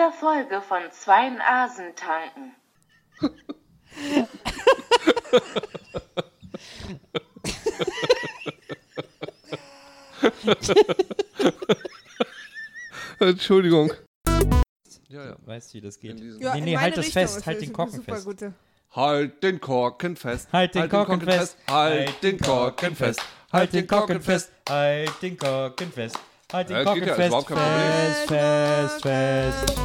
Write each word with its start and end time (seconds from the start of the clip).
dieser 0.00 0.12
Folge 0.12 0.62
von 0.62 0.80
Zwei 0.92 1.28
Nasen 1.28 1.94
tanken. 1.94 2.54
Entschuldigung. 13.18 13.92
Ja, 15.08 15.24
ja. 15.24 15.36
Weißt 15.44 15.74
du, 15.74 15.76
wie 15.78 15.82
das 15.82 16.00
geht? 16.00 16.18
Ja, 16.40 16.54
nee, 16.54 16.62
nee, 16.62 16.78
halt 16.78 16.96
das 16.96 17.04
Richtung 17.06 17.22
fest, 17.22 17.44
halt 17.44 17.60
den 17.60 17.74
Korken 17.74 18.02
fest. 18.02 18.24
Gute. 18.24 18.54
Halt 18.92 19.42
den 19.42 19.60
Korken 19.60 20.16
fest. 20.16 20.48
Halt 20.50 20.74
den 20.74 20.88
Korken 20.88 21.20
fest. 21.20 21.58
Halt 21.68 22.22
den 22.22 22.38
Korken 22.38 22.96
fest. 22.96 23.20
Halt 23.52 23.74
den 23.74 23.86
Korken 23.86 24.22
fest. 24.22 24.50
Halt 24.66 25.22
den 25.22 25.36
Korken 25.36 25.92
fest. 25.92 26.18
Halt 26.52 26.68
Ja, 26.68 26.82
den 26.82 27.04
geht 27.04 27.30
Korken 27.30 27.56
ja, 27.56 27.64
fest. 28.10 28.26
Fest, 28.26 29.02
fest, 29.02 29.02
fest. 29.02 29.76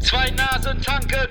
Zwei 0.00 0.30
Nasen 0.30 0.82
tanken. 0.82 1.28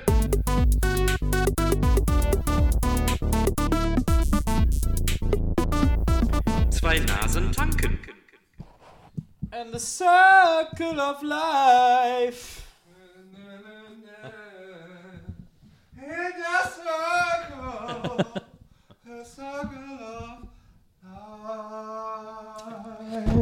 Zwei 6.70 6.98
Nasen 7.00 7.52
tanken. 7.52 7.98
And 9.50 9.74
the 9.74 9.78
circle 9.78 10.98
of 10.98 11.22
life. 11.22 12.60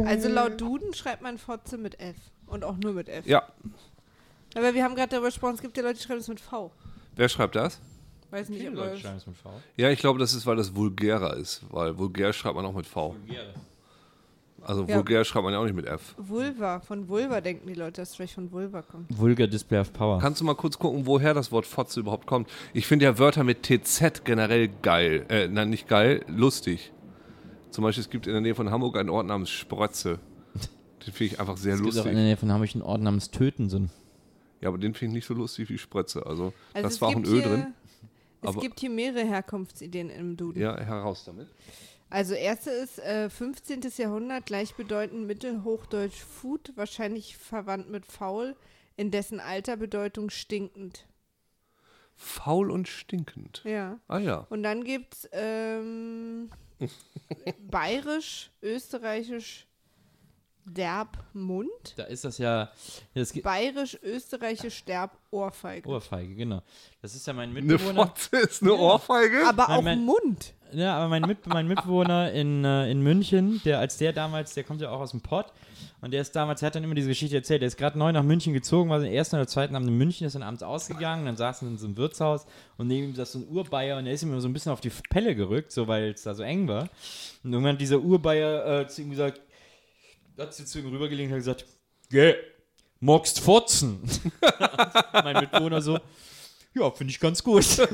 Also 0.05 0.29
laut 0.29 0.59
Duden 0.59 0.93
schreibt 0.93 1.21
man 1.21 1.37
Fotze 1.37 1.77
mit 1.77 1.99
F. 1.99 2.15
Und 2.47 2.63
auch 2.63 2.77
nur 2.77 2.93
mit 2.93 3.09
F. 3.09 3.25
Ja. 3.27 3.43
Aber 4.55 4.73
wir 4.73 4.83
haben 4.83 4.95
gerade 4.95 5.09
darüber 5.09 5.27
gesprochen, 5.27 5.55
es 5.55 5.61
gibt 5.61 5.77
ja 5.77 5.83
Leute, 5.83 5.99
die 5.99 6.03
schreiben 6.03 6.19
es 6.19 6.27
mit 6.27 6.39
V. 6.39 6.71
Wer 7.15 7.29
schreibt 7.29 7.55
das? 7.55 7.79
Weiß 8.31 8.49
nicht, 8.49 8.61
Viele 8.61 8.71
Leute 8.71 8.97
schreiben 8.97 9.17
es 9.17 9.27
mit 9.27 9.37
V. 9.37 9.51
Ja, 9.75 9.89
ich 9.89 9.99
glaube, 9.99 10.19
das 10.19 10.33
ist, 10.33 10.45
weil 10.45 10.55
das 10.55 10.75
vulgärer 10.75 11.37
ist. 11.37 11.61
Weil 11.69 11.97
vulgär 11.97 12.33
schreibt 12.33 12.55
man 12.55 12.65
auch 12.65 12.73
mit 12.73 12.87
V. 12.87 13.15
Also 14.63 14.83
Ja. 14.85 14.95
vulgär 14.95 15.23
schreibt 15.25 15.43
man 15.43 15.53
ja 15.53 15.59
auch 15.59 15.63
nicht 15.65 15.75
mit 15.75 15.85
F. 15.85 16.15
Vulva. 16.17 16.79
Von 16.81 17.07
Vulva 17.07 17.41
denken 17.41 17.67
die 17.67 17.73
Leute, 17.73 18.01
dass 18.01 18.09
es 18.09 18.15
vielleicht 18.15 18.33
von 18.35 18.51
Vulva 18.51 18.81
kommt. 18.81 19.05
Vulgar 19.17 19.47
Display 19.47 19.79
of 19.79 19.91
Power. 19.93 20.19
Kannst 20.19 20.41
du 20.41 20.45
mal 20.45 20.55
kurz 20.55 20.77
gucken, 20.77 21.05
woher 21.05 21.33
das 21.33 21.51
Wort 21.51 21.65
Fotze 21.65 21.99
überhaupt 21.99 22.27
kommt? 22.27 22.49
Ich 22.73 22.87
finde 22.87 23.05
ja 23.05 23.17
Wörter 23.19 23.43
mit 23.43 23.63
TZ 23.63 24.23
generell 24.25 24.69
geil. 24.81 25.25
Äh, 25.29 25.47
nein, 25.47 25.69
nicht 25.69 25.87
geil, 25.87 26.23
lustig. 26.27 26.91
Zum 27.71 27.83
Beispiel, 27.83 28.01
es 28.01 28.09
gibt 28.09 28.25
in 28.27 28.33
der 28.33 28.41
Nähe 28.41 28.55
von 28.55 28.71
Hamburg 28.71 28.97
einen 28.97 29.09
Ort 29.09 29.27
namens 29.27 29.49
Sprötze. 29.49 30.19
Den 31.05 31.13
finde 31.13 31.33
ich 31.33 31.39
einfach 31.39 31.55
sehr 31.57 31.75
Es 31.75 31.79
gibt 31.81 31.91
auch 31.93 31.95
lustig. 31.97 32.11
in 32.11 32.17
der 32.17 32.25
Nähe 32.25 32.37
von 32.37 32.51
Hamburg 32.51 32.69
einen 32.73 32.81
Ort 32.81 33.01
namens 33.01 33.31
Tötensen. 33.31 33.89
Ja, 34.61 34.67
aber 34.69 34.77
den 34.77 34.93
finde 34.93 35.11
ich 35.13 35.15
nicht 35.19 35.27
so 35.27 35.33
lustig 35.33 35.69
wie 35.69 35.77
Sprötze. 35.77 36.25
Also, 36.25 36.51
Also 36.73 36.83
das 36.83 36.93
es 36.95 37.01
war 37.01 37.09
auch 37.09 37.15
ein 37.15 37.23
gibt 37.23 37.33
Ö 37.33 37.39
hier, 37.39 37.47
drin. 37.49 37.73
Es 38.41 38.49
aber- 38.49 38.61
gibt 38.61 38.79
hier 38.81 38.89
mehrere 38.89 39.25
Herkunftsideen 39.25 40.09
im 40.09 40.35
Duden. 40.35 40.61
Ja, 40.61 40.77
heraus 40.77 41.23
damit. 41.25 41.47
Also 42.09 42.33
erste 42.33 42.71
ist 42.71 42.99
äh, 42.99 43.29
15. 43.29 43.81
Jahrhundert, 43.97 44.45
gleichbedeutend 44.47 45.27
Mittelhochdeutsch 45.27 46.19
Food, 46.23 46.71
wahrscheinlich 46.75 47.37
verwandt 47.37 47.89
mit 47.89 48.05
faul, 48.05 48.55
in 48.97 49.11
dessen 49.11 49.39
alter 49.39 49.77
Bedeutung 49.77 50.29
stinkend. 50.29 51.05
Faul 52.15 52.71
und 52.71 52.87
stinkend. 52.87 53.61
Ja. 53.63 53.99
Ah 54.07 54.17
ja. 54.17 54.45
Und 54.49 54.63
dann 54.63 54.83
gibt's 54.83 55.29
ähm, 55.31 56.49
bayerisch, 57.69 58.49
österreichisch, 58.61 59.67
derb, 60.65 61.23
Mund. 61.33 61.69
Da 61.95 62.03
ist 62.05 62.25
das 62.25 62.37
ja. 62.39 62.71
Das 63.13 63.31
gibt 63.31 63.43
Bayerisch, 63.45 63.97
österreichisch, 64.03 64.83
derb, 64.83 65.17
Ohrfeige. 65.31 65.87
Ohrfeige, 65.87 66.35
genau. 66.35 66.61
Das 67.01 67.15
ist 67.15 67.25
ja 67.25 67.33
mein 67.33 67.51
Eine 67.51 67.61
Mitbewohner. 67.61 68.07
Fotze 68.07 68.37
ist 68.37 68.61
eine 68.63 68.73
Ohrfeige? 68.73 69.47
Aber 69.47 69.67
Nein, 69.67 69.77
auch 69.77 69.81
mein- 69.83 70.03
Mund. 70.03 70.53
Ja, 70.73 70.97
aber 70.97 71.07
mein, 71.07 71.23
Mit 71.23 71.45
mein 71.47 71.67
Mitbewohner 71.67 72.31
in, 72.31 72.63
äh, 72.63 72.91
in 72.91 73.01
München, 73.01 73.61
der 73.65 73.79
als 73.79 73.97
der 73.97 74.13
damals, 74.13 74.53
der 74.53 74.63
kommt 74.63 74.81
ja 74.81 74.89
auch 74.91 74.99
aus 74.99 75.11
dem 75.11 75.21
Pott 75.21 75.47
und 76.01 76.11
der 76.11 76.21
ist 76.21 76.35
damals, 76.35 76.59
der 76.59 76.67
hat 76.67 76.75
dann 76.75 76.83
immer 76.83 76.95
diese 76.95 77.07
Geschichte 77.09 77.35
erzählt, 77.35 77.61
der 77.61 77.67
ist 77.67 77.77
gerade 77.77 77.97
neu 77.97 78.11
nach 78.11 78.23
München 78.23 78.53
gezogen, 78.53 78.89
war 78.89 78.99
den 78.99 79.11
ersten 79.11 79.35
oder 79.35 79.47
zweiten 79.47 79.75
Abend 79.75 79.89
in 79.89 79.97
München, 79.97 80.27
ist 80.27 80.35
dann 80.35 80.43
abends 80.43 80.63
ausgegangen, 80.63 81.25
dann 81.25 81.37
saßen 81.37 81.67
in 81.67 81.77
so 81.77 81.87
einem 81.87 81.97
Wirtshaus 81.97 82.45
und 82.77 82.87
neben 82.87 83.09
ihm 83.09 83.15
saß 83.15 83.31
so 83.33 83.39
ein 83.39 83.47
Urbayer 83.47 83.97
und 83.97 84.05
der 84.05 84.13
ist 84.13 84.23
ihm 84.23 84.29
immer 84.29 84.41
so 84.41 84.47
ein 84.47 84.53
bisschen 84.53 84.71
auf 84.71 84.81
die 84.81 84.91
Pelle 85.09 85.35
gerückt, 85.35 85.71
so 85.71 85.87
weil 85.87 86.11
es 86.11 86.23
da 86.23 86.33
so 86.33 86.43
eng 86.43 86.67
war. 86.67 86.89
Und 87.43 87.51
irgendwann 87.51 87.73
hat 87.73 87.81
dieser 87.81 87.99
Urbayer 87.99 88.81
äh, 88.81 88.87
zu 88.87 89.01
ihm 89.01 89.09
gesagt, 89.09 89.41
hat 90.37 90.53
sie 90.53 90.65
zu 90.65 90.79
ihm 90.79 90.87
rübergelegt 90.89 91.29
und 91.29 91.33
hat 91.33 91.39
gesagt, 91.39 91.65
geh, 92.09 92.35
magst 92.99 93.39
fotzen? 93.39 94.01
mein 95.13 95.37
Mitbewohner 95.37 95.81
so, 95.81 95.99
ja, 96.79 96.91
finde 96.91 97.11
ich 97.11 97.19
ganz 97.19 97.43
gut. 97.43 97.77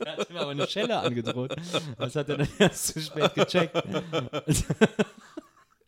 Der 0.00 0.16
hat 0.16 0.30
mir 0.30 0.40
aber 0.40 0.50
eine 0.50 0.66
Schelle 0.66 0.98
angedroht. 0.98 1.54
Das 1.98 2.16
hat 2.16 2.28
er 2.28 2.38
dann 2.38 2.48
erst 2.58 2.88
zu 2.88 3.00
spät 3.00 3.34
gecheckt. 3.34 3.76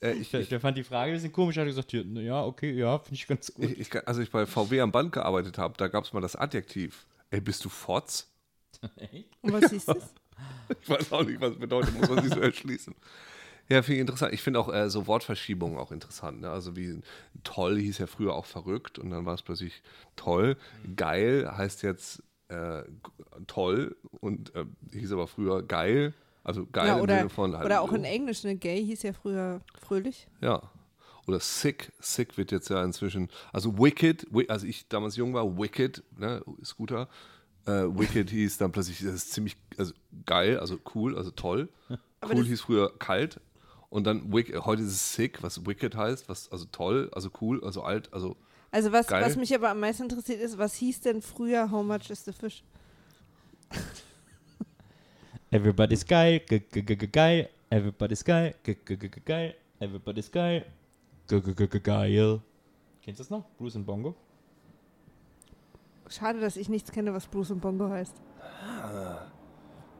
Äh, 0.02 0.12
ich, 0.12 0.30
Der, 0.30 0.40
ich, 0.40 0.48
der 0.48 0.60
fand 0.60 0.78
die 0.78 0.82
Frage 0.82 1.12
ein 1.12 1.16
bisschen 1.16 1.30
komisch, 1.30 1.58
hat 1.58 1.66
gesagt, 1.66 1.92
ja, 1.92 2.00
na 2.06 2.22
ja, 2.22 2.42
okay, 2.42 2.72
ja, 2.72 2.98
finde 3.00 3.16
ich 3.16 3.26
ganz 3.26 3.52
gut. 3.52 3.66
ich, 3.66 3.80
ich, 3.80 4.08
also 4.08 4.22
ich 4.22 4.30
bei 4.30 4.46
VW 4.46 4.80
am 4.80 4.92
Band 4.92 5.12
gearbeitet 5.12 5.58
habe, 5.58 5.74
da 5.76 5.88
gab 5.88 6.04
es 6.04 6.14
mal 6.14 6.22
das 6.22 6.36
Adjektiv. 6.36 7.04
Ey, 7.28 7.42
bist 7.42 7.62
du 7.66 7.68
Fotz? 7.68 8.26
Und 9.42 9.52
was 9.52 9.70
hieß 9.70 9.84
das? 9.84 10.14
Ich 10.80 10.88
weiß 10.88 11.12
auch 11.12 11.22
nicht, 11.22 11.38
was 11.38 11.50
es 11.50 11.58
bedeutet, 11.58 11.94
muss 12.00 12.08
man 12.08 12.24
sich 12.24 12.32
so 12.32 12.40
erschließen. 12.40 12.94
Ja, 13.70 13.82
finde 13.82 13.96
ich 13.96 14.00
interessant. 14.00 14.34
Ich 14.34 14.42
finde 14.42 14.58
auch 14.58 14.72
äh, 14.72 14.90
so 14.90 15.06
Wortverschiebungen 15.06 15.78
auch 15.78 15.92
interessant. 15.92 16.40
Ne? 16.40 16.50
Also 16.50 16.74
wie 16.76 17.00
toll 17.44 17.78
hieß 17.78 17.98
ja 17.98 18.06
früher 18.08 18.34
auch 18.34 18.46
verrückt 18.46 18.98
und 18.98 19.10
dann 19.10 19.24
war 19.26 19.34
es 19.34 19.42
plötzlich 19.42 19.82
toll. 20.16 20.56
Geil 20.96 21.48
heißt 21.56 21.82
jetzt 21.82 22.22
äh, 22.48 22.82
toll 23.46 23.96
und 24.20 24.54
äh, 24.56 24.64
hieß 24.92 25.12
aber 25.12 25.28
früher 25.28 25.62
geil. 25.62 26.14
Also 26.42 26.66
geil 26.66 26.88
ja, 26.88 26.96
im 26.96 27.02
oder, 27.02 27.18
Sinne 27.18 27.28
von 27.28 27.56
halt 27.56 27.66
oder 27.66 27.80
auch 27.82 27.92
in 27.92 28.02
Englisch, 28.04 28.42
ne? 28.44 28.56
Gay 28.56 28.84
hieß 28.84 29.02
ja 29.04 29.12
früher 29.12 29.60
fröhlich. 29.78 30.26
Ja. 30.40 30.62
Oder 31.28 31.38
sick. 31.38 31.92
Sick 32.00 32.36
wird 32.38 32.50
jetzt 32.50 32.70
ja 32.70 32.82
inzwischen. 32.82 33.28
Also 33.52 33.78
wicked, 33.78 34.26
wi- 34.32 34.48
als 34.48 34.64
ich 34.64 34.88
damals 34.88 35.14
jung 35.16 35.32
war, 35.32 35.58
wicked, 35.58 36.02
ne, 36.18 36.42
Scooter. 36.64 37.08
Äh, 37.66 37.70
wicked 37.70 38.30
hieß 38.30 38.58
dann 38.58 38.72
plötzlich, 38.72 38.98
das 38.98 39.14
ist 39.14 39.32
ziemlich 39.32 39.56
also 39.76 39.92
geil, 40.26 40.58
also 40.58 40.78
cool, 40.94 41.16
also 41.16 41.30
toll. 41.30 41.68
Aber 42.20 42.34
cool 42.34 42.44
hieß 42.44 42.62
früher 42.62 42.98
kalt. 42.98 43.38
Und 43.90 44.04
dann 44.04 44.32
wick, 44.32 44.54
heute 44.64 44.82
ist 44.82 44.92
es 44.92 45.14
sick, 45.14 45.42
was 45.42 45.66
wicked 45.66 45.96
heißt, 45.96 46.28
was 46.28 46.50
also 46.52 46.64
toll, 46.70 47.10
also 47.12 47.28
cool, 47.40 47.62
also 47.64 47.82
alt, 47.82 48.12
also 48.12 48.36
Also 48.70 48.92
was, 48.92 49.08
Geil. 49.08 49.24
was 49.24 49.36
mich 49.36 49.52
aber 49.52 49.68
am 49.70 49.80
meisten 49.80 50.04
interessiert 50.04 50.40
ist, 50.40 50.56
was 50.58 50.74
hieß 50.74 51.00
denn 51.00 51.20
früher 51.22 51.70
How 51.72 51.82
much 51.84 52.08
is 52.08 52.24
the 52.24 52.32
fish? 52.32 52.62
Everybody's 55.50 56.06
geil, 56.06 56.38
ge- 56.48 56.60
ge- 56.60 56.82
ge- 56.82 56.96
ge- 56.96 57.08
geil, 57.08 57.48
everybody's 57.68 58.24
geil, 58.24 58.54
ge- 58.62 58.76
ge- 58.84 58.96
ge- 58.96 59.08
ge- 59.08 59.22
geil, 59.24 59.54
everybody's 59.80 60.30
geil, 60.30 60.64
ge- 61.26 61.40
ge- 61.40 61.54
ge- 61.54 61.66
ge- 61.66 61.80
geil. 61.80 62.40
Kennst 63.02 63.18
du 63.18 63.24
das 63.24 63.30
noch? 63.30 63.44
Bruce 63.58 63.74
und 63.74 63.84
Bongo? 63.84 64.14
Schade, 66.08 66.38
dass 66.40 66.56
ich 66.56 66.68
nichts 66.68 66.92
kenne, 66.92 67.12
was 67.12 67.26
Bruce 67.26 67.50
und 67.50 67.60
Bongo 67.60 67.88
heißt. 67.88 68.14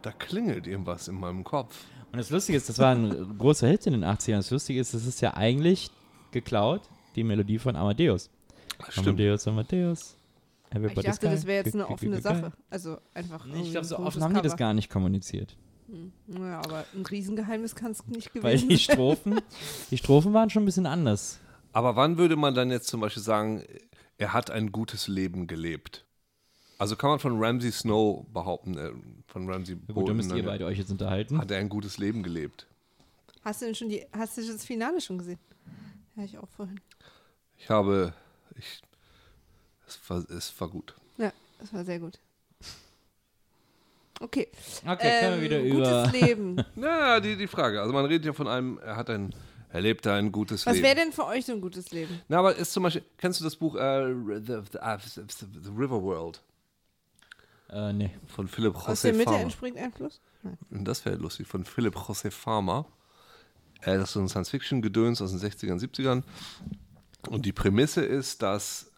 Da 0.03 0.13
klingelt 0.13 0.67
irgendwas 0.67 1.09
in 1.09 1.17
meinem 1.17 1.45
Kopf. 1.45 1.85
Und 2.13 2.19
das 2.19 2.31
Lustige 2.31 2.59
ist, 2.59 2.69
das 2.69 2.79
war 2.79 2.95
ein 2.95 3.39
großer 3.39 3.69
Hit 3.69 3.87
in 3.87 3.93
den 3.93 4.05
80ern. 4.05 4.37
Das 4.37 4.51
Lustige 4.51 4.81
ist, 4.81 4.95
das 4.95 5.07
ist 5.07 5.21
ja 5.21 5.35
eigentlich 5.35 5.91
geklaut, 6.33 6.83
die 7.15 7.25
Melodie 7.25 7.59
von 7.59 7.77
Amadeus. 7.77 8.31
Stimmt. 8.89 9.09
Amadeus, 9.09 9.47
Amadeus. 9.47 10.17
Ich 10.73 10.95
dachte, 10.95 11.29
das 11.29 11.47
wäre 11.47 11.65
jetzt 11.65 11.75
eine 11.75 11.89
offene. 11.89 12.21
Sache. 12.21 12.53
Also 12.69 12.99
einfach. 13.13 13.45
Nee, 13.47 13.63
ich 13.63 13.71
glaube, 13.73 13.87
so 13.87 13.99
offen 13.99 14.23
haben 14.23 14.35
die 14.35 14.43
das 14.43 14.57
gar 14.57 14.73
nicht 14.73 14.89
kommuniziert. 14.89 15.57
Naja, 16.29 16.61
aber 16.61 16.85
ein 16.95 17.05
Riesengeheimnis 17.05 17.75
kann 17.75 17.91
es 17.91 18.07
nicht 18.07 18.33
gewesen 18.33 18.45
Weil 18.45 18.59
die 18.59 18.77
sein. 18.77 18.95
Strophen, 18.95 19.41
die 19.91 19.99
Strophen 19.99 20.33
waren 20.33 20.49
schon 20.49 20.63
ein 20.63 20.67
bisschen 20.67 20.87
anders. 20.87 21.41
Aber 21.73 21.97
wann 21.97 22.17
würde 22.19 22.37
man 22.37 22.55
dann 22.55 22.71
jetzt 22.71 22.87
zum 22.87 23.01
Beispiel 23.01 23.23
sagen, 23.23 23.65
er 24.19 24.33
hat 24.33 24.51
ein 24.51 24.71
gutes 24.71 25.09
Leben 25.09 25.49
gelebt? 25.49 26.05
Also 26.81 26.97
kann 26.97 27.11
man 27.11 27.19
von 27.19 27.39
Ramsey 27.39 27.71
Snow 27.73 28.25
behaupten, 28.33 28.79
äh, 28.79 28.91
von 29.27 29.47
Ramsey 29.51 29.77
Ja, 29.87 29.93
gut, 29.95 30.09
da 30.09 30.15
müsst 30.15 30.33
ihr 30.33 30.43
beide 30.43 30.65
euch 30.65 30.79
jetzt 30.79 30.91
unterhalten. 30.91 31.37
hat 31.37 31.51
er 31.51 31.59
ein 31.59 31.69
gutes 31.69 31.99
Leben 31.99 32.23
gelebt? 32.23 32.67
Hast 33.45 33.61
du 33.61 33.67
denn 33.67 33.75
schon 33.75 33.91
die, 33.91 34.07
hast 34.15 34.39
du 34.39 34.47
das 34.47 34.65
Finale 34.65 34.99
schon 35.03 35.19
gesehen? 35.19 35.39
Ja, 36.17 36.25
ich 36.25 36.39
auch 36.39 36.49
vorhin. 36.57 36.81
Ich 37.59 37.69
habe, 37.69 38.15
ich, 38.57 38.81
es 39.87 40.01
war, 40.09 40.25
es 40.31 40.59
war 40.59 40.69
gut. 40.69 40.95
Ja, 41.19 41.31
das 41.59 41.71
war 41.75 41.85
sehr 41.85 41.99
gut. 41.99 42.19
Okay. 44.19 44.49
Okay, 44.87 45.21
können 45.21 45.37
wir 45.37 45.43
wieder 45.43 45.61
über. 45.61 46.05
Ähm, 46.05 46.11
Gutes 46.11 46.21
Leben. 46.23 46.65
Na, 46.77 47.21
die, 47.21 47.37
die 47.37 47.47
Frage. 47.47 47.83
Also 47.83 47.93
man 47.93 48.07
redet 48.07 48.25
ja 48.25 48.33
von 48.33 48.49
einem, 48.49 48.79
er 48.79 48.97
hat 48.97 49.11
ein, 49.11 49.35
er 49.69 49.83
lebt 49.83 50.07
ein 50.07 50.33
gutes 50.33 50.65
Was 50.65 50.77
Leben. 50.77 50.85
wäre 50.87 50.97
denn 50.97 51.13
für 51.13 51.27
euch 51.27 51.45
so 51.45 51.53
ein 51.53 51.61
gutes 51.61 51.91
Leben? 51.91 52.23
Na, 52.29 52.39
aber 52.39 52.57
ist 52.57 52.73
zum 52.73 52.85
Beispiel, 52.85 53.05
kennst 53.19 53.39
du 53.41 53.45
das 53.45 53.57
Buch 53.57 53.77
äh, 53.77 54.15
the, 54.41 54.61
the, 54.73 54.79
uh, 54.79 54.97
the, 54.99 55.47
the 55.63 55.71
River 55.77 56.03
World 56.03 56.41
Äh, 57.73 57.93
nee. 57.93 58.11
von 58.27 58.49
Philip 58.49 58.75
Aus 58.75 59.03
der 59.03 59.13
José 59.13 59.17
Mitte 59.17 59.25
Farmer? 59.31 59.41
entspringt 59.41 59.77
ein 59.77 59.93
Fluss? 59.93 60.21
Nein. 60.43 60.59
Das 60.71 61.05
wäre 61.05 61.17
lustig, 61.17 61.47
von 61.47 61.65
Philip 61.65 61.95
José 61.95 62.31
Farmer. 62.31 62.87
Äh, 63.83 63.97
das 63.97 64.11
ist 64.11 64.13
so 64.15 64.21
ein 64.21 64.29
Science-Fiction-Gedöns 64.29 65.23
aus 65.23 65.31
den 65.31 65.41
60ern, 65.41 65.81
70ern. 65.81 66.23
Und 67.29 67.47
die 67.47 67.53
Prämisse 67.53 68.03
ist, 68.03 68.43
dass 68.43 68.91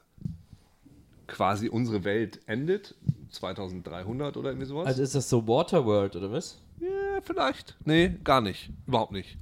quasi 1.26 1.68
unsere 1.68 2.04
Welt 2.04 2.40
endet, 2.46 2.94
2300 3.30 4.36
oder 4.36 4.50
irgendwie 4.50 4.66
sowas. 4.66 4.86
Also 4.86 5.02
ist 5.02 5.14
das 5.14 5.28
so 5.28 5.46
Waterworld 5.46 6.16
oder 6.16 6.30
was? 6.30 6.58
Ja, 6.78 7.20
vielleicht. 7.22 7.76
Nee, 7.84 8.16
gar 8.22 8.40
nicht. 8.40 8.70
Überhaupt 8.86 9.12
nicht. 9.12 9.36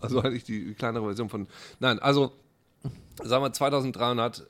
Also 0.00 0.20
eigentlich 0.22 0.44
die 0.44 0.74
kleinere 0.74 1.04
Version 1.04 1.28
von. 1.28 1.48
Nein, 1.80 1.98
also 1.98 2.32
sagen 3.22 3.42
wir 3.42 3.52
2300 3.52 4.40
äh, 4.40 4.44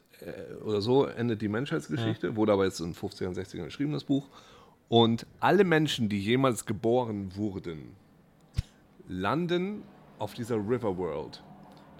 oder 0.64 0.80
so 0.80 1.04
endet 1.04 1.40
die 1.42 1.48
Menschheitsgeschichte. 1.48 2.36
Wurde 2.36 2.52
aber 2.52 2.64
jetzt 2.64 2.80
in 2.80 2.94
50ern, 2.94 3.34
60ern 3.34 3.64
geschrieben, 3.64 3.92
das 3.92 4.04
Buch. 4.04 4.28
Und 4.88 5.26
alle 5.40 5.64
Menschen, 5.64 6.08
die 6.08 6.18
jemals 6.20 6.64
geboren 6.64 7.36
wurden, 7.36 7.94
landen 9.08 9.82
auf 10.18 10.34
dieser 10.34 10.56
River 10.56 10.96
World. 10.96 11.42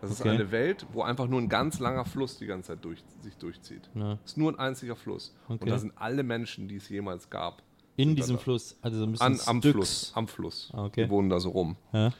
Das 0.00 0.10
ist 0.10 0.20
Okay. 0.20 0.30
eine 0.30 0.50
Welt, 0.52 0.86
wo 0.92 1.02
einfach 1.02 1.26
nur 1.26 1.40
ein 1.40 1.48
ganz 1.48 1.80
langer 1.80 2.04
Fluss 2.04 2.38
die 2.38 2.46
ganze 2.46 2.68
Zeit 2.72 2.84
durch, 2.84 3.02
sich 3.20 3.36
durchzieht. 3.36 3.90
Ja. 3.94 4.12
Es 4.24 4.32
ist 4.32 4.36
nur 4.38 4.52
ein 4.52 4.58
einziger 4.58 4.94
Fluss. 4.94 5.34
Und 5.48 5.60
Okay. 5.60 5.70
da 5.70 5.78
sind 5.78 5.92
alle 5.96 6.22
Menschen, 6.22 6.68
die 6.68 6.76
es 6.76 6.88
jemals 6.88 7.28
gab. 7.30 7.62
In 7.96 8.14
diesem 8.14 8.36
da. 8.36 8.42
Fluss. 8.42 8.76
Also 8.80 8.98
so 8.98 9.04
ein 9.04 9.12
bisschen 9.12 9.26
An, 9.26 9.40
am. 9.46 9.60
Fluss. 9.62 10.12
Am 10.14 10.28
Fluss. 10.28 10.70
Ah, 10.72 10.84
okay. 10.84 11.04
Die 11.04 11.10
wohnen 11.10 11.28
da 11.28 11.40
so 11.40 11.50
rum. 11.50 11.76
Ja. 11.92 12.12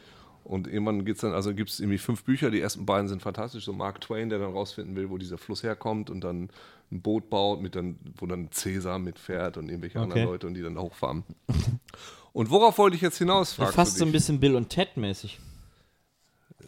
Und 0.49 0.67
irgendwann 0.67 1.05
geht's 1.05 1.21
dann, 1.21 1.33
also 1.33 1.53
gibt 1.53 1.69
es 1.69 1.79
irgendwie 1.79 1.99
fünf 1.99 2.23
Bücher, 2.23 2.49
die 2.49 2.59
ersten 2.59 2.83
beiden 2.85 3.07
sind 3.07 3.21
fantastisch. 3.21 3.65
So 3.65 3.71
Mark 3.71 4.01
Twain, 4.01 4.29
der 4.29 4.39
dann 4.39 4.51
rausfinden 4.53 4.95
will, 4.95 5.11
wo 5.11 5.19
dieser 5.19 5.37
Fluss 5.37 5.61
herkommt 5.61 6.09
und 6.09 6.21
dann 6.21 6.49
ein 6.91 7.01
Boot 7.01 7.29
baut, 7.29 7.61
mit 7.61 7.75
dann, 7.75 7.99
wo 8.17 8.25
dann 8.25 8.51
Cäsar 8.51 8.97
mitfährt 8.97 9.57
und 9.57 9.69
irgendwelche 9.69 9.99
Okay. 9.99 10.05
anderen 10.05 10.23
Leute 10.25 10.47
und 10.47 10.55
die 10.55 10.63
dann 10.63 10.73
da 10.73 10.81
hochfahren. 10.81 11.23
und 12.33 12.49
worauf 12.49 12.79
wollte 12.79 12.95
ich 12.95 13.01
jetzt 13.03 13.19
hinaus, 13.19 13.53
fragst 13.53 13.75
Fast 13.75 13.97
so 13.99 14.05
ein 14.05 14.11
bisschen 14.11 14.39
Bill 14.39 14.55
und 14.55 14.69
Ted 14.69 14.97
mäßig. 14.97 15.39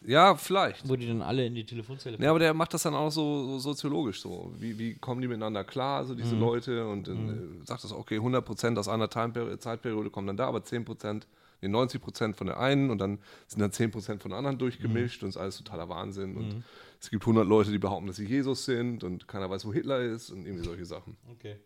Ja, 0.05 0.35
vielleicht. 0.35 0.87
Wo 0.87 0.95
die 0.95 1.07
dann 1.07 1.21
alle 1.21 1.45
in 1.45 1.53
die 1.55 1.65
Telefonselle 1.65 2.17
Ja, 2.19 2.29
aber 2.31 2.39
der 2.39 2.53
macht 2.53 2.73
das 2.73 2.83
dann 2.83 2.93
auch 2.95 3.11
so, 3.11 3.45
so 3.53 3.59
soziologisch 3.59 4.21
so. 4.21 4.51
Wie, 4.59 4.77
wie 4.79 4.95
kommen 4.95 5.21
die 5.21 5.27
miteinander 5.27 5.63
klar, 5.63 6.05
so 6.05 6.13
Mhm. 6.13 6.17
diese 6.17 6.35
Leute? 6.35 6.87
Und 6.87 7.07
dann 7.07 7.61
äh, 7.61 7.65
sagt 7.65 7.83
das, 7.83 7.91
okay, 7.91 8.17
100% 8.19 8.77
aus 8.77 8.87
einer 8.87 9.07
Timeperi- 9.09 9.59
Zeitperiode 9.59 10.09
kommen 10.09 10.27
dann 10.27 10.37
da, 10.37 10.47
aber 10.47 10.59
10%, 10.59 11.23
nee, 11.61 11.67
90% 11.69 12.33
von 12.35 12.47
der 12.47 12.59
einen 12.59 12.89
und 12.89 12.97
dann 12.97 13.19
sind 13.47 13.59
dann 13.61 13.71
10% 13.71 14.19
von 14.19 14.31
der 14.31 14.37
anderen 14.37 14.55
Mhm. 14.55 14.59
durchgemischt 14.59 15.23
und 15.23 15.29
ist 15.29 15.37
alles 15.37 15.57
totaler 15.57 15.89
Wahnsinn. 15.89 16.35
Und 16.35 16.63
es 16.99 17.09
gibt 17.09 17.23
100 17.23 17.47
Leute, 17.47 17.71
die 17.71 17.77
behaupten, 17.79 18.07
dass 18.07 18.15
sie 18.17 18.25
Jesus 18.25 18.65
sind 18.65 19.03
und 19.03 19.27
keiner 19.27 19.49
weiß, 19.49 19.65
wo 19.65 19.73
Hitler 19.73 19.99
ist 20.01 20.29
und 20.31 20.45
irgendwie 20.45 20.65
solche 20.65 20.85
Sachen. 20.85 21.17
Okay. 21.31 21.57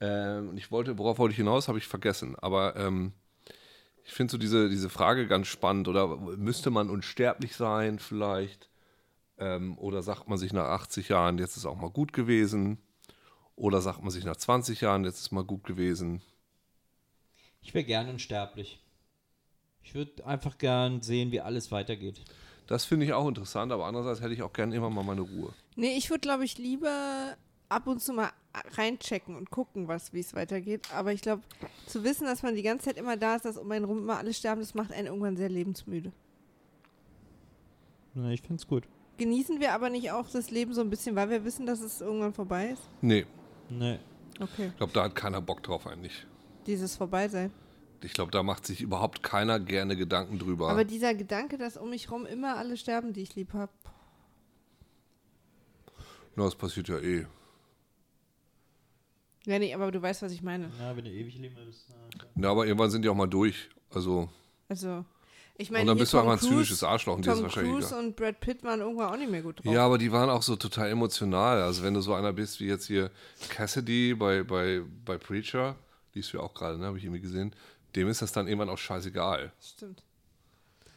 Ähm, 0.00 0.50
und 0.50 0.56
ich 0.58 0.70
wollte, 0.70 0.96
worauf 0.98 1.18
wollte 1.18 1.32
ich 1.32 1.38
hinaus, 1.38 1.68
habe 1.68 1.78
ich 1.78 1.86
vergessen. 1.86 2.36
Aber 2.36 2.76
ähm, 2.76 3.12
ich 4.04 4.12
finde 4.12 4.30
so 4.32 4.38
diese, 4.38 4.68
diese 4.68 4.88
Frage 4.88 5.26
ganz 5.26 5.48
spannend. 5.48 5.88
Oder 5.88 6.16
müsste 6.16 6.70
man 6.70 6.88
unsterblich 6.88 7.56
sein 7.56 7.98
vielleicht? 7.98 8.68
Ähm, 9.38 9.76
oder 9.78 10.02
sagt 10.02 10.28
man 10.28 10.38
sich 10.38 10.52
nach 10.52 10.66
80 10.66 11.08
Jahren, 11.10 11.38
jetzt 11.38 11.56
ist 11.56 11.66
auch 11.66 11.76
mal 11.76 11.90
gut 11.90 12.12
gewesen? 12.12 12.78
Oder 13.56 13.80
sagt 13.80 14.00
man 14.02 14.10
sich 14.10 14.24
nach 14.24 14.36
20 14.36 14.80
Jahren, 14.80 15.04
jetzt 15.04 15.20
ist 15.20 15.32
mal 15.32 15.44
gut 15.44 15.64
gewesen? 15.64 16.22
Ich 17.68 17.74
wäre 17.74 17.84
gern 17.84 18.08
unsterblich. 18.08 18.80
Ich 19.82 19.94
würde 19.94 20.24
einfach 20.24 20.56
gern 20.56 21.02
sehen, 21.02 21.32
wie 21.32 21.42
alles 21.42 21.70
weitergeht. 21.70 22.22
Das 22.66 22.86
finde 22.86 23.04
ich 23.04 23.12
auch 23.12 23.28
interessant, 23.28 23.72
aber 23.72 23.84
andererseits 23.84 24.22
hätte 24.22 24.32
ich 24.32 24.40
auch 24.42 24.54
gern 24.54 24.72
immer 24.72 24.88
mal 24.88 25.04
meine 25.04 25.20
Ruhe. 25.20 25.52
Nee, 25.76 25.94
ich 25.98 26.08
würde, 26.08 26.20
glaube 26.20 26.46
ich, 26.46 26.56
lieber 26.56 27.36
ab 27.68 27.86
und 27.86 28.00
zu 28.00 28.14
mal 28.14 28.30
reinchecken 28.78 29.36
und 29.36 29.50
gucken, 29.50 29.86
was, 29.86 30.14
wie 30.14 30.20
es 30.20 30.32
weitergeht. 30.32 30.88
Aber 30.94 31.12
ich 31.12 31.20
glaube, 31.20 31.42
zu 31.86 32.04
wissen, 32.04 32.24
dass 32.24 32.42
man 32.42 32.54
die 32.54 32.62
ganze 32.62 32.86
Zeit 32.86 32.96
immer 32.96 33.18
da 33.18 33.36
ist, 33.36 33.44
dass 33.44 33.58
um 33.58 33.70
einen 33.70 33.84
rum 33.84 33.98
immer 33.98 34.16
alle 34.16 34.32
sterben, 34.32 34.62
das 34.62 34.74
macht 34.74 34.90
einen 34.90 35.08
irgendwann 35.08 35.36
sehr 35.36 35.50
lebensmüde. 35.50 36.10
Na, 38.14 38.30
ich 38.30 38.40
find's 38.40 38.66
gut. 38.66 38.84
Genießen 39.18 39.60
wir 39.60 39.74
aber 39.74 39.90
nicht 39.90 40.10
auch 40.10 40.26
das 40.30 40.50
Leben 40.50 40.72
so 40.72 40.80
ein 40.80 40.88
bisschen, 40.88 41.16
weil 41.16 41.28
wir 41.28 41.44
wissen, 41.44 41.66
dass 41.66 41.80
es 41.80 42.00
irgendwann 42.00 42.32
vorbei 42.32 42.70
ist? 42.70 42.82
Nee, 43.02 43.26
Nee. 43.68 43.98
Okay. 44.40 44.68
ich 44.68 44.76
glaube, 44.78 44.94
da 44.94 45.04
hat 45.04 45.14
keiner 45.14 45.42
Bock 45.42 45.62
drauf 45.62 45.86
eigentlich. 45.86 46.26
Dieses 46.68 46.94
Vorbeisein. 46.96 47.50
Ich 48.02 48.12
glaube, 48.12 48.30
da 48.30 48.44
macht 48.44 48.64
sich 48.64 48.80
überhaupt 48.80 49.24
keiner 49.24 49.58
gerne 49.58 49.96
Gedanken 49.96 50.38
drüber. 50.38 50.68
Aber 50.70 50.84
dieser 50.84 51.14
Gedanke, 51.14 51.58
dass 51.58 51.76
um 51.76 51.90
mich 51.90 52.10
rum 52.12 52.26
immer 52.26 52.56
alle 52.56 52.76
sterben, 52.76 53.12
die 53.12 53.22
ich 53.22 53.34
lieb 53.34 53.54
habe. 53.54 53.72
Na, 56.36 56.44
das 56.44 56.54
passiert 56.54 56.86
ja 56.88 56.98
eh. 56.98 57.26
Ja, 59.46 59.58
nee, 59.58 59.74
aber 59.74 59.90
du 59.90 60.00
weißt, 60.00 60.22
was 60.22 60.30
ich 60.32 60.42
meine. 60.42 60.70
Ja, 60.78 60.96
wenn 60.96 61.04
du 61.04 61.10
ewig 61.10 61.36
leben 61.38 61.56
würdest. 61.56 61.86
Ja, 62.36 62.50
aber 62.50 62.66
irgendwann 62.66 62.90
sind 62.90 63.02
die 63.02 63.08
auch 63.08 63.14
mal 63.14 63.26
durch. 63.26 63.68
Also, 63.90 64.28
Also, 64.68 65.04
ich 65.56 65.70
meine, 65.70 65.80
und 65.82 65.86
dann 65.88 65.98
bist 65.98 66.12
du 66.12 66.18
Tom 66.18 66.28
einfach 66.28 66.34
ein 66.42 66.46
Cruise- 66.48 66.54
zynisches 66.54 66.84
Arschloch 66.84 67.16
und 67.16 67.24
dir 67.24 67.30
ist 67.32 67.36
Tom 67.38 67.44
wahrscheinlich 67.44 67.72
Cruise 67.72 67.88
egal. 67.88 68.04
und 68.04 68.16
Brad 68.16 68.40
Pitt 68.40 68.62
waren 68.62 68.80
irgendwann 68.80 69.10
auch 69.12 69.16
nicht 69.16 69.30
mehr 69.30 69.42
gut 69.42 69.64
drauf. 69.64 69.72
Ja, 69.72 69.86
aber 69.86 69.96
die 69.98 70.12
waren 70.12 70.28
auch 70.28 70.42
so 70.42 70.54
total 70.56 70.90
emotional. 70.90 71.62
Also 71.62 71.82
wenn 71.82 71.94
du 71.94 72.00
so 72.02 72.12
einer 72.14 72.32
bist 72.34 72.60
wie 72.60 72.66
jetzt 72.66 72.86
hier 72.86 73.10
Cassidy 73.48 74.14
bei, 74.14 74.42
bei, 74.42 74.82
bei 75.06 75.16
Preacher, 75.16 75.74
liest 76.18 76.32
du 76.32 76.38
ja 76.38 76.42
auch 76.42 76.54
gerade, 76.54 76.78
ne, 76.78 76.86
habe 76.86 76.98
ich 76.98 77.04
irgendwie 77.04 77.20
gesehen, 77.22 77.54
dem 77.96 78.08
ist 78.08 78.20
das 78.22 78.32
dann 78.32 78.46
irgendwann 78.46 78.68
auch 78.68 78.78
scheißegal. 78.78 79.52
Stimmt. 79.60 80.02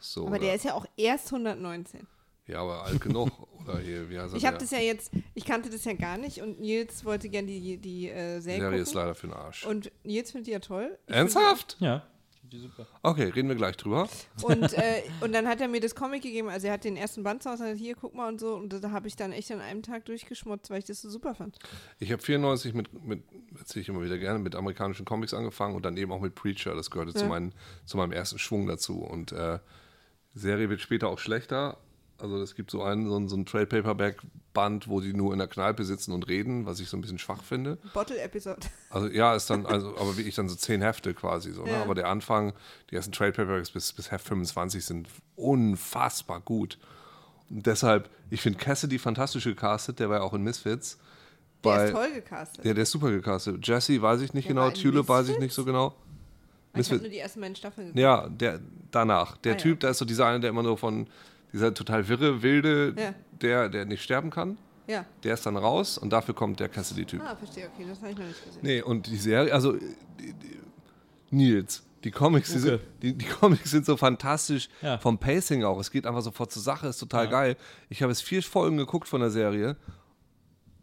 So, 0.00 0.22
Aber 0.22 0.32
oder? 0.32 0.40
der 0.40 0.54
ist 0.56 0.64
ja 0.64 0.74
auch 0.74 0.84
erst 0.96 1.26
119. 1.32 2.06
ja, 2.48 2.60
aber 2.60 2.84
alt 2.84 3.00
genug. 3.00 3.30
Oder 3.62 3.78
hier, 3.78 4.10
wie 4.10 4.18
heißt? 4.18 4.34
Ich 4.34 4.44
habe 4.44 4.58
das 4.58 4.72
ja 4.72 4.80
jetzt, 4.80 5.12
ich 5.34 5.44
kannte 5.44 5.70
das 5.70 5.84
ja 5.84 5.92
gar 5.92 6.18
nicht 6.18 6.42
und 6.42 6.60
Nils 6.60 7.04
wollte 7.04 7.28
gern 7.28 7.46
die, 7.46 7.76
die 7.78 8.08
äh, 8.10 8.40
Serie, 8.40 8.60
Serie 8.60 8.80
ist 8.80 8.94
leider 8.94 9.14
für 9.14 9.28
den 9.28 9.34
Arsch. 9.34 9.64
Und 9.64 9.92
Nils 10.02 10.32
findet 10.32 10.48
die 10.48 10.50
ja 10.50 10.58
toll. 10.58 10.98
Ich 11.06 11.14
Ernsthaft? 11.14 11.76
Ja. 11.78 12.04
Die 12.52 12.58
super. 12.58 12.86
Okay, 13.02 13.24
reden 13.24 13.48
wir 13.48 13.56
gleich 13.56 13.78
drüber. 13.78 14.08
Und, 14.42 14.72
äh, 14.74 15.02
und 15.22 15.32
dann 15.32 15.48
hat 15.48 15.62
er 15.62 15.68
mir 15.68 15.80
das 15.80 15.94
Comic 15.94 16.22
gegeben, 16.22 16.50
also 16.50 16.66
er 16.66 16.74
hat 16.74 16.84
den 16.84 16.96
ersten 16.96 17.22
Band 17.22 17.42
zu 17.42 17.50
Hause, 17.50 17.70
hat 17.70 17.78
hier, 17.78 17.94
guck 17.94 18.14
mal 18.14 18.28
und 18.28 18.40
so. 18.40 18.54
Und 18.56 18.68
da 18.84 18.90
habe 18.90 19.08
ich 19.08 19.16
dann 19.16 19.32
echt 19.32 19.50
an 19.50 19.60
einem 19.60 19.82
Tag 19.82 20.04
durchgeschmutzt, 20.04 20.68
weil 20.70 20.80
ich 20.80 20.84
das 20.84 21.00
so 21.00 21.08
super 21.08 21.34
fand. 21.34 21.58
Ich 21.98 22.12
habe 22.12 22.20
94 22.20 22.74
mit, 22.74 22.92
mit 23.02 23.22
erzähle 23.58 23.82
ich 23.82 23.88
immer 23.88 24.04
wieder 24.04 24.18
gerne, 24.18 24.38
mit 24.38 24.54
amerikanischen 24.54 25.06
Comics 25.06 25.32
angefangen 25.32 25.74
und 25.74 25.84
dann 25.86 25.96
eben 25.96 26.12
auch 26.12 26.20
mit 26.20 26.34
Preacher. 26.34 26.74
Das 26.74 26.90
gehörte 26.90 27.14
zu, 27.14 27.22
Ja. 27.24 27.28
meinen, 27.28 27.54
zu 27.86 27.96
meinem 27.96 28.12
ersten 28.12 28.38
Schwung 28.38 28.66
dazu. 28.66 28.98
Und 28.98 29.32
äh, 29.32 29.58
die 30.34 30.38
Serie 30.38 30.68
wird 30.68 30.80
später 30.82 31.08
auch 31.08 31.18
schlechter. 31.18 31.78
Also 32.22 32.40
es 32.40 32.54
gibt 32.54 32.70
so 32.70 32.82
einen, 32.82 33.08
so 33.08 33.16
ein, 33.18 33.28
so 33.28 33.36
ein 33.36 33.44
Trade 33.46 33.66
Paperback 33.66 34.18
Band, 34.54 34.86
wo 34.86 35.00
die 35.00 35.12
nur 35.12 35.32
in 35.32 35.38
der 35.40 35.48
Kneipe 35.48 35.82
sitzen 35.84 36.12
und 36.12 36.28
reden, 36.28 36.66
was 36.66 36.78
ich 36.78 36.88
so 36.88 36.96
ein 36.96 37.00
bisschen 37.00 37.18
schwach 37.18 37.42
finde. 37.42 37.78
Bottle-Episode. 37.94 38.60
Also 38.90 39.08
ja, 39.08 39.34
ist 39.34 39.48
dann, 39.50 39.66
also, 39.66 39.96
aber 39.98 40.16
wirklich 40.16 40.34
dann 40.36 40.48
so 40.48 40.54
zehn 40.54 40.82
Hefte 40.82 41.14
quasi 41.14 41.52
so. 41.52 41.64
Ne? 41.64 41.72
Ja. 41.72 41.82
Aber 41.82 41.94
der 41.94 42.08
Anfang, 42.08 42.52
die 42.90 42.94
ersten 42.96 43.12
Trade 43.12 43.32
Paperbacks 43.32 43.70
bis, 43.70 43.92
bis 43.92 44.10
Heft 44.10 44.26
25 44.28 44.84
sind 44.84 45.08
unfassbar 45.36 46.40
gut. 46.40 46.78
Und 47.50 47.66
deshalb, 47.66 48.08
ich 48.30 48.40
finde 48.40 48.58
Cassidy 48.58 48.98
fantastisch 48.98 49.44
gecastet, 49.44 49.98
der 50.00 50.08
war 50.08 50.18
ja 50.18 50.22
auch 50.22 50.32
in 50.34 50.42
Misfits. 50.42 50.98
Der 51.64 51.70
Bei- 51.70 51.84
ist 51.86 51.92
toll 51.92 52.12
gecastet. 52.14 52.64
ja, 52.64 52.74
der 52.74 52.82
ist 52.82 52.90
super 52.90 53.10
gecastet. 53.10 53.66
Jesse 53.66 54.00
weiß 54.00 54.20
ich 54.20 54.32
nicht 54.34 54.48
Der 54.48 54.54
genau, 54.54 54.70
Tulip 54.70 55.08
weiß 55.08 55.24
ich 55.26 55.38
Misfits? 55.38 55.42
nicht 55.42 55.54
so 55.54 55.64
genau. 55.64 55.88
ich 55.88 55.94
habe 56.72 56.78
Misfits- 56.78 57.00
nur 57.02 57.10
die 57.10 57.18
ersten 57.18 57.40
beiden 57.40 57.56
Staffeln 57.56 57.86
geguckt. 57.88 58.00
Ja, 58.00 58.28
der 58.28 58.60
danach. 58.90 59.36
Der 59.38 59.52
Ah, 59.52 59.56
ja. 59.56 59.60
Typ, 59.60 59.80
da 59.80 59.90
ist 59.90 59.98
so 59.98 60.04
dieser 60.04 60.26
eine, 60.26 60.40
der 60.40 60.50
immer 60.50 60.62
nur 60.62 60.76
von 60.78 61.06
dieser 61.52 61.74
total 61.74 62.08
wirre, 62.08 62.42
wilde, 62.42 62.94
Ja. 62.98 63.14
der, 63.40 63.68
der 63.68 63.84
nicht 63.84 64.02
sterben 64.02 64.30
kann. 64.30 64.58
Ja. 64.86 65.04
Der 65.22 65.34
ist 65.34 65.46
dann 65.46 65.56
raus 65.56 65.96
und 65.98 66.10
dafür 66.10 66.34
kommt 66.34 66.58
der 66.60 66.68
Cassidy-Typ. 66.68 67.22
Ah, 67.24 67.36
verstehe, 67.36 67.68
okay, 67.72 67.86
das 67.88 67.98
habe 68.00 68.10
ich 68.10 68.18
noch 68.18 68.26
nicht 68.26 68.44
gesehen. 68.44 68.60
Nee, 68.62 68.82
und 68.82 69.06
die 69.06 69.16
Serie, 69.16 69.52
also 69.54 69.72
die, 69.74 70.32
die, 70.34 70.60
Nils, 71.30 71.84
die 72.04 72.10
Comics, 72.10 72.52
die, 72.52 72.58
sind, 72.58 72.74
Okay. 72.74 72.82
die, 73.00 73.14
die 73.18 73.26
Comics 73.26 73.70
sind 73.70 73.86
so 73.86 73.96
fantastisch 73.96 74.68
Ja. 74.82 74.98
vom 74.98 75.18
Pacing 75.18 75.62
auch. 75.64 75.78
Es 75.78 75.90
geht 75.90 76.04
einfach 76.04 76.20
sofort 76.22 76.50
zur 76.50 76.62
Sache, 76.62 76.88
ist 76.88 76.98
total 76.98 77.28
geil. 77.28 77.56
Ich 77.90 78.02
habe 78.02 78.10
jetzt 78.12 78.22
vier 78.22 78.42
Folgen 78.42 78.76
geguckt 78.76 79.06
von 79.08 79.20
der 79.20 79.30
Serie 79.30 79.76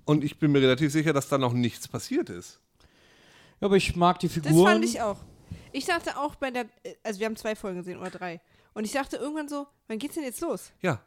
und 0.06 0.24
ich 0.24 0.40
bin 0.40 0.52
mir 0.54 0.62
relativ 0.62 0.92
sicher, 0.92 1.12
dass 1.14 1.28
da 1.28 1.38
noch 1.38 1.54
nichts 1.54 1.88
passiert 1.88 2.30
ist. 2.30 2.60
Ja, 3.60 3.66
aber 3.68 3.76
ich 3.76 3.96
mag 3.98 4.20
die 4.20 4.28
Das 4.28 4.36
Figuren. 4.36 4.72
fand 4.74 4.86
ich 4.86 5.02
auch. 5.02 5.18
Ich 5.74 5.86
dachte 5.86 6.18
auch 6.18 6.36
bei 6.36 6.52
der, 6.52 6.66
also 7.04 7.20
wir 7.20 7.26
haben 7.28 7.36
zwei 7.36 7.56
Folgen 7.56 7.80
gesehen 7.80 8.00
oder 8.00 8.10
drei. 8.12 8.40
Und 8.80 8.86
ich 8.86 8.94
dachte 8.94 9.18
irgendwann 9.18 9.50
so, 9.50 9.68
wann 9.90 10.00
geht's 10.00 10.16
denn 10.16 10.24
jetzt 10.24 10.40
los? 10.40 10.72
Ja. 10.80 11.02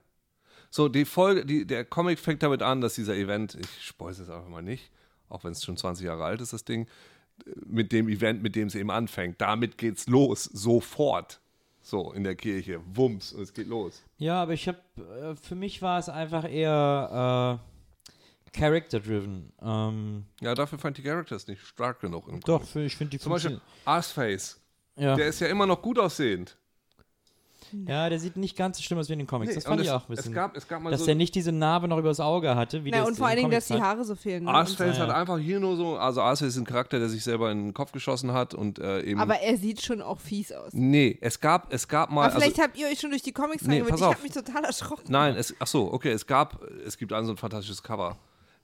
So, 0.68 0.90
die 0.90 1.06
Folge, 1.06 1.46
die, 1.46 1.66
der 1.66 1.86
Comic 1.86 2.18
fängt 2.18 2.42
damit 2.42 2.60
an, 2.60 2.82
dass 2.82 2.96
dieser 2.96 3.14
Event, 3.16 3.54
ich 3.54 3.86
spoil 3.86 4.12
es 4.12 4.18
jetzt 4.18 4.28
einfach 4.28 4.50
mal 4.50 4.60
nicht, 4.60 4.90
auch 5.30 5.42
wenn 5.42 5.52
es 5.52 5.64
schon 5.64 5.78
20 5.78 6.04
Jahre 6.04 6.22
alt 6.22 6.42
ist, 6.42 6.52
das 6.52 6.66
Ding, 6.66 6.86
mit 7.64 7.90
dem 7.92 8.10
Event, 8.10 8.42
mit 8.42 8.56
dem 8.56 8.66
es 8.68 8.74
eben 8.74 8.90
anfängt, 8.90 9.40
damit 9.40 9.78
geht's 9.78 10.06
los, 10.06 10.44
sofort. 10.44 11.40
So, 11.80 12.12
in 12.12 12.24
der 12.24 12.34
Kirche, 12.34 12.82
wumms, 12.94 13.32
und 13.32 13.40
es 13.40 13.54
geht 13.54 13.68
los. 13.68 14.02
Ja, 14.18 14.42
aber 14.42 14.52
ich 14.52 14.68
habe, 14.68 14.78
äh, 14.98 15.34
für 15.34 15.54
mich 15.54 15.80
war 15.80 15.98
es 15.98 16.10
einfach 16.10 16.44
eher 16.44 17.58
äh, 18.54 18.58
character-driven. 18.60 19.50
Ähm, 19.62 20.26
Ja, 20.42 20.54
dafür 20.54 20.78
fand 20.78 20.98
die 20.98 21.02
Characters 21.02 21.46
nicht 21.46 21.62
stark 21.66 22.00
genug. 22.00 22.28
Im 22.28 22.40
doch, 22.40 22.58
Comic. 22.58 22.68
für, 22.68 22.80
ich 22.84 22.96
finde 22.96 23.12
die 23.12 23.18
Zum 23.18 23.32
Beispiel 23.32 23.62
Arseface, 23.86 24.60
Ja. 24.96 25.16
der 25.16 25.28
ist 25.28 25.40
ja 25.40 25.46
immer 25.46 25.64
noch 25.64 25.80
gut 25.80 25.98
aussehend. 25.98 26.58
Ja, 27.86 28.08
der 28.08 28.18
sieht 28.18 28.36
nicht 28.36 28.56
ganz 28.56 28.76
so 28.78 28.82
schlimm 28.82 28.98
aus 28.98 29.08
wie 29.08 29.14
in 29.14 29.20
den 29.20 29.26
Comics. 29.26 29.50
Nee, 29.50 29.54
das 29.56 29.64
fand 29.64 29.80
ich 29.80 29.86
es, 29.88 29.92
auch 29.92 30.08
ein 30.08 30.14
bisschen. 30.14 30.32
Es 30.32 30.34
gab, 30.34 30.56
es 30.56 30.68
gab 30.68 30.82
mal 30.82 30.90
dass 30.90 31.00
so 31.00 31.06
der 31.06 31.14
nicht 31.14 31.34
diese 31.34 31.52
Narbe 31.52 31.88
noch 31.88 31.98
übers 31.98 32.20
Auge 32.20 32.54
hatte, 32.54 32.84
wie 32.84 32.90
Na, 32.90 32.98
das 32.98 33.08
und 33.08 33.16
vor 33.16 33.26
allen 33.26 33.36
Dingen, 33.36 33.50
dass 33.50 33.66
die. 33.66 33.80
Haare 33.80 34.04
so 34.04 34.14
fehlen. 34.14 34.44
Ne? 34.44 34.50
Ja, 34.50 34.58
hat 34.60 34.78
ja. 34.78 35.08
einfach 35.14 35.38
hier 35.38 35.60
nur 35.60 35.76
so, 35.76 35.96
also 35.96 36.22
Arseface 36.22 36.54
ist 36.54 36.58
ein 36.58 36.64
Charakter, 36.64 36.98
der 36.98 37.08
sich 37.08 37.24
selber 37.24 37.50
in 37.50 37.64
den 37.66 37.74
Kopf 37.74 37.92
geschossen 37.92 38.32
hat 38.32 38.54
und 38.54 38.78
äh, 38.78 39.02
eben. 39.02 39.20
Aber 39.20 39.40
er 39.40 39.56
sieht 39.56 39.82
schon 39.82 40.02
auch 40.02 40.20
fies 40.20 40.52
aus. 40.52 40.72
nee, 40.72 41.18
es 41.20 41.40
gab, 41.40 41.72
es 41.72 41.88
gab 41.88 42.10
mal. 42.10 42.24
Aber 42.24 42.32
vielleicht 42.32 42.58
also, 42.58 42.62
habt 42.62 42.78
ihr 42.78 42.86
euch 42.86 43.00
schon 43.00 43.10
durch 43.10 43.22
die 43.22 43.32
Comics 43.32 43.62
Nee, 43.62 43.80
reingewöhnt. 43.80 43.90
pass 43.90 44.00
Ich 44.00 44.14
habe 44.16 44.22
mich 44.22 44.32
total 44.32 44.64
erschrocken. 44.64 45.04
nein, 45.08 45.36
es, 45.36 45.54
ach 45.58 45.66
so, 45.66 45.92
okay, 45.92 46.10
es 46.10 46.26
gab, 46.26 46.62
es 46.86 46.96
gibt 46.98 47.12
ein 47.12 47.24
so 47.26 47.32
ein 47.32 47.36
fantastisches 47.36 47.82
Cover. 47.82 48.16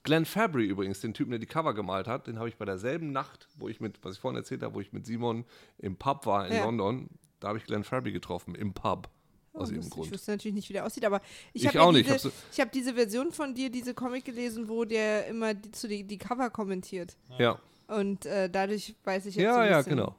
Glenn 0.04 0.24
Fabry 0.24 0.64
übrigens, 0.64 1.00
den 1.00 1.12
Typen, 1.12 1.30
der 1.30 1.38
die 1.38 1.46
Cover 1.46 1.74
gemalt 1.74 2.06
hat, 2.06 2.26
den 2.28 2.38
habe 2.38 2.48
ich 2.48 2.56
bei 2.56 2.64
derselben 2.64 3.12
Nacht, 3.12 3.48
wo 3.56 3.68
ich 3.68 3.80
mit, 3.80 4.02
was 4.02 4.14
ich 4.14 4.20
vorhin 4.20 4.36
erzählt 4.38 4.62
habe, 4.62 4.74
wo 4.74 4.80
ich 4.80 4.92
mit 4.92 5.04
Simon 5.04 5.44
im 5.78 5.96
Pub 5.96 6.24
war 6.24 6.46
in 6.46 6.54
Ja. 6.54 6.64
London, 6.64 7.08
da 7.40 7.48
habe 7.48 7.58
ich 7.58 7.64
Glenn 7.64 7.84
Fabry 7.84 8.12
getroffen, 8.12 8.54
im 8.54 8.72
Pub. 8.72 9.08
Aus 9.52 9.70
Oh, 9.70 9.72
irgendeinem 9.72 9.78
das- 9.80 9.86
Ich 9.88 9.92
Grund. 9.94 10.12
wüsste 10.12 10.30
natürlich 10.32 10.54
nicht, 10.54 10.68
wie 10.68 10.72
der 10.74 10.86
aussieht, 10.86 11.04
aber 11.04 11.20
ich, 11.52 11.62
Ich 11.62 11.68
habe 11.68 11.78
ja 11.78 11.92
diese, 12.14 12.28
hab 12.28 12.32
ich 12.52 12.60
habe 12.60 12.70
diese 12.72 12.94
Version 12.94 13.32
von 13.32 13.54
dir, 13.54 13.70
diese 13.70 13.94
Comic 13.94 14.24
gelesen, 14.24 14.68
wo 14.68 14.84
der 14.84 15.26
immer 15.26 15.54
die, 15.54 15.72
zu 15.72 15.88
die, 15.88 16.04
die 16.04 16.18
Cover 16.18 16.50
kommentiert. 16.50 17.16
Ja. 17.38 17.58
Und 17.88 18.26
äh, 18.26 18.48
dadurch 18.50 18.94
weiß 19.04 19.26
ich 19.26 19.34
jetzt 19.36 19.44
so 19.44 19.56
Ja, 19.58 19.62
ein 19.62 19.70
ja, 19.70 19.82
genau. 19.82 20.14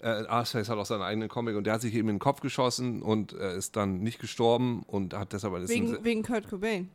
Äh, 0.00 0.06
Arseface 0.26 0.68
hat 0.70 0.78
auch 0.78 0.86
seinen 0.86 1.02
eigenen 1.02 1.28
Comic 1.28 1.56
und 1.56 1.64
der 1.64 1.74
hat 1.74 1.82
sich 1.82 1.94
eben 1.94 2.08
in 2.08 2.16
den 2.16 2.20
Kopf 2.20 2.40
geschossen 2.40 3.00
und 3.02 3.32
äh, 3.32 3.56
ist 3.56 3.76
dann 3.76 4.00
nicht 4.00 4.18
gestorben 4.18 4.82
und 4.86 5.14
hat 5.14 5.32
deshalb 5.32 5.54
ein 5.54 5.68
Wegen, 5.68 6.02
wegen 6.04 6.22
Kurt 6.22 6.48
Cobain. 6.48 6.90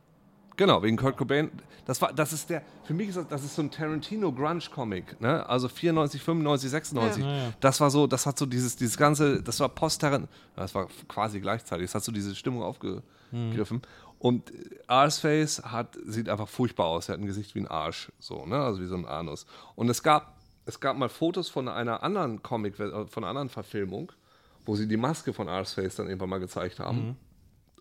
Genau, 0.60 0.82
wegen 0.82 0.98
Kurt 0.98 1.16
Cobain. 1.16 1.50
Das 1.86 2.02
war, 2.02 2.12
das 2.12 2.34
ist 2.34 2.50
der, 2.50 2.60
für 2.84 2.92
mich 2.92 3.08
ist 3.08 3.16
das, 3.16 3.28
das 3.28 3.44
ist 3.44 3.56
so 3.56 3.62
ein 3.62 3.70
Tarantino 3.70 4.30
Grunge 4.30 4.60
Comic, 4.70 5.18
ne? 5.18 5.48
Also 5.48 5.70
94, 5.70 6.22
95, 6.22 6.70
96. 6.70 7.24
Ja. 7.24 7.54
Das 7.60 7.80
war 7.80 7.90
so, 7.90 8.06
das 8.06 8.26
hat 8.26 8.38
so 8.38 8.44
dieses, 8.44 8.76
dieses 8.76 8.98
ganze, 8.98 9.42
das 9.42 9.58
war 9.58 9.70
post 9.70 10.02
das 10.02 10.74
war 10.74 10.88
quasi 11.08 11.40
gleichzeitig. 11.40 11.86
Das 11.86 11.94
hat 11.94 12.04
so 12.04 12.12
diese 12.12 12.36
Stimmung 12.36 12.62
aufgegriffen. 12.62 13.80
Und 14.18 14.50
äh, 14.50 14.80
Arsface 14.86 15.62
hat, 15.64 15.96
sieht 16.04 16.28
einfach 16.28 16.46
furchtbar 16.46 16.88
aus. 16.88 17.08
Er 17.08 17.14
hat 17.14 17.20
ein 17.22 17.26
Gesicht 17.26 17.54
wie 17.54 17.60
ein 17.60 17.66
Arsch, 17.66 18.12
so, 18.18 18.44
ne? 18.44 18.62
Also 18.62 18.82
wie 18.82 18.86
so 18.86 18.96
ein 18.96 19.06
Anus. 19.06 19.46
Und 19.76 19.88
es 19.88 20.02
gab, 20.02 20.36
es 20.66 20.78
gab 20.78 20.94
mal 20.98 21.08
Fotos 21.08 21.48
von 21.48 21.68
einer 21.68 22.02
anderen 22.02 22.42
Comic, 22.42 22.78
äh, 22.78 23.06
von 23.06 23.24
einer 23.24 23.30
anderen 23.30 23.48
Verfilmung, 23.48 24.12
wo 24.66 24.76
sie 24.76 24.86
die 24.86 24.98
Maske 24.98 25.32
von 25.32 25.48
Arsface 25.48 25.96
dann 25.96 26.08
irgendwann 26.08 26.28
mal 26.28 26.38
gezeigt 26.38 26.80
haben. 26.80 27.16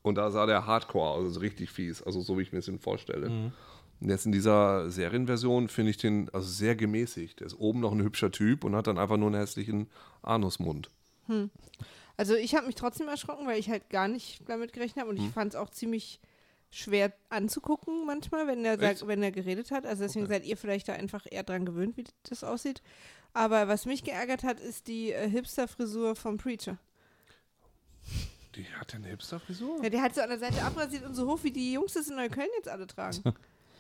Und 0.01 0.15
da 0.15 0.32
sah 0.32 0.46
der 0.46 0.65
Hardcore 0.65 1.10
aus, 1.10 1.24
also 1.25 1.39
richtig 1.39 1.72
fies, 1.72 2.01
also 2.01 2.22
so 2.22 2.38
wie 2.38 2.44
ich 2.44 2.51
mir 2.53 2.62
das 2.62 2.72
vorstelle. 2.79 3.51
Und 4.01 4.10
jetzt 4.10 4.25
in 4.25 4.32
dieser 4.32 4.89
Serienversion 4.89 5.68
finde 5.68 5.91
ich 5.91 5.98
den 5.98 6.29
also 6.29 6.48
sehr 6.48 6.75
gemäßigt. 6.75 7.41
Der 7.41 7.48
ist 7.48 7.60
oben 7.60 7.82
noch 7.82 7.91
ein 7.91 8.01
hübscher 8.01 8.32
Typ 8.32 8.63
und 8.63 8.75
hat 8.75 8.88
dann 8.88 8.98
einfach 8.98 9.18
nur 9.18 9.27
einen 9.27 9.39
hässlichen 9.39 9.88
Anusmund. 10.22 10.89
Also 12.18 12.36
ich 12.36 12.56
habe 12.56 12.65
mich 12.65 12.75
trotzdem 12.75 13.08
erschrocken, 13.08 13.46
weil 13.46 13.60
ich 13.60 13.70
halt 13.70 13.89
gar 13.89 14.08
nicht 14.08 14.41
damit 14.48 14.74
gerechnet 14.74 15.01
habe 15.01 15.10
und 15.10 15.20
Hm. 15.20 15.25
ich 15.25 15.32
fand 15.32 15.53
es 15.53 15.60
auch 15.60 15.70
ziemlich 15.70 16.20
schwer 16.72 17.13
anzugucken 17.29 18.06
manchmal, 18.06 18.48
wenn 18.48 18.63
er, 18.63 18.79
sagt, 18.79 19.08
wenn 19.08 19.24
er 19.24 19.32
geredet 19.32 19.72
hat. 19.72 19.86
Also 19.86 20.03
deswegen 20.03 20.27
seid 20.27 20.46
ihr 20.46 20.56
vielleicht 20.56 20.88
da 20.88 20.94
einfach 20.94 21.25
eher 21.29 21.44
dran 21.44 21.65
gewöhnt, 21.65 21.98
wie 21.98 22.03
das 22.24 22.44
aussieht. 22.44 22.82
Aber 23.34 23.68
was 23.68 23.86
mich 23.86 24.03
geärgert 24.03 24.44
hat, 24.44 24.60
ist 24.60 24.88
die 24.88 25.12
äh, 25.12 25.29
Hipster-Frisur 25.29 26.15
vom 26.15 26.38
Preacher. 26.38 26.77
Die 28.59 28.75
hat 28.75 28.91
ja 28.91 28.99
eine 28.99 29.07
Hipster-Frisur? 29.07 29.83
Ja, 29.83 29.89
der 29.89 30.01
hat 30.01 30.15
so 30.15 30.21
an 30.21 30.29
der 30.29 30.39
Seite 30.39 30.61
abrasiert 30.63 31.05
und 31.05 31.15
so 31.15 31.27
hoch, 31.27 31.39
wie 31.43 31.51
die 31.51 31.73
Jungs 31.73 31.93
das 31.93 32.07
in 32.09 32.15
Neukölln 32.15 32.49
jetzt 32.57 32.67
alle 32.67 32.87
tragen. 32.87 33.23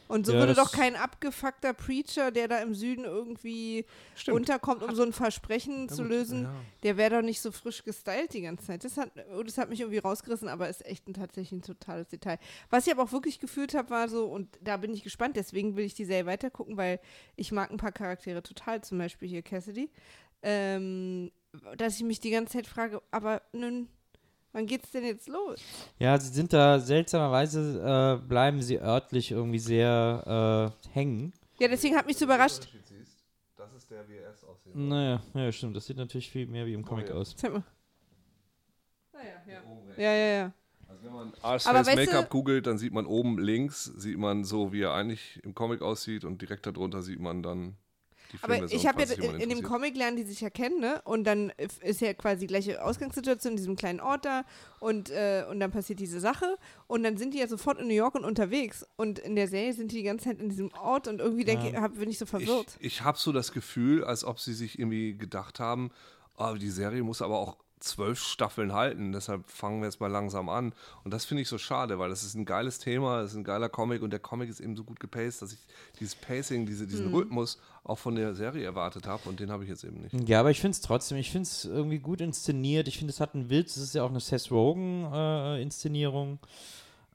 Und 0.09 0.25
so 0.25 0.33
Ja, 0.33 0.39
würde 0.39 0.55
doch 0.55 0.71
kein 0.71 0.95
abgefuckter 0.95 1.71
Preacher, 1.71 2.31
der 2.31 2.47
da 2.47 2.57
im 2.63 2.73
Süden 2.73 3.05
irgendwie 3.05 3.85
Stimmt. 4.15 4.37
unterkommt, 4.37 4.81
um 4.81 4.95
so 4.95 5.03
ein 5.03 5.13
Versprechen 5.13 5.87
zu 5.87 6.01
gut, 6.01 6.09
lösen, 6.09 6.43
ja. 6.45 6.55
der 6.81 6.97
wäre 6.97 7.17
doch 7.17 7.21
nicht 7.21 7.39
so 7.39 7.51
frisch 7.51 7.83
gestylt 7.83 8.33
die 8.33 8.41
ganze 8.41 8.65
Zeit. 8.65 8.83
Das 8.83 8.97
hat, 8.97 9.11
oh, 9.37 9.43
das 9.43 9.59
hat 9.59 9.69
mich 9.69 9.81
irgendwie 9.81 9.99
rausgerissen, 9.99 10.49
aber 10.49 10.67
ist 10.67 10.83
echt 10.83 11.07
ein 11.07 11.13
tatsächlich 11.13 11.51
ein 11.51 11.61
totales 11.61 12.07
Detail. 12.07 12.39
Was 12.71 12.87
ich 12.87 12.93
aber 12.93 13.03
auch 13.03 13.11
wirklich 13.11 13.39
gefühlt 13.39 13.75
habe, 13.75 13.91
war 13.91 14.09
so, 14.09 14.25
und 14.25 14.57
da 14.61 14.77
bin 14.77 14.95
ich 14.95 15.03
gespannt, 15.03 15.35
deswegen 15.35 15.75
will 15.75 15.85
ich 15.85 15.93
die 15.93 16.05
Serie 16.05 16.25
weitergucken, 16.25 16.75
weil 16.75 16.99
ich 17.35 17.51
mag 17.51 17.69
ein 17.69 17.77
paar 17.77 17.91
Charaktere 17.91 18.41
total, 18.41 18.83
zum 18.83 18.97
Beispiel 18.97 19.29
hier 19.29 19.43
Cassidy, 19.43 19.91
ähm, 20.41 21.31
dass 21.77 21.97
ich 21.97 22.03
mich 22.03 22.19
die 22.19 22.31
ganze 22.31 22.53
Zeit 22.53 22.65
frage, 22.65 23.03
aber 23.11 23.43
nun, 23.53 23.87
wann 24.51 24.65
geht's 24.65 24.91
denn 24.91 25.05
jetzt 25.05 25.27
los? 25.27 25.61
Ja, 25.97 26.17
sie 26.19 26.33
sind 26.33 26.53
da 26.53 26.79
seltsamerweise, 26.79 28.19
äh, 28.21 28.27
bleiben 28.27 28.61
sie 28.61 28.79
örtlich 28.79 29.31
irgendwie 29.31 29.59
sehr 29.59 30.73
äh, 30.87 30.89
hängen. 30.93 31.33
Ja, 31.59 31.67
deswegen 31.67 31.95
hat 31.95 32.05
mich 32.07 32.17
so 32.17 32.25
überrascht. 32.25 32.67
Das 33.57 33.73
ist 33.73 33.91
der, 33.91 34.07
wie 34.07 34.15
er 34.15 34.23
erst 34.23 34.45
aussieht. 34.45 34.73
Naja, 34.73 35.21
ja, 35.33 35.51
stimmt. 35.51 35.75
Das 35.75 35.85
sieht 35.85 35.97
natürlich 35.97 36.31
viel 36.31 36.47
mehr 36.47 36.65
wie 36.65 36.73
im 36.73 36.85
Comic 36.85 37.09
ja. 37.09 37.15
aus. 37.15 37.35
Zeig 37.35 37.51
mal. 37.51 37.63
Naja, 39.11 39.33
ja. 39.45 39.61
Ja, 39.97 40.13
ja, 40.13 40.33
ja. 40.33 40.53
Also 40.87 41.03
wenn 41.03 41.13
man 41.13 41.33
Arseface 41.41 41.87
weißt 41.87 41.95
Make-up 41.97 42.29
googelt, 42.29 42.65
dann 42.65 42.77
sieht 42.77 42.93
man 42.93 43.05
oben 43.05 43.37
links, 43.37 43.83
sieht 43.83 44.17
man 44.17 44.43
so, 44.43 44.71
wie 44.71 44.81
er 44.81 44.93
eigentlich 44.93 45.39
im 45.43 45.53
Comic 45.53 45.81
aussieht 45.81 46.23
und 46.23 46.41
direkt 46.41 46.65
darunter 46.65 47.01
sieht 47.01 47.19
man 47.19 47.43
dann 47.43 47.75
Aber 48.41 48.71
ich 48.71 48.87
habe 48.87 49.03
ja 49.03 49.11
in 49.37 49.49
dem. 49.49 49.63
Comic 49.63 49.95
lernen 49.95 50.17
die 50.17 50.23
sich 50.23 50.41
ja 50.41 50.49
kennen, 50.49 50.79
ne? 50.79 51.01
Und 51.03 51.25
dann 51.25 51.51
ist 51.81 52.01
ja 52.01 52.13
quasi 52.13 52.41
die 52.41 52.47
gleiche 52.47 52.83
Ausgangssituation 52.83 53.51
in 53.53 53.57
diesem 53.57 53.75
kleinen 53.75 53.99
Ort 53.99 54.25
da 54.25 54.43
und, 54.79 55.09
äh, 55.09 55.45
und 55.49 55.59
dann 55.59 55.71
passiert 55.71 55.99
diese 55.99 56.19
Sache 56.19 56.57
und 56.87 57.03
dann 57.03 57.17
sind 57.17 57.33
die 57.33 57.39
ja 57.39 57.47
sofort 57.47 57.79
in 57.79 57.87
New 57.87 57.93
York 57.93 58.15
und 58.15 58.25
unterwegs 58.25 58.85
und 58.95 59.19
in 59.19 59.35
der 59.35 59.47
Serie 59.47 59.73
sind 59.73 59.91
die 59.91 59.97
die 59.97 60.03
ganze 60.03 60.25
Zeit 60.25 60.39
in 60.39 60.49
diesem 60.49 60.71
Ort 60.73 61.07
und 61.07 61.19
irgendwie 61.19 61.43
denke 61.43 61.69
ich, 61.69 61.75
hab, 61.75 61.95
bin 61.95 62.09
ich 62.09 62.17
so 62.17 62.25
verwirrt. 62.25 62.77
Ich, 62.79 62.85
ich 62.85 63.01
habe 63.01 63.17
so 63.17 63.31
das 63.31 63.51
Gefühl, 63.51 64.03
als 64.03 64.23
ob 64.23 64.39
sie 64.39 64.53
sich 64.53 64.79
irgendwie 64.79 65.17
gedacht 65.17 65.59
haben, 65.59 65.91
ah, 66.37 66.53
die 66.53 66.69
Serie 66.69 67.03
muss 67.03 67.21
aber 67.21 67.37
auch 67.37 67.57
zwölf 67.79 68.19
Staffeln 68.19 68.73
halten, 68.73 69.11
deshalb 69.13 69.49
fangen 69.49 69.79
wir 69.81 69.85
jetzt 69.87 69.99
mal 70.01 70.11
langsam 70.11 70.49
an. 70.49 70.73
Und 71.03 71.13
das 71.13 71.25
finde 71.25 71.41
ich 71.43 71.47
so 71.49 71.57
schade, 71.57 71.97
weil 71.99 72.09
das 72.09 72.23
ist 72.23 72.35
ein 72.35 72.45
geiles 72.45 72.79
Thema, 72.79 73.21
das 73.21 73.31
ist 73.31 73.37
ein 73.37 73.43
geiler 73.43 73.69
Comic 73.69 74.01
und 74.01 74.11
der 74.11 74.19
Comic 74.19 74.49
ist 74.49 74.59
eben 74.59 74.75
so 74.75 74.83
gut 74.83 74.99
gepaced, 74.99 75.41
dass 75.41 75.53
ich 75.53 75.59
dieses 75.99 76.15
Pacing, 76.15 76.65
diese, 76.65 76.85
diesen 76.87 77.07
Mhm. 77.07 77.15
Rhythmus 77.15 77.57
auch 77.83 77.97
von 77.97 78.15
der 78.15 78.35
Serie 78.35 78.63
erwartet 78.65 79.07
habe 79.07 79.27
und 79.29 79.39
den 79.39 79.49
habe 79.51 79.63
ich 79.63 79.69
jetzt 79.69 79.83
eben 79.83 80.01
nicht. 80.01 80.27
Ja, 80.29 80.41
aber 80.41 80.51
ich 80.51 80.59
finde 80.59 80.73
es 80.75 80.81
trotzdem, 80.81 81.17
ich 81.17 81.31
finde 81.31 81.43
es 81.47 81.65
irgendwie 81.65 81.99
gut 81.99 82.21
inszeniert. 82.21 82.87
Ich 82.87 82.97
finde, 82.97 83.11
es 83.11 83.19
hat 83.19 83.33
einen 83.33 83.49
Witz. 83.49 83.77
Es 83.77 83.83
ist 83.83 83.95
ja 83.95 84.03
auch 84.03 84.09
eine 84.09 84.19
Seth 84.19 84.51
Rogen-Inszenierung. 84.51 86.39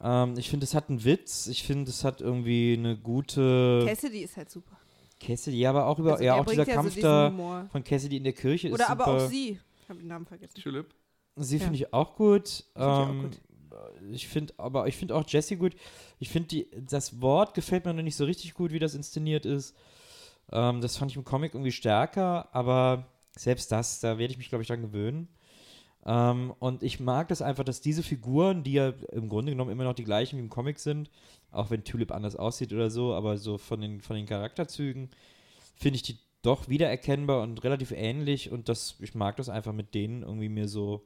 ähm, 0.02 0.34
ich 0.38 0.50
finde, 0.50 0.64
es 0.64 0.74
hat 0.74 0.88
einen 0.88 1.04
Witz. 1.04 1.46
Ich 1.46 1.62
finde, 1.62 1.90
es 1.90 2.04
hat 2.04 2.20
irgendwie 2.20 2.74
eine 2.78 2.96
gute 2.96 3.84
Cassidy 3.86 4.20
ist 4.22 4.36
halt 4.36 4.50
super. 4.50 4.76
Cassidy. 5.20 5.58
Ja, 5.58 5.70
aber 5.70 5.86
auch 5.86 5.98
über, 5.98 6.12
Also 6.12 6.24
ja, 6.24 6.34
auch 6.34 6.44
dieser 6.44 6.62
ja 6.62 6.64
so 6.66 6.72
Kampf 6.72 6.94
diesen 6.94 7.02
da 7.02 7.28
Humor. 7.28 7.66
von 7.70 7.84
Cassidy 7.84 8.16
in 8.16 8.24
der 8.24 8.32
Kirche 8.32 8.70
Oder 8.70 8.84
ist 8.84 8.90
aber 8.90 9.04
super. 9.04 9.24
auch 9.24 9.28
sie. 9.30 9.58
Ich 9.84 9.88
habe 9.90 9.98
den 10.00 10.08
Namen 10.08 10.26
vergessen. 10.26 10.60
Philipp? 10.60 10.94
Sie 11.36 11.56
Ja. 11.56 11.64
finde 11.64 11.76
ich 11.76 11.92
auch 11.92 12.16
gut. 12.16 12.64
ich 12.76 12.82
auch 12.82 13.08
Ähm, 13.08 13.22
gut. 13.22 13.40
Ich 14.12 14.28
finde, 14.28 14.54
aber 14.56 14.86
ich 14.86 14.96
finde 14.96 15.14
auch 15.16 15.24
Jessie 15.26 15.56
gut. 15.56 15.74
Ich 16.18 16.28
finde 16.28 16.48
die, 16.48 16.68
das 16.88 17.20
Wort 17.20 17.54
gefällt 17.54 17.84
mir 17.84 17.92
noch 17.92 18.02
nicht 18.02 18.16
so 18.16 18.24
richtig 18.24 18.54
gut, 18.54 18.70
wie 18.72 18.78
das 18.78 18.94
inszeniert 18.94 19.44
ist. 19.46 19.74
Ähm, 20.52 20.80
das 20.80 20.96
fand 20.96 21.10
ich 21.10 21.16
im 21.16 21.24
Comic 21.24 21.54
irgendwie 21.54 21.72
stärker, 21.72 22.54
aber 22.54 23.06
selbst 23.36 23.72
das, 23.72 24.00
da 24.00 24.18
werde 24.18 24.32
ich 24.32 24.38
mich, 24.38 24.48
glaube 24.48 24.62
ich, 24.62 24.68
dran 24.68 24.82
gewöhnen. 24.82 25.28
Ähm, 26.06 26.54
und 26.60 26.82
ich 26.82 27.00
mag 27.00 27.28
das 27.28 27.42
einfach, 27.42 27.64
dass 27.64 27.80
diese 27.80 28.02
Figuren, 28.02 28.62
die 28.62 28.74
ja 28.74 28.90
im 29.12 29.28
Grunde 29.28 29.52
genommen 29.52 29.70
immer 29.70 29.84
noch 29.84 29.94
die 29.94 30.04
gleichen 30.04 30.36
wie 30.36 30.42
im 30.42 30.50
Comic 30.50 30.78
sind, 30.78 31.10
auch 31.50 31.70
wenn 31.70 31.84
Tulip 31.84 32.12
anders 32.12 32.36
aussieht 32.36 32.72
oder 32.72 32.90
so, 32.90 33.14
aber 33.14 33.38
so 33.38 33.58
von 33.58 33.80
den, 33.80 34.00
von 34.00 34.16
den 34.16 34.26
Charakterzügen, 34.26 35.10
finde 35.76 35.96
ich 35.96 36.02
die 36.02 36.18
doch 36.44 36.68
wiedererkennbar 36.68 37.42
und 37.42 37.64
relativ 37.64 37.90
ähnlich 37.90 38.50
und 38.52 38.68
das, 38.68 38.96
ich 39.00 39.14
mag 39.14 39.36
das 39.36 39.48
einfach 39.48 39.72
mit 39.72 39.94
denen 39.94 40.22
irgendwie 40.22 40.48
mir 40.48 40.68
so 40.68 41.02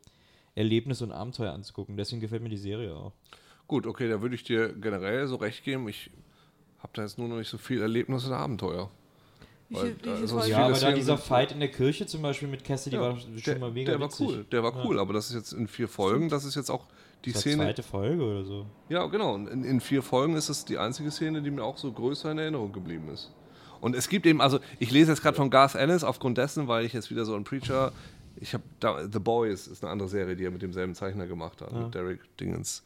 Erlebnis 0.54 1.00
und 1.02 1.12
Abenteuer 1.12 1.52
anzugucken. 1.52 1.96
Deswegen 1.96 2.20
gefällt 2.20 2.42
mir 2.42 2.48
die 2.48 2.56
Serie 2.56 2.94
auch. 2.94 3.12
Gut, 3.66 3.86
okay, 3.86 4.08
da 4.08 4.20
würde 4.20 4.34
ich 4.34 4.42
dir 4.44 4.72
generell 4.72 5.26
so 5.28 5.36
recht 5.36 5.62
geben. 5.64 5.88
Ich 5.88 6.10
habe 6.78 6.92
da 6.94 7.02
jetzt 7.02 7.18
nur 7.18 7.28
noch 7.28 7.36
nicht 7.36 7.48
so 7.48 7.58
viel 7.58 7.80
Erlebnis 7.80 8.26
und 8.26 8.32
Abenteuer. 8.32 8.90
Weil 9.70 9.94
viel 9.94 9.98
Folgen? 10.02 10.30
was 10.36 10.48
Ja, 10.48 10.66
aber 10.66 10.78
da 10.78 10.92
dieser 10.92 11.18
Fight 11.18 11.52
in 11.52 11.60
der 11.60 11.70
Kirche 11.70 12.06
zum 12.06 12.22
Beispiel 12.22 12.48
mit 12.48 12.64
Cassidy 12.64 12.96
Ja, 12.96 13.02
war 13.02 13.18
schon 13.20 13.36
der, 13.44 13.58
mal 13.58 13.70
mega 13.70 13.92
der 13.92 14.00
war 14.00 14.08
witzig. 14.08 14.26
cool, 14.28 14.46
der 14.50 14.62
war 14.62 14.74
Ja. 14.74 14.84
cool, 14.84 14.98
aber 14.98 15.12
das 15.12 15.28
ist 15.28 15.34
jetzt 15.36 15.52
in 15.52 15.68
vier 15.68 15.88
Folgen, 15.88 16.30
das 16.30 16.44
ist 16.44 16.54
jetzt 16.54 16.70
auch 16.70 16.86
die 17.26 17.32
Das 17.32 17.42
Szene. 17.42 17.56
zweite 17.64 17.82
Folge 17.82 18.22
oder 18.24 18.44
so. 18.44 18.66
Ja, 18.88 19.04
genau. 19.06 19.34
Und 19.34 19.46
in, 19.48 19.64
in 19.64 19.80
vier 19.80 20.02
Folgen 20.02 20.36
ist 20.36 20.48
es 20.48 20.64
die 20.64 20.78
einzige 20.78 21.10
Szene, 21.10 21.42
die 21.42 21.50
mir 21.50 21.62
auch 21.64 21.76
so 21.76 21.92
größer 21.92 22.30
in 22.32 22.38
Erinnerung 22.38 22.72
geblieben 22.72 23.08
ist. 23.10 23.30
Und 23.80 23.94
es 23.94 24.08
gibt 24.08 24.26
eben, 24.26 24.40
also 24.40 24.60
ich 24.78 24.90
lese 24.90 25.12
jetzt 25.12 25.22
gerade 25.22 25.36
von 25.36 25.50
Garth 25.50 25.74
Ennis 25.74 26.04
aufgrund 26.04 26.38
dessen, 26.38 26.68
weil 26.68 26.84
ich 26.84 26.92
jetzt 26.92 27.10
wieder 27.10 27.24
so 27.24 27.34
ein 27.34 27.44
Preacher, 27.44 27.92
ich 28.36 28.54
habe 28.54 29.08
The 29.10 29.18
Boys 29.18 29.66
ist 29.66 29.82
eine 29.82 29.92
andere 29.92 30.08
Serie, 30.08 30.36
die 30.36 30.44
er 30.44 30.50
mit 30.50 30.62
demselben 30.62 30.94
Zeichner 30.94 31.26
gemacht 31.26 31.60
hat, 31.60 31.72
mit 31.72 31.94
Derek 31.94 32.20
Dingens. 32.38 32.82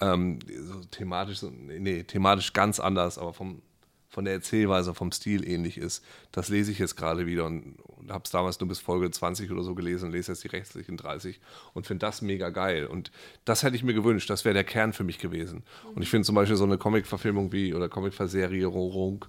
Ähm, 0.00 0.38
so 0.66 0.80
thematisch, 0.90 1.38
so, 1.38 1.50
nee, 1.50 2.02
thematisch 2.02 2.52
ganz 2.52 2.80
anders, 2.80 3.18
aber 3.18 3.32
vom, 3.32 3.62
von 4.08 4.24
der 4.24 4.34
Erzählweise, 4.34 4.94
vom 4.94 5.12
Stil 5.12 5.48
ähnlich 5.48 5.78
ist. 5.78 6.04
Das 6.32 6.48
lese 6.48 6.70
ich 6.70 6.78
jetzt 6.78 6.96
gerade 6.96 7.26
wieder 7.26 7.46
und, 7.46 7.76
und 7.80 8.10
habe 8.10 8.24
es 8.24 8.30
damals 8.30 8.60
nur 8.60 8.68
bis 8.68 8.78
Folge 8.78 9.10
20 9.10 9.50
oder 9.50 9.62
so 9.62 9.74
gelesen 9.74 10.06
und 10.06 10.12
lese 10.12 10.32
jetzt 10.32 10.44
die 10.44 10.48
restlichen 10.48 10.96
30 10.96 11.40
und 11.72 11.86
finde 11.86 12.04
das 12.06 12.20
mega 12.20 12.50
geil. 12.50 12.86
Und 12.86 13.10
das 13.44 13.62
hätte 13.62 13.76
ich 13.76 13.84
mir 13.84 13.94
gewünscht, 13.94 14.28
das 14.28 14.44
wäre 14.44 14.54
der 14.54 14.64
Kern 14.64 14.92
für 14.92 15.04
mich 15.04 15.18
gewesen. 15.18 15.62
Und 15.94 16.02
ich 16.02 16.10
finde 16.10 16.26
zum 16.26 16.34
Beispiel 16.34 16.56
so 16.56 16.64
eine 16.64 16.78
Comic-Verfilmung 16.78 17.52
wie 17.52 17.72
oder 17.72 17.88
Comic-Verserierung 17.88 19.24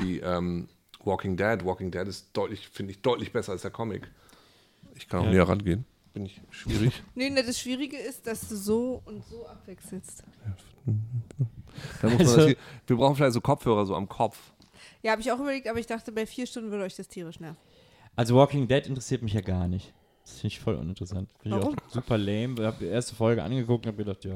wie 0.00 0.20
ähm, 0.20 0.68
Walking 1.04 1.36
Dead. 1.36 1.64
Walking 1.64 1.90
Dead 1.90 2.06
ist 2.06 2.28
deutlich, 2.32 2.68
finde 2.68 2.92
ich, 2.92 3.02
deutlich 3.02 3.32
besser 3.32 3.52
als 3.52 3.62
der 3.62 3.70
Comic. 3.70 4.10
Ich 4.94 5.08
kann 5.08 5.20
auch 5.20 5.24
Ja. 5.24 5.30
näher 5.30 5.48
rangehen. 5.48 5.84
bin 6.14 6.24
ich 6.26 6.40
schwierig. 6.50 7.02
Nee, 7.14 7.28
ne, 7.28 7.42
das 7.44 7.58
Schwierige 7.60 7.98
ist, 7.98 8.26
dass 8.26 8.48
du 8.48 8.56
so 8.56 9.02
und 9.04 9.22
so 9.26 9.46
abwechselst. 9.46 10.22
Man 12.02 12.18
Also- 12.18 12.46
hier, 12.46 12.56
wir 12.86 12.96
brauchen 12.96 13.16
vielleicht 13.16 13.34
so 13.34 13.40
Kopfhörer 13.40 13.84
so 13.84 13.94
am 13.94 14.08
Kopf. 14.08 14.38
Ja, 15.02 15.12
habe 15.12 15.20
ich 15.20 15.30
auch 15.30 15.38
überlegt, 15.38 15.68
aber 15.68 15.78
ich 15.78 15.86
dachte, 15.86 16.12
bei 16.12 16.26
vier 16.26 16.46
Stunden 16.46 16.70
würde 16.70 16.84
euch 16.84 16.96
das 16.96 17.08
tierisch 17.08 17.38
nerven. 17.40 17.58
Also 18.14 18.34
Walking 18.34 18.66
Dead 18.66 18.86
interessiert 18.86 19.20
mich 19.22 19.34
ja 19.34 19.42
gar 19.42 19.68
nicht. 19.68 19.92
Das 20.24 20.32
finde 20.40 20.46
ich 20.48 20.58
voll 20.60 20.74
uninteressant. 20.76 21.28
Finde 21.42 21.58
ich 21.58 21.62
Warum? 21.62 21.78
auch 21.78 21.90
super 21.92 22.16
lame. 22.18 22.54
Ich 22.58 22.64
habe 22.64 22.76
die 22.80 22.86
erste 22.86 23.14
Folge 23.14 23.42
angeguckt 23.42 23.84
und 23.86 23.92
habe 23.92 24.02
gedacht, 24.04 24.24
ja. 24.24 24.34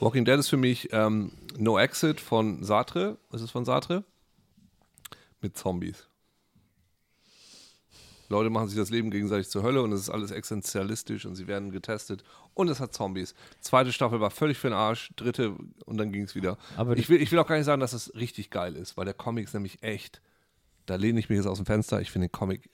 Walking 0.00 0.24
Dead 0.26 0.38
ist 0.38 0.48
für 0.48 0.58
mich 0.58 0.90
ähm, 0.92 1.32
No 1.56 1.78
Exit 1.78 2.20
von 2.20 2.62
Sartre. 2.62 3.16
Ist 3.32 3.40
es 3.40 3.50
von 3.50 3.64
Sartre? 3.64 4.04
Mit 5.40 5.56
Zombies. 5.56 6.08
Leute 8.28 8.50
machen 8.50 8.68
sich 8.68 8.78
das 8.78 8.90
Leben 8.90 9.10
gegenseitig 9.10 9.48
zur 9.48 9.62
Hölle 9.62 9.82
und 9.82 9.92
es 9.92 10.02
ist 10.02 10.10
alles 10.10 10.30
existenzialistisch 10.30 11.24
und 11.24 11.34
sie 11.34 11.46
werden 11.46 11.70
getestet 11.70 12.24
und 12.54 12.68
es 12.68 12.78
hat 12.78 12.92
Zombies. 12.92 13.34
Zweite 13.60 13.92
Staffel 13.92 14.20
war 14.20 14.30
völlig 14.30 14.58
für 14.58 14.68
den 14.68 14.74
Arsch, 14.74 15.10
dritte 15.16 15.56
und 15.86 15.96
dann 15.96 16.12
ging 16.12 16.24
es 16.24 16.34
wieder. 16.34 16.58
Aber 16.76 16.96
ich, 16.98 17.08
will, 17.08 17.22
ich 17.22 17.32
will 17.32 17.38
auch 17.38 17.46
gar 17.46 17.56
nicht 17.56 17.64
sagen, 17.64 17.80
dass 17.80 17.94
es 17.94 18.14
richtig 18.14 18.50
geil 18.50 18.76
ist, 18.76 18.96
weil 18.96 19.06
der 19.06 19.14
Comic 19.14 19.46
ist 19.46 19.54
nämlich 19.54 19.82
echt. 19.82 20.20
Da 20.84 20.96
lehne 20.96 21.20
ich 21.20 21.28
mich 21.28 21.36
jetzt 21.36 21.46
aus 21.46 21.58
dem 21.58 21.66
Fenster. 21.66 22.00
Ich 22.00 22.10
finde 22.10 22.28
den 22.28 22.32
Comic 22.32 22.68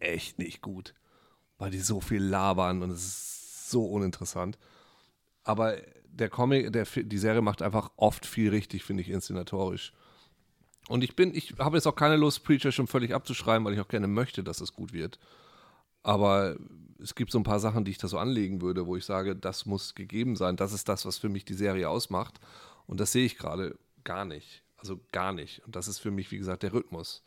echt 0.00 0.38
nicht 0.38 0.60
gut, 0.60 0.94
weil 1.58 1.70
die 1.70 1.78
so 1.78 2.00
viel 2.00 2.22
labern 2.22 2.82
und 2.82 2.90
es 2.90 3.06
ist 3.06 3.70
so 3.70 3.84
uninteressant. 3.84 4.58
Aber 5.44 5.76
der 6.04 6.28
Comic, 6.28 6.72
der, 6.72 6.84
die 6.84 7.18
Serie 7.18 7.42
macht 7.42 7.62
einfach 7.62 7.90
oft 7.96 8.26
viel 8.26 8.50
richtig, 8.50 8.82
finde 8.82 9.02
ich, 9.02 9.10
inszenatorisch. 9.10 9.92
Und 10.88 11.02
ich 11.02 11.16
bin, 11.16 11.34
ich 11.34 11.54
habe 11.58 11.76
jetzt 11.76 11.86
auch 11.86 11.96
keine 11.96 12.16
Lust, 12.16 12.44
Preacher 12.44 12.70
schon 12.72 12.86
völlig 12.86 13.14
abzuschreiben, 13.14 13.64
weil 13.64 13.74
ich 13.74 13.80
auch 13.80 13.88
gerne 13.88 14.06
möchte, 14.06 14.44
dass 14.44 14.60
es 14.60 14.72
gut 14.72 14.92
wird. 14.92 15.18
Aber 16.02 16.56
es 17.02 17.14
gibt 17.14 17.32
so 17.32 17.38
ein 17.38 17.44
paar 17.44 17.58
Sachen, 17.58 17.84
die 17.84 17.90
ich 17.90 17.98
da 17.98 18.06
so 18.08 18.18
anlegen 18.18 18.60
würde, 18.60 18.86
wo 18.86 18.96
ich 18.96 19.04
sage, 19.04 19.34
das 19.34 19.66
muss 19.66 19.94
gegeben 19.94 20.36
sein. 20.36 20.56
Das 20.56 20.72
ist 20.72 20.88
das, 20.88 21.04
was 21.04 21.18
für 21.18 21.28
mich 21.28 21.44
die 21.44 21.54
Serie 21.54 21.88
ausmacht. 21.88 22.38
Und 22.86 23.00
das 23.00 23.12
sehe 23.12 23.26
ich 23.26 23.36
gerade 23.36 23.76
gar 24.04 24.24
nicht. 24.24 24.62
Also 24.76 25.00
gar 25.10 25.32
nicht. 25.32 25.64
Und 25.66 25.74
das 25.74 25.88
ist 25.88 25.98
für 25.98 26.12
mich, 26.12 26.30
wie 26.30 26.38
gesagt, 26.38 26.62
der 26.62 26.72
Rhythmus. 26.72 27.24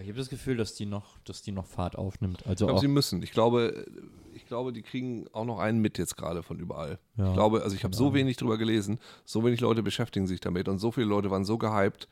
Ich 0.00 0.08
habe 0.08 0.18
das 0.18 0.28
Gefühl, 0.28 0.56
dass 0.56 0.74
die 0.74 0.86
noch, 0.86 1.18
dass 1.24 1.42
die 1.42 1.52
noch 1.52 1.66
Fahrt 1.66 1.96
aufnimmt. 1.96 2.46
Also 2.46 2.66
Ich 2.66 2.68
glaube, 2.68 2.80
sie 2.80 2.88
müssen. 2.88 3.22
Ich 3.22 3.32
glaube, 3.32 3.86
ich 4.34 4.46
glaube, 4.46 4.72
die 4.72 4.82
kriegen 4.82 5.26
auch 5.32 5.46
noch 5.46 5.58
einen 5.58 5.80
mit 5.80 5.96
jetzt 5.98 6.16
gerade 6.16 6.42
von 6.42 6.58
überall. 6.58 6.98
Ja. 7.16 7.28
Ich 7.28 7.34
glaube, 7.34 7.62
also 7.62 7.74
ich 7.74 7.82
habe 7.82 7.96
so 7.96 8.12
wenig 8.12 8.36
drüber 8.36 8.58
gelesen, 8.58 9.00
so 9.24 9.44
wenig 9.44 9.60
Leute 9.60 9.82
beschäftigen 9.82 10.26
sich 10.26 10.40
damit 10.40 10.68
und 10.68 10.78
so 10.78 10.92
viele 10.92 11.06
Leute 11.06 11.30
waren 11.30 11.44
so 11.44 11.56
gehypt, 11.56 12.08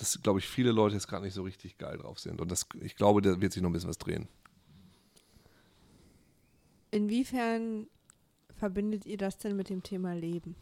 dass, 0.00 0.20
glaube 0.22 0.38
ich, 0.38 0.48
viele 0.48 0.72
Leute 0.72 0.94
jetzt 0.94 1.08
gerade 1.08 1.24
nicht 1.24 1.34
so 1.34 1.42
richtig 1.42 1.78
geil 1.78 1.98
drauf 1.98 2.18
sind. 2.18 2.40
Und 2.40 2.50
das, 2.50 2.66
ich 2.80 2.96
glaube, 2.96 3.20
da 3.22 3.40
wird 3.40 3.52
sich 3.52 3.62
noch 3.62 3.70
ein 3.70 3.72
bisschen 3.72 3.90
was 3.90 3.98
drehen. 3.98 4.28
Inwiefern 6.90 7.86
verbindet 8.56 9.06
ihr 9.06 9.16
das 9.16 9.38
denn 9.38 9.56
mit 9.56 9.68
dem 9.68 9.82
Thema 9.82 10.14
Leben? 10.14 10.56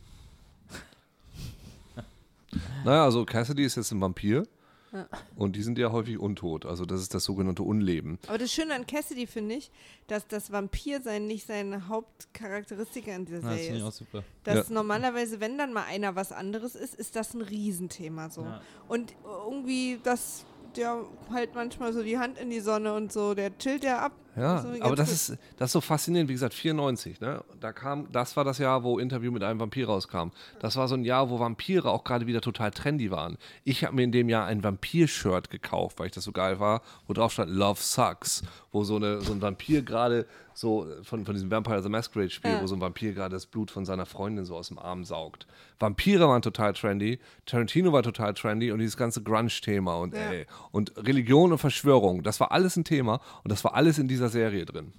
Naja, 2.84 3.04
also 3.04 3.24
Cassidy 3.24 3.64
ist 3.64 3.76
jetzt 3.76 3.92
ein 3.92 4.00
Vampir. 4.00 4.46
Ja. 4.92 5.06
Und 5.36 5.56
die 5.56 5.62
sind 5.62 5.76
ja 5.78 5.92
häufig 5.92 6.18
untot. 6.18 6.64
Also 6.64 6.86
das 6.86 7.00
ist 7.02 7.12
das 7.14 7.24
sogenannte 7.24 7.62
Unleben. 7.62 8.18
Aber 8.26 8.38
das 8.38 8.52
Schöne 8.52 8.74
an 8.74 8.86
Cassidy 8.86 9.26
finde 9.26 9.56
ich, 9.56 9.70
dass 10.06 10.26
das 10.26 10.50
Vampirsein 10.50 11.26
nicht 11.26 11.46
seine 11.46 11.88
Hauptcharakteristika 11.88 13.12
in 13.14 13.24
dieser 13.26 13.40
Ja, 13.40 13.48
das 13.50 13.52
Serie 13.56 13.64
finde 13.66 13.78
ich 13.78 13.84
auch 13.84 13.88
ist. 13.88 13.96
super. 13.98 14.24
Dass 14.44 14.68
Ja. 14.68 14.74
normalerweise, 14.74 15.40
wenn 15.40 15.58
dann 15.58 15.72
mal 15.72 15.84
einer 15.84 16.16
was 16.16 16.32
anderes 16.32 16.74
ist, 16.74 16.94
ist 16.94 17.16
das 17.16 17.34
ein 17.34 17.42
Riesenthema 17.42 18.30
so. 18.30 18.42
Ja. 18.42 18.60
Und 18.88 19.14
irgendwie, 19.24 19.98
dass 20.02 20.44
der 20.76 21.04
halt 21.30 21.54
manchmal 21.54 21.92
so 21.92 22.02
die 22.02 22.18
Hand 22.18 22.38
in 22.38 22.50
die 22.50 22.60
Sonne 22.60 22.94
und 22.94 23.12
so, 23.12 23.34
der 23.34 23.56
chillt 23.58 23.84
ja 23.84 23.98
ab. 24.00 24.12
Ja, 24.38 24.58
So, 24.62 24.68
aber 24.80 24.96
das 24.96 25.10
ist, 25.12 25.36
das 25.56 25.68
ist 25.68 25.72
so 25.72 25.80
faszinierend. 25.80 26.28
Wie 26.28 26.34
gesagt, 26.34 26.54
94, 26.54 27.20
ne? 27.20 27.42
Da 27.60 27.72
kam, 27.72 28.10
das 28.12 28.36
war 28.36 28.44
das 28.44 28.58
Jahr, 28.58 28.82
wo 28.84 28.98
Interview 28.98 29.30
mit 29.32 29.42
einem 29.42 29.60
Vampir 29.60 29.86
rauskam. 29.88 30.30
Das 30.60 30.76
war 30.76 30.88
so 30.88 30.94
ein 30.94 31.04
Jahr, 31.04 31.30
wo 31.30 31.38
Vampire 31.38 31.90
auch 31.90 32.04
gerade 32.04 32.26
wieder 32.26 32.40
total 32.40 32.70
trendy 32.70 33.10
waren. 33.10 33.36
Ich 33.64 33.84
habe 33.84 33.94
mir 33.96 34.02
in 34.02 34.12
dem 34.12 34.28
Jahr 34.28 34.46
ein 34.46 34.62
Vampir-Shirt 34.64 35.50
gekauft, 35.50 35.98
weil 35.98 36.06
ich 36.06 36.12
das 36.12 36.24
so 36.24 36.32
geil 36.32 36.60
war, 36.60 36.82
wo 37.06 37.12
drauf 37.12 37.32
stand 37.32 37.50
Love 37.50 37.80
Sucks, 37.80 38.42
wo 38.72 38.84
so, 38.84 38.96
eine, 38.96 39.20
so 39.20 39.32
ein 39.32 39.42
Vampir 39.42 39.82
gerade 39.82 40.26
so 40.54 40.88
von, 41.04 41.24
von 41.24 41.34
diesem 41.34 41.50
Vampire 41.52 41.80
the 41.82 41.88
Masquerade 41.88 42.30
Spiel, 42.30 42.50
Ja. 42.50 42.60
wo 42.60 42.66
so 42.66 42.74
ein 42.74 42.80
Vampir 42.80 43.12
gerade 43.12 43.34
das 43.36 43.46
Blut 43.46 43.70
von 43.70 43.84
seiner 43.84 44.06
Freundin 44.06 44.44
so 44.44 44.56
aus 44.56 44.68
dem 44.68 44.78
Arm 44.80 45.04
saugt. 45.04 45.46
Vampire 45.78 46.26
waren 46.28 46.42
total 46.42 46.72
trendy, 46.72 47.20
Tarantino 47.46 47.92
war 47.92 48.02
total 48.02 48.34
trendy 48.34 48.72
und 48.72 48.80
dieses 48.80 48.96
ganze 48.96 49.22
Grunge-Thema 49.22 49.94
und 49.98 50.14
Ja. 50.14 50.20
ey, 50.32 50.46
und 50.72 50.92
Religion 50.96 51.52
und 51.52 51.58
Verschwörung, 51.58 52.24
das 52.24 52.40
war 52.40 52.50
alles 52.50 52.76
ein 52.76 52.82
Thema 52.82 53.20
und 53.44 53.52
das 53.52 53.62
war 53.62 53.74
alles 53.74 53.98
in 54.00 54.08
dieser 54.08 54.27
Serie 54.28 54.64
drin. 54.64 54.92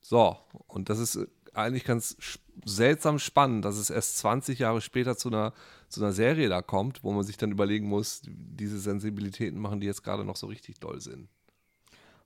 So, 0.00 0.36
und 0.68 0.88
das 0.88 0.98
ist 0.98 1.16
äh, 1.16 1.26
eigentlich 1.52 1.84
ganz 1.84 2.16
seltsam 2.64 3.18
spannend, 3.18 3.64
dass 3.64 3.76
es 3.76 3.90
erst 3.90 4.18
20 4.18 4.58
Jahre 4.58 4.80
später 4.80 5.16
zu 5.16 5.28
einer, 5.28 5.52
zu 5.88 6.00
einer 6.00 6.12
Serie 6.12 6.48
da 6.48 6.62
kommt, 6.62 7.02
wo 7.02 7.12
man 7.12 7.24
sich 7.24 7.36
dann 7.36 7.50
überlegen 7.50 7.88
muss, 7.88 8.22
diese 8.24 8.78
Sensibilitäten 8.78 9.58
machen 9.60 9.80
die 9.80 9.86
jetzt 9.86 10.04
gerade 10.04 10.24
noch 10.24 10.36
so 10.36 10.46
richtig 10.46 10.78
doll 10.80 11.00
Sinn. 11.00 11.28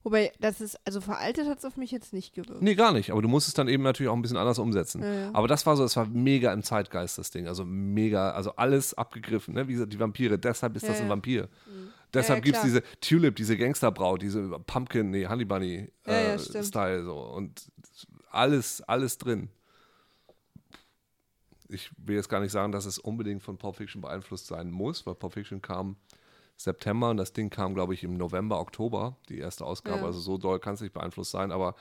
Wobei, 0.03 0.33
das 0.41 0.63
ist, 0.63 0.79
also 0.87 1.03
veraltet 1.03 1.47
hat 1.47 1.59
es 1.59 1.65
auf 1.67 1.77
mich 1.77 1.91
jetzt 1.91 2.15
nicht 2.15 2.35
gewirkt. 2.35 2.63
Nee, 2.63 2.75
gar 2.75 2.93
nicht, 2.93 3.11
aber 3.11 3.21
du 3.21 3.29
musst 3.29 3.49
es 3.49 3.55
dann 3.55 3.69
eben 3.69 3.83
natürlich 3.83 4.09
auch 4.09 4.17
ein 4.17 4.23
bisschen 4.23 4.39
anders 4.39 4.59
umsetzen. 4.59 5.03
Ja, 5.03 5.13
ja. 5.13 5.31
Aber 5.35 5.47
das 5.47 5.67
war 5.67 5.77
so, 5.77 5.85
es 5.85 5.95
war 5.95 6.07
mega 6.07 6.53
im 6.55 6.63
Zeitgeist, 6.63 7.19
das 7.19 7.31
Ding. 7.31 7.47
Also 7.47 7.67
mega, 7.67 8.31
also 8.31 8.57
alles 8.57 8.95
abgegriffen, 8.95 9.53
ne? 9.55 9.69
Wie 9.69 9.75
gesagt, 9.75 9.93
die 9.93 10.01
Vampire, 10.01 10.39
deshalb 10.39 10.75
ist 10.77 10.83
Ja, 10.85 10.89
das 10.91 11.03
ein. 11.03 11.11
Vampir. 11.11 11.49
Deshalb 12.13 12.39
ja, 12.39 12.45
gibt 12.45 12.57
es 12.57 12.63
diese 12.63 12.83
Tulip, 13.01 13.37
diese 13.37 13.57
Gangsterbraut, 13.57 14.21
diese 14.23 14.49
Pumpkin, 14.61 15.11
nee, 15.11 15.27
Honey 15.27 15.45
Bunny 15.45 15.93
Ja, 16.07 16.13
ja, 16.13 16.35
äh. 16.35 16.65
Style 16.65 17.05
so. 17.05 17.19
Und 17.21 17.71
alles, 18.31 18.81
alles 18.83 19.17
drin. 19.19 19.49
Ich 21.69 21.91
will 21.99 22.17
jetzt 22.17 22.29
gar 22.29 22.41
nicht 22.41 22.51
sagen, 22.53 22.73
dass 22.73 22.85
es 22.85 22.99
unbedingt 22.99 23.43
von 23.43 23.57
Pulp 23.57 23.77
Fiction 23.77 24.01
beeinflusst 24.03 24.47
sein 24.49 24.71
muss, 24.71 25.07
weil 25.07 25.15
Pulp 25.15 25.35
Fiction 25.35 25.63
kam 25.63 25.97
September 26.57 27.11
und 27.11 27.17
das 27.17 27.33
Ding 27.33 27.49
kam, 27.49 27.75
glaube 27.75 27.95
ich, 27.95 28.03
im 28.03 28.15
November, 28.17 28.59
Oktober, 28.61 29.17
die 29.29 29.39
erste 29.39 29.65
Ausgabe. 29.65 30.01
Ja. 30.01 30.07
Also 30.07 30.19
so 30.21 30.37
doll 30.37 30.59
kann 30.59 30.75
es 30.75 30.81
nicht 30.81 30.93
beeinflusst 30.93 31.31
sein, 31.31 31.53
aber 31.53 31.77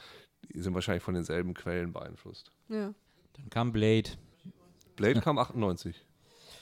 die 0.53 0.61
sind 0.61 0.73
wahrscheinlich 0.75 1.03
von 1.03 1.15
denselben 1.15 1.53
Quellen 1.53 1.91
beeinflusst. 1.91 2.51
Ja. 2.69 2.93
Dann 3.33 3.49
kam 3.49 3.71
Blade. 3.71 4.09
Blade 4.95 5.21
kam 5.21 5.37
98, 5.39 5.95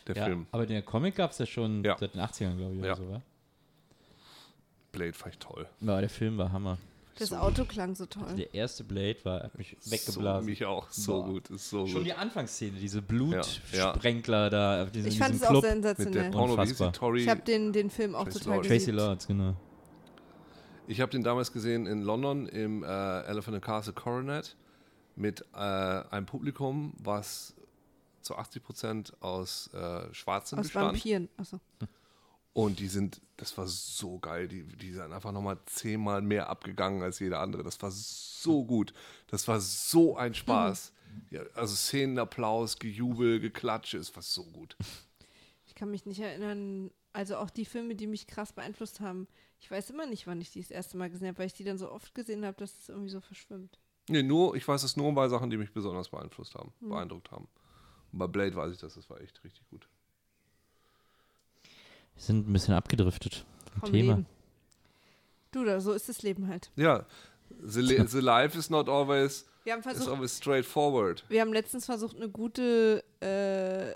der 0.08 0.16
Ja, 0.16 0.26
Film. 0.26 0.48
aber 0.52 0.66
den 0.66 0.84
Comic 0.86 1.16
gab 1.16 1.32
es 1.32 1.38
ja 1.40 1.46
schon 1.46 1.84
Ja. 1.84 1.98
seit 1.98 2.14
den 2.14 2.22
80ern, 2.22 2.56
glaube 2.58 2.76
ich, 2.76 2.82
Ja. 2.82 2.94
oder 2.94 2.96
so, 2.96 3.10
wa? 3.10 3.22
Blade 4.92 5.14
fand 5.14 5.36
ich 5.36 5.40
toll. 5.40 5.68
Ja, 5.82 6.00
der 6.00 6.10
Film 6.10 6.38
war 6.38 6.52
Hammer. 6.52 6.78
Das 7.20 7.30
So 7.30 7.36
Auto 7.38 7.66
klang 7.66 7.96
so 7.96 8.06
toll. 8.06 8.36
Der 8.38 8.54
erste 8.54 8.84
Blade 8.84 9.18
war, 9.24 9.42
hat 9.44 9.58
mich 9.58 9.76
So, 9.80 9.92
weggeblasen. 9.92 10.46
mich 10.46 10.66
auch. 10.66 10.88
So 10.92 11.14
Boah. 11.24 11.26
gut, 11.30 11.50
ist 11.50 11.70
so 11.70 11.88
Schon 11.88 11.96
gut. 12.02 12.06
die 12.06 12.14
Anfangsszene, 12.14 12.78
diese 12.78 13.00
Ja, 13.00 13.04
Blutsprenkler 13.08 14.50
da 14.52 14.84
auf 14.84 14.92
diesem, 14.92 15.10
Ich 15.12 15.18
fand 15.18 15.34
es 15.36 15.44
auch 15.44 15.62
sensationell. 15.64 16.34
Unfassbar. 16.36 16.94
Tori. 16.94 17.22
Ich 17.24 17.30
habe 17.30 17.42
den, 17.42 17.74
den 17.74 17.90
Film 17.90 18.14
auch 18.14 18.26
Tracy 18.26 18.40
total 18.40 18.54
Lords. 18.58 18.68
Tracy. 18.68 18.92
Lords, 18.92 19.28
genau. 19.28 19.56
Ich 20.88 21.02
habe 21.02 21.12
den 21.12 21.24
damals 21.24 21.52
gesehen 21.52 21.86
in 21.88 22.04
London 22.04 22.48
im 22.48 22.84
äh, 22.84 22.88
Elephant 23.24 23.56
and 23.56 23.66
Castle 23.66 23.94
Coronet 23.94 24.56
mit 25.16 25.42
äh, 25.54 25.58
einem 25.58 26.26
Publikum, 26.28 26.94
was 27.00 27.56
zu 28.22 28.36
80 28.36 28.64
Prozent 28.64 29.14
aus 29.22 29.70
äh, 29.74 30.14
Schwarzen 30.14 30.60
Aus 30.60 30.66
bestand. 30.68 30.94
Vampiren. 30.94 31.30
Achso. 31.38 31.60
Und 32.58 32.80
die 32.80 32.88
sind, 32.88 33.22
das 33.38 33.56
war 33.60 33.68
so 33.68 34.18
geil. 34.18 34.48
Die, 34.48 34.64
die 34.64 34.92
sind 34.92 35.14
einfach 35.14 35.32
nochmal 35.32 35.60
zehnmal 35.68 36.24
mehr 36.24 36.50
abgegangen 36.50 37.04
als 37.04 37.20
jeder 37.20 37.40
andere. 37.40 37.62
Das 37.62 37.80
war 37.84 37.92
so 37.92 38.66
gut. 38.66 38.96
Das 39.28 39.48
war 39.48 39.60
so 39.60 40.18
ein 40.18 40.34
Spaß. 40.34 40.92
Ja, 41.30 41.44
also 41.54 41.76
Szenenapplaus, 41.76 42.80
Gejubel, 42.80 43.40
Geklatsche, 43.40 44.00
es 44.00 44.16
war 44.16 44.24
so 44.24 44.44
gut. 44.44 44.76
Ich 45.68 45.76
kann 45.76 45.92
mich 45.92 46.08
nicht 46.08 46.20
erinnern, 46.20 46.90
also 47.14 47.38
auch 47.38 47.52
die 47.52 47.66
Filme, 47.66 47.94
die 47.94 48.08
mich 48.08 48.26
krass 48.26 48.54
beeinflusst 48.54 49.02
haben. 49.02 49.28
Ich 49.60 49.70
weiß 49.70 49.92
immer 49.92 50.08
nicht, 50.08 50.26
wann 50.26 50.42
ich 50.42 50.50
die 50.50 50.62
das 50.62 50.72
erste 50.72 50.98
Mal 50.98 51.12
gesehen 51.12 51.28
habe, 51.28 51.38
weil 51.38 51.46
ich 51.46 51.54
die 51.54 51.64
dann 51.64 51.78
so 51.78 51.92
oft 51.92 52.16
gesehen 52.16 52.44
habe, 52.44 52.58
dass 52.58 52.76
es 52.80 52.90
irgendwie 52.90 53.12
so 53.12 53.22
verschwimmt. 53.22 53.78
Nee, 54.10 54.24
nur, 54.24 54.56
ich 54.56 54.68
weiß 54.68 54.82
es 54.82 54.98
nur 54.98 55.14
bei 55.14 55.28
Sachen, 55.28 55.52
die 55.52 55.58
mich 55.58 55.74
besonders 55.74 56.10
beeinflusst 56.10 56.56
haben, 56.56 56.74
beeindruckt 56.80 57.30
haben. 57.30 57.48
Und 58.12 58.18
bei 58.18 58.26
Blade 58.26 58.56
weiß 58.56 58.72
ich 58.74 58.80
das, 58.80 58.96
das 58.96 59.12
war 59.12 59.22
echt 59.22 59.44
richtig 59.44 59.70
gut. 59.70 59.88
Wir 62.18 62.24
sind 62.24 62.48
ein 62.50 62.54
bisschen 62.54 62.74
abgedriftet 62.74 63.46
vom 63.74 63.82
Vom 63.82 63.92
Thema. 63.92 64.14
Leben. 64.16 64.26
Du, 65.52 65.64
da, 65.64 65.80
so 65.80 65.94
ist 65.94 66.10
das 66.10 66.22
Leben 66.24 66.48
halt. 66.48 66.72
Ja, 66.76 67.06
the, 67.64 67.80
li- 67.82 68.06
the 68.08 68.20
life 68.20 68.58
is 68.58 68.70
not 68.70 68.90
always, 68.90 69.46
Wir 69.64 69.74
haben 69.74 69.80
is 69.80 69.86
versucht, 69.86 70.10
always 70.10 70.36
straightforward. 70.38 71.24
wir 71.30 71.42
haben 71.42 71.54
letztens 71.54 71.86
versucht, 71.86 72.16
eine 72.18 72.30
gute 72.30 73.04
äh, 73.22 73.94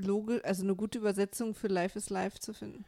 Loge, 0.00 0.40
also 0.44 0.62
eine 0.62 0.74
gute 0.76 0.98
Übersetzung 0.98 1.54
für 1.54 1.68
Life 1.68 1.98
is 1.98 2.10
Life 2.10 2.38
zu 2.38 2.52
finden. 2.54 2.84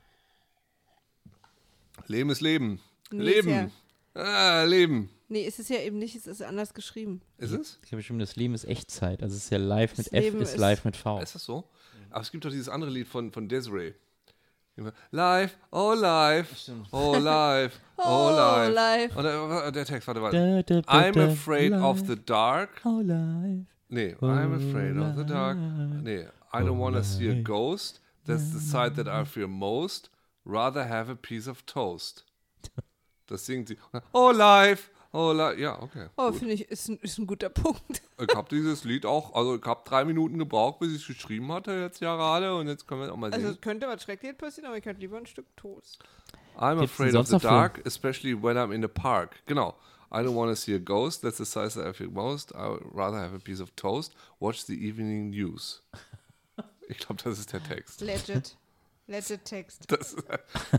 Leben 2.06 2.30
ist 2.30 2.40
Leben. 2.40 2.80
Nee, 3.10 3.22
Leben. 3.22 3.66
ist 3.66 3.72
Ah, 4.14 4.62
Leben. 4.62 5.10
Nee, 5.28 5.42
ist 5.44 5.58
es 5.58 5.68
ja 5.68 5.78
eben 5.80 5.98
nicht, 5.98 6.14
es 6.16 6.26
ist 6.26 6.40
anders 6.42 6.72
geschrieben. 6.72 7.20
Ist 7.38 7.50
es? 7.52 7.78
Ich 7.82 7.88
glaube 7.90 8.02
schon, 8.02 8.18
das 8.18 8.36
Leben 8.36 8.54
ist 8.54 8.64
Echtzeit. 8.64 9.22
Also 9.22 9.36
es 9.36 9.44
ist 9.44 9.50
ja 9.50 9.58
live 9.58 9.90
mit 9.98 10.06
Das 10.06 10.12
F, 10.12 10.24
Leben 10.24 10.40
ist 10.40 10.50
ist- 10.54 10.58
live 10.58 10.84
mit 10.84 10.96
V. 10.96 11.20
Ist 11.20 11.34
das 11.34 11.44
so? 11.44 11.64
Aber 12.10 12.22
es 12.22 12.30
gibt 12.30 12.44
doch 12.44 12.50
dieses 12.50 12.68
andere 12.68 12.90
Lied 12.90 13.08
von, 13.08 13.30
von 13.32 13.48
Desiree. 13.48 13.92
Life, 15.10 15.56
oh 15.72 15.94
life, 15.94 16.70
oh 16.92 17.12
life, 17.18 17.80
oh, 17.96 18.28
Oh, 18.28 18.30
life. 18.36 18.74
life. 18.74 19.16
Und 19.16 19.24
der, 19.24 19.72
der 19.72 19.84
Text, 19.86 20.06
warte, 20.06 20.20
warte. 20.20 20.62
da, 20.62 20.80
da, 20.82 20.88
I'm 20.92 21.16
afraid 21.18 21.72
of 21.72 22.00
life, 22.00 22.06
the 22.06 22.16
dark. 22.16 22.82
Oh, 22.84 23.00
life. 23.02 23.64
Nee, 23.88 24.14
I'm 24.20 24.52
afraid 24.52 24.96
of 24.98 25.16
the 25.16 25.24
dark. 25.24 25.56
Nee, 25.56 26.26
I 26.52 26.60
don't 26.62 26.78
want 26.78 26.94
to 26.96 27.02
see 27.04 27.28
a 27.30 27.34
ghost. 27.42 28.00
That's 28.26 28.50
the 28.52 28.60
side 28.60 28.96
that 28.96 29.08
I 29.08 29.24
fear 29.24 29.48
most. 29.48 30.10
Rather 30.44 30.84
have 30.84 31.08
a 31.08 31.16
piece 31.16 31.46
of 31.46 31.64
toast. 31.66 32.24
Das 33.28 33.44
singt 33.44 33.66
sie. 33.68 33.76
Oh, 34.12 34.30
life, 34.30 34.88
oh. 35.16 35.32
Ja, 35.56 35.80
okay. 35.82 36.08
Oh, 36.16 36.32
finde 36.32 36.54
ich, 36.54 36.68
ist 36.70 36.88
ein, 36.88 36.98
ist 36.98 37.18
ein 37.18 37.26
guter 37.26 37.48
Punkt. 37.64 38.02
Ich 38.20 38.34
habe 38.34 38.48
dieses 38.50 38.84
Lied 38.84 39.06
auch, 39.06 39.34
also 39.34 39.56
ich 39.56 39.64
habe 39.64 39.82
drei 39.84 40.04
Minuten 40.04 40.38
gebraucht, 40.38 40.78
bis 40.80 40.90
ich 40.94 41.02
es 41.02 41.06
geschrieben 41.06 41.50
hatte, 41.52 41.72
jetzt 41.72 42.00
ja 42.00 42.16
gerade. 42.16 42.54
Und 42.54 42.68
jetzt 42.68 42.86
können 42.86 43.02
wir 43.02 43.12
auch 43.12 43.16
mal 43.16 43.26
Also, 43.32 43.40
singen. 43.40 43.54
es 43.54 43.60
könnte 43.60 43.86
was 43.88 44.02
Schreckliches 44.02 44.36
passieren, 44.38 44.66
aber 44.68 44.78
ich 44.78 44.84
hätte 44.84 45.00
lieber 45.00 45.16
ein 45.18 45.26
Stück 45.26 45.46
Toast. 45.56 45.98
I'm 46.58 46.78
Gibt's 46.78 46.92
afraid 46.92 47.14
of 47.14 47.26
the 47.26 47.38
dark, 47.38 47.82
especially 47.86 48.34
when 48.34 48.56
I'm 48.56 48.72
in 48.72 48.80
the 48.82 48.88
park. 48.88 49.36
Genau. 49.46 49.74
I 50.10 50.22
don't 50.22 50.34
want 50.36 50.50
to 50.50 50.56
see 50.56 50.72
a 50.74 50.78
ghost. 50.78 51.22
That's 51.22 51.36
the 51.38 51.44
size 51.44 51.74
that 51.78 51.86
I 51.86 51.92
feel 51.92 52.10
most. 52.10 52.54
I 52.54 52.68
would 52.68 52.82
rather 52.94 53.18
have 53.18 53.34
a 53.34 53.38
piece 53.40 53.60
of 53.60 53.74
toast. 53.76 54.14
Watch 54.38 54.64
the 54.66 54.72
evening 54.74 55.30
news. 55.30 55.82
Ich 56.88 56.98
glaube, 56.98 57.20
das 57.24 57.38
ist 57.40 57.52
der 57.52 57.62
Text. 57.62 58.00
Legit. 58.00 58.56
Legit 59.08 59.44
Text. 59.44 59.84
Das, 59.88 60.16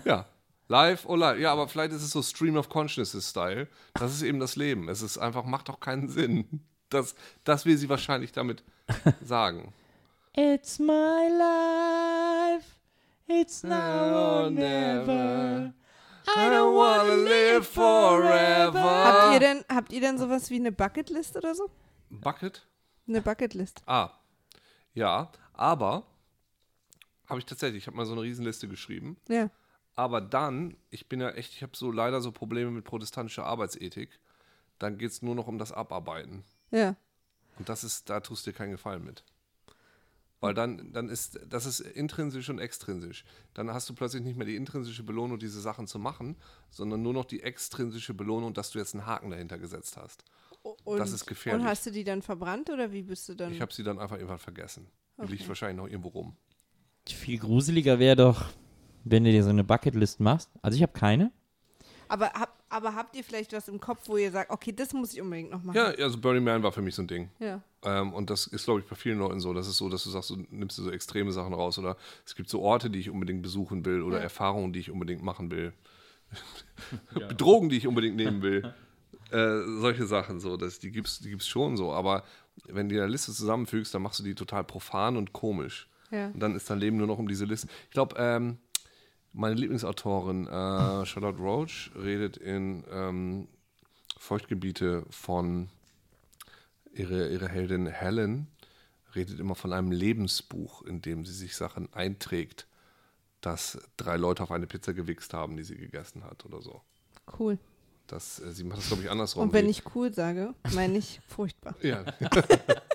ja. 0.05 0.25
Live 0.69 1.05
or 1.05 1.17
live. 1.17 1.39
Ja, 1.39 1.51
aber 1.53 1.67
vielleicht 1.67 1.93
ist 1.93 2.01
es 2.03 2.11
so 2.11 2.21
Stream 2.21 2.57
of 2.57 2.69
Consciousness-Style. 2.69 3.67
Das 3.93 4.13
ist 4.13 4.21
eben 4.21 4.39
das 4.39 4.55
Leben. 4.55 4.89
Es 4.89 5.01
ist 5.01 5.17
einfach, 5.17 5.45
macht 5.45 5.69
doch 5.69 5.79
keinen 5.79 6.09
Sinn. 6.09 6.61
Das, 6.89 7.15
das 7.43 7.65
will 7.65 7.77
sie 7.77 7.89
wahrscheinlich 7.89 8.31
damit 8.31 8.63
sagen. 9.23 9.73
It's 10.33 10.79
my 10.79 11.29
life. 11.37 12.65
It's 13.27 13.63
now 13.63 14.43
or 14.45 14.49
never. 14.49 15.73
I 16.29 16.49
don't 16.49 16.75
wanna 16.75 17.15
live 17.15 17.65
forever. 17.67 18.73
Habt 18.73 19.33
ihr 19.33 19.39
denn, 19.39 19.65
habt 19.69 19.93
ihr 19.93 20.01
denn 20.01 20.17
sowas 20.17 20.49
wie 20.49 20.55
eine 20.55 20.71
Bucketlist 20.71 21.35
oder 21.37 21.55
so? 21.55 21.69
Bucket? 22.09 22.67
Eine 23.07 23.21
Bucketlist. 23.21 23.81
Ah, 23.85 24.11
ja, 24.93 25.31
aber 25.53 26.03
habe 27.27 27.39
ich 27.39 27.45
tatsächlich, 27.45 27.83
ich 27.83 27.87
habe 27.87 27.97
mal 27.97 28.05
so 28.05 28.13
eine 28.13 28.21
Riesenliste 28.21 28.67
geschrieben. 28.67 29.17
Ja. 29.29 29.49
Aber 29.97 30.21
dann, 30.21 30.77
ich 30.91 31.09
bin 31.09 31.19
ja 31.19 31.31
echt, 31.31 31.53
ich 31.53 31.63
habe 31.63 31.75
so 31.75 31.91
leider 31.91 32.21
so 32.21 32.31
Probleme 32.31 32.69
mit 32.69 32.85
protestantischer 32.85 33.45
Arbeitsethik. 33.45 34.19
Dann 34.77 34.99
geht 34.99 35.09
es 35.09 35.23
nur 35.23 35.33
noch 35.33 35.47
um 35.47 35.57
das 35.57 35.71
Abarbeiten. 35.71 36.43
Ja. 36.69 36.95
Und 37.57 37.67
das 37.67 37.83
ist, 37.83 38.07
da 38.07 38.19
tust 38.19 38.45
du 38.45 38.51
dir 38.51 38.57
keinen 38.57 38.71
Gefallen 38.71 39.03
mit. 39.03 39.23
Weil 40.39 40.53
dann, 40.53 40.93
dann 40.93 41.09
ist, 41.09 41.39
das 41.49 41.65
ist 41.65 41.79
intrinsisch 41.79 42.47
und 42.49 42.59
extrinsisch. 42.59 43.25
Dann 43.55 43.71
hast 43.71 43.89
du 43.89 43.95
plötzlich 43.95 44.21
nicht 44.21 44.37
mehr 44.37 44.45
die 44.45 44.55
intrinsische 44.55 45.01
Belohnung, 45.01 45.39
diese 45.39 45.59
Sachen 45.59 45.87
zu 45.87 45.97
machen, 45.97 46.35
sondern 46.69 47.01
nur 47.01 47.13
noch 47.13 47.25
die 47.25 47.41
extrinsische 47.41 48.13
Belohnung, 48.13 48.53
dass 48.53 48.69
du 48.69 48.77
jetzt 48.77 48.93
einen 48.93 49.07
Haken 49.07 49.31
dahinter 49.31 49.57
gesetzt 49.57 49.97
hast. 49.97 50.23
Und, 50.83 50.99
Das 50.99 51.11
ist 51.11 51.25
gefährlich. 51.25 51.63
Und 51.63 51.67
hast 51.67 51.87
du 51.87 51.91
die 51.91 52.03
dann 52.03 52.21
verbrannt 52.21 52.69
oder 52.69 52.91
wie 52.91 53.01
bist 53.01 53.27
du 53.29 53.33
dann? 53.33 53.51
Ich 53.51 53.61
habe 53.61 53.73
sie 53.73 53.81
dann 53.81 53.97
einfach 53.97 54.17
irgendwann 54.17 54.37
vergessen. 54.37 54.85
Die 55.17 55.31
liegt 55.31 55.47
wahrscheinlich 55.47 55.77
noch 55.77 55.87
irgendwo 55.87 56.09
rum. 56.09 56.37
Viel 57.07 57.39
gruseliger 57.39 57.97
wäre 57.97 58.17
doch, 58.17 58.45
wenn 59.11 59.23
du 59.23 59.31
dir 59.31 59.43
so 59.43 59.49
eine 59.49 59.63
Bucketlist 59.63 60.19
machst. 60.19 60.49
Also 60.61 60.75
ich 60.75 60.81
habe 60.83 60.93
keine. 60.93 61.31
aber, 62.09 62.27
hab, 62.33 62.55
aber 62.69 62.95
habt 62.95 63.15
ihr 63.15 63.23
vielleicht 63.23 63.53
was 63.53 63.67
im 63.67 63.79
Kopf, 63.79 64.01
wo 64.05 64.17
ihr 64.17 64.31
sagt, 64.31 64.49
okay, 64.51 64.71
das 64.73 64.93
muss 64.93 65.13
ich 65.13 65.21
unbedingt 65.21 65.51
noch 65.51 65.63
machen? 65.63 65.75
Ja, 65.77 65.85
also 65.85 66.17
Burning 66.19 66.43
Man 66.43 66.63
war 66.63 66.71
für 66.71 66.81
mich 66.81 66.95
so 66.95 67.01
ein 67.01 67.07
Ding. 67.07 67.29
Ja. 67.39 67.61
Ähm, 67.83 68.13
und 68.13 68.29
das 68.29 68.47
ist, 68.47 68.65
glaube 68.65 68.81
ich, 68.81 68.85
bei 68.87 68.95
vielen 68.95 69.19
Leuten 69.19 69.39
so. 69.39 69.53
Das 69.53 69.67
ist 69.67 69.77
so, 69.77 69.89
dass 69.89 70.03
du 70.03 70.09
sagst, 70.09 70.29
du 70.29 70.37
nimmst 70.49 70.77
dir 70.77 70.83
so 70.83 70.91
extreme 70.91 71.31
Sachen 71.31 71.53
raus. 71.53 71.77
Oder 71.79 71.95
es 72.25 72.35
gibt 72.35 72.49
so 72.49 72.61
Orte, 72.61 72.89
die 72.89 72.99
ich 72.99 73.09
unbedingt 73.09 73.41
besuchen 73.41 73.85
will. 73.85 74.01
Oder 74.01 74.17
Ja. 74.17 74.23
Erfahrungen, 74.23 74.73
die 74.73 74.79
ich 74.79 74.91
unbedingt 74.91 75.23
machen 75.23 75.51
will. 75.51 75.73
Drogen, 77.37 77.69
die 77.69 77.77
ich 77.77 77.87
unbedingt 77.87 78.15
nehmen 78.15 78.41
will. 78.41 78.73
äh, 79.31 79.61
solche 79.79 80.05
Sachen 80.05 80.39
so. 80.39 80.57
Das, 80.57 80.79
die 80.79 80.91
gibt 80.91 81.07
es 81.07 81.19
die 81.19 81.29
gibt's 81.29 81.47
schon 81.47 81.77
so. 81.77 81.91
Aber 81.93 82.23
wenn 82.67 82.87
du 82.89 82.93
die 82.93 82.95
in 82.95 83.01
der 83.01 83.09
Liste 83.09 83.31
zusammenfügst, 83.31 83.93
dann 83.93 84.01
machst 84.01 84.19
du 84.19 84.23
die 84.23 84.35
total 84.35 84.63
profan 84.63 85.15
und 85.17 85.33
komisch. 85.33 85.89
Ja. 86.11 86.27
Und 86.27 86.39
dann 86.39 86.55
ist 86.55 86.69
dein 86.69 86.79
Leben 86.79 86.97
nur 86.97 87.07
noch 87.07 87.17
um 87.19 87.27
diese 87.27 87.45
Liste. 87.45 87.67
Ich 87.85 87.91
glaube, 87.91 88.15
ähm, 88.17 88.57
meine 89.37 89.55
Lieblingsautorin 89.55 90.47
äh, 90.47 91.05
Charlotte 91.05 91.37
Roach 91.37 91.91
redet 91.95 92.37
in 92.37 92.83
ähm, 92.91 93.47
Feuchtgebiete 94.17 95.05
von 95.09 95.69
ihre, 96.91 97.29
ihre 97.29 97.47
Heldin 97.47 97.85
Helen, 97.85 98.47
redet 99.15 99.39
immer 99.39 99.55
von 99.55 99.73
einem 99.73 99.91
Lebensbuch, 99.91 100.81
in 100.81 101.01
dem 101.01 101.23
sie 101.23 101.33
sich 101.33 101.55
Sachen 101.55 101.91
einträgt, 101.93 102.67
dass 103.41 103.79
drei 103.95 104.17
Leute 104.17 104.43
auf 104.43 104.51
eine 104.51 104.65
Pizza 104.65 104.93
gewichst 104.93 105.33
haben, 105.33 105.55
die 105.55 105.63
sie 105.63 105.77
gegessen 105.77 106.23
hat 106.23 106.43
oder 106.45 106.61
so. 106.61 106.81
Cool. 107.37 107.59
Das, 108.07 108.39
äh, 108.39 108.51
sie 108.51 108.63
macht 108.63 108.79
das, 108.79 108.87
glaube 108.87 109.03
ich, 109.03 109.11
andersrum. 109.11 109.43
Und 109.43 109.53
wenn 109.53 109.69
ich 109.69 109.83
cool 109.93 110.11
sage, 110.13 110.55
meine 110.73 110.97
ich 110.97 111.21
furchtbar. 111.27 111.75
Ja. 111.81 112.03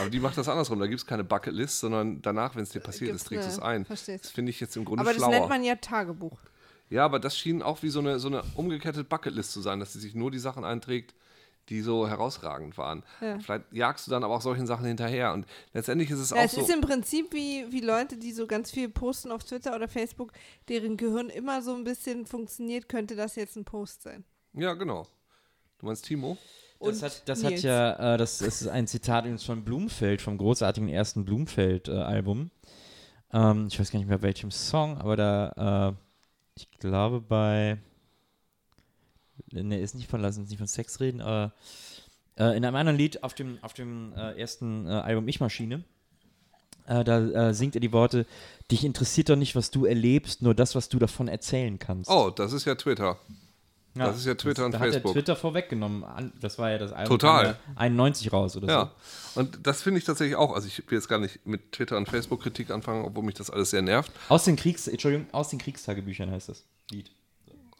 Aber 0.00 0.10
die 0.10 0.20
macht 0.20 0.36
das 0.38 0.48
andersrum. 0.48 0.78
Da 0.78 0.86
gibt 0.86 1.00
es 1.00 1.06
keine 1.06 1.24
Bucketlist, 1.24 1.80
sondern 1.80 2.22
danach, 2.22 2.54
wenn 2.56 2.62
es 2.62 2.70
dir 2.70 2.80
passiert 2.80 3.10
Gibt's 3.10 3.22
ist, 3.22 3.28
trägst 3.28 3.46
du 3.46 3.50
es 3.52 3.58
ein. 3.58 3.84
verstehst. 3.84 4.24
Das 4.26 4.30
finde 4.32 4.50
ich 4.50 4.60
jetzt 4.60 4.76
im 4.76 4.84
Grunde 4.84 5.00
Aber 5.02 5.12
das 5.12 5.18
schlauer. 5.22 5.30
nennt 5.30 5.48
man 5.48 5.64
ja 5.64 5.74
Tagebuch. 5.76 6.38
Ja, 6.90 7.04
aber 7.04 7.18
das 7.18 7.36
schien 7.36 7.62
auch 7.62 7.82
wie 7.82 7.90
so 7.90 7.98
eine, 8.00 8.18
so 8.18 8.28
eine 8.28 8.42
umgekehrte 8.54 9.04
Bucketlist 9.04 9.52
zu 9.52 9.60
sein, 9.60 9.78
dass 9.80 9.92
sie 9.92 9.98
sich 10.00 10.14
nur 10.14 10.30
die 10.30 10.38
Sachen 10.38 10.64
einträgt, 10.64 11.14
die 11.68 11.82
so 11.82 12.08
herausragend 12.08 12.78
waren. 12.78 13.02
Ja. 13.20 13.38
Vielleicht 13.40 13.64
jagst 13.72 14.06
du 14.06 14.10
dann 14.10 14.24
aber 14.24 14.34
auch 14.34 14.40
solchen 14.40 14.66
Sachen 14.66 14.86
hinterher. 14.86 15.34
Und 15.34 15.46
letztendlich 15.74 16.10
ist 16.10 16.18
es 16.18 16.30
Ja, 16.30 16.36
auch 16.38 16.44
es 16.44 16.52
so. 16.52 16.62
ist 16.62 16.70
im 16.70 16.80
Prinzip 16.80 17.30
wie, 17.34 17.66
wie 17.70 17.80
Leute, 17.80 18.16
die 18.16 18.32
so 18.32 18.46
ganz 18.46 18.70
viel 18.70 18.88
posten 18.88 19.30
auf 19.30 19.44
Twitter 19.44 19.74
oder 19.76 19.86
Facebook, 19.86 20.32
deren 20.70 20.96
Gehirn 20.96 21.28
immer 21.28 21.60
so 21.60 21.74
ein 21.74 21.84
bisschen 21.84 22.24
funktioniert, 22.24 22.88
könnte 22.88 23.16
das 23.16 23.36
jetzt 23.36 23.56
ein 23.56 23.66
Post 23.66 24.02
sein. 24.02 24.24
Ja, 24.54 24.72
genau. 24.72 25.06
Du 25.78 25.84
meinst 25.86 26.06
Timo? 26.06 26.38
Das 26.80 27.02
hat, 27.02 27.28
das 27.28 27.42
hat 27.42 27.60
ja, 27.60 28.14
äh, 28.14 28.18
das, 28.18 28.38
das 28.38 28.62
ist 28.62 28.68
ein 28.68 28.86
Zitat 28.86 29.24
übrigens 29.24 29.44
von 29.44 29.64
Blumfeld, 29.64 30.22
vom 30.22 30.38
großartigen 30.38 30.88
ersten 30.88 31.24
Blumfeld-Album. 31.24 32.50
ähm, 33.32 33.66
ich 33.68 33.78
weiß 33.80 33.90
gar 33.90 33.98
nicht 33.98 34.08
mehr 34.08 34.22
welchem 34.22 34.50
Song, 34.50 34.96
aber 34.98 35.16
da, 35.16 35.88
äh, 35.88 35.94
ich 36.54 36.70
glaube 36.78 37.20
bei, 37.20 37.78
ne, 39.50 39.80
ist 39.80 39.96
nicht 39.96 40.08
von, 40.08 40.20
lass 40.20 40.38
uns 40.38 40.50
nicht 40.50 40.58
von 40.58 40.68
Sex 40.68 41.00
reden, 41.00 41.20
aber 41.20 41.52
äh, 42.36 42.56
in 42.56 42.64
einem 42.64 42.76
anderen 42.76 42.96
Lied 42.96 43.24
auf 43.24 43.34
dem, 43.34 43.58
auf 43.62 43.72
dem 43.72 44.12
äh, 44.16 44.38
ersten 44.38 44.86
äh, 44.86 44.90
Album 44.90 45.26
Ich 45.26 45.40
Maschine, 45.40 45.82
äh, 46.86 47.02
da 47.02 47.48
äh, 47.48 47.54
singt 47.54 47.74
er 47.74 47.80
die 47.80 47.92
Worte, 47.92 48.24
dich 48.70 48.84
interessiert 48.84 49.30
doch 49.30 49.36
nicht, 49.36 49.56
was 49.56 49.70
du 49.72 49.84
erlebst, 49.84 50.42
nur 50.42 50.54
das, 50.54 50.74
was 50.74 50.88
du 50.88 50.98
davon 50.98 51.26
erzählen 51.26 51.78
kannst. 51.78 52.08
Oh, 52.08 52.30
das 52.30 52.52
ist 52.52 52.64
ja 52.64 52.76
Twitter. 52.76 53.18
Das 53.94 54.16
ist 54.16 54.26
ja 54.26 54.34
Twitter 54.34 54.64
und 54.64 54.72
da 54.72 54.78
hat 54.78 54.86
er 54.86 54.92
Facebook. 54.92 55.12
Twitter 55.14 55.34
vorweggenommen. 55.34 56.04
Das 56.40 56.58
war 56.58 56.70
ja 56.70 56.78
das 56.78 56.92
Album 56.92 57.18
Total. 57.18 57.44
kam 57.44 57.52
ja 57.54 57.80
91 57.80 58.32
raus 58.32 58.56
oder 58.56 58.68
Ja. 58.68 58.92
so. 59.34 59.40
Und 59.40 59.58
das 59.66 59.82
finde 59.82 59.98
ich 59.98 60.04
tatsächlich 60.04 60.36
auch. 60.36 60.54
Also 60.54 60.68
ich 60.68 60.78
will 60.90 60.98
jetzt 60.98 61.08
gar 61.08 61.18
nicht 61.18 61.44
mit 61.46 61.72
Twitter 61.72 61.96
und 61.96 62.08
Facebook-Kritik 62.08 62.70
anfangen, 62.70 63.04
obwohl 63.04 63.24
mich 63.24 63.34
das 63.34 63.50
alles 63.50 63.70
sehr 63.70 63.82
nervt. 63.82 64.12
Aus 64.28 64.44
den 64.44 64.54
Kriegs, 64.56 64.86
Entschuldigung, 64.88 65.26
aus 65.32 65.48
den 65.48 65.58
Kriegstagebüchern 65.58 66.30
heißt 66.30 66.48
das 66.48 66.64
Lied. 66.90 67.10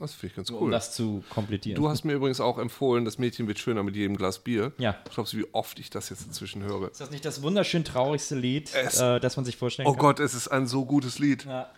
Das 0.01 0.13
finde 0.15 0.27
ich 0.29 0.37
ganz 0.37 0.51
Um 0.51 0.63
cool. 0.63 0.71
das 0.71 0.95
zu 0.95 1.25
komplettieren. 1.29 1.81
Du 1.83 1.89
hast 1.89 2.05
mir 2.05 2.13
übrigens 2.13 2.41
auch 2.41 2.59
empfohlen, 2.59 3.05
das 3.05 3.19
Mädchen 3.19 3.49
wird 3.49 3.59
schöner 3.59 3.83
mit 3.83 3.97
jedem 3.97 4.17
Glas 4.17 4.39
Bier. 4.39 4.71
Ja. 4.79 4.97
Glaubst 5.13 5.33
du, 5.33 5.39
wie 5.39 5.47
oft 5.53 5.81
ich 5.81 5.91
das 5.91 6.09
jetzt 6.11 6.25
inzwischen 6.25 6.63
höre? 6.63 6.89
ist 6.91 7.01
das 7.01 7.11
nicht 7.11 7.25
das 7.25 7.43
wunderschön 7.43 7.85
traurigste 7.85 8.37
Lied, 8.37 8.73
Es- 8.75 9.01
äh, 9.01 9.19
das 9.19 9.35
man 9.37 9.45
sich 9.45 9.57
vorstellen 9.57 9.89
Oh 9.89 9.93
kann? 9.95 10.01
Gott, 10.01 10.21
es 10.21 10.35
ist 10.35 10.47
ein 10.49 10.69
so 10.69 10.85
gutes 10.85 11.19
Lied. 11.19 11.45
Ja. 11.47 11.69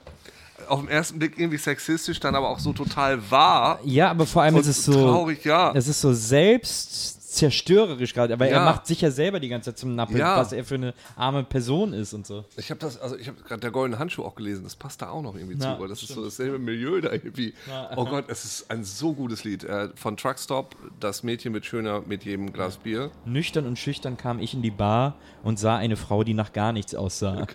Auf 0.69 0.81
den 0.81 0.89
ersten 0.89 1.19
Blick 1.19 1.39
irgendwie 1.39 1.59
sexistisch, 1.59 2.21
dann 2.21 2.35
aber 2.35 2.49
auch 2.49 2.59
so 2.59 2.73
total 2.73 3.31
wahr. 3.31 3.81
Ja, 3.85 4.11
aber 4.11 4.27
vor 4.27 4.43
allem 4.43 4.57
ist 4.57 4.67
es 4.67 4.85
so. 4.85 4.93
traurig, 4.93 5.45
ja. 5.45 5.73
Es 5.75 5.89
ist 5.89 6.01
so 6.01 6.13
selbst 6.13 7.19
zerstörerisch 7.31 8.13
gerade, 8.13 8.35
aber 8.35 8.47
er 8.49 8.59
Ja. 8.59 8.65
macht 8.65 8.89
sich 8.89 9.01
ja 9.03 9.11
selber 9.13 9.39
die 9.39 9.49
ganze 9.49 9.71
Zeit 9.71 9.79
zum 9.79 9.95
Nappel, 9.95 10.19
Ja. 10.19 10.37
was 10.37 10.53
er 10.53 10.65
für 10.65 10.75
eine 10.75 10.95
arme 11.15 11.45
Person 11.45 11.93
ist 11.93 12.13
und 12.13 12.27
so. 12.27 12.45
Ich 12.57 12.71
habe 12.71 12.81
das, 12.81 13.01
also 13.01 13.17
ich 13.17 13.29
habe 13.29 13.41
gerade 13.43 13.61
der 13.61 13.71
goldene 13.71 14.01
Handschuh 14.01 14.25
auch 14.25 14.35
gelesen, 14.35 14.65
das 14.65 14.75
passt 14.75 15.01
da 15.01 15.11
auch 15.11 15.23
noch 15.23 15.37
irgendwie 15.37 15.55
Ja, 15.63 15.77
zu, 15.77 15.81
weil 15.81 15.89
das 15.89 16.03
ist 16.03 16.09
so 16.09 16.25
dasselbe 16.25 16.59
Milieu 16.59 17.01
da 17.01 17.13
irgendwie. 17.13 17.55
Oh 17.97 18.05
Gott, 18.05 18.25
es 18.29 18.45
ist 18.45 18.71
ein 18.71 18.83
so 18.83 19.13
gutes 19.13 19.45
Lied. 19.45 19.63
Äh, 19.63 19.91
von 19.95 20.17
Truckstop, 20.17 20.75
das 20.99 21.23
Mädchen 21.23 21.55
wird 21.55 21.65
schöner 21.67 22.03
mit 22.05 22.25
jedem 22.25 22.53
Glas 22.53 22.79
Bier. 22.79 23.13
Nüchtern 23.25 23.65
und 23.67 23.79
schüchtern 23.79 24.17
kam 24.17 24.41
ich 24.41 24.53
in 24.55 24.63
die 24.63 24.73
Bar 24.73 25.15
und 25.45 25.57
sah 25.61 25.77
eine 25.77 25.97
Frau, 25.97 26.25
die 26.25 26.35
nach 26.35 26.53
gar 26.53 26.73
nichts 26.73 26.97
aussah. 26.97 27.47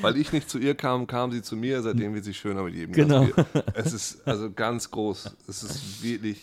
Weil 0.00 0.16
ich 0.16 0.32
nicht 0.32 0.48
zu 0.50 0.58
ihr 0.58 0.74
kam, 0.74 1.06
kam 1.06 1.32
sie 1.32 1.42
zu 1.42 1.56
mir, 1.56 1.80
seitdem 1.82 2.14
wird 2.14 2.24
sie 2.24 2.34
schöner 2.34 2.62
mit 2.62 2.74
jedem 2.74 2.92
Genau. 2.92 3.24
Bier. 3.24 3.46
Es 3.74 3.92
ist 3.92 4.26
also 4.26 4.50
ganz 4.52 4.90
groß. 4.90 5.34
Es 5.48 5.62
ist 5.62 6.02
wirklich. 6.02 6.38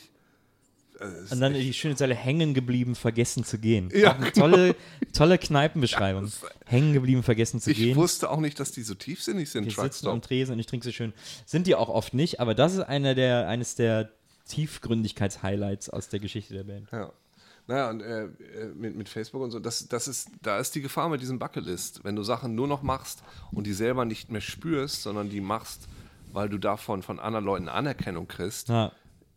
äh, 0.99 1.03
es 1.05 1.31
Und 1.31 1.41
dann 1.41 1.53
die 1.53 1.73
schöne 1.73 1.95
Zeile 1.95 2.15
hängen 2.15 2.53
geblieben, 2.53 2.95
vergessen 2.95 3.43
zu 3.43 3.57
gehen. 3.59 3.89
Ja, 3.93 4.11
Auch 4.13 4.15
eine 4.19 4.31
tolle, 4.31 4.75
tolle 5.13 5.37
Kneipenbeschreibung. 5.37 6.31
Hängen 6.65 6.93
geblieben, 6.93 7.23
vergessen 7.23 7.59
zu 7.61 7.71
ich 7.71 7.77
gehen. 7.77 7.95
wusste 7.95 8.29
auch 8.29 8.39
nicht, 8.39 8.59
dass 8.59 8.71
die 8.71 8.83
so 8.83 8.93
tiefsinnig 8.95 9.49
sind, 9.49 9.65
Die 9.65 9.71
sitzen 9.71 10.07
am. 10.07 10.21
Tresen 10.21 10.53
und 10.53 10.59
ich 10.59 10.65
trinke 10.67 10.85
so 10.85 10.91
schön. 10.91 11.13
Sind 11.45 11.67
die 11.67 11.75
auch 11.75 11.89
oft 11.89 12.13
nicht, 12.13 12.39
aber 12.39 12.55
das 12.55 12.73
ist 12.73 12.79
einer 12.81 13.15
der, 13.15 13.47
eines 13.47 13.75
der 13.75 14.09
Tiefgründigkeits-Highlights 14.47 15.89
aus 15.89 16.09
der 16.09 16.19
Geschichte 16.19 16.53
der 16.53 16.63
Band. 16.63 16.87
Ja. 16.91 17.11
Naja, 17.67 17.89
und 17.89 18.01
äh, 18.01 18.25
äh, 18.25 18.73
mit, 18.75 18.95
mit 18.95 19.09
Facebook 19.09 19.41
und 19.41 19.51
so, 19.51 19.59
das, 19.59 19.87
das 19.87 20.07
ist, 20.07 20.29
da 20.41 20.59
ist 20.59 20.75
die 20.75 20.81
Gefahr 20.81 21.09
mit 21.09 21.21
diesem 21.21 21.39
Bucketlist. 21.39 22.03
Wenn 22.03 22.15
du 22.15 22.21
Sachen 22.23 22.53
nur 22.53 22.67
noch 22.67 22.83
machst 22.83 23.23
und 23.51 23.65
die 23.65 23.73
selber 23.73 24.05
nicht 24.05 24.29
mehr 24.31 24.41
spürst, 24.41 25.01
sondern 25.01 25.29
die 25.29 25.41
machst, 25.41 25.87
weil 26.31 26.47
du 26.49 26.57
davon 26.59 27.01
von 27.01 27.19
anderen 27.19 27.45
Leuten 27.45 27.67
Anerkennung 27.69 28.27
kriegst, 28.27 28.69
Ja. 28.69 28.91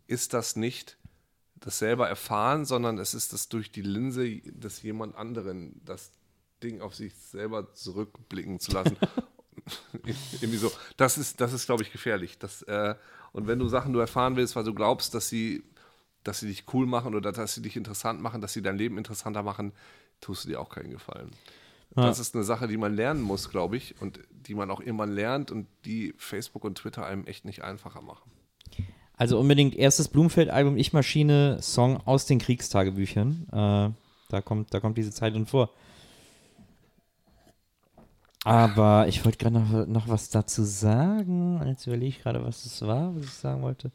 ist 0.07 0.33
das 0.33 0.55
nicht 0.55 0.97
das 1.55 1.79
selber 1.79 2.07
erfahren, 2.07 2.65
sondern 2.65 2.97
es 2.99 3.13
ist 3.13 3.33
das 3.33 3.49
durch 3.49 3.71
die 3.71 3.81
Linse 3.81 4.37
des 4.43 4.81
jemand 4.81 5.15
anderen, 5.15 5.81
das 5.83 6.11
Ding 6.63 6.81
auf 6.81 6.95
sich 6.95 7.13
selber 7.15 7.73
zurückblicken 7.73 8.59
zu 8.59 8.71
lassen. 8.73 8.95
Irgendwie 10.41 10.57
so. 10.57 10.71
Das 10.97 11.17
ist, 11.17 11.41
das 11.41 11.53
ist 11.53 11.65
glaube 11.65 11.83
ich, 11.83 11.91
gefährlich. 11.91 12.37
Das, 12.37 12.61
äh, 12.63 12.95
und 13.31 13.47
wenn 13.47 13.59
du 13.59 13.67
Sachen 13.67 13.91
nur 13.91 14.01
erfahren 14.01 14.35
willst, 14.35 14.55
weil 14.55 14.63
du 14.63 14.73
glaubst, 14.73 15.13
dass 15.13 15.29
sie, 15.29 15.63
dass 16.29 16.41
sie 16.41 16.47
dich 16.47 16.63
cool 16.73 16.85
machen 16.85 17.15
oder 17.15 17.31
dass 17.31 17.55
sie 17.55 17.61
dich 17.63 17.75
interessant 17.75 18.21
machen, 18.21 18.39
dass 18.39 18.53
sie 18.53 18.61
dein 18.61 18.77
Leben 18.77 18.99
interessanter 18.99 19.41
machen, 19.41 19.73
tust 20.21 20.45
du 20.45 20.49
dir 20.49 20.61
auch 20.61 20.69
keinen 20.69 20.91
Gefallen. 20.91 21.31
Das 21.95 22.19
ist 22.19 22.35
eine 22.35 22.43
Sache, 22.43 22.67
die 22.67 22.77
man 22.77 22.93
lernen 22.93 23.21
muss, 23.21 23.49
glaube 23.49 23.75
ich, 23.75 23.99
und 23.99 24.19
die 24.29 24.53
man 24.53 24.69
auch 24.69 24.79
irgendwann 24.79 25.11
lernt 25.11 25.49
und 25.49 25.65
die 25.85 26.13
Facebook 26.17 26.63
und 26.63 26.77
Twitter 26.77 27.03
einem 27.03 27.25
echt 27.25 27.45
nicht 27.45 27.63
einfacher 27.63 28.01
machen. 28.01 28.29
Also 29.17 29.39
unbedingt 29.39 29.75
erstes 29.75 30.07
Blumenfeld-Album 30.07 30.77
Ich 30.77 30.93
Maschine, 30.93 31.57
Song 31.61 31.97
aus 32.05 32.27
den 32.27 32.37
Kriegstagebüchern. 32.37 33.47
Äh, 33.51 33.89
da, 34.29 34.41
kommt, 34.41 34.71
da 34.71 34.79
kommt 34.79 34.99
diese 34.99 35.11
Zeit 35.11 35.33
drin 35.33 35.47
vor. 35.47 35.71
Aber 38.45 39.07
ich 39.07 39.25
wollte 39.25 39.39
gerade 39.39 39.59
noch, 39.59 39.87
noch 39.87 40.07
was 40.07 40.29
dazu 40.29 40.63
sagen. 40.63 41.59
Jetzt 41.65 41.87
überlege 41.87 42.09
ich 42.09 42.21
gerade, 42.21 42.45
was 42.45 42.65
es 42.65 42.81
war, 42.83 43.15
was 43.15 43.23
ich 43.23 43.33
sagen 43.33 43.63
wollte. 43.63 43.91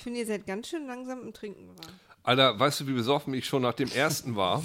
Ich 0.00 0.04
finde, 0.04 0.20
ihr 0.20 0.26
seid 0.26 0.46
ganz 0.46 0.66
schön 0.66 0.86
langsam 0.86 1.20
im 1.20 1.34
Trinken 1.34 1.66
geworden. 1.66 1.92
Alter, 2.22 2.58
weißt 2.58 2.80
du, 2.80 2.86
wie 2.86 2.94
besoffen 2.94 3.34
ich 3.34 3.44
schon 3.44 3.60
nach 3.60 3.74
dem 3.74 3.92
ersten 3.92 4.34
war? 4.34 4.64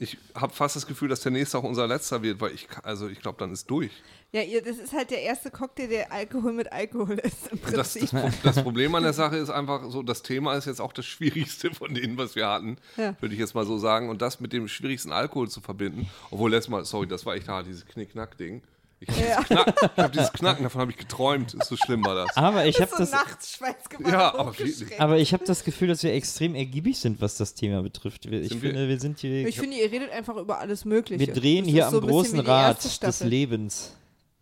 Ich 0.00 0.18
habe 0.34 0.52
fast 0.52 0.74
das 0.74 0.84
Gefühl, 0.84 1.08
dass 1.08 1.20
der 1.20 1.30
nächste 1.30 1.56
auch 1.58 1.62
unser 1.62 1.86
letzter 1.86 2.24
wird, 2.24 2.40
weil 2.40 2.50
ich, 2.52 2.66
also 2.82 3.06
ich 3.06 3.20
glaube, 3.20 3.38
dann 3.38 3.52
ist 3.52 3.70
durch. 3.70 3.92
Ja, 4.32 4.42
ihr, 4.42 4.60
das 4.60 4.78
ist 4.78 4.92
halt 4.94 5.12
der 5.12 5.22
erste 5.22 5.52
Cocktail, 5.52 5.86
der 5.86 6.10
Alkohol 6.10 6.54
mit 6.54 6.72
Alkohol 6.72 7.20
ist 7.20 7.50
Das, 7.72 7.94
das, 7.94 8.10
das 8.42 8.62
Problem 8.64 8.96
an 8.96 9.04
der 9.04 9.12
Sache 9.12 9.36
ist 9.36 9.50
einfach 9.50 9.88
so, 9.90 10.02
das 10.02 10.24
Thema 10.24 10.56
ist 10.56 10.64
jetzt 10.64 10.80
auch 10.80 10.92
das 10.92 11.06
Schwierigste 11.06 11.72
von 11.72 11.94
denen, 11.94 12.18
was 12.18 12.34
wir 12.34 12.48
hatten, 12.48 12.78
Ja. 12.96 13.14
würde 13.20 13.34
ich 13.36 13.40
jetzt 13.40 13.54
mal 13.54 13.64
so 13.64 13.78
sagen. 13.78 14.08
Und 14.08 14.22
das 14.22 14.40
mit 14.40 14.52
dem 14.52 14.66
schwierigsten 14.66 15.12
Alkohol 15.12 15.48
zu 15.50 15.60
verbinden, 15.60 16.10
obwohl 16.32 16.50
letztes 16.50 16.68
Mal, 16.68 16.84
sorry, 16.84 17.06
das 17.06 17.24
war 17.26 17.36
echt 17.36 17.46
hart, 17.46 17.68
dieses 17.68 17.86
Knick-Knack-Ding. 17.86 18.60
Ich 19.08 19.10
habe 19.10 19.44
dieses, 19.44 19.46
Knack, 19.46 19.74
ich 19.96 20.02
hab 20.02 20.12
dieses 20.12 20.32
Knacken, 20.32 20.62
davon 20.64 20.80
habe 20.80 20.90
ich 20.90 20.96
geträumt. 20.96 21.56
So 21.64 21.76
schlimm 21.76 22.04
war 22.04 22.14
das. 22.14 22.36
Aber 22.36 22.64
ich 22.66 22.80
habe 22.80 22.90
so 22.90 22.98
das, 22.98 23.10
nachts 23.12 23.52
schweißgebacken 23.56 24.12
Ja, 24.12 24.34
aber 24.34 24.54
aber 24.98 25.18
ich 25.18 25.32
habe 25.32 25.44
das 25.44 25.64
Gefühl, 25.64 25.88
dass 25.88 26.02
wir 26.02 26.12
extrem 26.12 26.54
ergiebig 26.54 26.98
sind, 26.98 27.20
was 27.20 27.36
das 27.36 27.54
Thema 27.54 27.82
betrifft. 27.82 28.30
Wir- 28.30 28.40
Ich 28.42 28.48
Sind 28.50 28.62
wir- 28.62 28.70
finde, 28.70 28.88
wir 28.88 28.98
sind 29.00 29.18
hier, 29.20 29.46
Ich 29.46 29.58
finde, 29.58 29.76
ihr 29.76 29.90
redet 29.90 30.10
einfach 30.12 30.36
über 30.36 30.58
alles 30.58 30.84
Mögliche. 30.84 31.24
wir 31.26 31.32
drehen 31.32 31.64
Das 31.64 31.72
hier 31.72 31.80
ist 31.82 31.86
am 31.88 31.92
so 31.94 32.00
großen 32.00 32.40
Rad 32.40 33.02
des. 33.02 33.20
Lebens. 33.20 33.94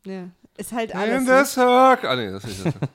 Ja. 0.04 0.28
Ist 0.56 0.72
halt 0.72 0.94
alles. 0.94 1.18
In 1.20 1.24
Ne? 1.26 1.44
the 1.44 1.50
circle. 1.50 2.08
Ah, 2.10 2.16
nee, 2.16 2.30
das 2.30 2.44
ist 2.44 2.64
nicht 2.64 2.76
das. 2.80 2.90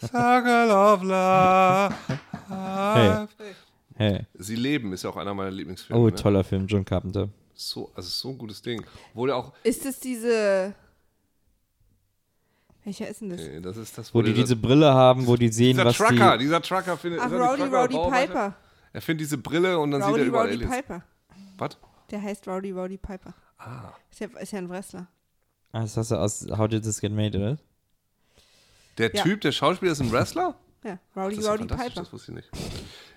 Circle 0.10 0.70
of 0.70 1.02
Love. 1.02 1.94
Hey. 2.48 3.26
Hey. 3.98 4.20
Sie 4.34 4.56
leben 4.56 4.92
ist 4.92 5.04
ja 5.04 5.10
auch 5.10 5.16
einer 5.16 5.32
meiner 5.32 5.50
Lieblingsfilme. 5.50 6.00
Oh, 6.02 6.06
ne? 6.06 6.14
toller 6.14 6.44
Film, 6.44 6.66
John 6.66 6.84
Carpenter. 6.84 7.28
So, 7.58 7.90
also 7.94 8.08
so 8.08 8.28
ein 8.30 8.38
gutes 8.38 8.60
Ding. 8.60 8.84
Obwohl 9.12 9.32
auch, 9.32 9.52
Ist 9.64 9.84
es 9.86 9.98
diese. 9.98 10.74
Welcher 12.84 13.08
ist 13.08 13.20
denn 13.20 13.30
das? 13.30 13.40
nee, 13.40 13.60
das 13.60 13.76
ist 13.76 13.98
das, 13.98 14.14
Wo 14.14 14.22
die 14.22 14.32
der- 14.32 14.44
diese 14.44 14.54
Brille 14.56 14.92
haben, 14.94 15.26
wo 15.26 15.34
die 15.36 15.48
sehen, 15.48 15.72
dieser 15.72 15.86
was 15.86 15.96
Trucker, 15.96 16.36
die... 16.38 16.44
dieser 16.44 16.62
Trucker 16.62 16.96
findet. 16.96 17.20
Ach, 17.20 17.26
ist 17.26 17.32
er 17.32 17.38
die 17.38 17.62
Rowdy 17.62 17.94
Trucker, 17.94 18.06
Rowdy? 18.06 18.26
Piper. 18.26 18.56
Er 18.92 19.02
findet 19.02 19.20
diese 19.22 19.38
Brille 19.38 19.78
und 19.78 19.90
dann 19.90 20.02
sieht 20.02 20.10
er 20.10 20.14
Rowdy 20.16 20.24
überall 20.28 20.46
Rowdy 20.46 20.56
Aliens. 20.64 20.76
Piper. 20.76 21.02
Was? 21.58 21.76
Der 22.10 22.22
heißt 22.22 22.46
Rowdy 22.46 22.70
Rowdy 22.70 22.96
Piper. 22.98 23.34
Ah. 23.58 23.92
Ist 24.10 24.20
ja, 24.20 24.26
ist 24.38 24.52
ja 24.52 24.58
ein 24.58 24.68
Wrestler. 24.68 25.08
Ah, 25.72 25.80
das 25.80 25.96
hast 25.96 26.10
du 26.12 26.16
aus 26.16 26.46
How 26.56 26.68
Did 26.68 26.84
This 26.84 27.00
Get 27.00 27.10
Made, 27.12 27.36
oder? 27.36 27.58
Der 28.98 29.12
Ja. 29.14 29.22
Typ, 29.24 29.40
der 29.40 29.52
Schauspieler 29.52 29.92
ist 29.92 30.00
ein 30.00 30.12
Wrestler? 30.12 30.54
Ja, 30.84 30.98
Rowdy 31.16 31.36
Das 31.36 31.44
ist 31.44 31.50
Rowdy 31.50 31.66
Piper. 31.66 31.90
das 31.96 32.12
wusste 32.12 32.32
ich 32.32 32.36
nicht. 32.36 32.50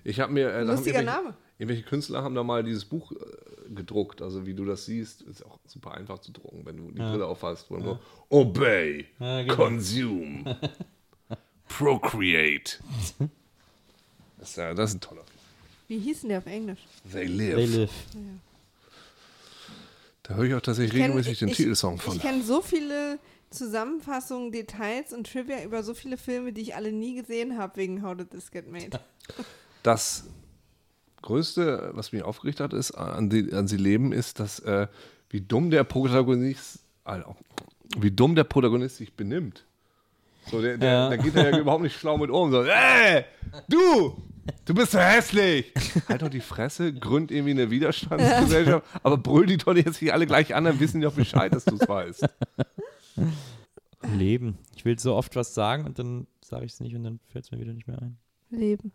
Ich 0.04 0.20
habe 0.20 0.32
mir. 0.34 0.50
Äh, 0.52 0.64
Lustiger 0.64 1.00
irgendwelche- 1.02 1.24
Name. 1.24 1.38
Irgendwelche 1.60 1.84
Künstler 1.84 2.24
haben 2.24 2.34
da 2.36 2.44
mal 2.44 2.64
dieses 2.64 2.86
Buch 2.86 3.12
äh, 3.12 3.16
gedruckt. 3.76 4.22
Also, 4.22 4.46
wie 4.46 4.54
du 4.54 4.66
das 4.66 4.86
siehst, 4.86 5.22
ist 5.24 5.46
auch 5.46 5.60
super 5.68 5.92
einfach 5.94 6.20
zu 6.20 6.32
drucken, 6.32 6.66
wenn 6.66 6.78
du 6.78 6.92
die 6.92 7.00
Brille 7.00 7.26
aufhast. 7.26 7.70
Wo 7.70 7.78
nur 7.78 8.00
Obey, 8.30 9.06
Ja, 9.20 9.42
genau. 9.44 9.56
Consume, 9.56 10.58
Procreate. 11.68 12.78
Das 14.40 14.50
ist, 14.52 14.56
ja, 14.58 14.74
das 14.74 14.92
ist 14.92 14.96
ein 14.98 15.02
toller 15.02 15.24
Film. 15.24 15.40
Wie 15.88 16.00
hieß 16.00 16.22
denn 16.22 16.30
der 16.30 16.38
auf 16.40 16.46
Englisch? 16.46 16.80
They 17.12 17.26
live. 17.28 17.56
They 17.56 17.66
live. 17.66 17.92
Da 20.24 20.36
höre 20.36 20.46
ich 20.46 20.54
auch 20.54 20.62
tatsächlich 20.62 20.94
kenn- 21.02 21.06
regelmäßig 21.08 21.40
den 21.40 21.48
ich- 21.50 21.58
Titelsong 21.58 21.98
von. 22.00 22.16
Ich 22.16 22.22
kenne 22.22 22.44
so 22.44 22.62
viele 22.62 23.18
Zusammenfassungen, 23.50 24.52
Details 24.52 25.12
und 25.14 25.26
Trivia 25.32 25.64
über 25.64 25.82
so 25.82 25.94
viele 25.96 26.18
Filme, 26.18 26.54
die 26.54 26.62
ich 26.62 26.76
alle 26.76 26.92
nie 26.92 27.16
gesehen 27.16 27.58
habe, 27.58 27.78
wegen 27.78 28.04
How 28.04 28.16
Did 28.16 28.30
This 28.32 28.52
Get 28.52 28.70
Made. 28.72 29.00
Das 29.82 30.26
Größte, 31.22 31.92
was 31.94 32.12
mich 32.12 32.24
aufgeregt 32.24 32.60
hat, 32.60 32.74
ist 32.74 32.92
an, 32.92 33.30
die, 33.30 33.52
an 33.54 33.68
sie 33.68 33.78
leben, 33.78 34.12
ist, 34.14 34.40
dass 34.40 34.60
äh, 34.60 34.88
wie 35.30 35.42
dumm 35.42 35.70
der 35.70 35.84
Protagonist, 35.84 36.80
Alter, 37.04 37.36
wie 37.98 38.12
dumm 38.12 38.36
der 38.36 38.44
Protagonist 38.46 38.98
sich 38.98 39.14
benimmt. 39.14 39.66
So, 40.50 40.62
der, 40.62 40.78
der, 40.78 40.92
Ja. 40.92 41.10
der 41.10 41.18
geht 41.20 41.36
ja 41.36 41.58
überhaupt 41.58 41.84
nicht 41.84 41.96
schlau 42.00 42.18
mit 42.18 42.30
um. 42.32 42.50
So, 42.52 42.64
ey, 42.64 43.26
du, 43.68 44.18
du 44.66 44.74
bist 44.74 44.92
so 44.94 45.00
hässlich. 45.00 45.72
Halt 46.08 46.22
doch 46.24 46.30
die 46.30 46.40
Fresse, 46.40 46.94
gründ 46.94 47.30
irgendwie 47.32 47.52
eine 47.52 47.70
Widerstandsgesellschaft, 47.70 48.86
aber 49.04 49.18
brüll 49.18 49.46
die 49.46 49.58
doch 49.58 49.76
jetzt 49.76 50.02
nicht 50.02 50.14
alle 50.14 50.26
gleich 50.26 50.56
an, 50.56 50.64
dann 50.64 50.80
wissen 50.80 51.02
die 51.02 51.06
doch 51.06 51.14
Bescheid, 51.14 51.54
dass 51.54 51.66
du 51.66 51.76
es 51.76 51.88
weißt. 51.88 52.26
Leben. 54.16 54.58
Ich 54.76 54.86
will 54.86 54.98
so 54.98 55.16
oft 55.16 55.36
was 55.36 55.54
sagen 55.54 55.86
und 55.86 56.00
dann 56.00 56.26
sage 56.42 56.66
ich 56.66 56.72
es 56.74 56.80
nicht 56.80 56.96
und 56.96 57.04
dann 57.04 57.20
fällt 57.28 57.46
es 57.46 57.52
mir 57.52 57.60
wieder 57.60 57.74
nicht 57.74 57.88
mehr 57.88 58.02
ein. 58.02 58.18
Leben. 58.50 58.92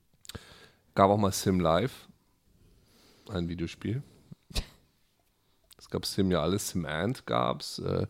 Gab 0.94 1.10
auch 1.10 1.18
mal 1.18 1.30
Sim 1.32 1.60
Live, 1.60 2.08
ein 3.30 3.48
Videospiel. 3.48 4.02
Es 5.76 5.90
gab 5.90 6.06
Sim 6.06 6.30
ja 6.30 6.40
alles, 6.40 6.70
Sim 6.70 6.86
Ant 6.86 7.26
gab's. 7.26 7.78
Äh, 7.78 8.06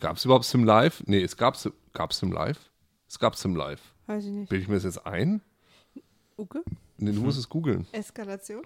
gab 0.00 0.16
es 0.16 0.24
überhaupt 0.24 0.46
Sim 0.46 0.64
Live? 0.64 1.02
Nee, 1.06 1.22
es 1.22 1.36
gab, 1.36 1.54
Sim- 1.56 1.74
gab 1.92 2.14
Sim 2.14 2.32
Live. 2.32 2.70
Es 3.06 3.18
gab 3.18 3.36
Sim 3.36 3.54
Live. 3.56 3.82
Weiß 4.06 4.24
ich 4.24 4.30
nicht. 4.30 4.48
Bilde 4.48 4.62
ich 4.62 4.68
mir 4.68 4.76
das 4.76 4.84
jetzt 4.84 5.04
ein? 5.06 5.42
Uke? 6.38 6.62
Nee, 6.96 7.12
du 7.12 7.20
musst 7.20 7.38
es 7.38 7.46
googeln. 7.48 7.86
Eskalation? 7.92 8.62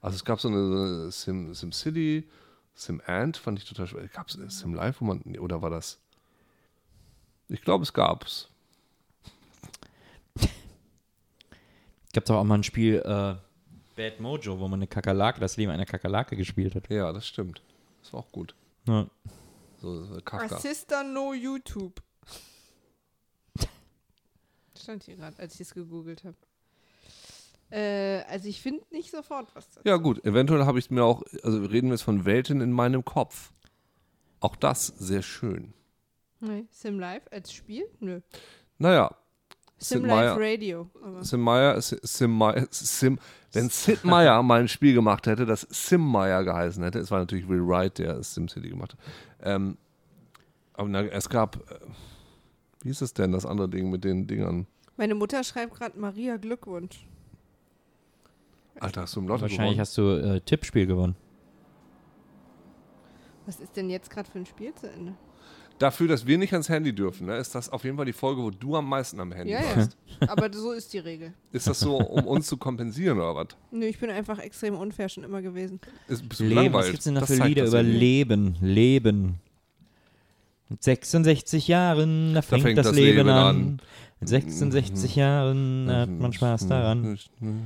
Also 0.00 0.16
es 0.16 0.24
gab 0.24 0.40
so 0.40 0.48
eine, 0.48 0.64
so 0.64 0.76
eine 0.76 1.12
Sim, 1.12 1.52
Sim 1.54 1.72
City, 1.72 2.26
Sim 2.74 3.02
Ant, 3.04 3.36
fand 3.36 3.58
ich 3.58 3.66
total 3.68 3.86
schwer. 3.88 4.08
Gab 4.08 4.28
es 4.28 4.38
Sim 4.58 4.72
Live, 4.72 5.00
wo 5.02 5.04
man, 5.04 5.20
nee, 5.24 5.38
oder 5.38 5.60
war 5.60 5.70
das? 5.70 5.98
Ich 7.48 7.60
glaube, 7.60 7.82
es 7.82 7.92
gab's. 7.92 8.48
Gab 12.14 12.24
doch 12.24 12.36
auch 12.36 12.44
mal 12.44 12.54
ein 12.56 12.62
Spiel 12.64 13.02
äh, 13.04 13.34
Bad 13.96 14.20
Mojo, 14.20 14.60
wo 14.60 14.68
man 14.68 14.78
eine 14.78 14.86
Kakerlake, 14.86 15.40
das 15.40 15.56
Leben 15.56 15.72
einer 15.72 15.86
Kakerlake 15.86 16.36
gespielt 16.36 16.74
hat. 16.74 16.88
Ja, 16.90 17.12
das 17.12 17.26
stimmt. 17.26 17.62
Das 18.02 18.12
war 18.12 18.20
auch 18.20 18.30
gut. 18.30 18.54
Ja. 18.86 19.06
So, 19.80 20.04
so 20.04 20.20
Kafka. 20.20 20.54
Assista 20.56 21.02
no 21.02 21.32
YouTube. 21.32 22.00
Stand 24.78 25.02
hier 25.04 25.16
gerade, 25.16 25.38
als 25.38 25.54
ich 25.54 25.62
es 25.62 25.74
gegoogelt 25.74 26.24
habe. 26.24 26.36
Äh, 27.70 28.22
also 28.28 28.48
ich 28.48 28.60
finde 28.60 28.84
nicht 28.90 29.10
sofort 29.10 29.48
was 29.54 29.68
dazu. 29.70 29.88
Ja, 29.88 29.96
gut, 29.96 30.24
eventuell 30.24 30.66
habe 30.66 30.78
ich 30.78 30.90
mir 30.90 31.02
auch, 31.02 31.22
also 31.42 31.64
reden 31.64 31.88
wir 31.88 31.94
jetzt 31.94 32.02
von 32.02 32.24
Welten 32.24 32.60
in 32.60 32.70
meinem 32.70 33.04
Kopf. 33.04 33.52
Auch 34.40 34.56
das 34.56 34.86
sehr 34.86 35.22
schön. 35.22 35.72
Nee. 36.40 36.66
Sim 36.70 37.00
Live 37.00 37.24
als 37.30 37.52
Spiel? 37.52 37.88
Nö. 37.98 38.20
Naja, 38.78 39.16
Sid 39.78 40.02
Live 40.02 40.08
Meier, 40.08 40.36
Radio. 40.38 40.90
Aber 41.02 41.24
Sim 41.24 41.40
Meier, 41.40 41.80
Sim 41.80 42.30
Meier, 42.30 42.66
Sim, 42.70 43.18
wenn 43.52 43.68
Sid 43.68 44.04
Meier 44.04 44.42
mal 44.42 44.60
ein 44.60 44.68
Spiel 44.68 44.94
gemacht 44.94 45.26
hätte, 45.26 45.44
das 45.44 45.66
Sim 45.70 46.00
Meier 46.00 46.44
geheißen 46.44 46.82
hätte, 46.82 46.98
es 46.98 47.10
war 47.10 47.18
natürlich 47.18 47.48
Will 47.48 47.66
Wright, 47.66 47.98
der 47.98 48.22
SimCity 48.22 48.70
gemacht 48.70 48.94
hat. 48.94 49.00
Ähm, 49.42 49.76
aber 50.74 50.88
na, 50.88 51.02
es 51.02 51.28
gab, 51.28 51.56
äh, 51.70 51.78
wie 52.82 52.90
ist 52.90 53.02
es 53.02 53.12
denn, 53.12 53.32
das 53.32 53.44
andere 53.44 53.68
Ding 53.68 53.90
mit 53.90 54.04
den 54.04 54.26
Dingern? 54.26 54.66
meine 54.96 55.14
Mutter 55.14 55.44
schreibt 55.44 55.74
gerade 55.74 55.98
Maria 55.98 56.36
Glückwunsch. 56.38 57.06
Alter, 58.80 59.02
hast 59.02 59.16
du 59.16 59.20
im 59.20 59.28
Lotto 59.28 59.42
Wahrscheinlich 59.42 59.76
gewonnen? 59.76 59.80
hast 59.80 59.98
du 59.98 60.36
äh, 60.36 60.40
Tippspiel 60.40 60.86
gewonnen. 60.86 61.16
Was 63.46 63.60
ist 63.60 63.76
denn 63.76 63.90
jetzt 63.90 64.10
gerade 64.10 64.30
für 64.30 64.38
ein 64.38 64.46
Spiel 64.46 64.74
zu 64.74 64.90
Ende? 64.90 65.14
Dafür, 65.78 66.08
dass 66.08 66.26
wir 66.26 66.38
nicht 66.38 66.52
ans 66.54 66.68
Handy 66.70 66.94
dürfen, 66.94 67.26
ne, 67.26 67.36
ist 67.36 67.54
das 67.54 67.68
auf 67.68 67.84
jeden 67.84 67.96
Fall 67.96 68.06
die 68.06 68.14
Folge, 68.14 68.42
wo 68.42 68.50
du 68.50 68.76
am 68.76 68.88
meisten 68.88 69.20
am 69.20 69.30
Handy 69.32 69.52
Ja, 69.52 69.60
ja. 69.62 69.76
warst. 69.76 69.96
Aber 70.28 70.50
so 70.52 70.72
ist 70.72 70.92
die 70.94 70.98
Regel. 71.00 71.34
Ist 71.52 71.66
das 71.66 71.80
so, 71.80 71.96
um 71.98 72.26
uns 72.26 72.46
zu 72.46 72.56
kompensieren 72.56 73.18
oder 73.18 73.34
was? 73.34 73.48
Nö, 73.70 73.84
ich 73.84 73.98
bin 73.98 74.08
einfach 74.08 74.38
extrem 74.38 74.74
unfair 74.76 75.08
schon 75.10 75.24
immer 75.24 75.42
gewesen. 75.42 75.78
Ist, 76.08 76.26
bist 76.26 76.40
du 76.40 76.44
Leben, 76.44 76.56
was 76.56 76.62
langweilt? 76.64 76.90
gibt's 76.92 77.04
denn 77.04 77.14
Das 77.16 77.26
für 77.26 77.44
Lieder 77.44 77.66
über 77.66 77.78
irgendwie. 77.80 77.98
Leben? 77.98 78.56
Leben. 78.62 79.34
Mit 80.70 80.82
66 80.82 81.68
Jahren, 81.68 82.34
da 82.34 82.42
fängt, 82.42 82.62
fängt 82.62 82.78
das, 82.78 82.86
das 82.88 82.96
Leben 82.96 83.18
Leben 83.18 83.28
an. 83.28 83.46
an. 83.56 83.80
Mit 84.20 84.28
66 84.30 85.14
Jahren 85.14 85.88
hat 85.90 86.08
man 86.10 86.32
Spaß 86.32 86.66
daran. 86.68 87.18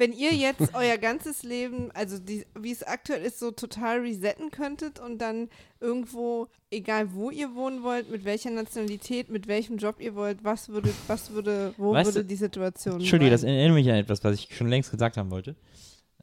Wenn 0.00 0.12
ihr 0.14 0.32
jetzt 0.34 0.74
euer 0.74 0.96
ganzes 0.96 1.42
Leben, 1.42 1.90
also 1.92 2.18
die, 2.18 2.46
wie 2.58 2.72
es 2.72 2.82
aktuell 2.82 3.22
ist, 3.22 3.38
so 3.38 3.50
total 3.50 4.00
resetten 4.00 4.50
könntet 4.50 4.98
und 4.98 5.18
dann 5.18 5.50
irgendwo, 5.78 6.48
egal 6.70 7.12
wo 7.12 7.30
ihr 7.30 7.54
wohnen 7.54 7.82
wollt, 7.82 8.10
mit 8.10 8.24
welcher 8.24 8.50
Nationalität, 8.50 9.28
mit 9.28 9.46
welchem 9.46 9.76
Job 9.76 9.96
ihr 10.00 10.14
wollt, 10.14 10.42
was 10.42 10.70
würde, 10.70 10.90
was 11.06 11.32
würde, 11.32 11.74
wo 11.76 11.92
Weißt 11.92 12.14
würde 12.14 12.26
die 12.26 12.36
Situation 12.36 12.94
Entschuldige, 12.94 13.30
das 13.30 13.42
sein? 13.42 13.50
erinnert 13.50 13.74
mich 13.74 13.90
an 13.90 13.96
etwas, 13.96 14.24
was 14.24 14.34
ich 14.36 14.56
schon 14.56 14.68
längst 14.68 14.90
gesagt 14.90 15.18
haben 15.18 15.30
wollte. 15.30 15.54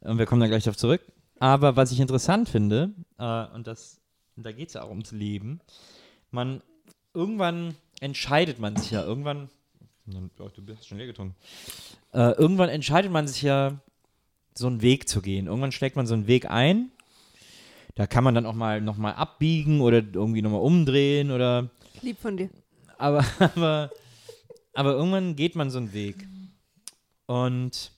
Und 0.00 0.18
wir 0.18 0.26
kommen 0.26 0.40
da 0.40 0.48
gleich 0.48 0.64
darauf 0.64 0.76
zurück. 0.76 1.00
Aber 1.38 1.76
was 1.76 1.92
ich 1.92 2.00
interessant 2.00 2.48
finde, 2.48 2.94
äh, 3.18 3.46
und 3.54 3.68
das, 3.68 4.00
da 4.34 4.50
geht 4.50 4.68
es 4.68 4.74
ja 4.74 4.82
auch 4.82 4.90
ums 4.90 5.12
Leben, 5.12 5.60
man, 6.32 6.62
irgendwann 7.14 7.76
entscheidet 8.00 8.58
man 8.58 8.76
sich 8.76 8.90
ja, 8.90 9.04
irgendwann, 9.04 9.50
oh, 10.38 10.48
du 10.54 10.62
bist 10.62 10.86
schon 10.86 10.98
leer 10.98 11.06
getrunken, 11.06 11.36
äh, 12.12 12.32
irgendwann 12.32 12.68
entscheidet 12.68 13.10
man 13.10 13.26
sich 13.28 13.42
ja, 13.42 13.80
so 14.58 14.66
einen 14.66 14.82
Weg 14.82 15.08
zu 15.08 15.22
gehen. 15.22 15.46
Irgendwann 15.46 15.72
schlägt 15.72 15.96
man 15.96 16.06
so 16.06 16.14
einen 16.14 16.26
Weg 16.26 16.50
ein. 16.50 16.90
Da 17.94 18.06
kann 18.06 18.24
man 18.24 18.34
dann 18.34 18.46
auch 18.46 18.54
mal 18.54 18.80
nochmal 18.80 19.14
abbiegen 19.14 19.80
oder 19.80 19.98
irgendwie 19.98 20.42
nochmal 20.42 20.60
umdrehen 20.60 21.30
oder 21.30 21.70
Lieb 22.02 22.18
von 22.18 22.36
dir. 22.36 22.50
aber, 22.98 23.24
aber, 23.38 23.90
aber 24.74 24.92
irgendwann 24.92 25.36
geht 25.36 25.56
man 25.56 25.70
so 25.70 25.78
einen 25.78 25.92
Weg. 25.92 26.26
Und 27.26 27.92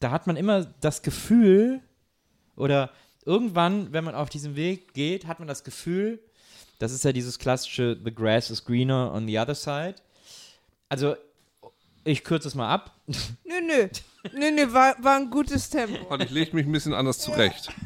da 0.00 0.10
hat 0.10 0.26
man 0.26 0.36
immer 0.36 0.64
das 0.80 1.02
Gefühl, 1.02 1.80
oder 2.56 2.90
irgendwann, 3.24 3.92
wenn 3.92 4.04
man 4.04 4.14
auf 4.14 4.28
diesem 4.28 4.56
Weg 4.56 4.94
geht, 4.94 5.26
hat 5.26 5.38
man 5.38 5.48
das 5.48 5.64
Gefühl, 5.64 6.20
das 6.78 6.92
ist 6.92 7.04
ja 7.04 7.12
dieses 7.12 7.38
klassische 7.38 7.98
The 8.02 8.14
grass 8.14 8.50
is 8.50 8.64
greener 8.64 9.12
on 9.12 9.26
the 9.26 9.38
other 9.38 9.54
side. 9.54 9.96
Also, 10.88 11.16
ich 12.04 12.24
kürze 12.24 12.48
es 12.48 12.54
mal 12.54 12.68
ab. 12.72 12.94
Nö, 13.44 13.60
nö. 13.66 13.88
Nö, 14.34 14.50
nö, 14.50 14.72
war, 14.72 14.96
war 15.02 15.16
ein 15.16 15.30
gutes 15.30 15.68
Tempo. 15.70 16.08
Warte, 16.10 16.24
ich 16.24 16.30
lege 16.30 16.54
mich 16.56 16.66
ein 16.66 16.72
bisschen 16.72 16.94
anders 16.94 17.18
zurecht. 17.18 17.68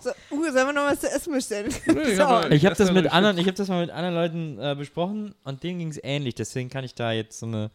So, 0.00 0.10
Uwe, 0.30 0.52
sollen 0.52 0.66
wir 0.66 0.72
noch 0.74 0.84
was 0.84 1.00
zu 1.00 1.10
essen 1.10 1.32
bestellen? 1.32 1.72
hab- 1.72 2.50
Ich 2.52 2.64
habe 2.66 2.72
esse 2.74 2.82
das 2.82 2.88
ja 2.88 2.92
mit 2.92 3.04
nicht 3.04 3.12
anderen, 3.14 3.38
ich 3.38 3.46
habe 3.46 3.56
das 3.56 3.68
mal 3.68 3.80
mit 3.80 3.90
anderen 3.90 4.14
Leuten 4.14 4.58
äh, 4.60 4.74
besprochen 4.76 5.34
und 5.44 5.62
denen 5.62 5.78
ging 5.78 5.88
es 5.88 5.98
ähnlich. 6.02 6.34
Deswegen 6.34 6.68
kann 6.68 6.84
ich 6.84 6.94
da 6.94 7.12
jetzt 7.12 7.38
so 7.38 7.46
eine, 7.46 7.70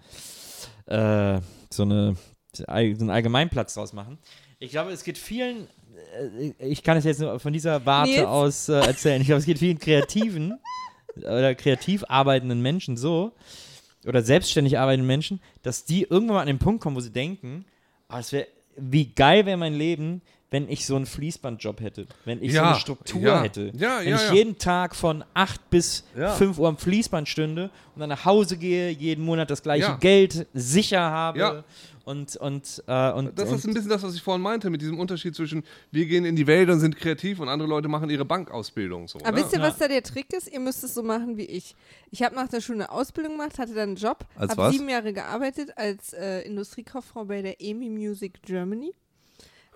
äh, 0.86 1.42
so 1.72 1.82
eine, 1.84 2.16
so 2.54 2.66
einen 2.68 3.10
Allgemeinplatz 3.10 3.74
draus 3.74 3.94
machen. 3.94 4.20
Ich 4.60 4.70
glaube, 4.70 4.92
es 4.92 5.04
geht 5.04 5.18
vielen, 5.18 5.68
äh, 6.38 6.54
ich 6.60 6.84
kann 6.84 6.98
es 6.98 7.04
jetzt 7.06 7.20
nur 7.20 7.40
von 7.40 7.52
dieser 7.52 7.84
Warte 7.88 8.12
Nils? 8.12 8.26
aus 8.28 8.70
äh, 8.70 8.74
erzählen. 8.74 9.22
Ich 9.22 9.28
glaube, 9.28 9.40
es 9.40 9.46
geht 9.48 9.58
vielen 9.58 9.80
kreativen 9.80 10.60
oder 11.24 11.56
kreativ 11.56 12.04
arbeitenden 12.08 12.62
Menschen 12.62 12.98
so 12.98 13.34
oder 14.06 14.22
selbstständig 14.22 14.78
arbeitenden 14.78 15.08
Menschen, 15.08 15.42
dass 15.62 15.86
die 15.86 16.04
irgendwann 16.04 16.36
mal 16.36 16.42
an 16.42 16.48
den 16.48 16.60
Punkt 16.60 16.82
kommen, 16.82 16.96
wo 16.96 17.02
sie 17.02 17.12
denken, 17.12 17.66
ah, 18.08 18.20
es 18.20 18.32
wäre, 18.32 18.48
wie 18.78 19.14
geil 19.14 19.46
wäre 19.46 19.58
mein 19.58 19.74
Leben, 19.74 20.22
wenn 20.52 20.68
ich 20.70 20.86
so 20.86 20.96
einen 20.96 21.06
Fließbandjob 21.06 21.80
hätte, 21.82 22.08
wenn 22.26 22.42
ich 22.42 22.52
so 22.52 22.58
Ja, 22.58 22.72
eine 22.72 22.80
Struktur 22.80 23.22
ja, 23.22 23.42
hätte, 23.44 23.72
ja, 23.76 24.00
wenn 24.00 24.08
ja, 24.10 24.16
ich 24.16 24.22
ja. 24.30 24.34
jeden 24.34 24.58
Tag 24.58 24.96
von 24.96 25.24
8 25.34 25.70
bis 25.70 26.04
Ja. 26.18 26.32
5 26.34 26.58
Uhr 26.58 26.68
am 26.68 26.78
Fließband 26.78 27.28
stünde 27.30 27.70
und 27.96 28.00
dann 28.00 28.10
nach 28.10 28.26
Hause 28.26 28.58
gehe, 28.58 28.90
jeden 28.90 29.24
Monat 29.24 29.50
das 29.52 29.62
gleiche 29.62 29.84
Ja. 29.86 29.98
Geld 29.98 30.48
sicher 30.54 31.02
habe 31.02 31.40
Ja. 31.40 31.64
und, 32.04 32.36
und, 32.38 32.84
äh, 32.88 33.12
und, 33.12 33.38
Das 33.38 33.50
und 33.50 33.56
ist 33.58 33.68
ein 33.68 33.74
bisschen 33.76 33.90
das, 33.92 34.02
was 34.02 34.16
ich 34.16 34.24
vorhin 34.24 34.42
meinte, 34.42 34.72
mit 34.72 34.82
diesem 34.82 34.98
Unterschied 35.00 35.36
zwischen 35.36 35.64
wir 35.92 36.08
gehen 36.08 36.26
in 36.26 36.36
die 36.36 36.48
Welt 36.48 36.68
und 36.72 36.80
sind 36.80 36.96
kreativ 36.98 37.40
und 37.40 37.48
andere 37.48 37.70
Leute 37.70 37.88
machen 37.88 38.10
ihre 38.10 38.26
Bankausbildung. 38.26 39.08
So, 39.08 39.20
Aber 39.20 39.32
ne? 39.38 39.44
wisst 39.44 39.54
ihr, 39.54 39.60
Ja. 39.60 39.66
was 39.68 39.78
da 39.78 39.88
der 39.88 40.02
Trick 40.02 40.34
ist? 40.34 40.52
Ihr 40.52 40.60
müsst 40.60 40.84
es 40.84 40.96
so 40.96 41.04
machen 41.04 41.38
wie 41.38 41.46
ich. 41.46 41.76
Ich 42.10 42.24
habe 42.24 42.34
nach 42.34 42.48
der 42.48 42.62
Schule 42.62 42.80
eine 42.80 42.92
Ausbildung 42.92 43.34
gemacht, 43.34 43.60
hatte 43.60 43.76
dann 43.76 43.90
einen 43.90 43.96
Job, 43.98 44.26
habe 44.36 44.72
sieben 44.72 44.90
Jahre 44.90 45.14
gearbeitet 45.14 45.78
als 45.78 46.14
äh, 46.14 46.40
Industriekauffrau 46.42 47.26
bei 47.26 47.44
der 47.44 47.62
EMI 47.62 47.90
Music 47.90 48.42
Germany. 48.42 48.94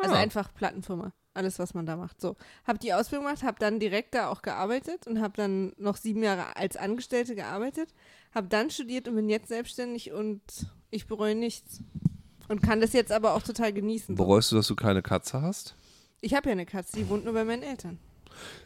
Also 0.03 0.15
einfach 0.15 0.53
Plattenfirma. 0.53 1.13
Alles, 1.35 1.57
was 1.57 1.73
man 1.73 1.85
da 1.85 1.95
macht. 1.95 2.21
So. 2.21 2.35
Habe 2.65 2.77
die 2.77 2.93
Ausbildung 2.93 3.25
gemacht, 3.25 3.43
habe 3.43 3.57
dann 3.59 3.79
direkt 3.79 4.13
da 4.13 4.27
auch 4.27 4.43
gearbeitet 4.43 5.07
und 5.07 5.19
habe 5.19 5.33
dann 5.35 5.73
noch 5.77 5.97
sieben 5.97 6.21
Jahre 6.21 6.55
als 6.55 6.77
Angestellte 6.77 7.33
gearbeitet. 7.33 7.89
Habe 8.35 8.47
dann 8.47 8.69
studiert 8.69 9.07
und 9.07 9.15
bin 9.15 9.29
jetzt 9.29 9.47
selbstständig 9.47 10.11
und 10.11 10.41
ich 10.91 11.07
bereue 11.07 11.33
nichts. 11.33 11.81
Und 12.49 12.61
kann 12.61 12.81
das 12.81 12.93
jetzt 12.93 13.11
aber 13.11 13.33
auch 13.33 13.41
total 13.41 13.73
genießen. 13.73 14.15
Bereust 14.15 14.51
du, 14.51 14.57
dass 14.57 14.67
du 14.67 14.75
keine 14.75 15.01
Katze 15.01 15.41
hast? 15.41 15.75
Ich 16.21 16.35
habe 16.35 16.49
ja 16.49 16.51
eine 16.51 16.65
Katze, 16.65 16.97
die 16.97 17.09
wohnt 17.09 17.25
nur 17.25 17.33
bei 17.33 17.45
meinen 17.45 17.63
Eltern. 17.63 17.97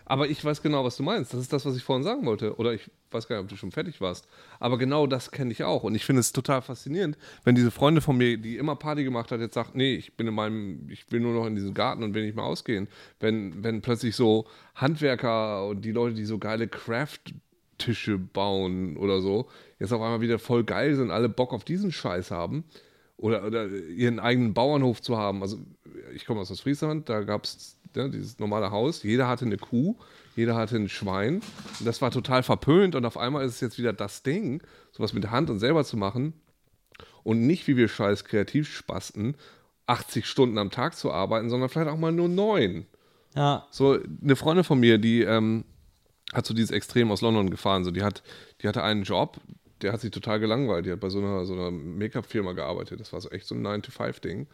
Aber 0.05 0.29
ich 0.29 0.43
weiß 0.43 0.61
genau, 0.61 0.85
was 0.85 0.95
du 0.95 1.03
meinst. 1.03 1.33
Das 1.33 1.41
ist 1.41 1.51
das, 1.51 1.65
was 1.65 1.75
ich 1.75 1.83
vorhin 1.83 2.03
sagen 2.03 2.25
wollte. 2.25 2.55
Oder 2.55 2.73
ich 2.73 2.89
weiß 3.11 3.27
gar 3.27 3.35
nicht, 3.35 3.43
ob 3.43 3.49
du 3.49 3.57
schon 3.57 3.71
fertig 3.71 3.99
warst. 3.99 4.27
Aber 4.59 4.77
genau 4.77 5.05
das 5.07 5.31
kenne 5.31 5.51
ich 5.51 5.63
auch. 5.63 5.83
Und 5.83 5.95
ich 5.95 6.05
finde 6.05 6.21
es 6.21 6.31
total 6.31 6.61
faszinierend, 6.61 7.17
wenn 7.43 7.55
diese 7.55 7.71
Freunde 7.71 8.01
von 8.01 8.17
mir, 8.17 8.37
die 8.37 8.57
immer 8.57 8.75
Party 8.75 9.03
gemacht 9.03 9.31
hat, 9.31 9.41
jetzt 9.41 9.55
sagt, 9.55 9.75
nee, 9.75 9.95
ich 9.95 10.15
bin 10.15 10.27
in 10.27 10.33
meinem, 10.33 10.89
ich 10.89 11.11
will 11.11 11.19
nur 11.19 11.33
noch 11.33 11.45
in 11.45 11.55
diesem 11.55 11.73
Garten 11.73 12.03
und 12.03 12.13
will 12.13 12.25
nicht 12.25 12.35
mehr 12.35 12.45
ausgehen. 12.45 12.87
Wenn, 13.19 13.63
wenn 13.63 13.81
plötzlich 13.81 14.15
so 14.15 14.47
Handwerker 14.75 15.67
und 15.67 15.83
die 15.83 15.91
Leute, 15.91 16.15
die 16.15 16.25
so 16.25 16.37
geile 16.37 16.67
Craft-Tische 16.67 18.17
bauen 18.17 18.97
oder 18.97 19.21
so, 19.21 19.49
jetzt 19.79 19.91
auf 19.91 20.01
einmal 20.01 20.21
wieder 20.21 20.39
voll 20.39 20.63
geil 20.63 20.95
sind, 20.95 21.11
alle 21.11 21.29
Bock 21.29 21.53
auf 21.53 21.65
diesen 21.65 21.91
Scheiß 21.91 22.31
haben. 22.31 22.63
Oder, 23.19 23.43
oder 23.45 23.67
ihren 23.67 24.19
eigenen 24.19 24.53
Bauernhof 24.53 25.01
zu 25.01 25.17
haben. 25.17 25.41
Also 25.41 25.57
ich 26.13 26.25
komme 26.25 26.39
aus 26.39 26.51
Ostfriesland, 26.51 27.09
da 27.09 27.21
gab 27.21 27.45
es 27.45 27.77
ne, 27.95 28.09
dieses 28.09 28.39
normale 28.39 28.71
Haus, 28.71 29.03
jeder 29.03 29.27
hatte 29.27 29.45
eine 29.45 29.57
Kuh, 29.57 29.95
jeder 30.35 30.55
hatte 30.55 30.75
ein 30.75 30.89
Schwein. 30.89 31.41
Und 31.79 31.85
das 31.85 32.01
war 32.01 32.11
total 32.11 32.43
verpönt 32.43 32.95
und 32.95 33.05
auf 33.05 33.17
einmal 33.17 33.45
ist 33.45 33.55
es 33.55 33.61
jetzt 33.61 33.77
wieder 33.77 33.93
das 33.93 34.23
Ding, 34.23 34.61
sowas 34.91 35.13
mit 35.13 35.23
der 35.23 35.31
Hand 35.31 35.49
und 35.49 35.59
selber 35.59 35.83
zu 35.83 35.97
machen 35.97 36.33
und 37.23 37.45
nicht 37.45 37.67
wie 37.67 37.77
wir 37.77 37.87
scheiß 37.87 38.25
Kreativspasten 38.25 39.35
80 39.87 40.25
Stunden 40.25 40.57
am 40.57 40.69
Tag 40.69 40.95
zu 40.95 41.11
arbeiten, 41.11 41.49
sondern 41.49 41.69
vielleicht 41.69 41.89
auch 41.89 41.97
mal 41.97 42.11
nur 42.11 42.29
neun. 42.29 42.85
ja, 43.35 43.65
So, 43.71 43.97
eine 44.21 44.35
Freundin 44.35 44.63
von 44.63 44.79
mir, 44.79 44.97
die 44.97 45.21
ähm, 45.21 45.63
hat 46.33 46.45
so 46.45 46.53
dieses 46.53 46.71
Extrem 46.71 47.11
aus 47.11 47.21
London 47.21 47.49
gefahren. 47.49 47.83
So, 47.83 47.91
die, 47.91 48.03
hat, 48.03 48.21
die 48.61 48.67
hatte 48.67 48.83
einen 48.83 49.03
Job, 49.03 49.39
der 49.81 49.93
hat 49.93 50.01
sich 50.01 50.11
total 50.11 50.39
gelangweilt. 50.39 50.85
Die 50.85 50.91
hat 50.91 50.99
bei 50.99 51.09
so 51.09 51.19
einer, 51.19 51.45
so 51.45 51.53
einer 51.53 51.71
Make-up-Firma 51.71 52.53
gearbeitet. 52.53 52.99
Das 52.99 53.13
war 53.13 53.21
so 53.21 53.29
echt 53.29 53.47
so 53.47 53.55
ein 53.55 53.65
9-to-5-Ding. 53.65 54.47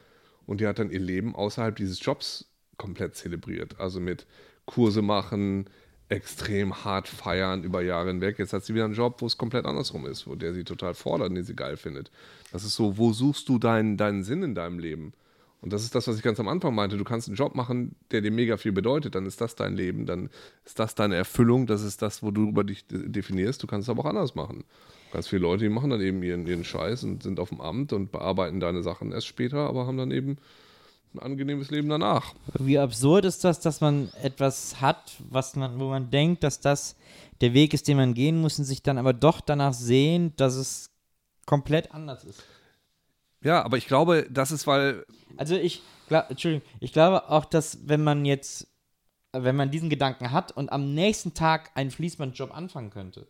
Und 0.46 0.60
die 0.60 0.68
hat 0.68 0.80
dann 0.80 0.92
ihr 0.92 1.00
Leben 1.00 1.36
außerhalb 1.36 1.76
dieses 1.76 2.04
Jobs 2.04 2.53
komplett 2.78 3.16
zelebriert. 3.16 3.80
Also 3.80 4.00
mit 4.00 4.26
Kurse 4.66 5.02
machen, 5.02 5.66
extrem 6.10 6.84
hart 6.84 7.08
feiern 7.08 7.64
über 7.64 7.82
Jahre 7.82 8.10
hinweg. 8.10 8.38
Jetzt 8.40 8.54
hat 8.54 8.64
sie 8.64 8.74
wieder 8.74 8.86
einen 8.86 8.94
Job, 8.94 9.22
wo 9.22 9.26
es 9.26 9.38
komplett 9.38 9.66
andersrum 9.66 10.06
ist, 10.06 10.28
wo 10.28 10.36
der 10.36 10.54
sie 10.54 10.64
total 10.64 10.94
fordert 10.94 11.30
und 11.30 11.36
den 11.36 11.44
sie 11.44 11.56
geil 11.56 11.78
findet. 11.78 12.12
Das 12.52 12.64
ist 12.64 12.76
so, 12.76 12.98
wo 12.98 13.14
suchst 13.14 13.50
du 13.50 13.58
deinen, 13.58 13.98
deinen 13.98 14.24
Sinn 14.24 14.44
in 14.44 14.56
deinem 14.56 14.80
Leben? 14.80 15.14
Und 15.62 15.72
das 15.72 15.84
ist 15.84 15.96
das, 15.96 16.08
was 16.08 16.18
ich 16.18 16.24
ganz 16.24 16.42
am 16.42 16.50
Anfang 16.50 16.76
meinte. 16.76 16.98
Du 16.98 17.06
kannst 17.06 17.30
einen 17.30 17.38
Job 17.38 17.56
machen, 17.56 17.96
der 18.12 18.20
dir 18.20 18.32
mega 18.32 18.58
viel 18.58 18.74
bedeutet, 18.74 19.16
dann 19.16 19.26
ist 19.26 19.40
das 19.40 19.56
dein 19.56 19.78
Leben, 19.78 20.06
dann 20.06 20.30
ist 20.66 20.78
das 20.78 20.94
deine 20.94 21.16
Erfüllung, 21.16 21.68
das 21.68 21.84
ist 21.84 22.02
das, 22.02 22.22
wo 22.22 22.32
du 22.32 22.50
über 22.50 22.66
dich 22.66 22.86
de- 22.86 23.08
definierst. 23.08 23.64
Du 23.64 23.68
kannst 23.68 23.88
es 23.88 23.90
aber 23.90 24.02
auch 24.04 24.10
anders 24.10 24.36
machen. 24.36 24.66
Ganz 25.14 25.30
viele 25.30 25.44
Leute, 25.44 25.64
die 25.64 25.70
machen 25.70 25.90
dann 25.90 26.02
eben 26.02 26.22
ihren, 26.22 26.46
ihren 26.48 26.66
Scheiß 26.66 27.06
und 27.06 27.24
sind 27.24 27.40
auf 27.40 27.48
dem 27.48 27.62
Amt 27.62 27.94
und 27.94 28.12
bearbeiten 28.12 28.60
deine 28.60 28.84
Sachen 28.84 29.14
erst 29.14 29.28
später, 29.28 29.60
aber 29.60 29.88
haben 29.88 29.98
dann 29.98 30.12
eben 30.12 30.38
ein 31.14 31.20
angenehmes 31.20 31.70
Leben 31.70 31.90
danach. 31.90 32.34
Wie 32.60 32.80
absurd 32.80 33.26
ist 33.26 33.44
das, 33.44 33.60
dass 33.60 33.82
man 33.82 34.12
etwas 34.22 34.82
hat, 34.82 35.14
was 35.30 35.56
man, 35.56 35.80
wo 35.80 35.90
man 35.90 36.10
denkt, 36.10 36.44
dass 36.44 36.60
das 36.60 36.96
der 37.42 37.54
Weg 37.54 37.74
ist, 37.74 37.88
den 37.88 37.98
man 37.98 38.14
gehen 38.14 38.40
muss, 38.40 38.58
und 38.60 38.66
sich 38.66 38.82
dann 38.84 38.98
aber 38.98 39.14
doch 39.14 39.42
danach 39.42 39.74
sehen, 39.74 40.34
dass 40.38 40.56
es 40.56 40.92
komplett 41.46 41.94
anders 41.94 42.24
ist. 42.24 42.44
Ja, 43.42 43.64
aber 43.64 43.78
ich 43.78 43.88
glaube, 43.88 44.28
das 44.30 44.52
ist, 44.52 44.66
weil 44.68 45.06
Also 45.38 45.56
ich, 45.56 45.82
glaub, 46.08 46.30
Entschuldigung, 46.30 46.68
ich 46.80 46.94
glaube 46.94 47.30
auch, 47.30 47.46
dass 47.46 47.88
wenn 47.88 48.04
man 48.04 48.26
jetzt, 48.26 48.68
wenn 49.34 49.56
man 49.56 49.72
diesen 49.72 49.90
Gedanken 49.90 50.32
hat 50.32 50.52
und 50.52 50.72
am 50.72 50.94
nächsten 50.94 51.34
Tag 51.34 51.72
einen 51.76 51.92
Fließbandjob 51.92 52.56
anfangen 52.56 52.90
könnte, 52.90 53.28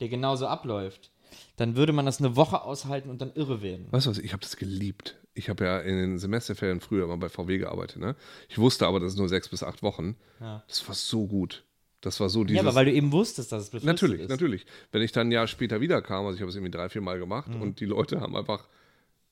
der 0.00 0.08
genauso 0.08 0.46
abläuft, 0.46 1.10
dann 1.56 1.76
würde 1.76 1.92
man 1.92 2.06
das 2.06 2.20
eine 2.20 2.36
Woche 2.36 2.62
aushalten 2.62 3.10
und 3.10 3.20
dann 3.20 3.32
irre 3.34 3.60
werden. 3.60 3.86
Weißt 3.90 4.06
du 4.06 4.10
was, 4.10 4.18
ich 4.18 4.32
habe 4.32 4.42
das 4.42 4.56
geliebt. 4.56 5.16
Ich 5.38 5.48
habe 5.48 5.64
ja 5.64 5.78
in 5.80 5.96
den 5.96 6.18
Semesterferien 6.18 6.80
früher 6.80 7.04
immer 7.04 7.16
bei 7.16 7.28
VW 7.28 7.58
gearbeitet. 7.58 7.98
Ne? 8.00 8.16
Ich 8.48 8.58
wusste 8.58 8.86
aber, 8.86 8.98
das 9.00 9.12
ist 9.12 9.18
nur 9.18 9.28
sechs 9.28 9.48
bis 9.48 9.62
acht 9.62 9.82
Wochen. 9.82 10.16
Ja. 10.40 10.62
Das 10.68 10.86
war 10.88 10.94
so 10.94 11.26
gut. 11.26 11.64
Das 12.00 12.20
war 12.20 12.28
so 12.28 12.44
dieses... 12.44 12.62
Ja, 12.62 12.68
aber 12.68 12.74
weil 12.76 12.84
du 12.86 12.92
eben 12.92 13.10
wusstest, 13.12 13.50
dass 13.52 13.62
es 13.64 13.70
befristet 13.70 13.86
Natürlich, 13.86 14.20
ist. 14.22 14.28
natürlich. 14.30 14.66
Wenn 14.92 15.02
ich 15.02 15.12
dann 15.12 15.28
ein 15.28 15.32
Jahr 15.32 15.46
später 15.46 15.80
wiederkam, 15.80 16.26
also 16.26 16.36
ich 16.36 16.40
habe 16.42 16.50
es 16.50 16.54
irgendwie 16.56 16.70
drei, 16.70 16.88
vier 16.88 17.00
Mal 17.02 17.18
gemacht 17.18 17.48
Mhm. 17.48 17.62
und 17.62 17.80
die 17.80 17.86
Leute 17.86 18.20
haben 18.20 18.36
einfach 18.36 18.66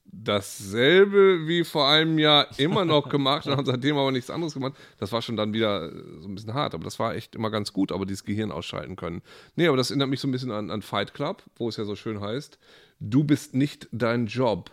dasselbe 0.05 1.47
wie 1.49 1.65
vor 1.65 1.89
einem 1.89 2.19
Jahr 2.19 2.47
immer 2.59 2.85
noch 2.85 3.09
gemacht 3.09 3.47
und 3.47 3.57
haben 3.57 3.67
seitdem 3.67 3.97
aber 3.97 4.13
nichts 4.13 4.31
anderes 4.31 4.55
gemacht. 4.55 4.75
Das 4.99 5.13
war 5.13 5.23
schon 5.23 5.37
dann 5.37 5.53
wieder 5.53 5.93
äh, 5.93 6.21
so 6.21 6.29
ein 6.29 6.35
bisschen 6.35 6.55
hart, 6.55 6.75
aber 6.75 6.85
das 6.85 6.99
war 6.99 7.15
echt 7.15 7.35
immer 7.35 7.51
ganz 7.51 7.73
gut, 7.73 7.93
aber 7.93 8.07
dieses 8.07 8.25
Gehirn 8.25 8.53
ausschalten 8.53 8.97
können. 8.97 9.23
Nee, 9.57 9.67
aber 9.69 9.77
das 9.77 9.91
erinnert 9.91 10.09
mich 10.09 10.21
so 10.21 10.29
ein 10.29 10.33
bisschen 10.33 10.51
an, 10.53 10.71
an 10.71 10.83
Fight 10.83 11.15
Club, 11.15 11.43
wo 11.57 11.69
es 11.69 11.77
ja 11.77 11.85
so 11.85 11.97
schön 11.97 12.21
heißt, 12.21 12.59
du 13.01 13.25
bist 13.25 13.55
nicht 13.55 13.89
dein 13.93 14.27
Job. 14.27 14.71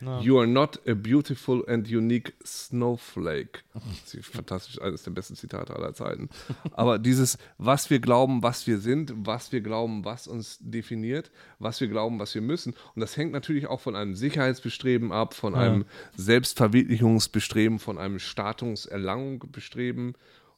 You 0.00 0.38
are 0.38 0.46
not 0.46 0.80
a 0.88 0.94
beautiful 0.94 1.62
and 1.68 1.86
unique 1.86 2.32
snowflake. 2.44 3.64
Das 3.74 4.14
ist 4.14 4.26
fantastisch, 4.26 4.80
eines 4.80 5.02
der 5.02 5.10
besten 5.10 5.36
Zitate 5.36 5.74
aller 5.76 5.92
Zeiten. 5.92 6.30
Aber 6.72 6.98
dieses, 6.98 7.36
was 7.58 7.90
wir 7.90 8.00
glauben, 8.00 8.42
was 8.42 8.66
wir 8.66 8.78
sind, 8.78 9.12
was 9.14 9.52
wir 9.52 9.60
glauben, 9.60 10.04
was 10.04 10.26
uns 10.26 10.58
definiert, 10.60 11.30
was 11.58 11.80
wir 11.80 11.88
glauben, 11.88 12.18
was 12.18 12.34
wir 12.34 12.42
müssen. 12.42 12.74
Und 12.94 13.00
das 13.00 13.16
hängt 13.16 13.32
natürlich 13.32 13.66
auch 13.66 13.80
von 13.80 13.94
einem 13.94 14.14
Sicherheitsbestreben 14.14 15.12
ab, 15.12 15.34
von 15.34 15.54
einem 15.54 15.84
Selbstverwirklichungsbestreben, 16.16 17.78
von 17.78 17.98
einem 17.98 18.18
Statuserlangungsbestreben, 18.18 20.14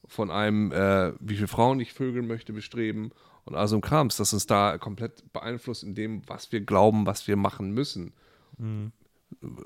von 0.06 0.30
einem, 0.30 0.70
äh, 0.72 1.12
wie 1.20 1.34
viele 1.34 1.48
Frauen 1.48 1.80
ich 1.80 1.92
vögeln 1.92 2.26
möchte, 2.28 2.52
bestreben. 2.52 3.10
Und 3.44 3.56
also 3.56 3.74
ein 3.74 3.80
Krams, 3.80 4.16
das 4.16 4.32
uns 4.32 4.46
da 4.46 4.78
komplett 4.78 5.32
beeinflusst 5.32 5.82
in 5.82 5.96
dem, 5.96 6.22
was 6.28 6.52
wir 6.52 6.60
glauben, 6.60 7.06
was 7.06 7.26
wir 7.26 7.36
machen 7.36 7.72
müssen 7.72 8.12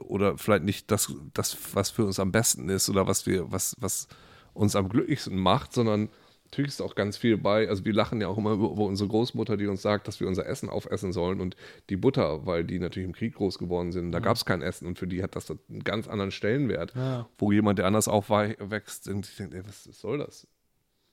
oder 0.01 0.39
vielleicht 0.39 0.65
nicht 0.65 0.91
das, 0.91 1.13
das, 1.35 1.57
was 1.75 1.91
für 1.91 2.05
uns 2.05 2.19
am 2.21 2.33
besten 2.33 2.69
ist 2.69 2.89
oder 2.89 3.07
was 3.07 3.27
wir, 3.27 3.51
was, 3.53 3.75
was 3.79 4.09
uns 4.55 4.75
am 4.77 4.89
glücklichsten 4.89 5.39
macht, 5.39 5.73
sondern 5.73 6.09
natürlich 6.45 6.71
ist 6.71 6.81
auch 6.81 6.95
ganz 6.95 7.17
viel 7.17 7.37
bei, 7.37 7.69
also 7.69 7.85
wir 7.85 7.93
lachen 7.93 8.21
ja 8.21 8.29
auch 8.29 8.39
immer 8.39 8.53
über, 8.53 8.71
über 8.71 8.85
unsere 8.85 9.09
Großmutter, 9.09 9.57
die 9.57 9.67
uns 9.67 9.83
sagt, 9.83 10.07
dass 10.09 10.21
wir 10.21 10.29
unser 10.29 10.47
Essen 10.47 10.69
aufessen 10.71 11.13
sollen 11.13 11.41
und 11.41 11.57
die 11.91 11.97
Butter, 11.97 12.47
weil 12.47 12.65
die 12.65 12.79
natürlich 12.79 13.07
im 13.09 13.15
Krieg 13.15 13.35
groß 13.35 13.59
geworden 13.59 13.93
sind, 13.93 14.13
da 14.13 14.21
gab 14.21 14.37
es 14.37 14.45
kein 14.45 14.63
Essen 14.63 14.87
und 14.87 14.99
für 14.99 15.07
die 15.09 15.23
hat 15.23 15.35
das 15.37 15.51
einen 15.51 15.83
ganz 15.85 16.07
anderen 16.09 16.31
Stellenwert, 16.31 16.95
Ja. 16.95 17.29
wo 17.39 17.51
jemand, 17.53 17.79
der 17.79 17.87
anders 17.87 18.09
aufwächst, 18.09 19.09
und 19.09 19.27
sich 19.27 19.37
denkt, 19.37 19.55
ey, 19.55 19.67
was 19.67 19.85
soll 19.85 20.19
das? 20.19 20.47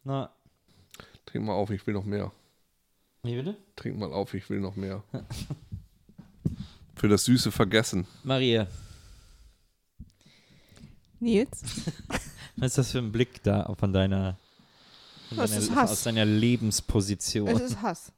Na, 0.04 0.32
Trink 1.26 1.46
mal 1.46 1.54
auf, 1.54 1.70
ich 1.72 1.86
will 1.88 1.94
noch 1.96 2.06
mehr. 2.06 2.32
wie 3.24 3.36
bitte? 3.36 3.58
Trink 3.76 3.98
mal 3.98 4.12
auf, 4.14 4.34
ich 4.36 4.50
will 4.50 4.60
noch 4.60 4.76
mehr. 4.76 5.04
Für 7.04 7.10
das 7.10 7.26
süße 7.26 7.52
Vergessen. 7.52 8.08
Maria, 8.24 8.66
Nils? 11.20 11.62
was 12.56 12.68
ist 12.68 12.78
das 12.78 12.92
für 12.94 13.00
ein 13.00 13.12
Blick 13.12 13.44
da 13.44 13.76
von 13.78 13.92
deiner, 13.92 14.38
von 15.28 15.40
Das 15.40 15.50
deiner 15.50 15.64
ist 15.64 15.76
Hass. 15.76 15.92
aus 15.92 16.04
deiner 16.04 16.24
Lebensposition? 16.24 17.50
Es 17.50 17.60
ist 17.60 17.82
Hass. 17.82 18.14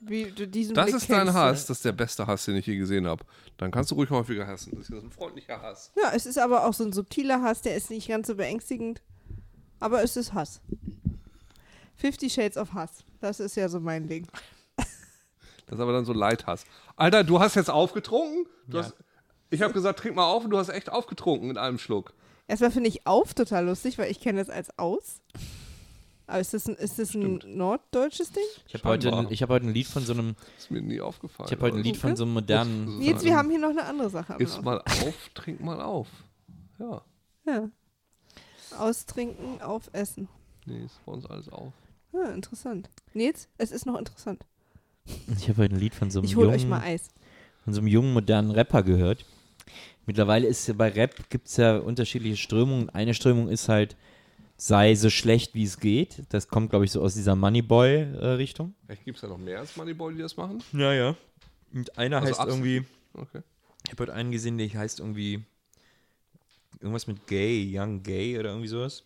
Wie 0.00 0.24
du 0.24 0.46
diesen 0.46 0.74
Das 0.74 0.84
Blick 0.84 0.96
ist 0.96 1.08
dein 1.08 1.20
kennst, 1.24 1.32
Hass, 1.32 1.64
das 1.64 1.78
ist 1.78 1.86
der 1.86 1.92
beste 1.92 2.26
Hass, 2.26 2.44
den 2.44 2.56
ich 2.56 2.66
je 2.66 2.76
gesehen 2.76 3.06
habe. 3.06 3.24
Dann 3.56 3.70
kannst 3.70 3.90
du 3.90 3.94
ruhig 3.94 4.10
häufiger 4.10 4.46
hassen. 4.46 4.72
Das 4.76 4.90
ist 4.90 5.02
ein 5.02 5.10
freundlicher 5.10 5.62
Hass. 5.62 5.90
Ja, 5.96 6.12
es 6.14 6.26
ist 6.26 6.36
aber 6.36 6.66
auch 6.66 6.74
so 6.74 6.84
ein 6.84 6.92
subtiler 6.92 7.40
Hass, 7.40 7.62
der 7.62 7.74
ist 7.74 7.88
nicht 7.88 8.06
ganz 8.06 8.26
so 8.26 8.34
beängstigend. 8.34 9.00
Aber 9.80 10.02
es 10.02 10.14
ist 10.14 10.34
Hass. 10.34 10.60
Fifty 11.94 12.28
Shades 12.28 12.58
of 12.58 12.74
Hass. 12.74 13.02
Das 13.18 13.40
ist 13.40 13.56
ja 13.56 13.70
so 13.70 13.80
mein 13.80 14.06
Ding. 14.08 14.26
Das 15.66 15.78
ist 15.78 15.82
aber 15.82 15.92
dann 15.92 16.04
so 16.04 16.12
Leidhass. 16.12 16.64
Alter, 16.96 17.24
du 17.24 17.40
hast 17.40 17.56
jetzt 17.56 17.70
aufgetrunken? 17.70 18.46
Du 18.68 18.78
hast, 18.78 18.94
ich 19.50 19.62
habe 19.62 19.72
gesagt, 19.72 19.98
trink 19.98 20.16
mal 20.16 20.26
auf 20.26 20.44
und 20.44 20.50
du 20.50 20.58
hast 20.58 20.68
echt 20.68 20.90
aufgetrunken 20.90 21.50
in 21.50 21.58
einem 21.58 21.78
Schluck. 21.78 22.14
Erstmal 22.48 22.70
finde 22.70 22.88
ich 22.88 23.06
auf 23.06 23.34
total 23.34 23.66
lustig, 23.66 23.98
weil 23.98 24.10
ich 24.10 24.20
kenne 24.20 24.38
das 24.38 24.48
als 24.48 24.76
aus. 24.78 25.20
Aber 26.28 26.40
ist 26.40 26.54
das 26.54 26.66
ein, 26.66 26.74
ist 26.74 26.98
das 26.98 27.14
ein 27.14 27.40
norddeutsches 27.44 28.32
Ding? 28.32 28.42
Ich 28.66 28.74
habe 28.74 28.88
heute, 28.88 29.26
ich 29.30 29.42
hab 29.42 29.50
heute 29.50 29.66
ein 29.66 29.72
Lied 29.72 29.86
von 29.86 30.04
so 30.04 30.12
einem, 30.12 30.34
Ist 30.58 30.70
mir 30.70 30.82
nie 30.82 31.00
aufgefallen. 31.00 31.48
ich 31.48 31.52
habe 31.52 31.62
heute 31.66 31.76
ein 31.76 31.82
Lied 31.84 31.96
von 31.96 32.16
so 32.16 32.24
einem 32.24 32.32
modernen, 32.32 32.98
Nils, 32.98 33.22
wir 33.24 33.36
haben 33.36 33.48
hier 33.50 33.60
noch 33.60 33.70
eine 33.70 33.84
andere 33.84 34.10
Sache. 34.10 34.34
am 34.34 34.40
Laufen. 34.40 34.64
mal 34.64 34.78
auf, 34.80 35.30
trink 35.34 35.60
mal 35.60 35.80
auf. 35.80 36.08
Ja. 36.78 37.02
Ja. 37.46 37.70
Austrinken, 38.76 39.62
aufessen. 39.62 40.28
Nee, 40.66 40.84
ist 40.84 41.04
bei 41.06 41.12
uns 41.12 41.26
alles 41.26 41.48
auf. 41.48 41.72
Ja, 42.12 42.30
interessant. 42.30 42.90
Nils, 43.14 43.48
es 43.58 43.70
ist 43.70 43.86
noch 43.86 43.96
interessant. 43.96 44.44
Ich 45.38 45.48
habe 45.48 45.62
heute 45.62 45.74
ein 45.74 45.80
Lied 45.80 45.94
von 45.94 46.10
so 46.10 46.20
einem 46.20 46.26
Ich 46.26 46.32
jungen, 46.32 46.48
euch 46.50 46.66
mal 46.66 46.80
Eis. 46.80 47.08
von 47.64 47.72
so 47.72 47.80
einem 47.80 47.88
jungen 47.88 48.12
modernen 48.12 48.50
Rapper 48.50 48.82
gehört. 48.82 49.24
Mittlerweile 50.06 50.46
ist 50.46 50.66
ja 50.68 50.74
bei 50.74 50.88
Rap 50.90 51.28
gibt 51.30 51.48
es 51.48 51.56
ja 51.56 51.78
unterschiedliche 51.78 52.36
Strömungen. 52.36 52.90
Eine 52.90 53.12
Strömung 53.14 53.48
ist 53.48 53.68
halt, 53.68 53.96
sei 54.56 54.94
so 54.94 55.10
schlecht 55.10 55.54
wie 55.54 55.64
es 55.64 55.80
geht. 55.80 56.22
Das 56.28 56.48
kommt, 56.48 56.70
glaube 56.70 56.84
ich, 56.84 56.92
so 56.92 57.02
aus 57.02 57.14
dieser 57.14 57.34
Moneyboy-Richtung. 57.34 58.74
Vielleicht 58.86 59.04
gibt 59.04 59.16
es 59.16 59.22
ja 59.22 59.28
noch 59.28 59.38
mehr 59.38 59.58
als 59.58 59.76
Moneyboy, 59.76 60.14
die 60.14 60.22
das 60.22 60.36
machen. 60.36 60.62
ja, 60.72 60.92
ja. 60.92 61.16
Und 61.74 61.98
einer 61.98 62.18
Also 62.18 62.28
heißt 62.30 62.40
abs- 62.40 62.52
irgendwie, 62.52 62.84
Okay. 63.14 63.40
ich 63.84 63.90
habe 63.92 64.02
heute 64.04 64.14
einen 64.14 64.30
gesehen, 64.30 64.56
der 64.58 64.68
heißt 64.72 65.00
irgendwie 65.00 65.42
irgendwas 66.80 67.06
mit 67.08 67.26
Gay, 67.26 67.68
Young 67.76 68.02
Gay 68.02 68.38
oder 68.38 68.50
irgendwie 68.50 68.68
sowas. 68.68 69.02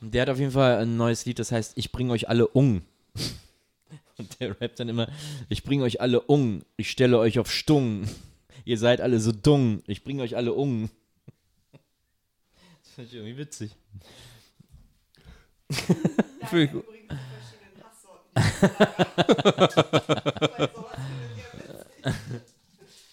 Und 0.00 0.12
der 0.12 0.22
hat 0.22 0.30
auf 0.30 0.38
jeden 0.38 0.50
Fall 0.50 0.78
ein 0.78 0.96
neues 0.96 1.24
Lied, 1.26 1.38
das 1.38 1.52
heißt, 1.52 1.74
ich 1.76 1.92
bringe 1.92 2.12
euch 2.12 2.28
alle 2.28 2.48
um. 2.48 2.82
Und 4.18 4.40
der 4.40 4.60
rappt 4.60 4.80
dann 4.80 4.88
immer, 4.88 5.08
ich 5.48 5.62
bringe 5.62 5.84
euch 5.84 6.00
alle 6.00 6.20
um, 6.20 6.62
ich 6.76 6.90
stelle 6.90 7.18
euch 7.18 7.38
auf 7.38 7.50
Stung. 7.50 8.04
Ihr 8.64 8.78
seid 8.78 9.00
alle 9.00 9.18
so 9.18 9.32
dumm, 9.32 9.82
ich 9.86 10.04
bringe 10.04 10.22
euch 10.22 10.36
alle 10.36 10.52
um. 10.52 10.90
Das 11.72 12.92
finde 12.94 13.10
ich 13.10 13.16
irgendwie 13.16 13.38
witzig. 13.38 13.74
Finde 16.48 16.64
ich 16.64 16.70
gut. 16.70 16.84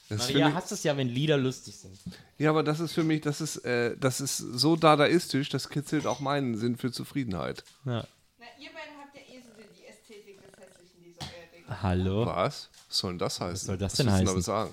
Das 0.10 0.28
Maria 0.28 0.54
hasst 0.54 0.72
es 0.72 0.84
ja, 0.84 0.98
wenn 0.98 1.08
Lieder 1.08 1.38
lustig 1.38 1.76
sind. 1.76 2.00
ja, 2.40 2.50
aber 2.50 2.64
das 2.64 2.80
ist 2.80 2.94
für 2.94 3.04
mich, 3.04 3.22
das 3.22 3.42
ist, 3.42 3.58
äh, 3.58 3.96
das 3.96 4.20
ist 4.20 4.38
so 4.38 4.76
dadaistisch, 4.76 5.50
das 5.50 5.70
kitzelt 5.70 6.08
auch 6.08 6.20
meinen 6.20 6.58
Sinn 6.58 6.78
für 6.78 6.92
Zufriedenheit. 6.92 7.64
Ja. 7.86 8.08
Na, 8.40 8.46
ihr 8.60 8.72
beiden 8.72 8.98
habt 9.00 9.16
ja 9.16 9.22
eh 9.22 9.40
so 9.40 9.50
die 9.56 9.86
Ästhetik 9.86 10.42
des 10.42 10.52
Hässlichen, 10.58 11.04
die 11.04 11.12
so 11.12 11.20
euer 11.22 11.46
Ding. 11.54 11.59
Hallo? 11.82 12.26
Was? 12.26 12.70
Was 12.88 12.98
soll 12.98 13.12
denn 13.12 13.20
das 13.20 13.40
heißen? 13.40 13.68
soll 13.68 13.78
das 13.78 13.94
Was 13.94 13.98
denn 13.98 14.12
heißen? 14.12 14.26
damit 14.26 14.44
sagen? 14.44 14.72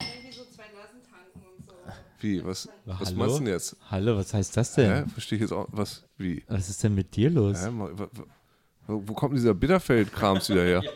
Irgendwie 0.00 0.32
so 0.36 0.42
zwei 0.44 0.64
Nasen 0.74 1.00
tanken 1.10 1.46
und 1.56 1.64
so. 1.64 1.72
Wie? 2.20 2.44
Was, 2.44 2.68
was 2.86 3.14
meinst 3.14 3.36
du 3.36 3.44
denn 3.44 3.52
jetzt? 3.52 3.76
Hallo, 3.90 4.16
was 4.16 4.32
heißt 4.32 4.56
das 4.56 4.74
denn? 4.74 4.90
Hä? 4.90 5.04
Verstehe 5.12 5.36
ich 5.36 5.42
jetzt 5.42 5.52
auch. 5.52 5.66
Was? 5.70 6.02
Wie? 6.16 6.42
Was 6.48 6.68
ist 6.68 6.82
denn 6.82 6.94
mit 6.94 7.14
dir 7.16 7.30
los? 7.30 7.62
Hä? 7.62 7.68
Wo, 8.88 9.02
wo 9.06 9.14
kommt 9.14 9.36
dieser 9.36 9.54
Bitterfeld-Krams 9.54 10.48
wieder 10.48 10.64
her? 10.64 10.82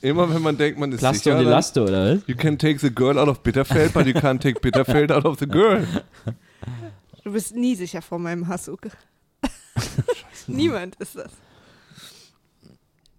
Immer 0.00 0.32
wenn 0.34 0.40
man 0.42 0.56
denkt, 0.56 0.78
man 0.78 0.90
ist 0.90 1.00
Plasto 1.00 1.24
sicher, 1.24 1.38
und 1.38 1.46
Elasto, 1.46 1.82
oder 1.84 2.16
was? 2.16 2.22
you 2.26 2.34
can 2.34 2.56
take 2.58 2.78
the 2.78 2.90
girl 2.90 3.18
out 3.18 3.28
of 3.28 3.42
Bitterfeld, 3.42 3.92
but 3.92 4.06
you 4.06 4.14
can't 4.14 4.40
take 4.40 4.58
Bitterfeld 4.60 5.12
out 5.12 5.26
of 5.26 5.38
the 5.38 5.46
girl. 5.46 5.86
Du 7.22 7.32
bist 7.32 7.54
nie 7.54 7.74
sicher 7.76 8.00
vor 8.00 8.18
meinem 8.18 8.48
Hass, 8.48 8.68
Uke. 8.68 8.90
Niemand 10.46 10.96
ist 10.96 11.16
das. 11.16 11.30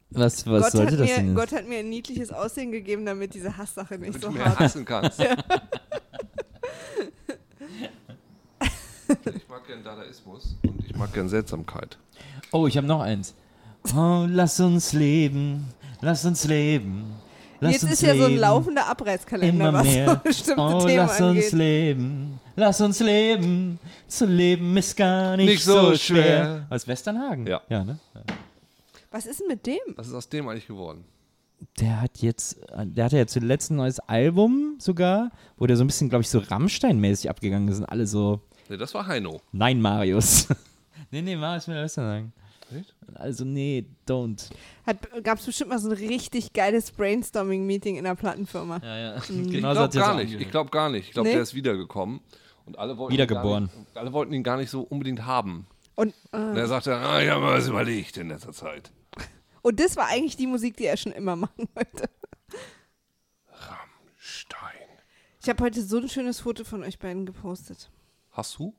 Was, 0.09 0.47
was 0.47 0.63
Gott, 0.63 0.71
sollte 0.71 0.93
hat 0.93 0.99
das 1.01 1.09
mir, 1.09 1.15
denn? 1.17 1.35
Gott 1.35 1.51
hat 1.51 1.67
mir 1.67 1.79
ein 1.79 1.89
niedliches 1.89 2.31
Aussehen 2.31 2.71
gegeben, 2.71 3.05
damit 3.05 3.33
diese 3.33 3.55
Hasssache 3.57 3.97
nicht 3.97 4.15
Damit 4.15 4.21
so 4.21 4.29
du 4.29 4.33
mehr 4.35 4.45
hart 4.45 4.59
hassen 4.59 4.85
kannst. 4.85 5.19
ich 5.19 5.29
mag 9.49 9.67
gern 9.67 9.83
Dadaismus 9.83 10.55
und 10.65 10.85
ich 10.85 10.95
mag 10.95 11.13
gern 11.13 11.27
Seltsamkeit. 11.29 11.97
Oh, 12.51 12.67
ich 12.67 12.77
habe 12.77 12.87
noch 12.87 13.01
eins. 13.01 13.35
Oh, 13.95 14.25
lass 14.29 14.59
uns 14.59 14.93
leben, 14.93 15.67
lass 16.01 16.25
uns 16.25 16.45
leben. 16.45 17.13
Lass 17.59 17.73
Jetzt 17.73 17.83
uns 17.83 17.93
ist 17.93 18.01
ja 18.03 18.15
so 18.15 18.25
ein 18.25 18.37
laufender 18.37 18.85
Abreißkalender, 18.87 19.69
immer 19.69 19.73
was 19.79 19.87
mehr. 19.87 20.07
so 20.09 20.15
bestimmte 20.23 20.61
oh, 20.61 20.79
Themen 20.85 20.97
lass 20.97 21.19
uns 21.21 21.21
angeht. 21.23 21.51
leben, 21.53 22.39
lass 22.55 22.81
uns 22.81 22.99
leben. 22.99 23.79
Zu 24.07 24.25
leben 24.25 24.77
ist 24.77 24.95
gar 24.95 25.35
nicht, 25.37 25.47
Nicht 25.47 25.63
so 25.63 25.89
so 25.89 25.95
schwer. 25.95 26.23
schwer. 26.23 26.67
Aus 26.69 26.87
Westernhagen? 26.87 27.47
Ja. 27.47 27.61
ja 27.67 27.83
ne? 27.83 27.97
Was 29.11 29.25
ist 29.25 29.39
denn 29.39 29.47
mit 29.47 29.65
dem? 29.65 29.79
Was 29.95 30.07
ist 30.07 30.13
aus 30.13 30.29
dem 30.29 30.47
eigentlich 30.47 30.67
geworden? 30.67 31.05
Der 31.79 32.01
hat 32.01 32.19
jetzt, 32.19 32.59
der 32.83 33.05
hatte 33.05 33.17
ja 33.17 33.25
zuletzt 33.25 33.71
ein 33.71 33.77
neues 33.77 33.99
Album 33.99 34.75
sogar, 34.79 35.31
wo 35.57 35.65
der 35.65 35.75
so 35.75 35.83
ein 35.83 35.87
bisschen, 35.87 36.07
glaube 36.09 36.21
ich, 36.21 36.29
so 36.29 36.39
Rammstein-mäßig 36.39 37.29
abgegangen 37.29 37.67
ist. 37.67 37.79
Und 37.79 37.85
alle 37.85 38.05
so, 38.05 38.41
Ne, 38.69 38.77
das 38.77 38.93
war 38.93 39.07
Heino. 39.07 39.41
nein, 39.53 39.79
Marius. 39.81 40.47
nee, 41.11 41.21
nee, 41.21 41.35
Marius 41.35 41.67
will 41.67 41.75
Westernhagen. 41.75 42.33
Echt? 42.77 42.93
Also, 43.15 43.45
nee, 43.45 43.85
don't. 44.07 44.49
Gab 45.23 45.39
es 45.39 45.45
bestimmt 45.45 45.69
mal 45.69 45.79
so 45.79 45.89
ein 45.89 45.93
richtig 45.95 46.51
geiles 46.51 46.91
Brainstorming-Meeting 46.91 47.95
in 47.95 48.03
der 48.03 48.15
Plattenfirma. 48.15 48.81
Ja, 48.83 48.97
ja. 48.97 49.17
Ich 49.17 49.27
Genau 49.27 49.71
glaube 49.71 49.97
er 49.97 50.01
gar 50.01 50.15
nicht. 50.15 50.33
Ich 50.39 50.51
glaube 50.51 50.69
gar 50.69 50.89
nicht. 50.89 51.07
Ich 51.07 51.13
glaube, 51.13 51.29
Nee? 51.29 51.33
der 51.35 51.43
ist 51.43 51.55
wiedergekommen. 51.55 52.19
Und 52.65 52.77
alle 52.77 52.97
wollten 52.97 53.13
Wiedergeboren. 53.13 53.63
Ihn 53.63 53.69
gar 53.69 53.79
nicht, 53.79 53.97
alle 53.97 54.13
wollten 54.13 54.33
ihn 54.33 54.43
gar 54.43 54.57
nicht 54.57 54.69
so 54.69 54.81
unbedingt 54.81 55.25
haben. 55.25 55.65
Und, 55.95 56.13
Und 56.33 56.39
äh, 56.57 56.59
er 56.59 56.67
sagte, 56.67 56.93
ah, 56.95 57.21
ich 57.21 57.29
habe 57.29 57.41
mir 57.45 57.53
was 57.53 57.67
überlegt 57.69 58.17
in 58.17 58.27
letzter 58.27 58.51
Zeit. 58.51 58.91
Und 59.67 59.79
das 59.79 59.95
war 59.97 60.07
eigentlich 60.07 60.37
die 60.37 60.47
Musik, 60.47 60.77
die 60.77 60.85
er 60.85 60.97
schon 60.97 61.11
immer 61.11 61.35
machen 61.35 61.67
wollte. 61.75 62.09
Stein. 64.17 64.87
Ich 65.41 65.49
habe 65.49 65.63
heute 65.63 65.81
so 65.83 65.97
ein 65.97 66.09
schönes 66.09 66.41
Foto 66.41 66.63
von 66.63 66.83
euch 66.83 66.99
beiden 66.99 67.25
gepostet. 67.25 67.89
Hast 68.31 68.57
du? 68.59 68.73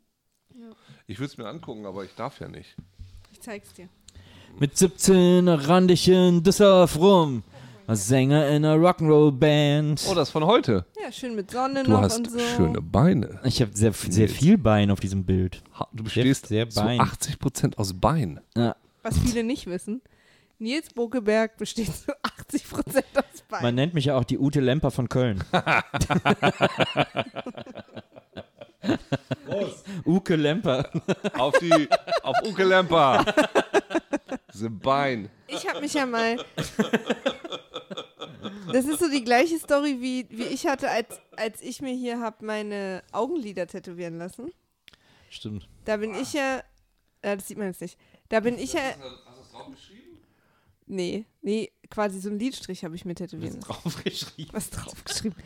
Ich 1.07 1.18
würde 1.18 1.30
es 1.32 1.39
mir 1.39 1.47
angucken, 1.47 1.86
aber 1.86 2.05
ich 2.05 2.14
darf 2.14 2.41
ja 2.41 2.49
nicht. 2.49 2.76
Ich 3.32 3.41
zeig's 3.41 3.72
dir. 3.72 3.89
Mit 4.59 4.76
17 4.76 5.49
rand 5.49 5.91
ich 5.91 6.09
in 6.09 6.43
Düsseldorf 6.43 6.97
rum. 6.99 7.43
Als 7.86 8.07
Sänger 8.07 8.49
in 8.49 8.66
einer 8.66 8.76
Rock'n'Roll-Band. 8.76 10.05
Oh, 10.11 10.14
das 10.14 10.28
von 10.28 10.45
heute. 10.45 10.84
Ja, 11.03 11.11
schön 11.11 11.34
mit 11.34 11.51
Sonne 11.51 11.84
Du 11.84 11.91
noch 11.93 12.03
hast 12.03 12.18
und 12.18 12.30
so. 12.30 12.39
schöne 12.39 12.82
Beine. 12.82 13.41
Ich 13.45 13.62
habe 13.62 13.74
sehr, 13.74 13.93
sehr 13.95 14.28
viel 14.28 14.59
Bein 14.59 14.91
auf 14.91 15.01
diesem 15.01 15.24
Bild. 15.24 15.62
Ha- 15.72 15.89
Du 15.95 16.05
bestehst 16.05 16.49
sehr 16.49 16.68
zu 16.68 16.82
Bein. 16.82 17.01
80% 17.01 17.76
aus 17.78 17.95
Bein. 17.99 18.41
Ja. 18.55 18.76
Was 19.03 19.18
viele 19.18 19.43
nicht 19.43 19.66
wissen, 19.68 20.03
Nils 20.59 20.93
Bokeberg 20.93 21.57
besteht 21.57 21.95
zu 21.95 22.13
80% 22.13 23.05
aus 23.17 23.43
Beinen. 23.49 23.63
Man 23.63 23.75
nennt 23.75 23.95
mich 23.95 24.07
ja 24.07 24.17
auch 24.17 24.25
die 24.25 24.39
Ute 24.39 24.61
Lemper 24.61 24.91
von 24.91 25.09
Köln. 25.09 25.43
Uke 30.05 30.37
Lemper. 30.37 30.91
Auf 31.35 31.59
die, 31.59 31.89
auf 32.23 32.37
Uke 32.45 32.65
Lemper. 32.65 33.25
The 34.53 34.69
Bein. 34.69 35.31
Ich 35.47 35.69
habe 35.69 35.81
mich 35.81 35.95
ja 35.95 36.07
mal. 36.07 36.45
Das 38.73 38.85
ist 38.85 38.99
so 38.99 39.09
die 39.09 39.25
gleiche 39.25 39.59
Story, 39.59 39.97
wie, 40.01 40.27
wie 40.31 40.45
ich 40.45 40.67
hatte, 40.67 40.91
als, 40.91 41.21
als 41.37 41.61
ich 41.63 41.81
mir 41.81 41.95
hier 41.95 42.21
habe 42.21 42.45
meine 42.45 43.03
Augenlider 43.13 43.67
tätowieren 43.67 44.19
lassen. 44.19 44.53
Stimmt. 45.31 45.69
Da 45.85 45.97
bin 45.97 46.15
ich 46.15 46.33
ja. 46.33 46.63
Äh, 47.23 47.37
das 47.37 47.49
sieht 47.49 47.59
man 47.59 47.69
jetzt 47.69 47.81
nicht. 47.81 47.99
Da 48.29 48.41
bin 48.41 48.59
ich 48.59 48.75
ja. 48.75 48.81
Hast 48.81 49.01
du 49.01 49.43
es 49.43 49.51
draufgeschrieben? 49.51 50.08
Nee, 50.91 51.26
nee, 51.43 51.70
quasi 51.91 52.20
so 52.20 52.28
einen 52.30 52.39
Lidstrich 52.39 52.84
habe 52.84 52.95
ich 52.97 53.05
mir 53.05 53.14
tätowieren 53.14 53.57
lassen. 53.57 53.61
Draufgeschrieben. 53.61 54.53
Was 54.55 54.70
draufgeschrieben. 54.70 55.36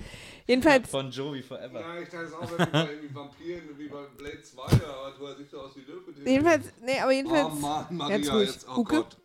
Jedenfalls, 0.47 0.89
Von 0.89 1.11
Joey 1.11 1.43
Forever. 1.43 1.81
Ja, 1.81 1.99
ich 2.01 2.09
dachte 2.09 2.25
es 2.27 2.33
auch, 2.33 2.59
wenn 2.59 2.71
bei 2.71 2.91
irgendwie 2.93 3.15
Vampiren, 3.15 3.79
wie 3.79 3.89
bei 3.89 4.05
Blade 4.17 4.43
2, 4.43 4.63
aber 4.63 5.35
du 5.35 5.37
siehst 5.43 5.55
aus 5.55 5.77
wie 5.77 5.81
Löwe. 5.81 6.13
jedenfalls, 6.31 6.67
nee, 6.85 6.99
aber 6.99 7.09
Oh 7.09 7.13
jedenfalls. 7.13 7.61
Mann, 7.61 7.99
Ganz 7.99 8.27
Maria, 8.27 8.33
ruhig. 8.35 8.49
jetzt, 8.51 8.67
oh? 8.69 8.85
Gott. 8.85 9.17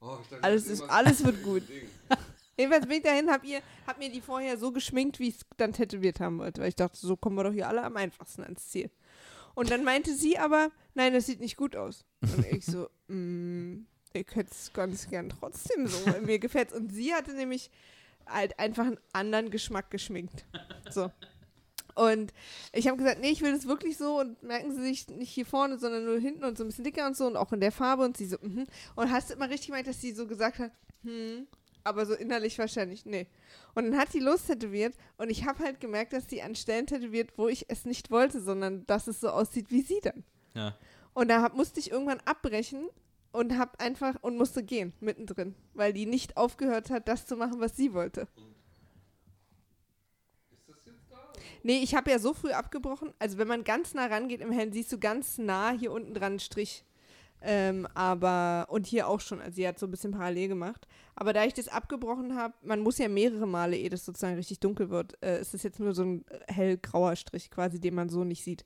Oh, 0.00 0.18
ich 0.22 0.28
dachte, 0.28 0.44
Alles 0.44 0.66
ist, 0.66 0.82
alles 0.82 1.24
wird 1.24 1.42
gut. 1.42 1.62
Jedenfalls 2.56 2.86
bin 2.86 2.96
ich 2.98 3.02
dahin, 3.02 3.30
hab, 3.30 3.42
ihr, 3.44 3.60
hab 3.86 3.98
mir 3.98 4.10
die 4.10 4.20
vorher 4.20 4.58
so 4.58 4.70
geschminkt, 4.72 5.18
wie 5.18 5.28
ich 5.28 5.36
es 5.36 5.40
dann 5.56 5.72
tätowiert 5.72 6.20
haben 6.20 6.38
wollte. 6.38 6.60
Weil 6.60 6.68
ich 6.68 6.76
dachte, 6.76 6.96
so 6.98 7.16
kommen 7.16 7.36
wir 7.36 7.44
doch 7.44 7.52
hier 7.52 7.68
alle 7.68 7.82
am 7.82 7.96
einfachsten 7.96 8.42
ans 8.42 8.68
Ziel. 8.68 8.90
Und 9.54 9.70
dann 9.70 9.82
meinte 9.84 10.14
sie 10.14 10.38
aber, 10.38 10.70
nein, 10.94 11.12
das 11.14 11.26
sieht 11.26 11.40
nicht 11.40 11.56
gut 11.56 11.74
aus. 11.74 12.04
Und 12.20 12.44
ich 12.46 12.66
so, 12.66 12.88
mm, 13.08 13.86
ich 14.12 14.26
hätte 14.34 14.50
es 14.50 14.72
ganz 14.72 15.08
gern 15.08 15.30
trotzdem 15.30 15.86
so, 15.86 16.06
weil 16.06 16.22
mir 16.22 16.38
gefällt's. 16.38 16.72
Und 16.72 16.92
sie 16.92 17.14
hatte 17.14 17.32
nämlich 17.32 17.70
halt 18.26 18.58
einfach 18.58 18.86
einen 18.86 18.98
anderen 19.12 19.50
Geschmack 19.50 19.90
geschminkt. 19.90 20.44
So. 20.90 21.10
Und 21.94 22.32
ich 22.72 22.86
habe 22.88 22.96
gesagt, 22.96 23.20
nee, 23.20 23.30
ich 23.30 23.42
will 23.42 23.52
das 23.52 23.66
wirklich 23.66 23.96
so 23.96 24.20
und 24.20 24.42
merken 24.42 24.74
Sie 24.74 24.82
sich 24.82 25.08
nicht 25.08 25.30
hier 25.30 25.46
vorne, 25.46 25.78
sondern 25.78 26.04
nur 26.04 26.18
hinten 26.18 26.44
und 26.44 26.56
so 26.56 26.64
ein 26.64 26.68
bisschen 26.68 26.84
dicker 26.84 27.06
und 27.06 27.16
so 27.16 27.26
und 27.26 27.36
auch 27.36 27.52
in 27.52 27.60
der 27.60 27.72
Farbe 27.72 28.04
und 28.04 28.16
sie 28.16 28.26
so, 28.26 28.36
mhm. 28.40 28.66
Und 28.96 29.10
hast 29.10 29.30
du 29.30 29.34
immer 29.34 29.50
richtig 29.50 29.68
gemeint, 29.68 29.86
dass 29.86 30.00
sie 30.00 30.12
so 30.12 30.26
gesagt 30.26 30.58
hat, 30.58 30.72
hm, 31.02 31.46
aber 31.84 32.06
so 32.06 32.14
innerlich 32.14 32.58
wahrscheinlich, 32.58 33.06
nee. 33.06 33.26
Und 33.74 33.84
dann 33.84 33.98
hat 33.98 34.12
sie 34.12 34.20
los 34.20 34.44
tätowiert 34.44 34.94
und 35.18 35.30
ich 35.30 35.46
habe 35.46 35.62
halt 35.62 35.80
gemerkt, 35.80 36.12
dass 36.12 36.28
sie 36.28 36.42
an 36.42 36.54
Stellen 36.54 36.86
tätowiert, 36.86 37.36
wo 37.36 37.48
ich 37.48 37.66
es 37.68 37.84
nicht 37.84 38.10
wollte, 38.10 38.40
sondern 38.40 38.86
dass 38.86 39.06
es 39.06 39.20
so 39.20 39.28
aussieht 39.30 39.70
wie 39.70 39.82
sie 39.82 40.00
dann. 40.02 40.24
Ja. 40.54 40.76
Und 41.12 41.28
da 41.28 41.42
hab, 41.42 41.54
musste 41.54 41.80
ich 41.80 41.90
irgendwann 41.90 42.20
abbrechen 42.24 42.88
und 43.32 43.58
hab 43.58 43.80
einfach 43.80 44.16
und 44.22 44.36
musste 44.36 44.62
gehen, 44.62 44.92
mittendrin, 45.00 45.54
weil 45.74 45.92
die 45.92 46.06
nicht 46.06 46.36
aufgehört 46.36 46.90
hat, 46.90 47.08
das 47.08 47.26
zu 47.26 47.36
machen, 47.36 47.60
was 47.60 47.76
sie 47.76 47.92
wollte. 47.92 48.28
Nee, 51.62 51.80
ich 51.82 51.94
habe 51.94 52.10
ja 52.10 52.18
so 52.18 52.32
früh 52.32 52.52
abgebrochen. 52.52 53.12
Also 53.18 53.38
wenn 53.38 53.48
man 53.48 53.64
ganz 53.64 53.92
nah 53.94 54.06
rangeht 54.06 54.40
im 54.40 54.52
Hellen, 54.52 54.72
siehst 54.72 54.92
du 54.92 54.98
ganz 54.98 55.38
nah 55.38 55.70
hier 55.70 55.92
unten 55.92 56.14
dran 56.14 56.32
einen 56.32 56.38
Strich. 56.38 56.84
Ähm, 57.42 57.86
aber, 57.94 58.66
und 58.68 58.86
hier 58.86 59.08
auch 59.08 59.20
schon, 59.20 59.40
also 59.40 59.56
sie 59.56 59.66
hat 59.66 59.78
so 59.78 59.86
ein 59.86 59.90
bisschen 59.90 60.12
parallel 60.12 60.48
gemacht. 60.48 60.86
Aber 61.14 61.32
da 61.32 61.44
ich 61.44 61.54
das 61.54 61.68
abgebrochen 61.68 62.36
habe, 62.36 62.54
man 62.62 62.80
muss 62.80 62.98
ja 62.98 63.08
mehrere 63.08 63.46
Male, 63.46 63.76
ehe 63.76 63.88
das 63.88 64.04
sozusagen 64.04 64.36
richtig 64.36 64.60
dunkel 64.60 64.90
wird, 64.90 65.22
äh, 65.22 65.40
ist 65.40 65.54
es 65.54 65.62
jetzt 65.62 65.80
nur 65.80 65.94
so 65.94 66.02
ein 66.02 66.24
äh, 66.28 66.52
hellgrauer 66.52 67.16
Strich 67.16 67.50
quasi, 67.50 67.80
den 67.80 67.94
man 67.94 68.08
so 68.08 68.24
nicht 68.24 68.44
sieht. 68.44 68.64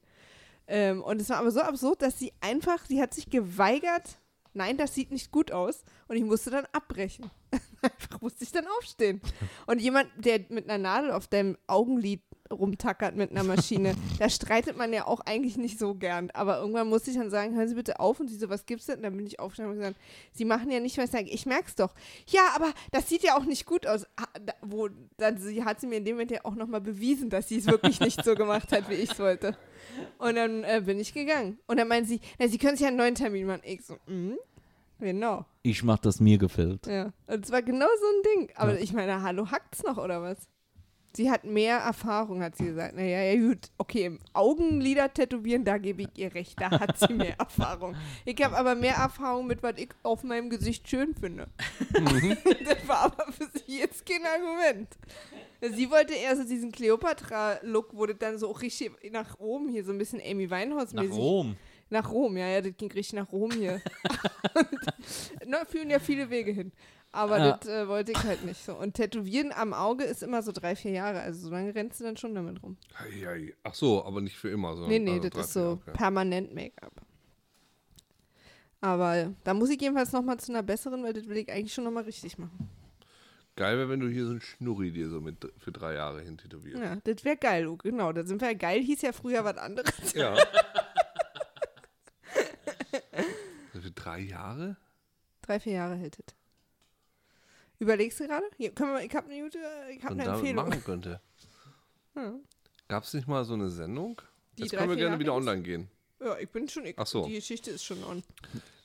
Ähm, 0.66 1.02
und 1.02 1.20
es 1.20 1.28
war 1.30 1.38
aber 1.38 1.50
so 1.50 1.60
absurd, 1.60 2.02
dass 2.02 2.18
sie 2.18 2.32
einfach, 2.40 2.84
sie 2.86 3.00
hat 3.00 3.14
sich 3.14 3.30
geweigert, 3.30 4.18
nein, 4.54 4.76
das 4.76 4.94
sieht 4.94 5.10
nicht 5.10 5.30
gut 5.30 5.52
aus. 5.52 5.84
Und 6.08 6.16
ich 6.16 6.24
musste 6.24 6.50
dann 6.50 6.66
abbrechen. 6.72 7.30
einfach 7.82 8.20
musste 8.20 8.44
ich 8.44 8.52
dann 8.52 8.66
aufstehen. 8.78 9.20
Und 9.66 9.80
jemand, 9.80 10.08
der 10.16 10.40
mit 10.48 10.68
einer 10.68 10.78
Nadel 10.78 11.10
auf 11.10 11.28
deinem 11.28 11.58
Augenlid 11.66 12.22
rumtackert 12.54 13.16
mit 13.16 13.30
einer 13.30 13.44
Maschine, 13.44 13.94
da 14.18 14.28
streitet 14.28 14.76
man 14.76 14.92
ja 14.92 15.06
auch 15.06 15.20
eigentlich 15.20 15.56
nicht 15.56 15.78
so 15.78 15.94
gern. 15.94 16.30
Aber 16.32 16.58
irgendwann 16.58 16.88
musste 16.88 17.10
ich 17.10 17.16
dann 17.16 17.30
sagen, 17.30 17.54
hören 17.54 17.68
Sie 17.68 17.74
bitte 17.74 18.00
auf. 18.00 18.20
Und 18.20 18.28
sie 18.28 18.36
so, 18.36 18.48
was 18.48 18.66
gibt's 18.66 18.86
denn? 18.86 18.96
Und 18.96 19.02
dann 19.02 19.16
bin 19.16 19.26
ich 19.26 19.38
aufgestanden 19.40 19.74
und 19.74 19.78
gesagt, 19.80 19.98
Sie 20.32 20.44
machen 20.44 20.70
ja 20.70 20.80
nicht, 20.80 20.96
was 20.98 21.06
ich 21.06 21.10
sage. 21.10 21.30
Ich 21.30 21.46
merk's 21.46 21.74
doch. 21.74 21.94
Ja, 22.28 22.48
aber 22.54 22.72
das 22.92 23.08
sieht 23.08 23.22
ja 23.22 23.36
auch 23.36 23.44
nicht 23.44 23.66
gut 23.66 23.86
aus. 23.86 24.06
Ah, 24.16 24.26
Wo, 24.62 24.88
dann 25.16 25.38
sie, 25.38 25.64
hat 25.64 25.80
sie 25.80 25.86
mir 25.86 25.96
in 25.96 26.04
dem 26.04 26.16
Moment 26.16 26.30
ja 26.30 26.40
auch 26.44 26.54
nochmal 26.54 26.80
bewiesen, 26.80 27.30
dass 27.30 27.48
sie 27.48 27.58
es 27.58 27.66
wirklich 27.66 28.00
nicht 28.00 28.24
so 28.24 28.34
gemacht 28.34 28.72
hat, 28.72 28.88
wie 28.88 28.94
ich 28.94 29.10
es 29.10 29.18
wollte. 29.18 29.56
Und 30.18 30.36
dann 30.36 30.64
äh, 30.64 30.82
bin 30.84 30.98
ich 30.98 31.12
gegangen. 31.14 31.58
Und 31.66 31.78
dann 31.78 31.88
meinen 31.88 32.06
sie, 32.06 32.20
na, 32.38 32.48
sie 32.48 32.58
können 32.58 32.76
sich 32.76 32.82
ja 32.82 32.88
einen 32.88 32.96
neuen 32.96 33.14
Termin 33.14 33.46
machen. 33.46 33.62
Ich 33.64 33.84
so, 33.84 33.96
mhm, 34.06 34.38
genau. 34.98 35.44
Ich 35.62 35.82
mach 35.82 35.98
das 35.98 36.20
mir 36.20 36.38
gefällt. 36.38 36.86
Ja. 36.86 37.12
Und 37.26 37.44
es 37.44 37.50
war 37.52 37.62
genau 37.62 37.86
so 37.86 38.06
ein 38.06 38.22
Ding. 38.46 38.56
Aber 38.56 38.78
ich 38.78 38.92
meine, 38.92 39.22
hallo, 39.22 39.50
hackt's 39.50 39.82
noch 39.82 39.98
oder 39.98 40.22
was? 40.22 40.48
Sie 41.16 41.30
hat 41.30 41.44
mehr 41.44 41.78
Erfahrung, 41.78 42.42
hat 42.42 42.56
sie 42.56 42.64
gesagt. 42.64 42.96
Naja, 42.96 43.22
ja 43.22 43.40
gut, 43.40 43.70
okay, 43.78 44.06
im 44.06 44.18
Augenlider 44.32 45.12
tätowieren, 45.12 45.64
da 45.64 45.78
gebe 45.78 46.02
ich 46.02 46.08
ihr 46.16 46.34
recht, 46.34 46.60
da 46.60 46.70
hat 46.70 46.98
sie 46.98 47.12
mehr 47.12 47.34
Erfahrung. 47.38 47.94
Ich 48.24 48.42
habe 48.42 48.56
aber 48.56 48.74
mehr 48.74 48.96
Erfahrung 48.96 49.46
mit, 49.46 49.62
was 49.62 49.74
ich 49.76 49.90
auf 50.02 50.24
meinem 50.24 50.50
Gesicht 50.50 50.88
schön 50.88 51.14
finde. 51.14 51.46
das 51.92 52.88
war 52.88 53.02
aber 53.04 53.30
für 53.32 53.48
sie 53.52 53.78
jetzt 53.78 54.04
kein 54.04 54.22
Argument. 54.24 54.88
Sie 55.60 55.88
wollte 55.90 56.14
eher 56.14 56.36
so 56.36 56.42
diesen 56.42 56.72
Cleopatra-Look, 56.72 57.90
wo 57.92 58.06
das 58.06 58.18
dann 58.18 58.38
so 58.38 58.50
richtig 58.50 58.90
nach 59.12 59.38
oben 59.38 59.68
hier, 59.68 59.84
so 59.84 59.92
ein 59.92 59.98
bisschen 59.98 60.20
Amy 60.20 60.48
Nach 60.48 60.58
Winehouse-mäßig. 60.58 61.16
Rom. 61.16 61.56
Nach 61.90 62.10
Rom, 62.10 62.36
ja, 62.36 62.48
ja, 62.48 62.60
das 62.60 62.76
ging 62.76 62.90
richtig 62.90 63.14
nach 63.14 63.30
Rom 63.30 63.52
hier. 63.52 63.80
Und, 64.54 64.80
na, 65.46 65.64
führen 65.64 65.90
ja 65.90 66.00
viele 66.00 66.28
Wege 66.28 66.50
hin. 66.50 66.72
Aber 67.14 67.38
Ja. 67.38 67.56
das 67.56 67.68
äh, 67.68 67.86
wollte 67.86 68.10
ich 68.10 68.22
halt 68.24 68.44
nicht 68.44 68.64
so. 68.64 68.74
Und 68.76 68.94
Tätowieren 68.94 69.52
am 69.52 69.72
Auge 69.72 70.02
ist 70.02 70.22
immer 70.24 70.42
so 70.42 70.50
drei, 70.50 70.74
vier 70.74 70.90
Jahre. 70.90 71.20
Also 71.20 71.42
so 71.46 71.50
lange 71.50 71.72
rennst 71.72 72.00
du 72.00 72.04
dann 72.04 72.16
schon 72.16 72.34
damit 72.34 72.60
rum. 72.62 72.76
Ei, 72.98 73.28
ei. 73.28 73.54
Ach 73.62 73.72
so, 73.74 74.04
aber 74.04 74.20
nicht 74.20 74.36
für 74.36 74.48
immer. 74.50 74.72
Sondern 74.74 74.90
Nee, 74.90 74.98
nee, 74.98 75.10
also 75.12 75.22
das 75.22 75.32
drei, 75.32 75.40
ist 75.42 75.52
so 75.52 75.70
okay. 75.80 75.92
permanent 75.92 76.52
Make-up. 76.54 76.92
Aber 78.80 79.32
da 79.44 79.54
muss 79.54 79.70
ich 79.70 79.80
jedenfalls 79.80 80.10
nochmal 80.12 80.38
zu 80.40 80.50
einer 80.52 80.64
besseren, 80.64 81.04
weil 81.04 81.12
das 81.12 81.28
will 81.28 81.36
ich 81.36 81.50
eigentlich 81.52 81.72
schon 81.72 81.84
nochmal 81.84 82.02
richtig 82.02 82.36
machen. 82.36 82.68
Geil 83.56 83.78
wäre, 83.78 83.88
wenn 83.88 84.00
du 84.00 84.08
hier 84.08 84.24
so 84.24 84.32
einen 84.32 84.40
Schnurri 84.40 84.90
dir 84.90 85.08
so 85.08 85.20
mit 85.20 85.36
für 85.58 85.70
drei 85.70 85.94
Jahre 85.94 86.20
hin 86.20 86.36
tätowierst. 86.36 86.82
Ja, 86.82 86.96
das 86.96 87.24
wäre 87.24 87.36
geil, 87.36 87.62
Luke. 87.64 87.88
Genau, 87.88 88.12
da 88.12 88.24
sind 88.24 88.40
wir 88.40 88.48
ja 88.48 88.54
geil, 88.58 88.82
hieß 88.82 89.02
ja 89.02 89.12
früher 89.12 89.44
was 89.44 89.56
anderes. 89.56 90.12
Ja. 90.14 90.34
für 93.72 93.90
drei 93.92 94.18
Jahre? 94.18 94.76
Drei, 95.42 95.60
vier 95.60 95.74
Jahre 95.74 95.94
hält 95.94 96.18
das. 96.18 96.34
Überlegst 97.78 98.20
du 98.20 98.26
gerade? 98.26 98.46
Hier, 98.56 98.70
können 98.70 98.92
wir, 98.94 99.02
ich 99.04 99.14
habe 99.14 99.30
eine 99.30 99.42
gute, 99.42 99.58
ich 99.90 100.02
habe 100.04 100.14
Und 100.14 100.20
eine 100.20 100.30
Empfehlung. 100.30 100.68
machen 100.68 100.84
könnte. 100.84 101.20
Ja. 102.16 102.32
Gab 102.86 103.02
es 103.02 103.12
nicht 103.12 103.26
mal 103.26 103.44
so 103.44 103.54
eine 103.54 103.68
Sendung? 103.68 104.22
Die 104.56 104.62
Jetzt 104.62 104.72
drei, 104.72 104.78
können 104.78 104.90
wir 104.90 104.96
gerne 104.96 105.18
wieder 105.18 105.34
online 105.34 105.62
gehen. 105.62 105.88
Ja, 106.20 106.38
ich 106.38 106.48
bin 106.48 106.68
schon. 106.68 106.86
Ich, 106.86 106.96
Ach 106.96 107.08
so. 107.08 107.26
Die 107.26 107.32
Geschichte 107.34 107.72
ist 107.72 107.82
schon 107.84 108.04
on. 108.04 108.22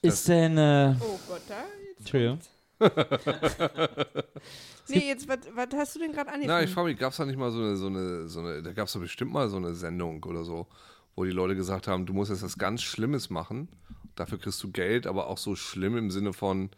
Ist 0.02 0.28
denn, 0.28 0.58
äh, 0.58 0.96
Oh 1.00 1.20
Gott, 1.28 1.42
da. 1.48 1.64
Entschuldigung. 2.00 2.40
Nee, 4.88 5.08
jetzt, 5.08 5.28
was 5.28 5.40
was 5.54 5.68
hast 5.76 5.96
du 5.96 6.00
denn 6.00 6.12
gerade 6.12 6.32
angefangen? 6.32 6.48
Na, 6.48 6.64
ich 6.64 6.72
frage 6.72 6.88
mich, 6.90 6.98
gab 6.98 7.12
es 7.12 7.18
da 7.18 7.26
nicht 7.26 7.38
mal 7.38 7.52
so 7.52 7.60
eine, 7.60 7.76
so 7.78 7.86
eine, 7.88 8.28
so 8.28 8.40
eine, 8.40 8.64
da 8.64 8.74
gab 8.74 8.88
es 8.88 8.94
doch 8.94 9.00
bestimmt 9.02 9.32
mal 9.32 9.48
so 9.48 9.58
eine 9.58 9.76
Sendung 9.76 10.24
oder 10.24 10.44
so, 10.44 10.66
wo 11.16 11.24
die 11.26 11.32
Leute 11.32 11.56
gesagt 11.56 11.88
haben, 11.88 12.08
du 12.08 12.14
musst 12.14 12.32
jetzt 12.32 12.42
was 12.42 12.58
ganz 12.58 12.82
Schlimmes 12.82 13.30
machen, 13.30 13.70
dafür 14.16 14.40
kriegst 14.40 14.64
du 14.64 14.72
Geld, 14.72 15.06
aber 15.06 15.28
auch 15.28 15.38
so 15.38 15.56
schlimm 15.56 15.96
im 15.96 16.10
Sinne 16.10 16.34
von, 16.34 16.72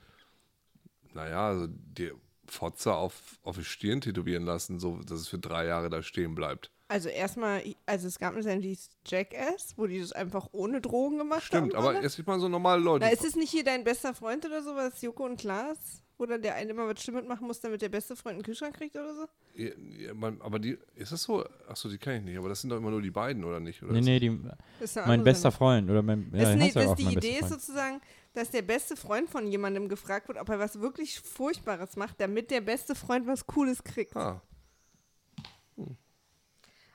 naja, 1.14 1.48
also 1.50 1.68
dir 1.68 2.14
Fotze 2.48 2.94
auf, 2.94 3.40
auf 3.44 3.58
die 3.58 3.64
Stirn 3.64 4.02
tätowieren 4.02 4.44
lassen, 4.44 4.80
so 4.80 4.98
dass 4.98 5.20
es 5.22 5.28
für 5.28 5.40
drei 5.40 5.66
Jahre 5.68 5.90
da 5.90 6.04
stehen 6.04 6.36
bleibt. 6.36 6.70
also 6.90 7.08
erstmal, 7.08 7.64
also 7.86 8.08
es 8.08 8.20
gab 8.20 8.34
eine 8.34 8.44
Sendung, 8.44 8.64
die 8.64 8.78
Jackass, 9.06 9.74
wo 9.78 9.88
die 9.88 10.00
das 10.02 10.12
einfach 10.12 10.50
ohne 10.52 10.82
Drogen 10.82 11.18
gemacht 11.18 11.44
Stimmt, 11.44 11.74
haben. 11.74 11.80
aber 11.80 11.90
alle. 11.96 12.02
jetzt 12.02 12.16
sieht 12.18 12.28
man 12.28 12.40
so 12.42 12.50
normale 12.50 12.82
Leute. 12.82 13.06
Na, 13.06 13.12
ist 13.12 13.24
es 13.24 13.36
nicht 13.36 13.52
hier 13.52 13.64
dein 13.64 13.84
bester 13.86 14.14
Freund 14.14 14.46
oder 14.46 14.62
sowas, 14.64 15.02
Joko 15.02 15.26
und 15.26 15.40
Klaas? 15.40 15.78
Wo 16.18 16.26
dann 16.28 16.42
der 16.44 16.54
eine 16.54 16.70
immer 16.70 16.88
was 16.88 17.02
Schlimmes 17.02 17.26
machen 17.26 17.48
muss, 17.48 17.62
damit 17.62 17.82
der 17.82 17.90
beste 17.90 18.16
Freund 18.16 18.36
einen 18.36 18.44
Kühlschrank 18.44 18.76
kriegt 18.76 18.96
oder 18.96 19.16
so? 19.16 19.26
Ja, 19.56 19.70
ja, 19.98 20.14
man- 20.14 20.40
aber 20.42 20.60
die, 20.60 20.78
ist 20.96 21.12
das 21.12 21.24
so? 21.24 21.44
Achso, 21.68 21.90
die 21.90 21.98
kenne 21.98 22.18
ich 22.20 22.24
nicht, 22.26 22.38
aber 22.38 22.48
das 22.50 22.62
sind 22.62 22.70
doch 22.70 22.78
immer 22.78 22.92
nur 22.92 23.02
die 23.02 23.10
beiden, 23.10 23.44
oder 23.44 23.60
nicht? 23.60 23.82
Oder 23.82 23.94
Nee, 23.94 24.00
ist- 24.02 24.06
nee, 24.06 24.20
die, 24.20 24.40
ist 24.82 24.96
mein 25.08 25.24
bester. 25.24 25.52
Freund. 25.52 25.90
Oder 25.90 26.04
mein, 26.04 26.30
ja, 26.34 26.40
der 26.46 26.56
nee, 26.58 26.68
ja 26.68 26.74
das 26.74 26.88
auch 26.90 26.96
die 26.96 27.06
mein 27.06 27.14
Idee 27.14 27.40
ist 27.40 27.50
sozusagen, 27.50 28.02
dass 28.34 28.50
der 28.52 28.62
beste 28.62 28.96
Freund 28.96 29.30
von 29.30 29.48
jemandem 29.48 29.90
gefragt 29.90 30.28
wird, 30.28 30.38
ob 30.38 30.50
er 30.50 30.60
was 30.60 30.80
wirklich 30.80 31.20
Furchtbares 31.20 31.96
macht, 31.96 32.20
damit 32.22 32.50
der 32.52 32.62
beste 32.62 32.96
Freund 32.96 33.28
was 33.28 33.46
Cooles 33.46 33.84
kriegt. 33.84 34.16
Ah, 34.16 34.42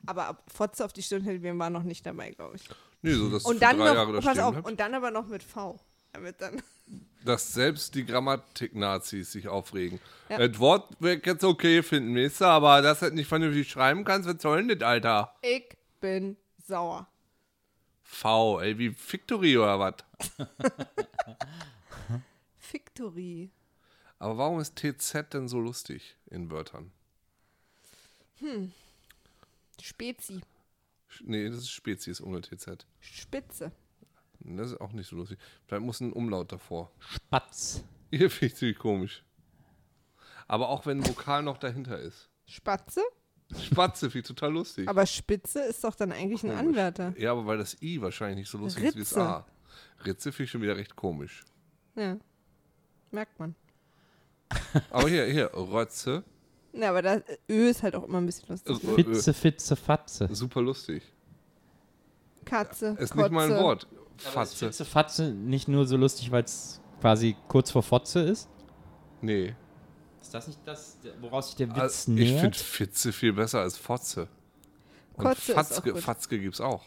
Aber 0.07 0.27
ab 0.27 0.45
Fotze 0.53 0.85
auf 0.85 0.93
die 0.93 1.03
Stirn 1.03 1.25
tätowieren 1.25 1.59
war 1.59 1.71
noch 1.71 1.83
nicht 1.83 2.07
dabei, 2.07 2.31
glaube 2.31 2.57
ich. 2.57 2.69
nee, 3.03 3.13
so 3.13 3.29
dass 3.29 3.45
Und 3.45 3.61
dann 3.61 3.77
drei 3.77 3.89
noch, 3.89 3.95
Jahre 3.95 4.13
da 4.13 4.19
oh, 4.19 4.23
pass 4.23 4.39
auf, 4.39 4.65
und 4.65 4.81
dann 4.81 4.95
aber 4.95 5.11
noch 5.11 5.27
mit 5.27 5.43
V. 5.43 5.79
Damit 6.13 6.41
dann, 6.41 6.63
dass 7.25 7.53
selbst 7.53 7.95
die 7.95 8.07
Grammatik-Nazis 8.07 9.33
sich 9.33 9.49
aufregen. 9.49 10.01
Ja. 10.29 10.47
Das 10.47 10.59
Wort 10.59 10.95
wird 11.01 11.27
jetzt 11.27 11.45
okay 11.45 11.83
finden, 11.83 12.17
weißt 12.17 12.41
du, 12.41 12.45
aber 12.47 12.81
dass 12.81 13.01
du 13.01 13.07
das 13.07 13.15
nicht 13.15 13.29
vernünftig 13.29 13.69
schreiben 13.69 14.05
kannst, 14.05 14.29
was 14.29 14.41
soll 14.41 14.65
denn 14.65 14.79
das, 14.79 14.89
Alter? 14.89 15.35
ich 15.43 15.77
bin 16.01 16.37
sauer. 16.65 17.09
V, 18.09 18.61
ey, 18.61 18.79
wie 18.79 18.95
Victory 18.97 19.59
oder 19.59 19.79
was? 19.79 19.95
Victory. 22.73 23.51
Aber 24.19 24.39
warum 24.39 24.61
ist 24.61 24.77
TZ 24.77 25.25
denn 25.33 25.49
so 25.49 25.61
lustig 25.61 26.17
in 26.31 26.51
Wörtern? 26.51 26.93
Spezi. 29.81 30.41
Sch- 31.11 31.23
Nee, 31.25 31.49
das 31.49 31.59
ist 31.59 31.71
Spezies 31.71 32.21
ohne 32.21 32.41
TZ. 32.41 32.87
Spitze. 33.01 33.73
Das 34.41 34.71
ist 34.73 34.81
auch 34.81 34.93
nicht 34.93 35.09
so 35.09 35.17
lustig. 35.17 35.39
Vielleicht 35.67 35.85
muss 35.85 36.01
ein 36.01 36.13
Umlaut 36.13 36.53
davor. 36.53 36.91
Spatz. 37.01 37.83
Hier 38.11 38.31
finde 38.31 38.47
ich 38.47 38.55
ziemlich 38.57 38.79
komisch. 38.79 39.25
Aber 40.47 40.69
auch 40.69 40.87
wenn 40.87 41.01
ein 41.01 41.07
Vokal 41.09 41.43
noch 41.43 41.59
dahinter 41.59 41.99
ist. 41.99 42.29
Spatze? 42.47 43.03
Spatze 43.61 44.11
finde 44.11 44.21
ich 44.21 44.27
total 44.27 44.53
lustig. 44.53 44.89
Aber 44.89 45.07
Spitze 45.07 45.61
ist 45.61 45.83
doch 45.85 45.95
dann 45.95 46.13
eigentlich 46.13 46.43
ein 46.45 46.51
Komisch. 46.51 46.67
Anwärter. 46.69 47.15
Ja, 47.19 47.33
aber 47.33 47.47
weil 47.47 47.59
das 47.59 47.81
I 47.83 48.01
wahrscheinlich 48.01 48.39
nicht 48.39 48.51
so 48.51 48.59
lustig 48.59 48.85
ist 48.85 48.95
wie 48.97 49.01
das 49.01 49.11
Ritze. 49.13 49.23
A. 49.23 49.47
Ritze 50.05 50.33
finde 50.33 50.45
ich 50.45 50.51
schon 50.51 50.63
wieder 50.63 50.77
recht 50.77 50.97
komisch. 50.97 51.45
Ja. 51.95 52.17
Merkt 53.11 53.39
man. 53.39 53.55
Aber 54.91 55.09
hier, 55.09 55.25
hier, 55.27 55.51
Rötze. 55.55 56.23
Ja, 56.73 56.91
aber 56.91 57.03
das 57.03 57.23
Ö 57.49 57.69
ist 57.69 57.83
halt 57.83 57.97
auch 57.97 58.05
immer 58.05 58.19
ein 58.19 58.27
bisschen 58.27 58.49
lustig. 58.49 58.83
Äh, 58.85 58.95
Fitze, 58.95 59.35
Fitze, 59.35 59.77
Fatze. 59.77 60.29
Super 60.31 60.61
lustig. 60.61 61.03
Katze. 62.45 62.97
Ist 62.99 63.15
nicht 63.15 63.31
mal 63.31 63.45
ein 63.45 63.51
Kotze. 63.51 63.63
Wort. 63.63 63.87
Aber 63.91 64.03
ist 64.19 64.29
Fatze. 64.29 64.57
Fitze, 64.67 64.85
Fatze 64.85 65.31
nicht 65.33 65.69
nur 65.69 65.87
so 65.87 65.97
lustig, 65.97 66.31
weil 66.31 66.45
es 66.45 66.81
quasi 67.01 67.37
kurz 67.49 67.71
vor 67.71 67.83
Fotze 67.83 68.21
ist? 68.21 68.49
Nee. 69.21 69.55
Ist 70.21 70.35
das 70.35 70.47
nicht 70.49 70.59
das, 70.65 70.99
woraus 71.21 71.49
sich 71.49 71.57
der 71.57 71.69
Witz 71.71 71.79
Also, 71.79 72.13
ich 72.13 72.29
finde 72.29 72.41
nähert? 72.41 72.57
Fitze 72.57 73.13
viel 73.13 73.33
besser 73.33 73.61
als 73.61 73.77
Fotze. 73.77 74.29
Und 75.15 75.25
Kotze 75.25 75.53
ist 75.53 75.59
auch 75.59 75.65
Fatzke, 75.67 75.93
gut. 75.93 76.03
Fatzke 76.03 76.39
gibt's 76.41 76.61
auch. 76.61 76.85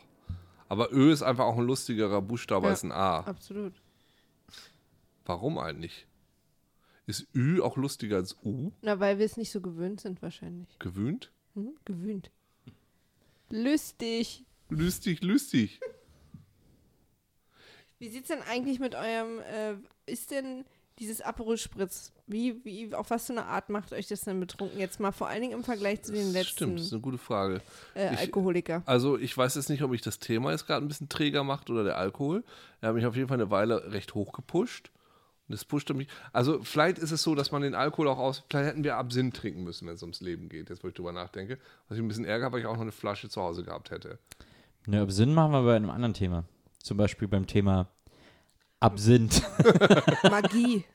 Aber 0.67 0.91
Ö 0.91 1.11
ist 1.11 1.23
einfach 1.23 1.45
auch 1.45 1.57
ein 1.57 1.65
lustigerer 1.65 2.21
Buchstabe 2.21 2.65
Ja. 2.67 2.71
als 2.71 2.83
ein 2.83 2.91
A. 2.91 3.21
Absolut. 3.21 3.73
Warum 5.25 5.57
eigentlich? 5.57 6.05
Ist 7.07 7.27
Ü 7.33 7.61
auch 7.61 7.75
lustiger 7.77 8.17
als 8.17 8.37
U? 8.43 8.71
Na, 8.81 8.99
weil 8.99 9.17
wir 9.17 9.25
es 9.25 9.35
nicht 9.37 9.51
so 9.51 9.61
gewöhnt 9.61 9.99
sind 10.01 10.21
wahrscheinlich. 10.21 10.67
Gewöhnt? 10.77 11.31
Hm? 11.55 11.75
Gewöhnt. 11.85 12.29
Lustig. 13.49 14.45
Lustig, 14.69 15.23
lustig. 15.23 15.79
Wie 17.97 18.09
sieht's 18.09 18.27
denn 18.27 18.41
eigentlich 18.43 18.79
mit 18.79 18.93
eurem, 18.95 19.39
äh, 19.39 19.75
ist 20.05 20.29
denn 20.31 20.65
dieses 20.99 21.21
Aperol 21.21 21.57
Spritz, 21.57 22.11
wie, 22.27 22.63
wie, 22.65 22.93
auf 22.93 23.09
was 23.09 23.25
für 23.27 23.33
eine 23.33 23.45
Art 23.45 23.69
macht 23.69 23.93
euch 23.93 24.07
das 24.07 24.21
denn 24.21 24.39
betrunken? 24.39 24.77
Jetzt 24.79 24.99
mal 24.99 25.11
vor 25.11 25.27
allen 25.27 25.41
Dingen 25.41 25.53
im 25.53 25.63
Vergleich 25.63 26.01
zu 26.03 26.11
den 26.11 26.33
Das 26.33 26.45
Stimmt, 26.47 26.75
das 26.79 26.85
ist 26.85 26.91
letzten 26.91 26.95
eine 26.95 27.01
gute 27.01 27.17
Frage. 27.17 27.61
äh, 27.95 28.13
Ich- 28.13 28.19
Alkoholiker. 28.19 28.83
Also 28.85 29.17
ich 29.17 29.35
weiß 29.35 29.55
jetzt 29.55 29.69
nicht, 29.69 29.81
ob 29.81 29.91
mich 29.91 30.01
das 30.01 30.19
Thema 30.19 30.51
jetzt 30.51 30.67
gerade 30.67 30.85
ein 30.85 30.87
bisschen 30.87 31.09
träger 31.09 31.43
macht 31.43 31.69
oder 31.69 31.83
der 31.83 31.97
Alkohol. 31.97 32.43
Er 32.81 32.89
hat 32.89 32.95
mich 32.95 33.05
auf 33.05 33.15
jeden 33.15 33.27
Fall 33.27 33.37
eine 33.39 33.49
Weile 33.49 33.91
recht 33.91 34.13
hoch 34.13 34.31
gepusht. 34.33 34.91
Und 35.47 35.53
das 35.53 35.65
pushte 35.65 35.95
mich. 35.95 36.07
Also 36.31 36.61
vielleicht 36.61 36.99
ist 36.99 37.09
es 37.11 37.23
so, 37.23 37.33
dass 37.33 37.51
man 37.51 37.63
den 37.63 37.73
Alkohol 37.73 38.07
auch 38.09 38.19
aus. 38.19 38.43
Vielleicht 38.49 38.69
hätten 38.69 38.83
wir 38.83 38.97
Absinth 38.97 39.35
trinken 39.35 39.63
müssen, 39.63 39.87
wenn 39.87 39.95
es 39.95 40.03
ums 40.03 40.21
Leben 40.21 40.47
geht, 40.47 40.69
jetzt 40.69 40.83
wo 40.83 40.89
ich 40.89 40.93
drüber 40.93 41.11
nachdenke. 41.11 41.57
Was 41.87 41.97
ich 41.97 42.03
ein 42.03 42.07
bisschen 42.07 42.25
ärgere, 42.25 42.51
weil 42.51 42.59
ich 42.59 42.67
auch 42.67 42.75
noch 42.75 42.81
eine 42.81 42.91
Flasche 42.91 43.29
zu 43.29 43.41
Hause 43.41 43.63
gehabt 43.63 43.89
hätte. 43.89 44.19
Ne, 44.85 45.01
Absinth 45.01 45.33
machen 45.33 45.51
wir 45.51 45.63
bei 45.63 45.75
einem 45.75 45.89
anderen 45.89 46.13
Thema. 46.13 46.43
Zum 46.83 46.97
Beispiel 46.97 47.27
beim 47.27 47.47
Thema 47.47 47.87
Absinth. 48.79 49.41
Magie. 50.29 50.85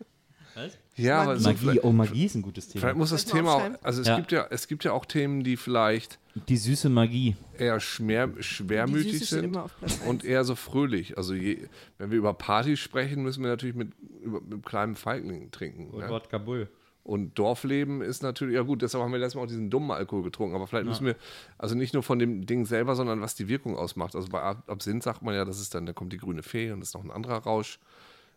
Ja, 0.97 1.23
aber 1.23 1.37
so 1.39 1.49
Magie, 1.49 1.59
vielleicht, 1.59 1.85
oh, 1.85 1.91
Magie 1.93 2.25
ist 2.27 2.37
ein 2.37 2.43
gutes 2.43 2.67
vielleicht 2.67 2.83
Thema. 2.87 2.95
muss 2.99 3.11
das 3.11 3.25
Thema 3.25 3.55
auch, 3.55 3.71
also 3.83 4.01
es 4.01 4.07
Ja. 4.07 4.17
gibt 4.17 4.31
ja, 4.31 4.47
es 4.51 4.69
gibt 4.69 4.85
ja 4.85 4.93
auch 4.93 5.05
Themen, 5.05 5.43
die 5.43 5.57
vielleicht 5.57 6.21
Die 6.49 6.57
süße 6.57 6.89
Magie. 6.89 7.35
eher 7.59 7.81
schwer, 7.81 8.31
schwermütig 8.39 9.29
sind. 9.29 9.59
und 10.07 10.25
eher 10.25 10.45
so 10.45 10.55
fröhlich. 10.55 11.19
Also 11.19 11.35
je, 11.35 11.67
wenn 11.99 12.13
wir 12.13 12.19
über 12.19 12.33
Partys 12.35 12.79
sprechen, 12.79 13.25
müssen 13.25 13.43
wir 13.43 13.51
natürlich 13.51 13.75
mit, 13.75 13.91
über, 14.23 14.41
mit 14.41 14.53
einem 14.53 14.63
kleinen 14.63 14.95
Feigling 14.95 15.51
trinken. 15.51 15.91
Und 15.91 15.99
ne? 16.05 16.09
Wodka 16.09 16.39
Bull. 16.39 16.69
Und 17.05 17.39
Dorfleben 17.39 18.01
ist 18.01 18.23
natürlich, 18.23 18.55
ja 18.55 18.63
gut, 18.63 18.81
deshalb 18.81 19.05
haben 19.05 19.13
wir 19.13 19.19
letztes 19.19 19.35
Mal 19.37 19.43
auch 19.43 19.47
diesen 19.47 19.69
dummen 19.69 19.91
Alkohol 19.91 20.23
getrunken, 20.23 20.57
aber 20.57 20.67
vielleicht 20.67 20.87
müssen 20.87 21.05
wir, 21.05 21.17
also 21.59 21.75
nicht 21.75 21.93
nur 21.93 22.03
von 22.03 22.19
dem 22.19 22.47
Ding 22.47 22.65
selber, 22.65 22.97
sondern 22.97 23.21
was 23.21 23.35
die 23.35 23.47
Wirkung 23.47 23.77
ausmacht. 23.77 24.17
Also 24.17 24.29
bei 24.29 24.41
Ab- 24.41 24.65
Absinth 24.69 25.03
sagt 25.03 25.21
man 25.23 25.35
ja, 25.35 25.45
das 25.45 25.61
ist 25.61 25.75
dann, 25.75 25.85
da 25.85 25.93
kommt 25.93 26.15
die 26.15 26.17
grüne 26.19 26.43
Fee 26.43 26.71
und 26.73 26.81
das 26.81 26.89
ist 26.89 26.95
noch 26.95 27.05
ein 27.05 27.11
anderer 27.11 27.37
Rausch. 27.37 27.79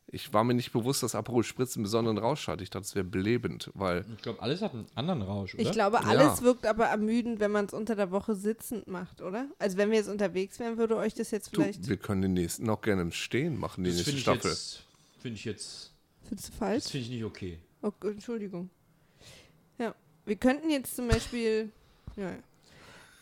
Ich 0.10 0.34
war 0.34 0.44
mir 0.46 0.54
nicht 0.54 0.72
bewusst, 0.72 1.02
dass 1.04 1.16
Aperol 1.16 1.44
Spritz 1.44 1.76
einen 1.76 1.84
besonderen 1.84 2.18
Rausch 2.18 2.48
hat. 2.48 2.62
Ich 2.62 2.70
dachte, 2.70 2.86
es 2.86 2.96
wäre 2.96 3.04
belebend, 3.06 3.72
weil, 3.74 4.06
Ich 4.16 4.22
glaube, 4.22 4.42
alles 4.42 4.62
hat 4.62 4.74
einen 4.74 4.86
anderen 4.96 5.22
Rausch, 5.22 5.54
oder? 5.54 5.64
Ich 5.64 5.72
glaube, 5.72 6.04
alles 6.06 6.42
wirkt 6.42 6.66
aber 6.66 6.86
ermüdend, 6.86 7.40
wenn 7.42 7.52
man 7.52 7.66
es 7.66 7.74
unter 7.74 7.96
der 7.96 8.12
Woche 8.12 8.36
sitzend 8.36 8.88
macht, 8.88 9.22
oder? 9.22 9.48
Also 9.60 9.78
wenn 9.78 9.92
wir 9.92 9.98
jetzt 9.98 10.10
unterwegs 10.10 10.60
wären, 10.60 10.78
würde 10.78 10.96
euch 10.98 11.14
das 11.14 11.32
jetzt 11.32 11.56
du, 11.56 11.62
vielleicht. 11.62 11.88
wir 11.88 11.98
können 11.98 12.22
den 12.22 12.34
nächsten 12.34 12.70
auch 12.70 12.82
gerne 12.82 13.02
im 13.02 13.12
Stehen 13.12 13.58
machen, 13.60 13.84
die 13.86 13.92
nächste 13.92 14.12
Staffel. 14.18 14.56
Finde 15.22 15.36
ich 15.38 15.46
jetzt. 15.46 15.92
Findest 16.28 16.50
du 16.50 16.54
falsch? 16.54 16.84
finde 16.86 17.06
ich 17.06 17.12
nicht 17.12 17.24
okay. 17.24 17.60
Oh, 17.88 18.08
Entschuldigung. 18.08 18.70
Ja. 19.78 19.96
Wir 20.26 20.36
könnten 20.36 20.70
jetzt 20.70 20.96
zum 20.96 21.08
Beispiel. 21.08 21.72
Ja, 22.16 22.32
ja. 22.32 22.38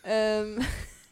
Ähm, 0.04 0.60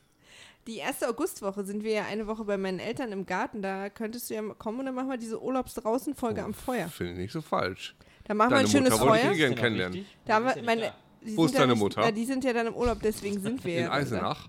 die 0.67 0.79
erste 0.79 1.09
Augustwoche 1.09 1.65
sind 1.65 1.85
wir 1.85 1.93
ja 1.93 2.05
eine 2.07 2.27
Woche 2.27 2.45
bei 2.45 2.57
meinen 2.57 2.81
Eltern 2.81 3.13
im 3.13 3.27
Garten. 3.27 3.63
Da 3.63 3.91
könntest 3.91 4.29
du 4.31 4.35
ja 4.35 4.43
mal 4.43 4.55
kommen 4.55 4.81
und 4.81 4.87
dann 4.87 4.95
machen 4.95 5.11
wir 5.11 5.19
diese 5.19 5.41
Urlaubs-Draußen-Folge 5.41 6.43
am 6.43 6.55
Feuer. 6.55 6.89
Finde 6.89 7.13
ich 7.13 7.19
nicht 7.19 7.33
so 7.33 7.43
falsch. 7.43 7.95
Da 8.25 8.35
machen 8.35 8.51
wir 8.51 8.57
Deine 8.57 8.69
ein 8.69 8.73
schönes 8.73 8.91
Mutter 8.91 9.07
wollte 9.07 9.19
ich 9.19 9.25
Feuer. 9.25 9.35
eh 9.35 9.39
gern 9.39 9.55
kennenlernen. 9.55 10.07
Da 10.25 10.35
haben 10.35 10.47
wir 10.47 10.63
meine. 10.63 10.93
Wo 11.37 11.47
ist 11.47 11.55
deine 11.57 11.73
nicht- 11.73 11.79
Mutter? 11.79 12.01
Na, 12.03 12.11
die 12.11 12.25
sind 12.25 12.45
ja 12.45 12.53
dann 12.53 12.67
im 12.67 12.75
Urlaub, 12.75 12.99
deswegen 13.03 13.41
sind 13.41 13.65
wir 13.65 13.75
In 13.79 13.83
ja. 13.85 13.89
dann 13.89 13.93
da. 13.93 13.97
Eisenach. 14.03 14.49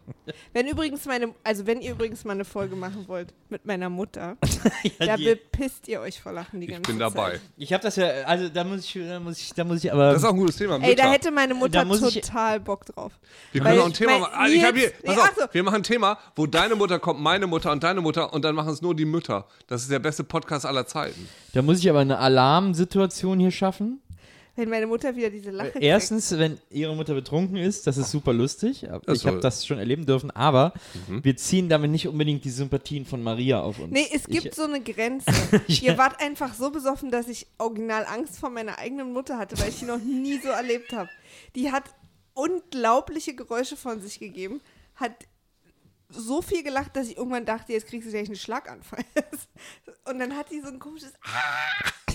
Wenn 0.54 0.68
übrigens 0.68 1.06
meine, 1.06 1.34
also 1.44 1.66
wenn 1.68 1.82
ihr 1.82 1.92
übrigens 1.92 2.24
mal 2.26 2.34
eine 2.34 2.46
Folge 2.46 2.76
machen 2.76 3.08
wollt 3.08 3.34
mit 3.50 3.66
meiner 3.66 3.90
Mutter, 3.90 4.38
Ja, 5.00 5.06
da 5.06 5.18
die- 5.18 5.26
bepisst 5.26 5.88
ihr 5.88 6.02
euch 6.02 6.20
vor 6.22 6.32
Lachen 6.34 6.60
die 6.60 6.68
Ich 6.68 6.74
ganze 6.74 6.90
bin 6.92 7.00
dabei. 7.00 7.32
Zeit. 7.32 7.42
Ich 7.58 7.72
habe 7.74 7.84
das 7.84 7.96
ja, 7.96 8.08
also 8.26 8.50
da 8.50 8.64
muss 8.64 8.80
ich, 8.86 8.94
da 9.08 9.20
muss 9.20 9.40
ich, 9.40 9.54
da 9.54 9.64
muss 9.64 9.84
ich 9.84 9.92
aber. 9.94 10.12
Das 10.12 10.18
ist 10.22 10.26
auch 10.26 10.32
ein 10.34 10.38
gutes 10.38 10.58
Thema. 10.58 10.78
Ey, 10.82 10.96
da 10.96 11.12
hätte 11.12 11.32
meine 11.32 11.54
Mutter 11.54 11.86
Da 11.86 12.08
ich- 12.08 12.22
total 12.22 12.60
Bock 12.60 12.86
drauf. 12.86 13.14
Wir 13.52 13.62
können 13.62 13.80
auch 13.80 13.86
ein 13.86 13.94
Thema 13.94 14.20
machen. 14.20 14.34
Ah, 14.36 14.48
ich 14.48 14.64
hab 14.64 14.76
hier, 14.76 14.92
pass 15.04 15.16
nee, 15.16 15.22
auf, 15.22 15.32
so. 15.38 15.46
wir 15.52 15.64
machen 15.64 15.76
ein 15.76 15.84
Thema, 15.84 16.18
wo 16.36 16.46
deine 16.48 16.76
Mutter 16.76 17.00
kommt, 17.00 17.20
meine 17.22 17.48
Mutter 17.48 17.72
und 17.72 17.84
deine 17.84 18.02
Mutter 18.02 18.34
und 18.34 18.44
dann 18.44 18.56
machen 18.56 18.70
es 18.74 18.82
nur 18.82 18.96
die 18.96 19.06
Mütter. 19.06 19.48
Das 19.68 19.82
ist 19.84 19.92
der 19.92 20.00
beste 20.00 20.24
Podcast 20.24 20.66
aller 20.66 20.86
Zeiten. 20.88 21.28
da 21.54 21.62
muss 21.62 21.80
ich 21.80 21.90
aber 21.90 22.00
eine 22.00 22.18
Alarmsituation 22.20 23.40
hier 23.40 23.52
schaffen. 23.52 24.02
Wenn 24.58 24.70
meine 24.70 24.88
Mutter 24.88 25.16
wieder 25.16 25.30
diese 25.30 25.52
Lache 25.52 25.72
kriegt. 25.72 25.84
Erstens, 25.84 26.32
wenn 26.38 26.58
ihre 26.70 26.96
Mutter 26.96 27.14
betrunken 27.14 27.58
ist, 27.58 27.88
das 27.88 27.98
ist 27.98 28.10
super 28.12 28.32
lustig. 28.32 28.84
Ich 28.84 28.90
habe 28.90 29.16
soll- 29.16 29.42
das 29.42 29.66
schon 29.66 29.78
erleben 29.80 30.06
dürfen, 30.06 30.32
aber 30.32 30.74
Mhm. 31.08 31.24
wir 31.26 31.36
ziehen 31.36 31.68
damit 31.68 31.92
nicht 31.92 32.08
unbedingt 32.08 32.46
die 32.46 32.50
Sympathien 32.50 33.06
von 33.06 33.22
Maria 33.22 33.60
auf 33.62 33.80
uns. 33.80 33.92
Nee, 33.92 34.08
es 34.14 34.26
gibt 34.28 34.46
ich, 34.46 34.56
so 34.56 34.64
eine 34.64 34.82
Grenze. 34.82 35.26
Ihr 35.68 35.98
wart 35.98 36.22
einfach 36.22 36.54
so 36.54 36.72
besoffen, 36.72 37.12
dass 37.12 37.28
ich 37.28 37.48
original 37.58 38.06
Angst 38.06 38.38
vor 38.38 38.50
meiner 38.50 38.78
eigenen 38.80 39.12
Mutter 39.12 39.38
hatte, 39.38 39.60
weil 39.60 39.70
ich 39.70 39.80
die 39.80 39.86
noch 39.86 40.00
nie 40.00 40.40
so 40.40 40.48
erlebt 40.50 40.94
habe. 40.94 41.10
Die 41.56 41.72
hat 41.72 41.84
unglaubliche 42.34 43.34
Geräusche 43.36 43.76
von 43.76 44.02
sich 44.02 44.20
gegeben, 44.20 44.62
hat 44.96 45.12
so 46.10 46.42
viel 46.42 46.64
gelacht, 46.64 46.96
dass 46.96 47.08
ich 47.08 47.18
irgendwann 47.18 47.46
dachte, 47.46 47.74
jetzt 47.74 47.88
kriegst 47.88 48.08
du 48.08 48.12
gleich 48.12 48.28
einen 48.28 48.36
Schlaganfall. 48.36 49.04
Und 50.08 50.20
dann 50.20 50.36
hat 50.36 50.52
die 50.52 50.62
so 50.62 50.68
ein 50.68 50.80
komisches 50.80 51.12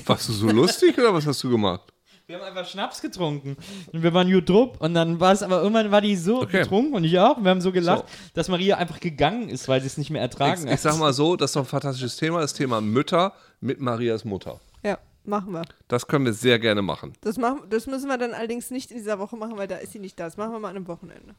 Warst 0.07 0.29
du 0.29 0.33
so 0.33 0.47
lustig 0.51 0.97
oder 0.97 1.13
was 1.13 1.27
hast 1.27 1.43
du 1.45 1.51
gemacht? 1.51 1.93
Wir 2.31 2.39
haben 2.39 2.45
einfach 2.45 2.65
Schnaps 2.65 3.03
getrunken. 3.03 3.57
Und 3.93 4.05
wir 4.05 4.15
waren 4.15 4.31
gut 4.31 4.49
drupp. 4.49 4.81
Und 4.81 4.95
dann 4.95 5.19
war 5.19 5.33
es 5.33 5.43
aber 5.43 5.61
irgendwann 5.63 5.91
war 5.91 6.01
die 6.01 6.15
so 6.15 6.43
Okay. 6.43 6.61
betrunken 6.61 6.95
und 6.95 7.03
ich 7.03 7.19
auch. 7.19 7.37
Und 7.39 7.43
wir 7.43 7.51
haben 7.51 7.61
so 7.61 7.73
gelacht, 7.73 8.05
So. 8.09 8.31
dass 8.35 8.49
Maria 8.49 8.77
einfach 8.77 9.01
gegangen 9.01 9.49
ist, 9.49 9.67
weil 9.67 9.81
sie 9.81 9.89
es 9.89 9.99
nicht 9.99 10.11
mehr 10.11 10.23
ertragen 10.23 10.65
Ich, 10.69 10.75
ich 10.75 10.81
sag 10.81 10.97
mal 10.97 11.13
so, 11.13 11.35
das 11.35 11.51
ist 11.51 11.57
doch 11.57 11.63
ein 11.63 11.67
fantastisches 11.67 12.17
Thema, 12.17 12.41
das 12.41 12.53
Thema 12.53 12.81
Mütter 12.81 13.33
mit 13.61 13.81
Marias 13.81 14.25
Mutter. 14.25 14.61
Ja, 14.85 14.99
machen 15.25 15.51
wir. 15.53 15.63
Das 15.89 16.07
können 16.07 16.25
wir 16.25 16.33
sehr 16.33 16.61
gerne 16.61 16.83
machen. 16.83 17.15
Das, 17.21 17.37
machen, 17.37 17.63
das 17.69 17.89
müssen 17.89 18.07
wir 18.07 18.17
dann 18.17 18.33
allerdings 18.33 18.71
nicht 18.71 18.93
in 18.93 18.99
dieser 18.99 19.19
Woche 19.19 19.37
machen, 19.37 19.57
weil 19.59 19.67
da 19.67 19.79
ist 19.79 19.91
sie 19.91 19.99
nicht 19.99 20.21
da. 20.21 20.27
Das 20.27 20.37
machen 20.37 20.53
wir 20.53 20.61
mal 20.61 20.69
an 20.69 20.77
einem 20.77 20.87
Wochenende. 20.87 21.35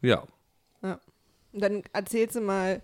Ja. 0.00 0.22
Ja. 0.80 1.00
Und 1.52 1.60
dann 1.60 1.82
erzählt 1.92 2.32
sie 2.32 2.40
mal 2.40 2.80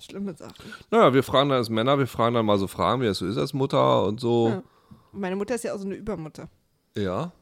schlimme 0.00 0.34
Sachen. 0.34 0.54
Naja, 0.90 1.14
wir 1.14 1.22
fragen 1.22 1.50
dann 1.50 1.58
als 1.58 1.68
Männer, 1.70 1.96
wir 1.96 2.08
fragen 2.08 2.34
dann 2.34 2.44
mal 2.46 2.58
so 2.58 2.66
Fragen, 2.66 3.02
wie 3.02 3.06
es 3.06 3.18
so 3.18 3.26
ist 3.26 3.36
als 3.38 3.52
Mutter 3.54 4.02
und 4.04 4.18
so. 4.18 4.48
Ja. 4.48 4.62
Und 5.12 5.20
meine 5.20 5.36
Mutter 5.36 5.54
ist 5.54 5.64
ja 5.64 5.74
auch 5.74 5.78
so 5.78 5.86
eine 5.86 5.96
Übermutter. 5.96 6.48
Ja. 6.96 7.32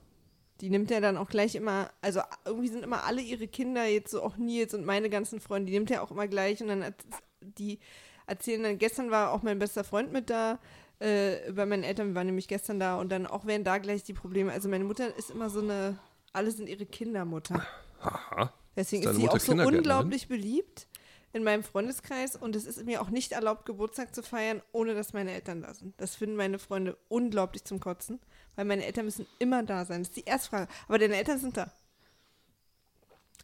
Die 0.60 0.70
nimmt 0.70 0.90
ja 0.90 1.00
dann 1.00 1.16
auch 1.16 1.28
gleich 1.28 1.54
immer, 1.54 1.90
also 2.00 2.20
irgendwie 2.44 2.68
sind 2.68 2.82
immer 2.82 3.04
alle 3.04 3.20
ihre 3.20 3.46
Kinder, 3.46 3.86
jetzt 3.86 4.10
so 4.10 4.22
auch 4.22 4.36
Nils 4.36 4.74
und 4.74 4.84
meine 4.84 5.08
ganzen 5.08 5.40
Freunde, 5.40 5.70
die 5.70 5.78
nimmt 5.78 5.90
ja 5.90 6.02
auch 6.02 6.10
immer 6.10 6.26
gleich 6.26 6.60
und 6.60 6.68
dann 6.68 6.94
die 7.40 7.78
erzählen 8.26 8.62
dann, 8.62 8.78
gestern 8.78 9.10
war 9.10 9.32
auch 9.32 9.42
mein 9.42 9.60
bester 9.60 9.84
Freund 9.84 10.12
mit 10.12 10.30
da, 10.30 10.58
äh, 10.98 11.52
bei 11.52 11.64
meinen 11.64 11.84
Eltern, 11.84 12.08
wir 12.08 12.14
waren 12.16 12.26
nämlich 12.26 12.48
gestern 12.48 12.80
da 12.80 12.98
und 12.98 13.10
dann 13.10 13.26
auch 13.26 13.46
wären 13.46 13.62
da 13.62 13.78
gleich 13.78 14.02
die 14.02 14.14
Probleme. 14.14 14.50
Also 14.52 14.68
meine 14.68 14.84
Mutter 14.84 15.16
ist 15.16 15.30
immer 15.30 15.48
so 15.48 15.60
eine, 15.60 15.98
alle 16.32 16.50
sind 16.50 16.68
ihre 16.68 16.86
Kindermutter. 16.86 17.64
Aha. 18.00 18.52
Deswegen 18.76 19.04
Ist 19.04 19.10
ist, 19.10 19.16
sie 19.16 19.28
auch 19.28 19.40
so 19.40 19.52
unglaublich 19.52 20.28
beliebt 20.28 20.88
in 21.33 21.45
meinem 21.45 21.62
Freundeskreis 21.62 22.37
und 22.37 22.57
es 22.57 22.64
ist 22.64 22.85
mir 22.85 23.03
auch 23.03 23.11
nicht 23.11 23.33
erlaubt, 23.33 23.66
Geburtstag 23.66 24.14
zu 24.14 24.22
feiern, 24.22 24.62
ohne 24.72 24.95
dass 24.95 25.12
meine 25.12 25.33
Eltern 25.33 25.62
da 25.62 25.74
sind. 25.74 25.95
Das 26.01 26.14
finden 26.16 26.37
meine 26.37 26.59
Freunde 26.59 26.97
unglaublich 27.09 27.64
zum 27.64 27.81
Kotzen, 27.81 28.18
weil 28.57 28.64
meine 28.64 28.85
Eltern 28.87 29.05
müssen 29.05 29.26
immer 29.39 29.62
da 29.62 29.85
sein. 29.85 30.01
Das 30.01 30.09
ist 30.09 30.16
die 30.16 30.24
erste 30.24 30.49
Frage. 30.51 30.68
Aber 30.89 30.99
deine 30.99 31.16
Eltern 31.16 31.39
sind 31.39 31.57
da. 31.57 31.70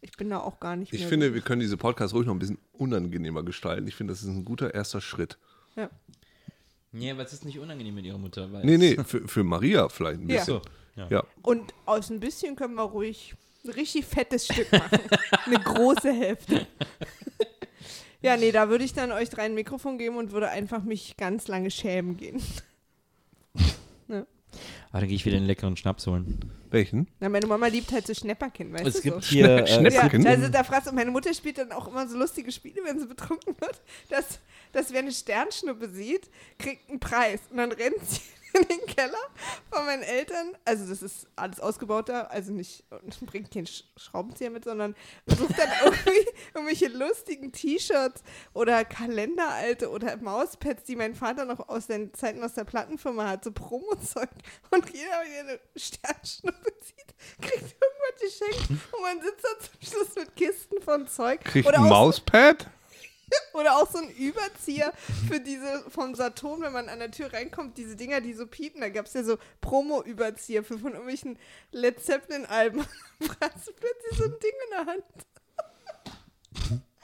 Ich 0.01 0.11
bin 0.17 0.29
da 0.29 0.39
auch 0.39 0.59
gar 0.59 0.75
nicht 0.75 0.93
Ich 0.93 1.01
mehr. 1.01 1.09
finde, 1.09 1.33
wir 1.33 1.41
können 1.41 1.61
diese 1.61 1.77
Podcast 1.77 2.13
ruhig 2.13 2.25
noch 2.27 2.33
ein 2.33 2.39
bisschen 2.39 2.59
unangenehmer 2.73 3.43
gestalten. 3.43 3.87
Ich 3.87 3.95
finde, 3.95 4.13
das 4.13 4.21
ist 4.21 4.27
ein 4.27 4.45
guter 4.45 4.73
erster 4.73 5.01
Schritt. 5.01 5.37
Ja. 5.75 5.89
Nee, 6.91 7.11
aber 7.11 7.23
es 7.23 7.33
ist 7.33 7.45
nicht 7.45 7.59
unangenehm 7.59 7.95
mit 7.95 8.05
ihrer 8.05 8.17
Mutter. 8.17 8.51
Weil 8.51 8.65
Nee, 8.65 8.77
nee, 8.77 8.97
für, 9.03 9.27
für 9.27 9.43
Maria 9.43 9.89
vielleicht 9.89 10.19
ein 10.21 10.29
Ja. 10.29 10.37
bisschen. 10.39 10.61
So. 10.95 11.01
Ja. 11.01 11.07
Ja. 11.09 11.23
Und 11.41 11.73
aus 11.85 12.09
ein 12.09 12.19
bisschen 12.19 12.55
können 12.55 12.75
wir 12.75 12.83
ruhig 12.83 13.35
ein 13.63 13.71
richtig 13.71 14.05
fettes 14.05 14.45
Stück 14.45 14.71
machen. 14.71 14.99
Eine 15.45 15.59
große 15.59 16.11
Hälfte. 16.13 16.67
ja, 18.25 18.37
nee, 18.37 18.51
da 18.51 18.69
würde 18.69 18.83
ich 18.83 18.93
dann 18.93 19.11
euch 19.11 19.29
drei 19.29 19.43
ein 19.43 19.53
Mikrofon 19.55 19.97
geben 19.97 20.17
und 20.17 20.31
würde 20.31 20.49
einfach 20.49 20.83
mich 20.83 21.15
ganz 21.17 21.47
lange 21.47 21.71
schämen 21.71 22.17
gehen. 22.17 22.41
Ah, 24.91 24.99
dann 25.01 25.09
gehe 25.09 25.17
ich 25.17 25.25
wieder 25.25 25.35
einen 25.35 25.45
leckeren 25.47 25.75
Schnaps 25.75 26.07
holen. 26.07 26.39
Welchen? 26.71 27.09
Na, 27.19 27.27
meine 27.27 27.45
Mama 27.47 27.67
liebt 27.67 27.91
halt 27.91 28.07
so 28.07 28.13
Schnäpperkind, 28.13 28.71
weißt 28.71 28.85
Es 28.85 28.93
du 28.95 29.01
gibt 29.01 29.23
so. 29.25 29.29
hier. 29.29 29.45
Äh, 29.49 29.63
Schnäpp- 29.63 29.65
es 29.87 29.93
Ja, 29.95 29.99
Schnäpperkind? 29.99 30.27
also 30.27 30.47
da 30.47 30.63
fragst 30.63 30.89
du, 30.89 30.95
meine 30.95 31.11
Mutter 31.11 31.33
spielt 31.33 31.57
dann 31.57 31.73
auch 31.73 31.89
immer 31.89 32.07
so 32.07 32.17
lustige 32.17 32.49
Spiele, 32.53 32.81
wenn 32.85 32.97
sie 32.97 33.05
betrunken 33.05 33.53
wird, 33.59 33.81
dass, 34.09 34.39
dass 34.71 34.93
wer 34.93 34.99
eine 34.99 35.11
Sternschnuppe 35.11 35.89
sieht, 35.89 36.29
kriegt 36.57 36.89
einen 36.89 37.01
Preis. 37.01 37.41
Und 37.51 37.57
dann 37.57 37.73
rennt 37.73 37.95
sie 38.07 38.21
in 38.55 38.67
den 38.67 38.85
Keller 38.85 39.17
von 39.71 39.85
meinen 39.85 40.03
Eltern. 40.03 40.55
Also 40.65 40.87
das 40.87 41.01
ist 41.01 41.27
alles 41.35 41.59
ausgebaut 41.59 42.09
da, 42.09 42.23
also 42.23 42.51
nicht, 42.51 42.83
und 42.89 43.19
bringt 43.25 43.51
keinen 43.51 43.67
Sch 43.67 43.83
Schraubenzieher 43.97 44.49
mit, 44.49 44.63
sondern 44.65 44.95
sucht 45.25 45.57
dann 45.57 45.69
irgendwie 45.83 46.27
irgendwelche 46.53 46.87
lustigen 46.87 47.51
T-Shirts 47.51 48.23
oder 48.53 48.85
Kalenderalte 48.85 49.89
oder 49.89 50.17
Mauspads, 50.17 50.83
die 50.83 50.95
mein 50.95 51.15
Vater 51.15 51.45
noch 51.45 51.69
aus 51.69 51.87
den 51.87 52.13
Zeiten 52.13 52.43
aus 52.43 52.53
der 52.53 52.63
Plattenfirma 52.63 53.27
hat, 53.27 53.43
so 53.43 53.51
Promozeug. 53.51 54.29
Und 54.71 54.89
jeder, 54.91 55.23
der 55.31 55.39
eine 55.41 55.59
Sternschnuppe 55.75 56.73
sieht, 56.81 57.41
kriegt 57.41 57.75
irgendwas 57.81 58.21
geschenkt 58.21 58.69
und 58.93 59.01
man 59.01 59.21
sitzt 59.21 59.43
da 59.43 59.59
zum 59.59 59.81
Schluss 59.81 60.15
mit 60.15 60.35
Kisten 60.35 60.81
von 60.81 61.07
Zeug. 61.07 61.43
Kriegt 61.43 61.67
oder, 61.67 61.79
ein 61.79 61.89
Mauspad? 61.89 62.67
Oder 63.53 63.77
auch 63.77 63.89
so 63.89 63.99
ein 63.99 64.09
Überzieher 64.09 64.93
für 65.27 65.39
diese 65.39 65.83
vom 65.89 66.15
Saturn, 66.15 66.61
wenn 66.61 66.73
man 66.73 66.89
an 66.89 66.99
der 66.99 67.11
Tür 67.11 67.31
reinkommt, 67.33 67.77
diese 67.77 67.95
Dinger, 67.95 68.21
die 68.21 68.33
so 68.33 68.47
piepen. 68.47 68.81
Da 68.81 68.89
gab 68.89 69.05
es 69.05 69.13
ja 69.13 69.23
so 69.23 69.37
Promo-Überzieher 69.61 70.63
für 70.63 70.77
von 70.77 70.91
irgendwelchen 70.91 71.37
Led 71.71 71.99
Zeppelin-Alben. 71.99 72.79
Hast 73.41 73.67
du 73.67 73.71
plötzlich 73.73 74.17
so 74.17 74.25
ein 74.25 74.35
Ding 74.41 74.53
in 74.65 74.71
der 74.71 74.85
Hand. 74.85 75.03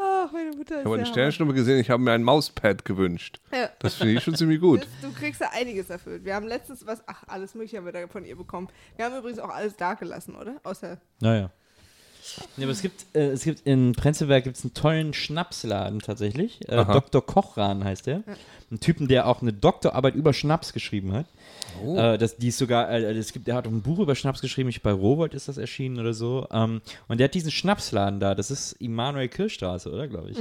Ach, 0.00 0.30
meine 0.30 0.50
Mutter 0.50 0.76
ist 0.76 0.80
Ich 0.80 0.84
habe 0.84 0.94
eine 0.94 1.06
Sternschnuppe 1.06 1.54
gesehen, 1.54 1.80
ich 1.80 1.90
habe 1.90 2.00
mir 2.00 2.12
ein 2.12 2.22
Mauspad 2.22 2.84
gewünscht. 2.84 3.40
Ja. 3.52 3.68
Das 3.80 3.94
finde 3.94 4.14
ich 4.14 4.22
schon 4.22 4.36
ziemlich 4.36 4.60
gut. 4.60 4.82
Das, 4.82 4.88
du 5.02 5.12
kriegst 5.12 5.40
da 5.40 5.48
einiges 5.52 5.90
erfüllt. 5.90 6.24
Wir 6.24 6.36
haben 6.36 6.46
letztens 6.46 6.86
was, 6.86 7.02
ach, 7.06 7.24
alles 7.26 7.54
Mögliche 7.54 7.78
haben 7.78 7.84
wir 7.84 7.92
da 7.92 8.06
von 8.06 8.24
ihr 8.24 8.36
bekommen. 8.36 8.68
Wir 8.94 9.06
haben 9.06 9.16
übrigens 9.16 9.40
auch 9.40 9.48
alles 9.48 9.74
da 9.76 9.94
gelassen, 9.94 10.36
oder? 10.36 10.60
Außer, 10.62 11.00
Naja. 11.20 11.50
Ja, 12.56 12.64
aber 12.64 12.72
es 12.72 12.82
gibt, 12.82 13.06
äh, 13.14 13.30
es 13.30 13.44
gibt 13.44 13.66
in 13.66 13.92
Prenzlberg 13.92 14.44
gibt's 14.44 14.64
einen 14.64 14.74
tollen 14.74 15.14
Schnapsladen 15.14 16.00
tatsächlich. 16.00 16.68
Äh. 16.68 16.84
Dr. 16.84 17.24
Kochran 17.24 17.84
heißt 17.84 18.06
der. 18.06 18.22
Ein 18.70 18.80
Typen, 18.80 19.08
der 19.08 19.26
auch 19.26 19.40
eine 19.40 19.52
Doktorarbeit 19.52 20.14
über 20.14 20.32
Schnaps 20.32 20.72
geschrieben 20.72 21.12
hat. 21.12 21.26
Oh. 21.82 21.96
Äh, 21.96 22.18
das, 22.18 22.36
die 22.36 22.48
ist 22.48 22.58
sogar, 22.58 22.90
äh, 22.90 23.16
es 23.16 23.32
gibt, 23.32 23.46
der 23.46 23.54
hat 23.54 23.66
auch 23.66 23.70
ein 23.70 23.82
Buch 23.82 23.98
über 23.98 24.14
Schnaps 24.14 24.40
geschrieben, 24.40 24.68
ich 24.68 24.82
bei 24.82 24.92
Rowold 24.92 25.34
ist 25.34 25.48
das 25.48 25.58
erschienen 25.58 25.98
oder 25.98 26.12
so. 26.12 26.46
Ähm, 26.50 26.82
und 27.08 27.18
der 27.18 27.24
hat 27.24 27.34
diesen 27.34 27.50
Schnapsladen 27.50 28.20
da, 28.20 28.34
das 28.34 28.50
ist 28.50 28.72
Immanuel 28.72 29.28
Kirchstraße, 29.28 29.90
oder 29.90 30.08
glaube 30.08 30.30
ich. 30.30 30.38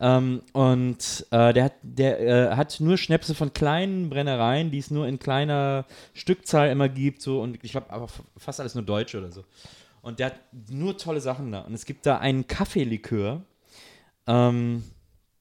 Ähm, 0.00 0.42
und 0.52 1.26
äh, 1.30 1.52
der, 1.52 1.64
hat, 1.64 1.74
der 1.82 2.20
äh, 2.20 2.56
hat 2.56 2.80
nur 2.80 2.96
Schnäpse 2.96 3.34
von 3.34 3.52
kleinen 3.52 4.10
Brennereien, 4.10 4.70
die 4.70 4.78
es 4.78 4.90
nur 4.90 5.06
in 5.06 5.18
kleiner 5.18 5.84
Stückzahl 6.14 6.70
immer 6.70 6.88
gibt, 6.88 7.22
so 7.22 7.40
und 7.40 7.62
ich 7.62 7.72
glaube 7.72 7.90
aber 7.90 8.08
fast 8.36 8.60
alles 8.60 8.74
nur 8.74 8.84
Deutsche 8.84 9.18
oder 9.18 9.30
so. 9.30 9.44
Und 10.02 10.18
der 10.18 10.26
hat 10.26 10.40
nur 10.68 10.98
tolle 10.98 11.20
Sachen 11.20 11.50
da. 11.52 11.60
Und 11.62 11.74
es 11.74 11.86
gibt 11.86 12.04
da 12.06 12.18
einen 12.18 12.46
Kaffeelikör, 12.46 13.42
ähm, 14.26 14.82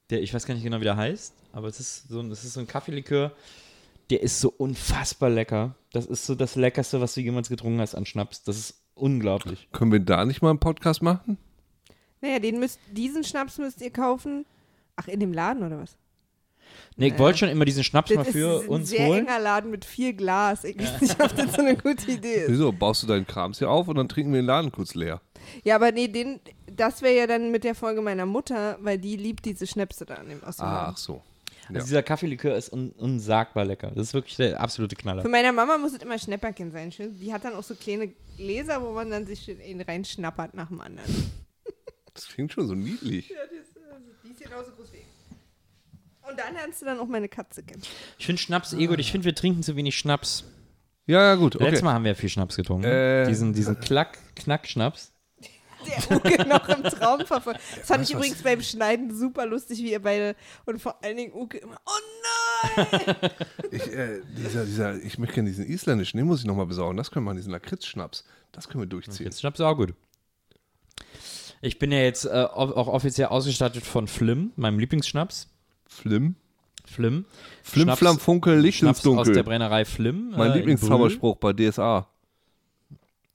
der, 0.10 0.22
ich 0.22 0.34
weiß 0.34 0.46
gar 0.46 0.54
nicht 0.54 0.64
genau, 0.64 0.80
wie 0.80 0.84
der 0.86 0.98
heißt, 0.98 1.34
aber 1.52 1.68
es 1.68 1.80
ist 1.80 2.08
so, 2.10 2.20
ein- 2.20 2.32
es 2.32 2.44
ist 2.44 2.54
so 2.54 2.60
ein 2.60 2.68
Kaffeelikör, 2.68 3.32
der 4.10 4.22
ist 4.22 4.40
so 4.40 4.50
unfassbar 4.58 5.30
lecker. 5.30 5.76
Das 5.94 6.06
ist 6.06 6.26
so 6.26 6.36
das 6.36 6.56
Leckerste, 6.56 7.02
was 7.02 7.14
du 7.14 7.22
jemals 7.22 7.50
getrunken 7.50 7.80
hast 7.82 7.96
an 7.96 8.06
Schnaps. 8.06 8.44
Das 8.44 8.58
ist 8.58 8.84
unglaublich. 8.94 9.68
Können 9.72 9.92
wir 9.92 10.00
da 10.00 10.26
nicht 10.26 10.42
mal 10.42 10.50
einen 10.52 10.60
Podcast 10.60 11.02
machen? 11.02 11.38
naja, 12.24 12.38
den 12.40 12.60
müsst, 12.60 12.80
diesen 12.92 13.24
Schnaps 13.24 13.58
müsst 13.58 13.82
ihr 13.82 13.90
kaufen. 13.92 14.46
Ach, 14.96 15.08
in 15.08 15.20
dem 15.20 15.34
Laden 15.34 15.64
oder 15.64 15.80
was? 15.80 15.98
Nee, 16.98 17.08
ich 17.08 17.18
wollte 17.20 17.40
schon 17.40 17.50
immer 17.50 17.66
diesen 17.66 17.84
Schnaps 17.84 18.10
mal 18.12 18.18
Das 18.18 18.28
ist 18.28 18.34
für 18.34 18.62
ein 18.64 18.68
uns 18.68 18.90
sehr 18.90 19.08
holen. 19.08 19.26
enger 19.28 19.40
Laden 19.40 19.72
mit 19.72 19.86
viel 19.86 20.14
Glas. 20.14 20.64
Ich 20.64 20.78
weiß 20.78 21.02
nicht, 21.02 21.22
ob 21.24 21.36
das 21.36 21.54
so 21.54 21.62
eine 21.62 21.76
gute 21.76 22.12
Idee 22.12 22.44
ist. 22.44 22.52
Wieso? 22.52 22.72
Baust 22.72 23.04
du 23.04 23.08
deinen 23.08 23.26
Krams 23.26 23.60
hier 23.60 23.70
auf 23.70 23.88
und 23.88 23.96
dann 23.96 24.10
trinken 24.10 24.34
wir 24.34 24.42
den 24.42 24.46
Laden 24.46 24.72
kurz 24.72 24.94
leer. 24.94 25.22
Ja, 25.64 25.76
aber 25.76 25.92
nee, 25.92 26.08
den, 26.08 26.40
das 26.72 27.02
wäre 27.02 27.16
ja 27.16 27.28
dann 27.28 27.50
mit 27.52 27.64
der 27.64 27.74
Folge 27.76 28.02
meiner 28.02 28.26
Mutter, 28.26 28.78
weil 28.82 28.98
die 29.00 29.16
liebt 29.18 29.46
diese 29.46 29.66
Schnäpse 29.66 30.06
da 30.06 30.16
an 30.16 30.30
dem, 30.30 30.44
aus 30.44 30.58
dem 30.58 30.66
Ach 30.66 30.74
Laden. 30.88 30.96
so. 30.98 31.22
Also 31.68 31.74
Ja. 31.74 31.84
dieser 31.84 32.04
Kaffeelikör 32.04 32.56
ist 32.56 32.72
un 32.74 32.92
unsagbar 32.98 33.64
lecker. 33.66 33.92
Das 33.96 34.08
ist 34.08 34.14
wirklich 34.14 34.36
der 34.36 34.60
absolute 34.60 34.96
Knaller. 34.96 35.22
Für 35.22 35.30
meine 35.30 35.52
Mama 35.54 35.78
muss 35.78 35.94
es 35.94 36.02
immer 36.04 36.20
Schnäpperchen 36.20 36.72
sein. 36.72 36.92
schön. 36.92 37.18
Die 37.20 37.32
hat 37.34 37.46
dann 37.46 37.54
auch 37.54 37.64
so 37.64 37.74
kleine 37.76 38.10
Gläser, 38.38 38.82
wo 38.82 38.92
man 38.92 39.10
dann 39.10 39.26
sich 39.26 39.48
in 39.48 39.80
reinschnappert 39.82 40.54
nach 40.54 40.68
dem 40.68 40.82
anderen. 40.82 41.32
Das 42.14 42.28
klingt 42.28 42.52
schon 42.52 42.68
so 42.68 42.76
niedlich. 42.76 43.30
Ja, 43.30 43.38
die 43.50 43.56
ist, 43.56 43.78
äh, 43.78 43.80
die 44.26 44.32
ist 44.32 44.42
genauso 44.42 44.72
groß 44.72 44.92
wie 44.92 44.98
ich. 44.98 45.06
Und 46.32 46.40
dann 46.40 46.54
lernst 46.54 46.82
du 46.82 46.86
dann 46.86 47.00
auch 47.00 47.08
meine 47.08 47.28
Katze 47.30 47.64
kennen. 47.64 47.82
Ich 48.18 48.26
finde 48.26 48.42
Schnaps 48.42 48.74
eh 48.74 48.86
gut. 48.88 49.00
Ich 49.00 49.12
finde, 49.12 49.26
wir 49.26 49.36
trinken 49.36 49.64
zu 49.64 49.76
wenig 49.76 49.98
Schnaps. 49.98 50.44
Ja, 51.08 51.22
ja, 51.24 51.36
gut. 51.36 51.56
Letztes 51.56 51.80
Okay. 51.80 51.84
Mal 51.86 51.94
haben 51.94 52.04
wir 52.04 52.12
ja 52.12 52.16
viel 52.16 52.30
Schnaps 52.30 52.56
getrunken. 52.56 52.86
Äh. 52.86 53.28
diesen 53.28 53.54
diesen 53.54 53.80
Klack, 53.80 54.18
Knack-Schnaps. 54.36 55.12
Der 55.86 56.16
Uke 56.16 56.48
noch 56.48 56.70
im 56.70 56.84
Traum 56.84 57.26
verfolgt. 57.26 57.60
Das 57.76 57.88
fand 57.88 58.04
ich 58.04 58.10
Was? 58.10 58.16
übrigens 58.18 58.44
beim 58.44 58.62
Schneiden 58.62 59.18
super 59.18 59.48
lustig, 59.48 59.80
wie 59.80 59.92
ihr 59.92 60.02
beide 60.02 60.36
und 60.68 60.80
vor 60.80 61.04
allen 61.04 61.18
Dingen 61.18 61.34
Uke 61.34 61.58
immer, 61.58 61.82
oh 61.88 62.76
nein! 62.78 63.32
Ich, 63.72 63.88
äh, 63.92 64.22
dieser, 64.38 64.66
dieser, 64.66 64.96
ich 65.04 65.18
möchte 65.18 65.34
gerne 65.36 65.50
diesen 65.50 65.66
isländischen, 65.66 66.18
den 66.18 66.28
muss 66.28 66.42
ich 66.42 66.46
nochmal 66.46 66.68
besorgen. 66.68 66.98
Das 66.98 67.10
können 67.10 67.26
wir 67.26 67.32
machen, 67.32 67.38
diesen 67.38 67.52
Lakritz-Schnaps. 67.52 68.24
Das 68.52 68.68
können 68.70 68.84
wir 68.84 68.88
durchziehen. 68.88 69.26
Jetzt 69.26 69.40
Schnaps 69.40 69.60
ist 69.60 69.66
auch 69.66 69.76
gut. 69.76 69.96
Ich 71.62 71.80
bin 71.80 71.92
ja 71.92 72.00
jetzt 72.00 72.26
äh, 72.26 72.30
au- 72.30 72.76
auch 72.76 72.88
offiziell 72.88 73.28
ausgestattet 73.30 73.84
von 73.84 74.08
Flim, 74.08 74.52
meinem 74.58 74.78
Lieblingsschnaps. 74.78 75.48
Flim. 75.92 76.36
Flim. 76.86 77.26
Flim, 77.64 77.88
Schnaps- 77.90 77.98
Flam, 78.00 78.18
Funkel, 78.20 78.60
Licht 78.60 78.82
ins 78.82 79.02
Schnaps 79.02 79.06
aus 79.08 79.26
der 79.28 79.36
Dunkel. 79.36 79.44
Brennerei 79.44 79.86
Flim. 79.86 80.32
Mein 80.32 80.42
äh, 80.50 80.54
in 80.54 80.58
Lieblingszauberspruch 80.60 81.36
bei 81.38 81.54
DSA. 81.54 82.08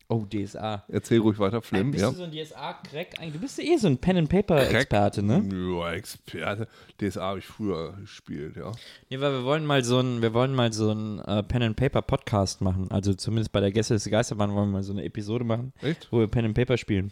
Oh, 0.09 0.25
DSA. 0.25 0.85
Erzähl 0.89 1.19
ruhig 1.19 1.39
weiter, 1.41 1.61
Flim. 1.63 1.91
Bist 1.91 2.03
Ja. 2.03 2.11
du 2.11 2.17
so 2.17 2.23
ein 2.25 2.31
DSA-Crack? 2.31 3.19
eigentlich? 3.19 3.33
Du 3.33 3.39
bist 3.41 3.59
ja 3.59 3.65
eh 3.65 3.77
so 3.77 3.89
ein 3.89 3.99
Pen-and-Paper-Experte, 3.99 5.21
ne? 5.23 5.43
Ja, 5.53 5.93
Experte. 5.93 6.69
DSA 7.01 7.21
habe 7.23 7.39
ich 7.41 7.45
früher 7.47 7.93
gespielt, 8.01 8.57
ja. 8.57 8.71
Nee, 9.11 9.19
weil 9.21 9.33
wir 9.33 9.45
wollen 9.45 9.67
mal 9.67 9.83
so 9.83 9.99
ein, 9.99 10.23
wir 10.23 10.33
wollen 10.33 10.55
mal 10.55 10.73
so 10.73 10.93
ein 10.93 11.19
äh, 11.21 11.43
Pen-and-Paper-Podcast 11.43 12.61
machen. 12.61 12.89
Also 12.91 13.15
zumindest 13.15 13.51
bei 13.51 13.61
der 13.61 13.73
Gäste 13.73 13.95
des 13.95 14.09
Geisterbahn 14.09 14.55
wollen 14.55 14.69
wir 14.69 14.75
mal 14.75 14.83
so 14.85 14.93
eine 14.93 15.03
Episode 15.03 15.45
machen, 15.45 15.73
Echt? 15.83 16.07
wo 16.13 16.21
wir 16.21 16.29
Pen-and-Paper 16.29 16.77
spielen. 16.77 17.11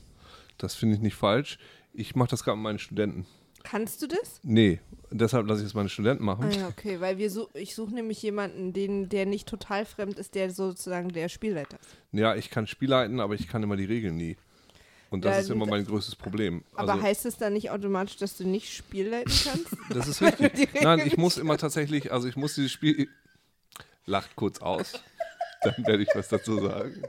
Das 0.59 0.77
finde 0.77 0.95
ich 0.95 1.01
nicht 1.03 1.17
falsch. 1.17 1.59
Ich 1.95 2.15
mache 2.15 2.31
das 2.31 2.45
gerade 2.45 2.57
mit 2.57 2.63
meinen 2.65 2.79
Studenten. 2.79 3.27
Kannst 3.65 4.01
du 4.03 4.07
das? 4.07 4.39
Nee, 4.45 4.79
deshalb 5.11 5.49
lasse 5.49 5.63
ich 5.63 5.67
es 5.69 5.75
meine 5.75 5.89
Studenten 5.89 6.23
Ah 6.23 6.37
machen. 6.37 6.53
ja, 6.53 6.69
okay, 6.69 7.01
weil 7.01 7.19
wir 7.19 7.31
so, 7.31 7.49
ich 7.55 7.75
suche 7.75 7.93
nämlich 7.95 8.23
jemanden, 8.23 8.73
den, 8.73 9.09
der 9.09 9.27
nicht 9.27 9.49
total 9.49 9.85
fremd 9.87 10.19
ist, 10.19 10.35
der 10.37 10.51
sozusagen 10.51 11.09
der 11.09 11.29
Spielleiter 11.29 11.79
ist. 11.81 11.89
Ja, 12.13 12.37
ich 12.37 12.51
kann 12.51 12.67
Spiel 12.69 12.91
leiten, 12.91 13.19
aber 13.21 13.35
ich 13.35 13.49
kann 13.49 13.63
immer 13.63 13.77
die 13.77 13.87
Regeln 13.87 14.17
nie. 14.17 14.37
Und 15.11 15.25
das 15.25 15.35
Ja, 15.37 15.41
ist 15.43 15.51
immer 15.51 15.67
mein 15.67 15.85
größtes 15.87 16.15
Problem. 16.17 16.65
Aber 16.75 16.93
Also, 16.93 17.03
heißt 17.05 17.27
es 17.27 17.37
dann 17.37 17.53
nicht 17.55 17.71
automatisch, 17.71 18.17
dass 18.17 18.37
du 18.37 18.47
nicht 18.47 18.73
Spielleiten 18.73 19.33
kannst? 19.45 19.69
das 19.91 20.09
ist 20.09 20.21
richtig. 20.23 20.69
Nein, 20.83 21.03
ich 21.07 21.17
muss 21.17 21.39
immer 21.39 21.57
tatsächlich, 21.57 22.13
also 22.13 22.29
ich 22.29 22.37
muss 22.37 22.55
dieses 22.55 22.73
Spiel. 22.73 23.09
Lacht 24.07 24.37
kurz 24.37 24.61
aus. 24.61 24.93
Dann 25.63 25.87
werde 25.87 26.03
ich 26.03 26.09
was 26.15 26.29
dazu 26.29 26.61
sagen. 26.61 27.03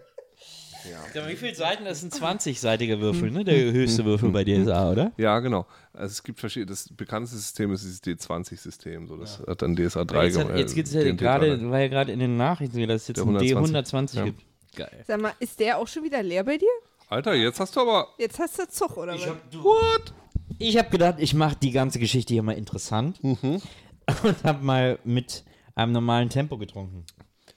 Wie 1.27 1.35
viele 1.35 1.55
Seiten? 1.55 1.85
Das 1.85 2.01
ist 2.03 2.21
ein 2.21 2.37
20-seitiger 2.37 2.99
Würfel, 2.99 3.31
ne? 3.31 3.43
Der 3.43 3.55
höchste 3.71 4.05
Würfel 4.05 4.29
bei 4.29 4.43
DSA, 4.43 4.91
oder? 4.91 5.11
Ja, 5.17 5.39
genau. 5.39 5.65
Also 5.93 6.11
es 6.11 6.23
gibt 6.23 6.39
verschiedene. 6.39 6.71
Das 6.71 6.89
bekannteste 6.95 7.37
System 7.37 7.71
ist 7.73 7.83
dieses 7.83 8.03
D20-System. 8.03 9.07
So, 9.07 9.17
das 9.17 9.41
hat 9.47 9.61
dann 9.61 9.75
DSA 9.75 10.05
3 10.05 10.25
Jetzt, 10.25 10.37
hat, 10.37 10.43
gemacht, 10.47 10.59
jetzt 10.59 10.75
gibt 10.75 10.87
es 10.87 10.95
äh, 10.95 11.07
ja 11.07 11.13
gerade, 11.13 11.57
3. 11.57 11.69
war 11.69 11.79
ja 11.79 11.87
gerade 11.87 12.11
in 12.11 12.19
den 12.19 12.37
Nachrichten, 12.37 12.87
dass 12.87 13.03
es 13.03 13.07
jetzt 13.09 13.19
ein 13.21 13.27
120. 13.35 13.75
D120 13.75 14.15
Ja. 14.17 14.23
gibt. 14.25 14.43
Geil. 14.75 15.03
Sag 15.07 15.21
mal, 15.21 15.33
ist 15.39 15.59
der 15.59 15.77
auch 15.77 15.87
schon 15.87 16.03
wieder 16.03 16.21
leer 16.21 16.43
bei 16.43 16.57
dir? 16.57 16.67
Alter, 17.07 17.33
jetzt 17.35 17.59
hast 17.59 17.75
du 17.75 17.81
aber. 17.81 18.07
Jetzt 18.17 18.39
hast 18.39 18.59
du 18.59 18.67
Zug, 18.67 18.97
oder 18.97 19.13
was? 19.13 19.27
What? 19.63 20.13
Ich 20.59 20.77
habe 20.77 20.89
gedacht, 20.89 21.15
ich 21.19 21.33
mache 21.33 21.55
die 21.61 21.71
ganze 21.71 21.99
Geschichte 21.99 22.33
hier 22.33 22.43
mal 22.43 22.53
interessant 22.57 23.23
Mhm. 23.23 23.61
und 24.23 24.43
habe 24.43 24.63
mal 24.63 24.99
mit 25.03 25.43
einem 25.75 25.91
normalen 25.93 26.29
Tempo 26.29 26.57
getrunken. 26.57 27.05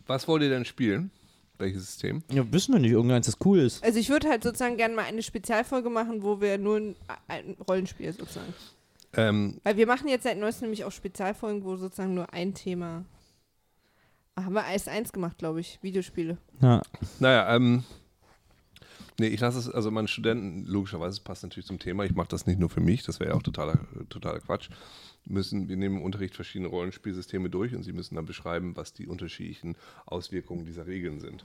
Was 0.07 0.27
wollt 0.29 0.43
ihr 0.43 0.49
denn 0.49 0.65
spielen? 0.65 1.11
Welches 1.59 1.87
System? 1.87 2.23
Ja, 2.31 2.51
wissen 2.53 2.73
wir 2.73 2.81
nicht, 2.81 2.93
irgendeins, 2.93 3.27
das 3.27 3.37
cool 3.45 3.59
ist. 3.59 3.83
Also 3.83 3.99
ich 3.99 4.09
würde 4.09 4.29
halt 4.29 4.45
sozusagen 4.45 4.77
gerne 4.77 4.95
mal 4.95 5.05
eine 5.05 5.23
Spezialfolge 5.23 5.91
machen, 5.91 6.23
wo 6.23 6.41
wir 6.41 6.57
nur 6.57 6.77
ein, 6.77 6.97
ein 7.27 7.57
Rollenspiel 7.69 8.13
sozusagen. 8.13 8.55
Ähm, 9.15 9.59
Weil 9.65 9.77
wir 9.77 9.87
machen 9.87 10.09
jetzt 10.09 10.23
seit 10.23 10.39
neuestem 10.39 10.67
nämlich 10.67 10.85
auch 10.85 10.93
Spezialfolgen, 10.93 11.65
wo 11.65 11.77
sozusagen 11.77 12.15
nur 12.15 12.33
ein 12.33 12.55
Thema. 12.55 13.05
Ah, 14.35 14.45
haben 14.45 14.53
wir 14.53 14.65
erst 14.65 14.89
eins 14.89 15.13
gemacht, 15.13 15.39
glaube 15.39 15.61
ich. 15.61 15.79
Videospiele. 15.83 16.39
Ja. 16.61 16.83
naja, 17.19 17.57
ähm, 17.57 17.83
Nee, 19.21 19.27
ich 19.29 19.41
lasse 19.41 19.59
es, 19.59 19.69
also 19.69 19.91
meine 19.91 20.07
Studenten, 20.09 20.65
logischerweise 20.67 21.15
es 21.15 21.21
passt 21.21 21.43
natürlich 21.43 21.67
zum 21.67 21.79
Thema, 21.81 22.05
ich 22.05 22.15
mache 22.15 22.29
das 22.29 22.47
nicht 22.47 22.61
nur 22.61 22.71
für 22.71 22.81
mich, 22.81 23.03
das 23.03 23.19
wäre 23.19 23.31
ja 23.31 23.37
auch 23.37 23.43
totaler, 23.43 23.81
totaler 24.11 24.39
Quatsch. 24.41 24.69
Müssen, 25.25 25.69
wir 25.69 25.77
nehmen 25.77 25.97
im 25.97 26.03
Unterricht 26.03 26.37
verschiedene 26.37 26.69
Rollenspielsysteme 26.69 27.51
durch 27.51 27.75
und 27.75 27.83
sie 27.83 27.93
müssen 27.93 28.15
dann 28.15 28.27
beschreiben, 28.27 28.77
was 28.77 28.93
die 28.93 29.07
unterschiedlichen 29.09 29.77
Auswirkungen 30.07 30.65
dieser 30.65 30.87
Regeln 30.87 31.21
sind. 31.21 31.45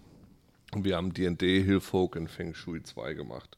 Und 0.73 0.85
wir 0.85 0.95
haben 0.95 1.13
D&D, 1.13 1.63
Hillfolk 1.63 2.15
und 2.15 2.29
Feng 2.29 2.53
Shui 2.53 2.81
2 2.83 3.13
gemacht. 3.13 3.57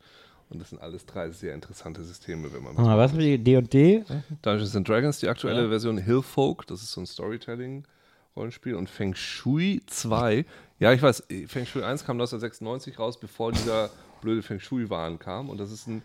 Und 0.49 0.59
das 0.59 0.70
sind 0.70 0.82
alles 0.82 1.05
drei 1.05 1.30
sehr 1.32 1.53
interessante 1.53 2.03
Systeme, 2.03 2.53
wenn 2.53 2.63
man 2.63 2.78
Ah, 2.78 2.97
was 2.97 3.11
haben 3.11 3.20
die 3.20 3.38
D&D? 3.38 4.03
Dungeons 4.41 4.76
and 4.76 4.88
Dragons, 4.88 5.20
die 5.20 5.28
aktuelle 5.28 5.63
Ja. 5.63 5.70
Version 5.70 5.97
Hillfolk, 5.97 6.66
das 6.68 6.82
ist 6.82 6.91
so 6.91 7.01
ein 7.01 7.05
Storytelling-Rollenspiel. 7.05 8.76
Und 8.76 8.89
Feng 8.89 9.13
Shui 9.16 9.82
2, 9.88 10.45
ja, 10.80 10.93
ich 10.93 11.01
weiß, 11.01 11.24
Feng 11.47 11.66
Shui 11.66 11.84
1 11.84 12.05
kam 12.05 12.16
1996 12.18 12.99
raus, 12.99 13.20
bevor 13.20 13.51
dieser 13.51 13.89
blöde 14.22 14.41
Feng 14.41 14.59
Shui-Wahn 14.59 15.20
kam. 15.20 15.49
Und 15.49 15.59
das 15.59 15.72
ist 15.72 15.88
ein 15.88 16.01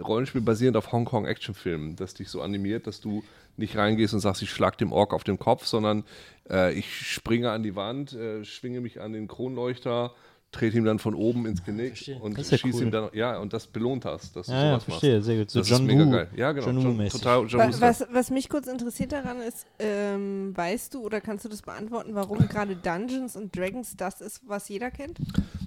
Rollenspiel 0.00 0.40
basierend 0.40 0.76
auf 0.76 0.92
Hongkong-Actionfilmen, 0.92 1.96
das 1.96 2.14
dich 2.14 2.28
so 2.28 2.42
animiert, 2.42 2.86
dass 2.86 3.00
du 3.00 3.22
nicht 3.56 3.76
reingehst 3.76 4.14
und 4.14 4.20
sagst, 4.20 4.42
ich 4.42 4.50
schlag 4.50 4.78
dem 4.78 4.92
Ork 4.92 5.12
auf 5.12 5.24
den 5.24 5.38
Kopf, 5.38 5.66
sondern 5.66 6.04
äh, 6.48 6.72
ich 6.72 6.90
springe 6.94 7.50
an 7.50 7.62
die 7.62 7.76
Wand, 7.76 8.12
äh, 8.14 8.44
schwinge 8.44 8.80
mich 8.80 9.00
an 9.00 9.12
den 9.12 9.28
Kronleuchter, 9.28 10.12
trete 10.52 10.78
ihm 10.78 10.84
dann 10.84 10.98
von 10.98 11.14
oben 11.14 11.46
ins 11.46 11.62
Genick 11.64 11.88
verstehe. 11.90 12.18
und 12.18 12.36
ja 12.36 12.42
schieße 12.58 12.78
cool. 12.78 12.82
ihm 12.84 12.90
dann, 12.90 13.10
ja, 13.12 13.38
und 13.38 13.52
das 13.52 13.66
belohnt 13.68 14.04
das, 14.04 14.32
dass 14.32 14.46
du 14.46 14.52
Ja, 14.52 14.58
ja, 14.64 14.70
sowas 14.72 14.84
verstehe, 14.84 15.14
machst. 15.16 15.26
sehr 15.26 15.38
gut. 15.38 15.50
So 15.50 15.58
das 15.60 15.68
John 15.68 15.82
ist 15.82 15.86
mega 15.94 16.06
Woo. 16.06 16.10
geil. 16.10 16.28
Ja, 16.34 16.52
genau. 16.52 16.66
John 16.66 16.80
John 16.98 17.08
total 17.08 17.46
John 17.46 17.60
Wa- 17.60 17.66
Woo-Style. 17.68 17.80
Was, 17.80 18.06
was 18.10 18.30
mich 18.30 18.48
kurz 18.48 18.66
interessiert 18.66 19.12
daran 19.12 19.40
ist, 19.42 19.66
ähm, 19.78 20.52
weißt 20.56 20.94
du 20.94 21.02
oder 21.04 21.20
kannst 21.20 21.44
du 21.44 21.48
das 21.48 21.62
beantworten, 21.62 22.14
warum 22.14 22.38
gerade 22.48 22.74
Dungeons 22.74 23.36
and 23.36 23.54
Dragons 23.54 23.94
das 23.96 24.20
ist, 24.20 24.40
was 24.48 24.68
jeder 24.68 24.90
kennt? 24.90 25.18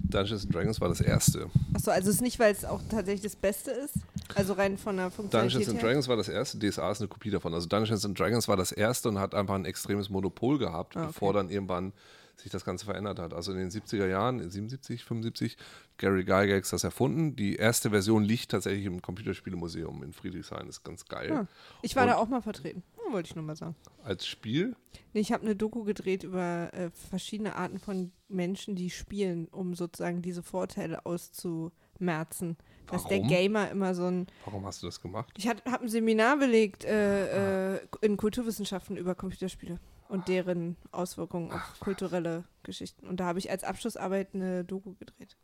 Dungeons 0.04 0.44
and 0.44 0.54
Dragons 0.54 0.80
war 0.80 0.88
das 0.88 1.00
erste. 1.00 1.48
Achso, 1.72 1.90
also 1.90 2.08
es 2.10 2.16
ist 2.16 2.20
nicht, 2.22 2.38
weil 2.38 2.52
es 2.52 2.64
auch 2.64 2.80
tatsächlich 2.88 3.22
das 3.22 3.36
Beste 3.36 3.70
ist? 3.70 3.94
Also 4.34 4.52
rein 4.54 4.78
von 4.78 4.96
der 4.96 5.10
Funktionalität 5.10 5.54
Dungeons 5.60 5.68
and 5.70 5.80
her? 5.82 5.88
Dragons 5.88 6.08
war 6.08 6.16
das 6.16 6.28
erste, 6.28 6.58
DSA 6.58 6.90
ist 6.92 7.00
eine 7.00 7.08
Kopie 7.08 7.30
davon. 7.30 7.52
Also 7.54 7.66
Dungeons 7.68 8.04
and 8.04 8.18
Dragons 8.18 8.46
war 8.48 8.56
das 8.56 8.72
erste 8.72 9.08
und 9.08 9.18
hat 9.18 9.34
einfach 9.34 9.54
ein 9.54 9.64
extremes 9.64 10.10
Monopol 10.10 10.58
gehabt, 10.58 10.96
Ah, 10.96 11.00
okay. 11.00 11.06
bevor 11.08 11.32
dann 11.32 11.48
irgendwann 11.50 11.92
sich 12.36 12.50
das 12.50 12.64
Ganze 12.64 12.84
verändert 12.84 13.18
hat. 13.20 13.32
Also 13.32 13.52
in 13.52 13.58
den 13.58 13.70
70er 13.70 14.06
Jahren, 14.08 14.40
in 14.40 14.50
77, 14.50 15.04
75, 15.04 15.56
Gary 15.98 16.24
Gygax 16.24 16.70
das 16.70 16.82
erfunden. 16.82 17.36
Die 17.36 17.54
erste 17.56 17.90
Version 17.90 18.24
liegt 18.24 18.50
tatsächlich 18.50 18.86
im 18.86 19.00
Computerspielemuseum 19.00 20.02
in 20.02 20.12
Friedrichshain. 20.12 20.68
ist 20.68 20.82
ganz 20.82 21.04
geil. 21.06 21.30
Ah, 21.32 21.46
ich 21.82 21.94
war 21.94 22.02
Und- 22.04 22.08
da 22.10 22.16
auch 22.16 22.28
mal 22.28 22.42
vertreten. 22.42 22.82
Hm, 23.06 23.12
wollte 23.12 23.28
ich 23.28 23.34
nur 23.36 23.44
mal 23.44 23.56
sagen. 23.56 23.74
Als 24.02 24.26
Spiel, 24.26 24.76
Nee, 25.12 25.20
ich 25.20 25.32
habe 25.32 25.42
eine 25.44 25.56
Doku 25.56 25.84
gedreht 25.84 26.22
über 26.24 26.72
äh, 26.74 26.90
verschiedene 26.90 27.56
Arten 27.56 27.78
von 27.78 28.12
Menschen, 28.28 28.74
die 28.76 28.90
spielen, 28.90 29.46
um 29.48 29.74
sozusagen 29.74 30.22
diese 30.22 30.42
Vorteile 30.42 31.04
auszumerzen. 31.06 32.56
Dass 32.86 33.04
der 33.06 33.18
Warum? 33.18 33.28
Gamer 33.28 33.70
immer 33.70 33.94
so 33.94 34.06
ein. 34.06 34.26
warum 34.44 34.66
hast 34.66 34.82
du 34.82 34.86
das 34.86 35.00
gemacht? 35.00 35.32
Ich 35.38 35.48
habe 35.48 35.60
ein 35.66 35.88
Seminar 35.88 36.36
belegt 36.36 36.84
äh, 36.84 37.76
äh, 37.76 37.80
in 38.02 38.16
Kulturwissenschaften 38.16 38.96
über 38.96 39.14
Computerspiele 39.14 39.78
und 40.08 40.28
deren 40.28 40.76
Auswirkungen 40.92 41.50
auf 41.52 41.80
kulturelle 41.80 42.44
Geschichten. 42.62 43.06
Und 43.06 43.20
da 43.20 43.24
habe 43.26 43.38
ich 43.38 43.50
als 43.50 43.64
Abschlussarbeit 43.64 44.34
eine 44.34 44.64
Doku 44.64 44.94
gedreht. 44.94 45.36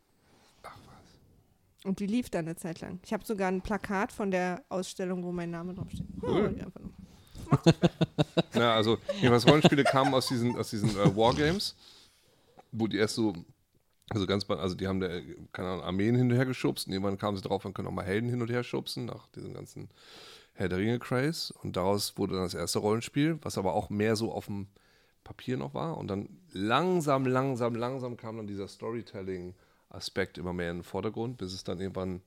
Ach 0.63 0.77
was. 0.85 1.85
Und 1.85 1.99
die 1.99 2.05
lief 2.07 2.29
dann 2.29 2.45
eine 2.45 2.55
Zeit 2.57 2.79
lang. 2.81 2.99
Ich 3.03 3.11
habe 3.13 3.25
sogar 3.25 3.47
ein 3.47 3.61
Plakat 3.61 4.11
von 4.11 4.29
der 4.31 4.63
Ausstellung, 4.69 5.23
wo 5.23 5.31
mein 5.31 5.49
Name 5.49 5.73
draufsteht. 5.73 6.07
Hm, 6.07 6.19
Cool. 6.21 6.51
nur. 6.51 6.71
Ja, 8.53 8.75
also 8.75 8.97
jedenfalls 9.15 9.47
Rollenspiele 9.47 9.83
kamen 9.83 10.13
aus 10.13 10.27
diesen, 10.27 10.57
aus 10.57 10.69
diesen 10.69 10.89
äh, 10.91 11.15
Wargames, 11.15 11.75
wo 12.71 12.87
die 12.87 12.97
erst 12.97 13.15
so, 13.15 13.33
also 14.09 14.27
ganz, 14.27 14.49
also 14.49 14.75
die 14.75 14.87
haben 14.87 14.99
der, 14.99 15.21
keine 15.51 15.69
Ahnung, 15.69 15.83
Armeen 15.83 16.15
hinterhergeschubst 16.15 16.87
und 16.87 16.93
irgendwann 16.93 17.17
kamen 17.17 17.37
sie 17.37 17.43
drauf, 17.43 17.63
man 17.63 17.73
können 17.73 17.87
auch 17.87 17.93
mal 17.93 18.05
Helden 18.05 18.29
hin 18.29 18.41
und 18.41 18.49
her 18.49 18.63
schubsen, 18.63 19.05
nach 19.05 19.27
diesem 19.29 19.53
ganzen 19.53 19.89
Herr 20.53 20.69
der 20.69 20.77
Ringe-Craze. 20.77 21.53
Und 21.63 21.75
daraus 21.77 22.17
wurde 22.17 22.35
dann 22.35 22.43
das 22.43 22.53
erste 22.53 22.79
Rollenspiel, 22.79 23.39
was 23.41 23.57
aber 23.57 23.73
auch 23.73 23.89
mehr 23.89 24.15
so 24.15 24.31
auf 24.31 24.45
dem 24.45 24.67
Papier 25.23 25.57
noch 25.57 25.73
war. 25.73 25.97
Und 25.97 26.07
dann 26.07 26.29
langsam, 26.51 27.25
langsam, 27.25 27.75
langsam 27.75 28.17
kam 28.17 28.37
dann 28.37 28.47
dieser 28.47 28.67
Storytelling-Aspekt 28.67 30.37
immer 30.37 30.53
mehr 30.53 30.71
in 30.71 30.77
den 30.77 30.83
Vordergrund, 30.83 31.37
bis 31.37 31.53
es 31.53 31.63
dann 31.63 31.79
irgendwann 31.79 32.21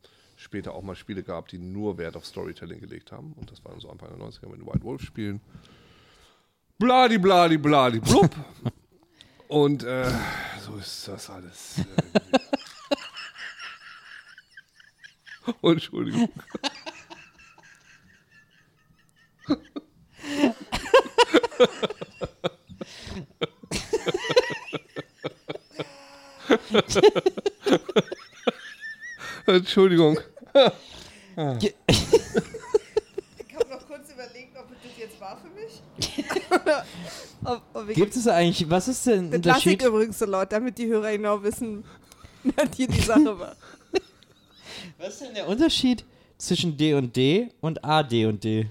später 0.45 0.75
auch 0.75 0.83
mal 0.83 0.95
Spiele 0.95 1.23
gab, 1.23 1.49
die 1.49 1.59
nur 1.59 1.99
Wert 1.99 2.17
auf 2.17 2.27
Storytelling 2.27 2.81
gelegt 2.81 3.11
haben. 3.11 3.33
Und 3.33 3.51
das 3.51 3.65
war 3.65 3.73
dann 3.73 3.81
so 3.81 3.91
Anfang 3.91 4.11
der 4.11 4.19
90er 4.19 4.49
mit 4.49 4.61
den 4.61 4.67
White 4.67 4.83
Wolf-Spielen. 4.83 5.41
Bladi, 6.79 7.19
bladi, 7.19 7.59
bladi, 7.59 7.99
blub. 7.99 8.31
Und 9.49 9.85
äh, 9.85 10.11
so 10.61 10.77
ist 10.77 11.09
das 11.09 11.31
alles. 11.31 11.79
Äh, 11.79 11.85
oh, 15.61 15.71
Entschuldigung. 15.73 16.29
Entschuldigung. 29.47 30.19
Ich 31.37 31.75
habe 33.55 33.69
noch 33.71 33.87
kurz 33.89 34.11
überlegt, 34.13 34.57
ob 34.57 34.69
das 34.71 34.93
jetzt 34.99 35.21
war 35.21 35.37
für 35.39 35.49
mich. 35.51 35.83
ob, 37.45 37.63
ob 37.73 37.89
ich 37.89 37.95
Gibt 37.97 38.15
es 38.17 38.27
eigentlich, 38.29 38.69
was 38.71 38.89
ist 38.89 39.07
denn 39.07 39.31
das 39.31 39.37
Unterschied? 39.39 39.83
übrigens 39.83 40.19
so 40.19 40.27
laut, 40.27 40.53
damit 40.53 40.79
die 40.79 40.87
Hörer 40.87 41.13
genau 41.13 41.43
wissen, 41.43 41.85
was 42.45 42.77
hier 42.77 42.87
die 42.89 43.01
Sache 43.01 43.39
war. 43.39 43.57
Was 44.99 45.15
ist 45.15 45.23
denn 45.23 45.35
der 45.35 45.49
Unterschied 45.49 46.05
zwischen 46.39 46.77
D 46.77 46.95
und 46.95 47.15
D 47.17 47.49
und 47.61 47.85
AD 47.85 48.27
und 48.27 48.43
D? 48.45 48.67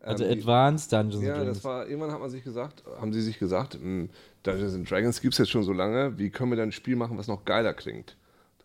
Also 0.00 0.24
Ähm, 0.24 0.32
die- 0.34 0.38
Advanced 0.40 0.92
Dungeons 0.92 1.22
Ja, 1.24 1.30
and 1.32 1.38
Dragons. 1.40 1.56
das 1.58 1.64
war, 1.64 1.86
irgendwann 1.86 2.12
hat 2.12 2.20
man 2.20 2.30
sich 2.30 2.44
gesagt, 2.44 2.82
haben 3.00 3.12
sie 3.12 3.20
sich 3.22 3.38
gesagt, 3.38 3.78
mh, 3.80 4.08
Dungeons 4.42 4.74
and 4.74 4.90
Dragons 4.90 5.20
gibt 5.20 5.34
es 5.34 5.38
jetzt 5.38 5.50
schon 5.50 5.64
so 5.64 5.72
lange, 5.72 6.16
wie 6.18 6.30
können 6.30 6.50
wir 6.52 6.56
denn 6.56 6.68
ein 6.68 6.72
Spiel 6.72 6.96
machen, 6.96 7.18
was 7.18 7.26
noch 7.26 7.44
geiler 7.44 7.74
klingt? 7.74 8.16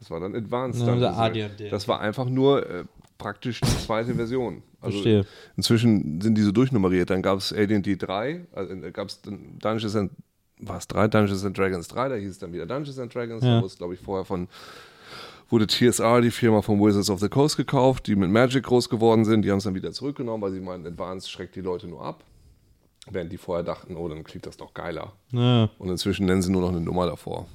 Das 0.01 0.09
war 0.09 0.19
dann 0.19 0.35
Advanced 0.35 0.81
Ja, 0.81 0.87
Dungeons 0.87 1.15
and 1.17 1.37
AD&D. 1.37 1.69
Das 1.69 1.87
war 1.87 2.01
einfach 2.01 2.25
nur 2.25 2.67
äh, 2.67 2.85
praktisch 3.19 3.61
die 3.61 3.77
zweite 3.85 4.15
Version. 4.15 4.63
Also 4.81 4.93
Verstehe. 4.97 5.25
Inzwischen 5.55 6.19
sind 6.21 6.35
die 6.35 6.41
so 6.41 6.51
durchnummeriert. 6.51 7.11
Dann 7.11 7.21
gab 7.21 7.37
es 7.37 7.53
AD&D 7.53 7.97
3, 7.97 8.47
also 8.51 8.73
äh, 8.73 8.91
gab 8.91 9.09
es 9.09 9.21
Dungeons 9.21 9.95
and 9.95 10.11
was 10.57 10.87
3 10.87 11.07
Dungeons 11.07 11.45
and 11.45 11.57
Dragons 11.57 11.87
3, 11.87 12.09
da 12.09 12.15
hieß 12.15 12.31
es 12.31 12.39
dann 12.39 12.51
wieder 12.51 12.65
Dungeons 12.65 12.99
and 12.99 13.13
Dragons, 13.13 13.43
Ja. 13.43 13.49
da 13.49 13.55
wurde 13.57 13.67
es 13.67 13.77
glaube 13.77 13.93
ich 13.95 13.99
vorher 13.99 14.25
von 14.25 14.47
wurde 15.49 15.67
TSR, 15.67 16.21
die 16.21 16.31
Firma 16.31 16.61
von 16.61 16.79
Wizards 16.79 17.09
of 17.09 17.19
the 17.19 17.29
Coast 17.29 17.57
gekauft, 17.57 18.07
die 18.07 18.15
mit 18.15 18.29
Magic 18.31 18.63
groß 18.63 18.89
geworden 18.89 19.25
sind. 19.25 19.41
Die 19.43 19.51
haben 19.51 19.57
es 19.57 19.65
dann 19.65 19.75
wieder 19.75 19.91
zurückgenommen, 19.91 20.41
weil 20.41 20.51
sie 20.51 20.61
meinen, 20.61 20.85
Advanced 20.87 21.29
schreckt 21.29 21.55
die 21.55 21.61
Leute 21.61 21.87
nur 21.87 22.03
ab. 22.03 22.23
Während 23.09 23.31
die 23.31 23.37
vorher 23.37 23.63
dachten, 23.63 23.95
oh, 23.97 24.07
dann 24.07 24.23
klingt 24.23 24.45
das 24.45 24.55
doch 24.57 24.73
geiler. 24.73 25.13
Ja. 25.31 25.69
Und 25.77 25.89
inzwischen 25.89 26.25
nennen 26.25 26.41
sie 26.41 26.51
nur 26.51 26.61
noch 26.61 26.69
eine 26.69 26.79
Nummer 26.79 27.05
davor. 27.07 27.47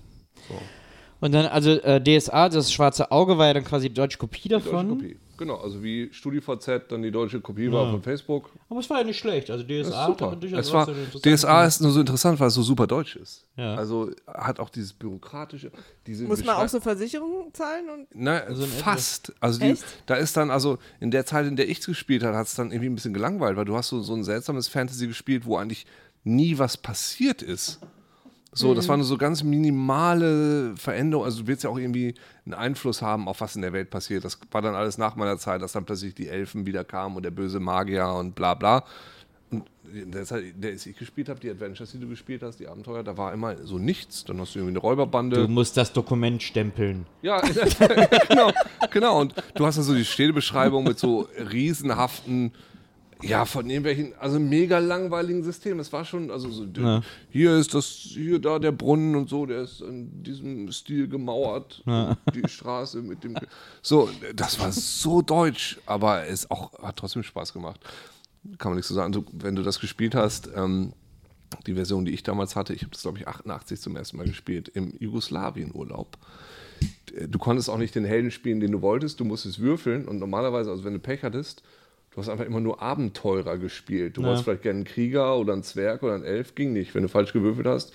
Und 1.20 1.32
dann, 1.32 1.46
also 1.46 1.70
äh, 1.70 2.00
DSA, 2.00 2.48
das 2.48 2.72
schwarze 2.72 3.10
Auge 3.10 3.38
war 3.38 3.46
ja 3.46 3.54
dann 3.54 3.64
quasi 3.64 3.88
die 3.88 3.94
deutsche 3.94 4.18
Kopie 4.18 4.42
Die 4.42 4.48
deutsche 4.50 4.70
davon. 4.70 4.88
Kopie. 4.90 5.16
Genau, 5.38 5.56
also 5.56 5.82
wie 5.82 6.08
StudiVZ 6.12 6.88
dann 6.88 7.02
die 7.02 7.10
deutsche 7.10 7.40
Kopie 7.40 7.70
war 7.70 7.90
von 7.90 8.02
Facebook. 8.02 8.50
Aber 8.70 8.80
es 8.80 8.88
war 8.88 8.98
ja 8.98 9.04
nicht 9.04 9.18
schlecht. 9.18 9.50
Also 9.50 9.64
DSA 9.64 9.94
hat 9.94 10.06
super. 10.06 10.26
aber 10.28 10.36
durchaus 10.36 10.66
Es 10.66 10.72
war, 10.72 10.86
DSA 10.86 11.66
ist 11.66 11.82
nur 11.82 11.92
so 11.92 12.00
interessant, 12.00 12.40
weil 12.40 12.48
es 12.48 12.54
so 12.54 12.62
super 12.62 12.86
deutsch 12.86 13.16
ist. 13.16 13.44
Ja. 13.56 13.74
Also 13.74 14.10
hat 14.26 14.60
auch 14.60 14.70
dieses 14.70 14.94
bürokratische, 14.94 15.70
diese 16.06 16.24
Muss 16.24 16.42
man 16.42 16.56
auch 16.56 16.68
so 16.68 16.80
Versicherungen 16.80 17.52
zahlen? 17.52 17.84
Und 17.90 18.06
Na, 18.14 18.38
Also 18.38 18.64
fast. 18.64 19.34
Also 19.40 19.60
die, 19.60 19.74
da 20.06 20.14
ist 20.14 20.36
dann, 20.38 20.50
also 20.50 20.78
in 21.00 21.10
der 21.10 21.26
Zeit, 21.26 21.46
in 21.46 21.56
der 21.56 21.68
ich 21.68 21.80
es 21.80 21.86
gespielt 21.86 22.22
habe, 22.22 22.36
hat 22.36 22.46
es 22.46 22.54
dann 22.54 22.70
irgendwie 22.70 22.88
ein 22.88 22.94
bisschen 22.94 23.12
gelangweilt, 23.14 23.56
weil 23.58 23.66
du 23.66 23.76
hast 23.76 23.88
so, 23.88 24.00
so 24.00 24.14
ein 24.14 24.24
seltsames 24.24 24.68
Fantasy 24.68 25.06
gespielt, 25.06 25.44
wo 25.44 25.58
eigentlich 25.58 25.86
nie 26.24 26.58
was 26.58 26.78
passiert 26.78 27.42
ist. 27.42 27.80
So, 28.56 28.72
das 28.72 28.88
waren 28.88 29.00
nur 29.00 29.06
so 29.06 29.18
ganz 29.18 29.42
minimale 29.42 30.74
Veränderungen. 30.76 31.26
Also 31.26 31.42
du 31.42 31.46
willst 31.46 31.62
ja 31.64 31.70
auch 31.70 31.76
irgendwie 31.78 32.14
einen 32.46 32.54
Einfluss 32.54 33.02
haben, 33.02 33.28
auf 33.28 33.42
was 33.42 33.54
in 33.54 33.62
der 33.62 33.74
Welt 33.74 33.90
passiert. 33.90 34.24
Das 34.24 34.38
war 34.50 34.62
dann 34.62 34.74
alles 34.74 34.96
nach 34.96 35.14
meiner 35.14 35.36
Zeit, 35.36 35.60
dass 35.60 35.72
dann 35.72 35.84
plötzlich 35.84 36.14
die 36.14 36.28
Elfen 36.28 36.64
wieder 36.64 36.82
kamen 36.82 37.16
und 37.16 37.22
der 37.22 37.30
böse 37.30 37.60
Magier 37.60 38.08
und 38.08 38.34
bla 38.34 38.54
bla. 38.54 38.84
Und 39.50 39.66
Zeit, 40.24 40.42
in 40.42 40.60
der 40.60 40.72
ich 40.72 40.96
gespielt 40.96 41.28
habe, 41.28 41.38
die 41.38 41.50
Adventures, 41.50 41.92
die 41.92 42.00
du 42.00 42.08
gespielt 42.08 42.42
hast, 42.42 42.58
die 42.58 42.66
Abenteuer, 42.66 43.04
da 43.04 43.16
war 43.16 43.32
immer 43.34 43.56
so 43.64 43.78
nichts. 43.78 44.24
Dann 44.24 44.40
hast 44.40 44.54
du 44.54 44.58
irgendwie 44.58 44.72
eine 44.72 44.80
Räuberbande. 44.80 45.36
Du 45.36 45.48
musst 45.48 45.76
das 45.76 45.92
Dokument 45.92 46.42
stempeln. 46.42 47.06
Ja, 47.20 47.40
genau, 48.28 48.52
genau. 48.90 49.20
Und 49.20 49.34
du 49.54 49.66
hast 49.66 49.76
ja 49.76 49.82
so 49.82 49.94
die 49.94 50.04
Städtebeschreibung 50.04 50.84
mit 50.84 50.98
so 50.98 51.28
riesenhaften, 51.52 52.52
ja, 53.22 53.44
von 53.44 53.68
irgendwelchen, 53.68 54.12
also 54.18 54.38
mega 54.38 54.78
langweiligen 54.78 55.42
Systemen. 55.42 55.80
Es 55.80 55.92
war 55.92 56.04
schon, 56.04 56.30
also 56.30 56.50
so, 56.50 56.66
Ja. 56.76 57.02
hier 57.30 57.56
ist 57.56 57.72
das, 57.74 57.86
hier 57.86 58.38
da 58.38 58.58
der 58.58 58.72
Brunnen 58.72 59.14
und 59.16 59.28
so, 59.28 59.46
der 59.46 59.62
ist 59.62 59.80
in 59.80 60.22
diesem 60.22 60.70
Stil 60.70 61.08
gemauert. 61.08 61.82
Die 62.34 62.48
Straße 62.48 63.00
mit 63.02 63.24
dem. 63.24 63.36
So, 63.82 64.10
das 64.34 64.60
war 64.60 64.70
so 64.72 65.22
deutsch, 65.22 65.78
aber 65.86 66.26
es 66.26 66.50
auch, 66.50 66.78
hat 66.82 66.96
trotzdem 66.96 67.22
Spaß 67.22 67.52
gemacht. 67.52 67.80
Kann 68.58 68.72
man 68.72 68.76
nicht 68.76 68.86
so 68.86 68.94
sagen. 68.94 69.12
Du, 69.12 69.24
wenn 69.32 69.56
du 69.56 69.62
das 69.62 69.80
gespielt 69.80 70.14
hast, 70.14 70.50
ähm, 70.54 70.92
die 71.66 71.74
Version, 71.74 72.04
die 72.04 72.12
ich 72.12 72.22
damals 72.22 72.54
hatte, 72.54 72.74
ich 72.74 72.82
habe 72.82 72.90
das, 72.92 73.02
glaube 73.02 73.18
ich, 73.18 73.26
88 73.26 73.80
zum 73.80 73.96
ersten 73.96 74.16
Mal 74.18 74.26
gespielt, 74.26 74.68
im 74.68 74.92
Jugoslawien-Urlaub. 74.98 76.16
du 77.28 77.38
konntest 77.38 77.70
auch 77.70 77.78
nicht 77.78 77.94
den 77.94 78.04
Helden 78.04 78.30
spielen, 78.30 78.60
den 78.60 78.72
du 78.72 78.82
wolltest, 78.82 79.20
du 79.20 79.24
musstest 79.24 79.58
würfeln 79.60 80.06
und 80.06 80.18
normalerweise, 80.18 80.70
also 80.70 80.84
wenn 80.84 80.92
du 80.92 80.98
Pech 80.98 81.22
hattest, 81.22 81.62
du 82.16 82.22
hast 82.22 82.30
einfach 82.30 82.46
immer 82.46 82.60
nur 82.60 82.80
Abenteurer 82.80 83.58
gespielt. 83.58 84.16
Du 84.16 84.22
Ja. 84.22 84.28
wolltest 84.28 84.44
vielleicht 84.44 84.62
gerne 84.62 84.78
einen 84.78 84.84
Krieger 84.86 85.36
oder 85.36 85.52
einen 85.52 85.62
Zwerg 85.62 86.02
oder 86.02 86.14
einen 86.14 86.24
Elf, 86.24 86.54
ging 86.54 86.72
nicht. 86.72 86.94
Wenn 86.94 87.02
du 87.02 87.08
falsch 87.10 87.34
gewürfelt 87.34 87.66
hast, 87.66 87.92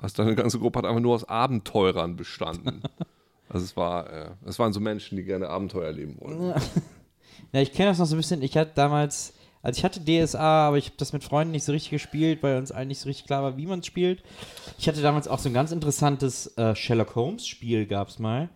hast 0.00 0.18
deine 0.18 0.34
ganze 0.34 0.58
Gruppe 0.58 0.78
hat 0.78 0.86
einfach 0.86 1.02
nur 1.02 1.14
aus 1.14 1.28
Abenteurern 1.28 2.16
bestanden. 2.16 2.82
also 3.50 3.62
es 3.64 3.76
war, 3.76 4.10
äh, 4.10 4.30
es 4.46 4.58
waren 4.58 4.72
so 4.72 4.80
Menschen, 4.80 5.16
die 5.16 5.24
gerne 5.24 5.48
Abenteuer 5.50 5.84
erleben 5.86 6.16
wollten. 6.18 6.60
Ja, 7.52 7.60
ich 7.60 7.72
kenne 7.72 7.90
das 7.90 7.98
noch 7.98 8.06
so 8.06 8.14
ein 8.14 8.18
bisschen. 8.18 8.40
Ich 8.40 8.56
hatte 8.56 8.70
damals, 8.74 9.34
also 9.62 9.78
ich 9.78 9.84
hatte 9.84 10.00
DSA, 10.04 10.68
aber 10.68 10.76
ich 10.78 10.86
habe 10.86 10.96
das 10.98 11.12
mit 11.12 11.22
Freunden 11.24 11.52
nicht 11.52 11.64
so 11.64 11.72
richtig 11.72 11.90
gespielt, 11.90 12.42
weil 12.42 12.58
uns 12.58 12.72
allen 12.72 12.88
nicht 12.88 12.98
so 13.00 13.08
richtig 13.08 13.26
klar 13.26 13.42
war, 13.42 13.56
wie 13.56 13.66
man 13.66 13.80
es 13.80 13.86
spielt. 13.86 14.22
Ich 14.78 14.88
hatte 14.88 15.00
damals 15.02 15.28
auch 15.28 15.38
so 15.38 15.48
ein 15.48 15.54
ganz 15.54 15.70
interessantes 15.72 16.56
äh, 16.58 16.74
Sherlock 16.74 17.14
Holmes 17.14 17.46
Spiel, 17.46 17.86
gab 17.86 18.08
es 18.08 18.18
mal, 18.18 18.48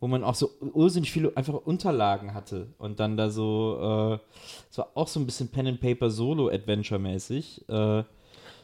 wo 0.00 0.08
man 0.08 0.24
auch 0.24 0.34
so 0.34 0.50
irrsinnig 0.74 1.12
viele 1.12 1.36
einfach 1.36 1.54
Unterlagen 1.54 2.34
hatte 2.34 2.74
und 2.78 2.98
dann 3.00 3.16
da 3.16 3.30
so, 3.30 4.18
äh, 4.20 4.36
es 4.70 4.78
war 4.78 4.90
auch 4.94 5.08
so 5.08 5.20
ein 5.20 5.26
bisschen 5.26 5.48
Pen 5.48 5.66
and 5.68 5.80
Paper 5.80 6.10
Solo 6.10 6.48
Adventure 6.48 6.98
mäßig. 7.00 7.64
Äh, 7.68 8.02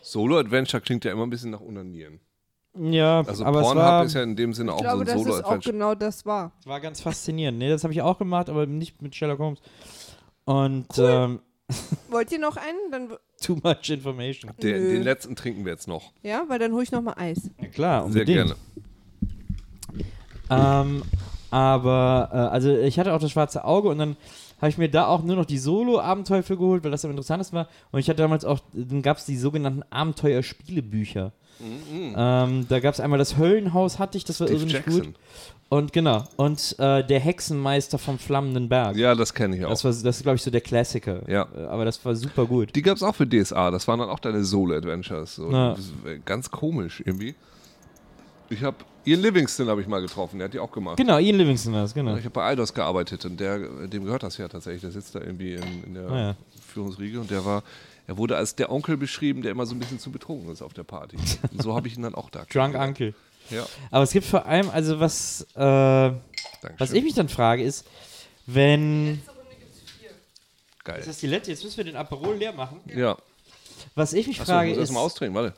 Solo-Adventure 0.02 0.80
klingt 0.82 1.04
ja 1.06 1.12
immer 1.12 1.22
ein 1.24 1.30
bisschen 1.30 1.50
nach 1.52 1.60
Unanieren. 1.60 2.20
ja, 2.78 3.20
Also 3.20 3.44
aber 3.44 3.60
es 3.60 3.66
Pornhub 3.66 3.82
war, 3.84 4.04
ist 4.04 4.14
ja 4.14 4.22
in 4.22 4.36
dem 4.36 4.52
Sinne 4.52 4.72
Ich 4.72 4.76
auch 4.76 4.80
glaube, 4.82 4.96
so 4.96 5.00
ein 5.00 5.06
dass 5.06 5.14
es 5.14 5.20
auch 5.20 5.32
Solo-Adventure. 5.32 5.72
genau 5.72 5.94
das 5.94 6.26
war. 6.26 6.52
war 6.66 6.80
ganz 6.80 7.00
faszinierend. 7.00 7.56
Nee, 7.58 7.70
das 7.70 7.84
habe 7.84 7.94
ich 7.94 8.02
auch 8.02 8.18
gemacht, 8.18 8.50
aber 8.50 8.66
nicht 8.66 9.00
mit 9.00 9.14
Sherlock 9.14 9.38
Holmes. 9.38 9.60
Und 10.44 10.88
ähm, 10.98 11.40
Wollt 12.10 12.30
ihr 12.32 12.38
noch 12.38 12.56
einen? 12.56 12.90
Dann, 12.90 13.16
too 13.40 13.56
much 13.62 13.88
information. 13.90 14.52
Den, 14.62 14.82
Nö. 14.82 14.92
den 14.92 15.02
letzten 15.02 15.34
trinken 15.36 15.64
wir 15.64 15.72
jetzt 15.72 15.88
noch. 15.88 16.12
ja, 16.22 16.44
weil 16.48 16.58
dann 16.58 16.72
hole 16.72 16.82
ich 16.84 16.92
noch 16.92 17.02
mal 17.02 17.14
Eis. 17.16 17.50
Ja, 17.60 17.68
klar, 17.68 18.00
Sehr 18.10 18.22
unbedingt. 18.22 18.26
gerne. 18.36 18.54
Ähm, 20.50 21.02
aber, 21.50 22.28
äh, 22.32 22.36
also 22.36 22.76
ich 22.76 22.98
hatte 22.98 23.12
auch 23.14 23.20
das 23.20 23.30
schwarze 23.30 23.64
Auge 23.64 23.88
und 23.88 23.98
dann 23.98 24.16
habe 24.60 24.68
ich 24.68 24.78
mir 24.78 24.88
da 24.88 25.06
auch 25.06 25.22
nur 25.22 25.36
noch 25.36 25.44
die 25.46 25.58
Solo-Abenteuer 25.58 26.42
für 26.42 26.56
geholt, 26.56 26.84
weil 26.84 26.90
das 26.90 27.04
am 27.04 27.10
interessantesten 27.10 27.56
war. 27.56 27.68
Und 27.92 28.00
ich 28.00 28.08
hatte 28.08 28.22
damals 28.22 28.44
auch, 28.44 28.60
dann 28.72 29.02
gab 29.02 29.16
es 29.18 29.24
die 29.24 29.36
sogenannten 29.36 29.82
Abenteuer-Spielebücher. 29.90 31.32
Ähm, 32.16 32.66
da 32.68 32.80
gab 32.80 32.94
es 32.94 33.00
einmal 33.00 33.18
das 33.18 33.36
Höllenhaus, 33.36 33.98
hatte 33.98 34.18
ich, 34.18 34.24
das 34.24 34.40
war 34.40 34.48
Steve 34.48 34.62
irrsinnig 34.62 34.84
Jackson. 34.86 35.06
gut. 35.12 35.14
Und 35.70 35.92
genau, 35.92 36.24
und 36.36 36.76
äh, 36.78 37.02
der 37.04 37.18
Hexenmeister 37.20 37.98
vom 37.98 38.18
Flammenden 38.18 38.68
Berg. 38.68 38.96
Ja, 38.96 39.14
das 39.14 39.34
kenne 39.34 39.56
ich 39.56 39.64
auch. 39.64 39.70
Das, 39.70 39.82
war, 39.82 39.90
das 39.90 40.04
ist, 40.16 40.22
glaube 40.22 40.36
ich, 40.36 40.42
so 40.42 40.50
der 40.50 40.60
Klassiker. 40.60 41.28
Ja. 41.28 41.48
Aber 41.68 41.84
das 41.84 42.04
war 42.04 42.14
super 42.14 42.46
gut. 42.46 42.74
Die 42.76 42.82
gab 42.82 42.96
es 42.96 43.02
auch 43.02 43.14
für 43.14 43.26
DSA. 43.26 43.70
Das 43.70 43.88
waren 43.88 43.98
dann 43.98 44.08
auch 44.08 44.20
deine 44.20 44.44
Solo-Adventures. 44.44 45.34
So. 45.34 45.50
Ja. 45.50 45.72
Äh, 45.72 46.20
Ganz 46.24 46.50
komisch 46.50 47.02
irgendwie. 47.04 47.34
Ich 48.50 48.62
habe 48.62 48.76
Ian 49.06 49.20
Livingston 49.20 49.68
habe 49.68 49.80
ich 49.80 49.88
mal 49.88 50.00
getroffen. 50.00 50.38
Der 50.38 50.46
hat 50.46 50.54
die 50.54 50.60
auch 50.60 50.70
gemacht. 50.70 50.96
Genau, 50.96 51.18
Ian 51.18 51.36
Livingston 51.36 51.72
war 51.72 51.82
das, 51.82 51.92
genau. 51.94 52.12
Ich 52.16 52.24
habe 52.24 52.30
bei 52.30 52.44
Eidos 52.44 52.72
gearbeitet 52.72 53.24
und 53.24 53.40
der, 53.40 53.58
dem 53.86 54.04
gehört 54.04 54.22
das 54.22 54.38
ja 54.38 54.48
tatsächlich. 54.48 54.82
Der 54.82 54.92
sitzt 54.92 55.14
da 55.14 55.20
irgendwie 55.20 55.54
in, 55.54 55.84
in 55.86 55.94
der 55.94 56.08
Ah, 56.10 56.18
ja. 56.18 56.36
Führungsriege 56.68 57.20
und 57.20 57.30
der 57.30 57.44
war, 57.44 57.62
er 58.06 58.16
wurde 58.16 58.36
als 58.36 58.54
der 58.54 58.70
Onkel 58.70 58.96
beschrieben, 58.96 59.42
der 59.42 59.50
immer 59.50 59.66
so 59.66 59.74
ein 59.74 59.78
bisschen 59.78 59.98
zu 59.98 60.10
betrunken 60.10 60.50
ist 60.52 60.62
auf 60.62 60.72
der 60.74 60.84
Party. 60.84 61.16
Und 61.52 61.62
so 61.62 61.74
habe 61.74 61.88
ich 61.88 61.96
ihn 61.96 62.02
dann 62.02 62.14
auch 62.14 62.28
da. 62.30 62.44
Drunk. 62.50 62.74
Uncle. 62.76 63.14
Ja, 63.50 63.66
Aber 63.90 64.04
es 64.04 64.10
gibt 64.12 64.26
vor 64.26 64.46
allem, 64.46 64.70
also 64.70 65.00
was, 65.00 65.46
äh, 65.54 65.60
was 66.78 66.92
ich 66.92 67.02
mich 67.04 67.14
dann 67.14 67.28
frage, 67.28 67.62
ist, 67.62 67.86
wenn. 68.46 69.22
Geil. 70.82 71.00
Ist 71.00 71.08
das 71.08 71.18
die 71.18 71.26
letzte? 71.26 71.50
Jetzt 71.50 71.64
müssen 71.64 71.78
wir 71.78 71.84
den 71.84 71.96
Aperol 71.96 72.36
leer 72.36 72.52
machen. 72.52 72.80
Ja. 72.94 73.16
Was 73.94 74.12
ich 74.12 74.26
mich 74.26 74.40
Achso, 74.40 74.52
ich 74.52 74.54
frage 74.54 74.68
muss 74.70 74.76
ist, 74.76 74.82
erstmal 74.82 75.02
austrinken, 75.04 75.34
warte. 75.34 75.56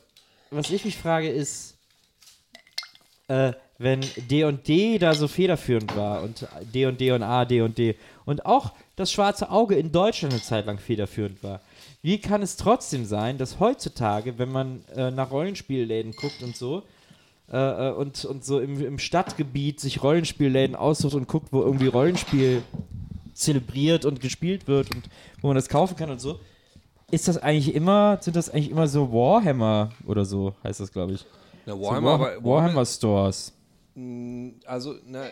was 0.51 0.69
ich 0.69 0.85
mich 0.85 0.97
frage 0.97 1.29
ist, 1.29 1.75
äh, 3.27 3.53
wenn 3.77 4.01
D 4.29 4.43
und 4.43 4.67
D 4.67 4.97
da 4.97 5.13
so 5.13 5.27
federführend 5.27 5.95
war 5.95 6.23
und 6.23 6.47
D 6.73 6.85
und 6.85 6.99
D 6.99 7.11
und 7.11 7.23
A, 7.23 7.45
D 7.45 7.61
und 7.61 7.77
D 7.77 7.95
und 8.25 8.45
auch 8.45 8.73
das 8.95 9.11
schwarze 9.11 9.49
Auge 9.49 9.75
in 9.75 9.91
Deutschland 9.91 10.33
eine 10.33 10.41
Zeit 10.41 10.65
lang 10.65 10.79
federführend 10.79 11.43
war. 11.43 11.61
Wie 12.01 12.19
kann 12.19 12.41
es 12.41 12.55
trotzdem 12.55 13.05
sein, 13.05 13.37
dass 13.37 13.59
heutzutage, 13.59 14.37
wenn 14.39 14.51
man 14.51 14.83
äh, 14.95 15.11
nach 15.11 15.31
Rollenspielläden 15.31 16.13
guckt 16.13 16.41
und 16.41 16.55
so, 16.55 16.83
äh, 17.51 17.89
äh, 17.89 17.91
und, 17.93 18.25
und 18.25 18.43
so 18.43 18.59
im, 18.59 18.79
im 18.83 18.99
Stadtgebiet 18.99 19.79
sich 19.79 20.03
Rollenspielläden 20.03 20.75
aussucht 20.75 21.13
und 21.15 21.27
guckt, 21.27 21.51
wo 21.51 21.61
irgendwie 21.61 21.87
Rollenspiel 21.87 22.61
zelebriert 23.33 24.03
und 24.05 24.19
gespielt 24.19 24.67
wird 24.67 24.93
und 24.95 25.03
wo 25.41 25.47
man 25.47 25.55
das 25.55 25.69
kaufen 25.69 25.95
kann 25.95 26.09
und 26.09 26.19
so, 26.19 26.39
ist 27.11 27.27
das 27.27 27.37
eigentlich 27.37 27.73
immer, 27.73 28.17
sind 28.21 28.35
das 28.35 28.49
eigentlich 28.49 28.69
immer 28.71 28.87
so 28.87 29.11
Warhammer 29.13 29.91
oder 30.05 30.25
so, 30.25 30.55
heißt 30.63 30.79
das, 30.79 30.91
glaube 30.91 31.13
ich. 31.13 31.25
So 31.65 31.79
Warhammer, 31.81 32.19
War 32.19 32.31
aber- 32.33 32.43
Warhammer 32.43 32.85
Stores. 32.85 33.53
Also, 34.65 34.93
ne. 35.05 35.31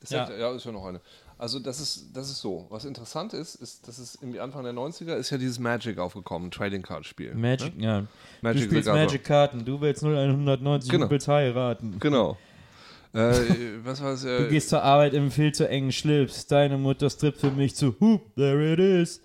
Das 0.00 0.10
Ja. 0.10 0.28
ja. 0.30 0.36
ja, 0.38 0.52
ist 0.54 0.64
ja 0.64 0.72
noch 0.72 0.84
eine. 0.86 1.00
Also, 1.38 1.60
das 1.60 1.78
ist, 1.80 2.08
das 2.14 2.28
ist 2.30 2.40
so. 2.40 2.66
Was 2.68 2.84
interessant 2.84 3.32
ist, 3.32 3.54
ist, 3.54 3.86
dass 3.86 3.98
es 3.98 4.16
irgendwie 4.20 4.40
Anfang 4.40 4.64
der 4.64 4.72
90er 4.72 5.14
ist 5.14 5.30
ja 5.30 5.38
dieses 5.38 5.58
Magic 5.60 5.98
aufgekommen, 5.98 6.50
Trading 6.50 6.82
Card 6.82 7.06
Spiel. 7.06 7.32
Magic, 7.34 7.72
ja. 7.78 8.06
Magic 8.42 8.62
du 8.64 8.68
spielst 8.68 8.88
Regatta. 8.88 9.04
Magic-Karten, 9.04 9.64
du 9.64 9.80
willst 9.80 10.02
0190, 10.02 10.90
Genau. 10.90 11.04
du 11.06 11.10
willst 11.12 11.28
heiraten. 11.28 11.96
Genau. 12.00 12.36
äh, 13.14 13.18
was 13.84 14.02
war 14.02 14.12
es? 14.14 14.24
Äh, 14.24 14.38
Du 14.44 14.48
gehst 14.50 14.68
zur 14.68 14.82
Arbeit 14.82 15.14
im 15.14 15.30
viel 15.30 15.52
zu 15.52 15.68
engen 15.68 15.92
Schlips, 15.92 16.46
deine 16.46 16.76
Mutter 16.76 17.08
strippt 17.08 17.38
für 17.38 17.50
mich 17.50 17.74
zu, 17.76 17.94
Hoop, 18.00 18.34
there 18.34 18.72
it 18.72 18.80
is. 18.80 19.20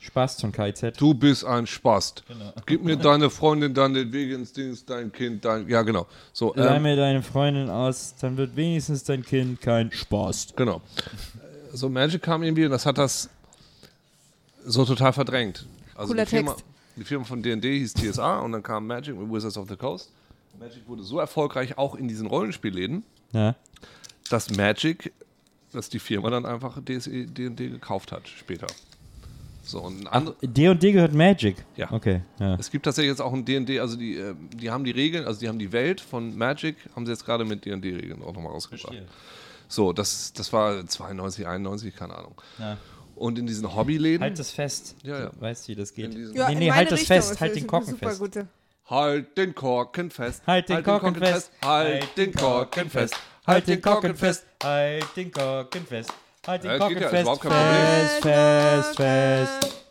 Spaß 0.00 0.40
von 0.40 0.50
KZ. 0.50 0.98
Du 0.98 1.12
bist 1.12 1.44
ein 1.44 1.66
Spast. 1.66 2.24
Genau. 2.26 2.52
Gib 2.66 2.82
mir 2.82 2.96
deine 2.96 3.28
Freundin 3.28 3.74
dann 3.74 3.92
den 3.94 4.10
Weg 4.12 4.32
ins 4.32 4.52
Dings, 4.52 4.84
dein 4.84 5.12
Kind, 5.12 5.44
dein. 5.44 5.68
Ja, 5.68 5.82
genau. 5.82 6.06
So, 6.32 6.54
Leih 6.54 6.76
ähm, 6.76 6.82
mir 6.82 6.96
deine 6.96 7.22
Freundin 7.22 7.68
aus, 7.68 8.14
dann 8.20 8.36
wird 8.38 8.56
wenigstens 8.56 9.04
dein 9.04 9.22
Kind 9.22 9.60
kein 9.60 9.92
Spaß. 9.92 10.54
genau. 10.56 10.80
So, 11.72 11.88
Magic 11.88 12.22
kam 12.22 12.42
irgendwie 12.42 12.64
und 12.64 12.70
das 12.72 12.86
hat 12.86 12.96
das 12.98 13.28
so 14.64 14.84
total 14.84 15.12
verdrängt. 15.12 15.66
Also 15.94 16.12
Cooler 16.12 16.24
die 16.24 16.30
Firma, 16.30 16.52
Text. 16.52 16.64
die 16.96 17.04
Firma 17.04 17.24
von 17.24 17.42
D&D 17.42 17.78
hieß 17.78 17.94
TSA 17.94 18.40
und 18.40 18.52
dann 18.52 18.62
kam 18.62 18.86
Magic 18.86 19.16
mit 19.16 19.30
Wizards 19.30 19.56
of 19.58 19.68
the 19.68 19.76
Coast. 19.76 20.10
Magic 20.58 20.86
wurde 20.88 21.02
so 21.02 21.18
erfolgreich 21.20 21.78
auch 21.78 21.94
in 21.94 22.08
diesen 22.08 22.26
Rollenspielläden, 22.26 23.04
Ja. 23.32 23.54
dass 24.30 24.50
Magic, 24.50 25.12
dass 25.72 25.88
die 25.90 25.98
Firma 25.98 26.30
dann 26.30 26.44
einfach 26.46 26.78
DSE, 26.82 27.26
D&D 27.26 27.68
gekauft 27.68 28.12
hat 28.12 28.26
später. 28.28 28.66
So, 29.70 29.80
und 29.80 30.00
ein 30.00 30.06
andere, 30.08 30.34
D 30.42 30.68
und 30.68 30.82
D 30.82 30.90
gehört 30.90 31.14
Magic. 31.14 31.56
Ja. 31.76 31.92
Okay, 31.92 32.22
ja. 32.40 32.56
Es 32.56 32.72
gibt 32.72 32.84
tatsächlich 32.84 33.10
jetzt 33.10 33.20
auch 33.20 33.32
ein 33.32 33.44
D&D, 33.44 33.78
also 33.78 33.96
die, 33.96 34.16
äh, 34.16 34.34
die 34.52 34.68
haben 34.68 34.82
die 34.82 34.90
Regeln, 34.90 35.24
also 35.26 35.38
die 35.38 35.48
haben 35.48 35.60
die 35.60 35.70
Welt 35.70 36.00
von 36.00 36.36
Magic, 36.36 36.76
haben 36.96 37.06
sie 37.06 37.12
jetzt 37.12 37.24
gerade 37.24 37.44
mit 37.44 37.64
D&D-Regeln 37.64 38.20
auch 38.22 38.34
nochmal 38.34 38.52
rausgebracht. 38.52 38.96
So, 39.68 39.92
das, 39.92 40.32
das 40.32 40.52
war 40.52 40.84
92, 40.84 41.46
91, 41.46 41.94
keine 41.94 42.16
Ahnung. 42.16 42.34
Ja. 42.58 42.78
Und 43.14 43.38
in 43.38 43.46
diesen 43.46 43.72
Hobbyläden, 43.72 44.22
Halt 44.22 44.38
das 44.40 44.50
fest. 44.50 44.96
Ja, 45.04 45.18
ja. 45.20 45.26
Du 45.28 45.40
weißt, 45.40 45.68
wie 45.68 45.76
das 45.76 45.94
geht. 45.94 46.14
Ja, 46.34 46.48
nee, 46.48 46.56
nee, 46.56 46.72
halt 46.72 46.90
das 46.90 47.00
Richtung 47.00 47.16
fest, 47.16 47.40
halt 47.40 47.54
den 47.54 47.66
Korken 47.68 47.90
super 47.90 48.08
fest. 48.08 48.18
Gute. 48.18 48.48
halt 48.86 49.36
den 49.36 49.54
Korken 49.54 50.10
fest, 50.10 50.42
Halt 50.46 50.68
den 50.68 50.82
Korken 50.82 51.14
fest, 51.14 51.52
halt 51.64 52.16
den 52.16 52.32
Korken 52.32 52.90
fest, 52.90 53.14
halt 53.46 53.68
den 53.68 53.80
Korken 53.80 54.16
fest, 54.16 54.46
halt 54.64 55.06
den 55.16 55.30
Korken 55.30 55.86
fest, 55.86 56.12
halt 56.46 56.64
den 56.64 56.70
Ja, 56.70 56.88
ja, 56.88 56.98
ist 56.98 57.10
fest, 57.10 57.40
kein 57.40 57.52
fest, 57.52 58.22
fest, 58.22 58.96
fest. 58.96 59.84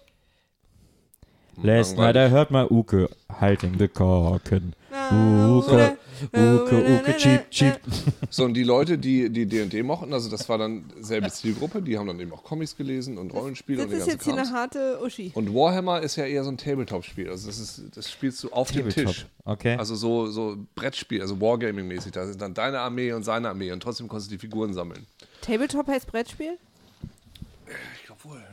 Last 1.62 1.98
night 1.98 2.16
I 2.16 2.30
heard 2.30 2.52
my 2.52 2.66
Uke 2.70 3.10
halting 3.30 3.78
the 3.78 3.88
Korken. 3.88 4.74
Uke, 5.12 5.98
Uke, 6.34 7.00
Uke, 7.02 7.18
cheap, 7.18 7.50
cheap. 7.52 7.80
So, 8.32 8.46
und 8.46 8.54
die 8.54 8.64
Leute, 8.64 9.00
die 9.00 9.30
die 9.32 9.48
D&D 9.48 9.82
mochten, 9.82 10.14
also 10.14 10.30
das 10.30 10.48
war 10.48 10.60
dann 10.60 10.84
selbe 11.00 11.32
Zielgruppe, 11.32 11.82
die 11.82 11.98
haben 11.98 12.06
dann 12.06 12.20
eben 12.20 12.32
auch 12.32 12.44
Comics 12.44 12.78
gelesen 12.78 13.18
und 13.18 13.34
Rollenspiele 13.34 13.82
und 13.84 13.92
Das 13.92 14.00
ist 14.00 14.06
ganzen 14.06 14.18
jetzt 14.18 14.24
hier 14.26 14.34
eine 14.34 14.52
harte 14.52 15.00
Uschi. 15.04 15.32
Und 15.34 15.54
Warhammer 15.54 16.02
ist 16.02 16.16
ja 16.16 16.26
eher 16.26 16.44
so 16.44 16.52
ein 16.52 16.58
Tabletop-Spiel, 16.58 17.28
also 17.30 17.48
das 17.48 17.58
ist, 17.58 17.82
das 17.96 18.12
spielst 18.12 18.44
du 18.44 18.50
auf 18.52 18.72
dem 18.72 18.88
Tabletop, 18.88 19.14
Tisch. 19.14 19.26
okay. 19.46 19.76
Also 19.78 19.96
so, 19.96 20.28
so 20.28 20.58
Brettspiel, 20.76 21.22
also 21.22 21.36
Wargaming-mäßig, 21.42 22.12
da 22.12 22.28
sind 22.28 22.40
dann 22.40 22.54
deine 22.54 22.80
Armee 22.80 23.12
und 23.14 23.24
seine 23.24 23.50
Armee 23.50 23.72
und 23.72 23.82
trotzdem 23.82 24.08
konntest 24.08 24.30
du 24.30 24.36
die 24.36 24.40
Figuren 24.40 24.74
sammeln. 24.74 25.08
Tabletop 25.42 25.88
heißt 25.88 26.06
Brettspiel? 26.06 26.58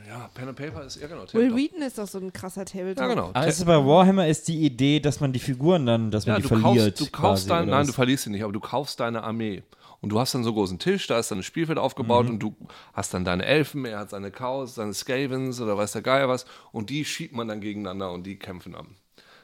Ja, 0.07 0.29
Pen 0.33 0.47
and 0.47 0.57
Paper 0.57 0.83
ist, 0.85 1.01
ja 1.01 1.07
genau, 1.07 1.21
Will 1.21 1.27
Tabletop. 1.27 1.57
Wheaton 1.57 1.81
ist 1.81 1.97
doch 1.97 2.07
so 2.07 2.17
ein 2.19 2.31
krasser 2.31 2.63
Tabletop. 2.65 3.01
Ja, 3.03 3.07
genau. 3.09 3.31
Also 3.33 3.65
bei 3.65 3.75
Warhammer 3.75 4.27
ist 4.27 4.47
die 4.47 4.63
Idee, 4.65 4.99
dass 5.01 5.19
man 5.19 5.33
die 5.33 5.39
Figuren 5.39 5.85
dann, 5.85 6.11
dass 6.11 6.25
man 6.25 6.35
Ja, 6.35 6.37
die 6.37 6.43
du 6.43 6.47
verliert. 6.59 6.97
kaufst, 6.97 6.99
du 7.01 7.05
kaufst 7.11 7.47
quasi, 7.47 7.49
dein, 7.49 7.63
oder 7.63 7.71
nein, 7.71 7.79
was? 7.81 7.87
du 7.87 7.93
verlierst 7.93 8.23
sie 8.23 8.29
nicht, 8.29 8.43
aber 8.43 8.53
du 8.53 8.59
kaufst 8.61 8.99
deine 8.99 9.23
Armee. 9.23 9.63
Und 9.99 10.09
du 10.09 10.19
hast 10.19 10.33
dann 10.35 10.43
so 10.43 10.49
einen 10.51 10.57
großen 10.57 10.79
Tisch, 10.79 11.07
da 11.07 11.17
ist 11.19 11.31
dann 11.31 11.39
ein 11.39 11.43
Spielfeld 11.43 11.79
aufgebaut 11.79 12.25
Mhm. 12.27 12.31
und 12.33 12.39
du 12.39 12.55
hast 12.93 13.13
dann 13.13 13.25
deine 13.25 13.43
Elfen, 13.45 13.83
er 13.83 13.99
hat 13.99 14.11
seine 14.11 14.29
Chaos, 14.31 14.75
seine 14.75 14.93
Skavens 14.93 15.59
oder 15.59 15.75
weiß 15.77 15.91
der 15.93 16.03
Geier 16.03 16.29
was 16.29 16.45
und 16.71 16.89
die 16.91 17.03
schiebt 17.03 17.33
man 17.35 17.47
dann 17.47 17.59
gegeneinander 17.61 18.11
und 18.11 18.23
die 18.23 18.37
kämpfen 18.37 18.73
dann. 18.73 18.95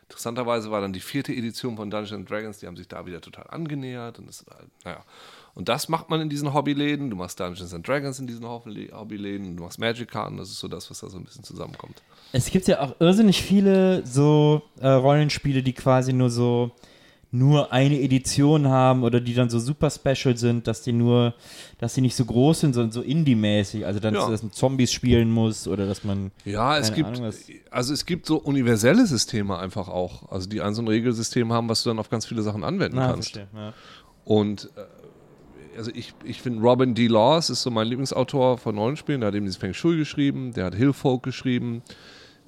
Interessanterweise 0.04 0.70
war 0.70 0.80
dann 0.80 0.94
die 0.94 1.00
vierte 1.00 1.34
Edition 1.34 1.76
von 1.76 1.90
Dungeons 1.90 2.30
Dragons, 2.30 2.60
die 2.60 2.68
haben 2.68 2.78
sich 2.78 2.88
da 2.88 3.06
wieder 3.08 3.20
total 3.20 3.48
angenähert 3.50 4.20
und 4.20 4.28
das, 4.28 4.46
war, 4.46 4.58
naja. 4.86 5.04
Und 5.56 5.70
das 5.70 5.88
macht 5.88 6.10
man 6.10 6.20
in 6.22 6.30
diesen 6.30 6.54
Hobbyläden. 6.54 7.10
Du 7.12 7.16
machst 7.16 7.40
Dungeons 7.40 7.74
and 7.74 7.88
Dragons 7.88 8.18
in 8.20 8.26
diesen 8.28 8.46
Hobby- 8.48 8.90
Hobbyläden, 8.92 9.56
du 9.56 9.64
machst 9.64 9.78
Magic-Karten, 9.80 10.38
das 10.38 10.50
ist 10.50 10.60
so 10.60 10.68
das, 10.68 10.90
was 10.90 11.00
da 11.02 11.10
so 11.10 11.18
ein 11.18 11.24
bisschen 11.24 11.44
zusammenkommt. 11.44 12.02
Es 12.32 12.50
gibt 12.50 12.68
ja 12.68 12.82
auch 12.82 12.96
irrsinnig 13.00 13.44
viele 13.44 14.04
so 14.06 14.64
äh, 14.82 14.88
Rollenspiele, 14.88 15.62
die 15.62 15.74
quasi 15.74 16.12
nur 16.14 16.30
so 16.32 16.72
nur 17.36 17.72
eine 17.74 18.00
Edition 18.00 18.68
haben 18.68 19.04
oder 19.04 19.20
die 19.20 19.34
dann 19.34 19.50
so 19.50 19.58
super 19.58 19.90
special 19.90 20.38
sind, 20.38 20.68
dass 20.68 20.84
die 20.84 20.92
nur, 20.94 21.34
dass 21.80 21.96
die 21.96 22.02
nicht 22.02 22.16
so 22.16 22.26
groß 22.26 22.60
sind, 22.60 22.74
sondern 22.74 22.92
so 22.92 23.02
Indie-mäßig. 23.02 23.88
Also 23.88 24.00
dann, 24.00 24.14
Ja. 24.14 24.30
dass 24.30 24.44
man 24.44 24.52
Zombies 24.52 24.92
spielen 24.92 25.32
muss 25.32 25.68
oder 25.68 25.88
dass 25.88 26.04
man. 26.04 26.30
Ja, 26.46 26.78
es 26.78 26.94
gibt, 26.94 27.10
Ahnung, 27.10 27.32
also 27.72 27.94
es 27.94 28.06
gibt 28.06 28.28
so 28.28 28.38
universelle 28.38 29.08
Systeme 29.08 29.58
einfach 29.58 29.88
auch. 29.88 30.32
Also 30.32 30.48
die 30.48 30.62
ein 30.62 30.76
so 30.76 30.84
ein 30.84 30.88
Regelsystem 30.88 31.52
haben, 31.52 31.68
was 31.70 31.82
du 31.82 31.90
dann 31.90 31.98
auf 31.98 32.12
ganz 32.12 32.28
viele 32.28 32.44
Sachen 32.44 32.64
anwenden 32.64 32.98
Na, 32.98 33.08
kannst. 33.12 33.32
verstehe. 33.32 33.48
Ja. 33.60 33.74
Und 34.26 34.70
äh, 34.76 34.82
also 35.78 35.92
ich, 35.94 36.14
ich 36.24 36.42
finde 36.42 36.62
Robin 36.62 36.94
D. 36.96 37.08
Laws 37.08 37.50
ist 37.50 37.64
so 37.64 37.72
mein 37.72 37.88
Lieblingsautor 37.88 38.58
von 38.58 38.78
Rollenspielen. 38.78 39.22
Der 39.22 39.28
hat 39.28 39.36
eben 39.36 39.46
dieses 39.46 39.58
Feng 39.58 39.74
Shui 39.74 39.98
geschrieben, 39.98 40.54
der 40.54 40.66
hat 40.66 40.76
Hillfolk 40.76 41.24
geschrieben, 41.24 41.82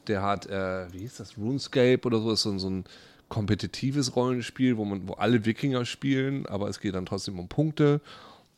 der 0.08 0.22
hat, 0.22 0.46
äh, 0.48 0.92
wie 0.92 1.00
hieß 1.00 1.18
das, 1.18 1.38
RuneScape 1.38 2.02
oder 2.06 2.20
so, 2.20 2.32
ist 2.32 2.44
so, 2.44 2.52
ein- 2.52 2.60
so 2.60 2.70
ein 2.70 2.86
kompetitives 3.30 4.16
Rollenspiel, 4.16 4.78
wo 4.78 4.86
man, 4.86 5.08
wo 5.08 5.14
alle 5.14 5.46
Wikinger 5.46 5.86
spielen, 5.86 6.46
aber 6.46 6.70
es 6.70 6.80
geht 6.80 6.94
dann 6.96 7.06
trotzdem 7.06 7.40
um 7.40 7.48
Punkte. 7.48 8.02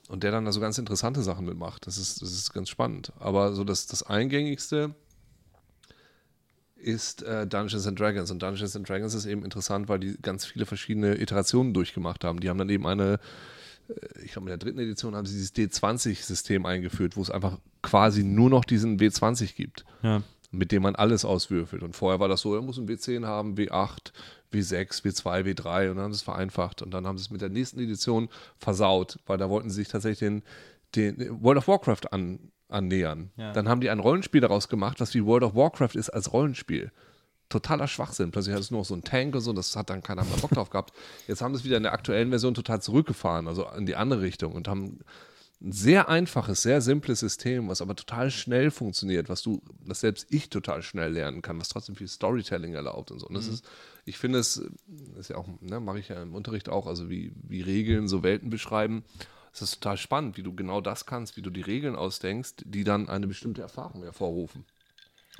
Und 0.09 0.23
der 0.23 0.31
dann 0.31 0.45
da 0.45 0.53
so 0.53 0.61
ganz 0.61 0.77
interessante 0.77 1.21
Sachen 1.21 1.45
mitmacht. 1.45 1.85
Das 1.85 1.97
ist, 1.97 2.21
das 2.21 2.31
ist 2.31 2.53
ganz 2.53 2.69
spannend. 2.69 3.11
Aber 3.19 3.53
so 3.53 3.65
das, 3.65 3.87
das 3.87 4.03
Eingängigste 4.03 4.95
ist 6.77 7.23
äh, 7.23 7.45
Dungeons 7.45 7.87
and 7.87 7.99
Dragons. 7.99 8.31
Und 8.31 8.41
Dungeons 8.41 8.75
and 8.75 8.87
Dragons 8.87 9.13
ist 9.13 9.25
eben 9.25 9.43
interessant, 9.43 9.89
weil 9.89 9.99
die 9.99 10.17
ganz 10.21 10.45
viele 10.45 10.65
verschiedene 10.65 11.19
Iterationen 11.19 11.73
durchgemacht 11.73 12.23
haben. 12.23 12.39
Die 12.39 12.49
haben 12.49 12.57
dann 12.57 12.69
eben 12.69 12.87
eine, 12.87 13.19
ich 14.23 14.31
glaube, 14.33 14.45
in 14.47 14.49
der 14.49 14.57
dritten 14.57 14.79
Edition 14.79 15.15
haben 15.15 15.25
sie 15.25 15.35
dieses 15.35 15.53
D20-System 15.55 16.65
eingeführt, 16.65 17.15
wo 17.17 17.21
es 17.21 17.31
einfach 17.31 17.57
quasi 17.81 18.23
nur 18.23 18.49
noch 18.49 18.65
diesen 18.65 18.99
W20 18.99 19.55
gibt, 19.55 19.85
Ja. 20.03 20.21
mit 20.51 20.71
dem 20.71 20.83
man 20.83 20.95
alles 20.95 21.23
auswürfelt. 21.25 21.83
Und 21.83 21.95
vorher 21.95 22.19
war 22.19 22.27
das 22.27 22.41
so, 22.41 22.53
er 22.55 22.61
muss 22.61 22.77
ein 22.77 22.87
W10 22.87 23.25
haben, 23.25 23.55
W8, 23.55 24.11
W6, 24.51 25.03
W2, 25.03 25.43
W3 25.43 25.89
und 25.89 25.95
dann 25.97 26.05
haben 26.05 26.13
sie 26.13 26.17
es 26.17 26.23
vereinfacht. 26.23 26.81
Und 26.81 26.93
dann 26.93 27.05
haben 27.07 27.17
sie 27.17 27.23
es 27.23 27.31
mit 27.31 27.41
der 27.41 27.49
nächsten 27.49 27.79
Edition 27.79 28.29
versaut, 28.57 29.19
weil 29.25 29.37
da 29.37 29.49
wollten 29.49 29.69
sie 29.69 29.77
sich 29.77 29.87
tatsächlich 29.89 30.19
den, 30.19 30.43
den 30.95 31.41
World 31.43 31.57
of 31.59 31.67
Warcraft 31.67 32.11
an, 32.11 32.39
annähern. 32.69 33.31
Ja. 33.37 33.51
Dann 33.53 33.67
haben 33.69 33.81
die 33.81 33.89
ein 33.89 33.99
Rollenspiel 33.99 34.41
daraus 34.41 34.67
gemacht, 34.69 34.99
was 34.99 35.13
wie 35.13 35.23
World 35.25 35.43
of 35.43 35.55
Warcraft 35.55 35.95
ist 35.95 36.09
als 36.09 36.31
Rollenspiel. 36.33 36.91
Totaler 37.49 37.87
Schwachsinn. 37.87 38.31
Plötzlich 38.31 38.53
hat 38.53 38.61
es 38.61 38.71
nur 38.71 38.81
noch 38.81 38.85
so 38.85 38.93
einen 38.93 39.03
Tank 39.03 39.33
und 39.35 39.41
so, 39.41 39.53
das 39.53 39.75
hat 39.75 39.89
dann 39.89 40.03
keiner 40.03 40.23
mehr 40.23 40.37
Bock 40.37 40.51
drauf 40.51 40.69
gehabt. 40.69 40.93
Jetzt 41.27 41.41
haben 41.41 41.53
sie 41.53 41.59
es 41.59 41.65
wieder 41.65 41.77
in 41.77 41.83
der 41.83 41.93
aktuellen 41.93 42.29
Version 42.29 42.53
total 42.53 42.81
zurückgefahren, 42.81 43.47
also 43.47 43.67
in 43.77 43.85
die 43.85 43.95
andere 43.95 44.21
Richtung 44.21 44.53
und 44.53 44.67
haben 44.67 44.99
ein 45.59 45.71
sehr 45.71 46.07
einfaches, 46.07 46.61
sehr 46.61 46.81
simples 46.81 47.19
System, 47.19 47.67
was 47.67 47.81
aber 47.81 47.95
total 47.95 48.29
schnell 48.29 48.69
funktioniert, 48.69 49.27
was 49.27 49.41
du, 49.41 49.61
das 49.85 50.01
selbst 50.01 50.27
ich 50.29 50.49
total 50.49 50.83
schnell 50.83 51.13
lernen 51.13 51.41
kann, 51.41 51.59
was 51.59 51.69
trotzdem 51.69 51.95
viel 51.95 52.07
Storytelling 52.07 52.75
erlaubt 52.75 53.09
und 53.09 53.19
so. 53.19 53.27
Und 53.27 53.33
das 53.33 53.47
ist, 53.47 53.65
ich 54.05 54.19
finde 54.19 54.39
es, 54.39 54.61
das 54.87 55.21
ist 55.21 55.29
ja 55.29 55.37
auch, 55.37 55.47
ne, 55.61 55.79
mache 55.79 55.99
ich 55.99 56.09
ja 56.09 56.21
im 56.21 56.35
Unterricht 56.35 56.69
auch, 56.69 56.85
also 56.85 57.09
wie, 57.09 57.31
wie 57.41 57.61
Regeln 57.61 58.07
so 58.07 58.21
Welten 58.21 58.51
beschreiben. 58.51 59.03
Es 59.51 59.63
ist 59.63 59.81
total 59.81 59.97
spannend, 59.97 60.37
wie 60.37 60.43
du 60.43 60.53
genau 60.53 60.79
das 60.79 61.07
kannst, 61.07 61.37
wie 61.37 61.41
du 61.41 61.49
die 61.49 61.61
Regeln 61.61 61.95
ausdenkst, 61.95 62.53
die 62.63 62.83
dann 62.83 63.09
eine 63.09 63.25
bestimmte 63.25 63.63
Erfahrung 63.63 64.03
hervorrufen. 64.03 64.63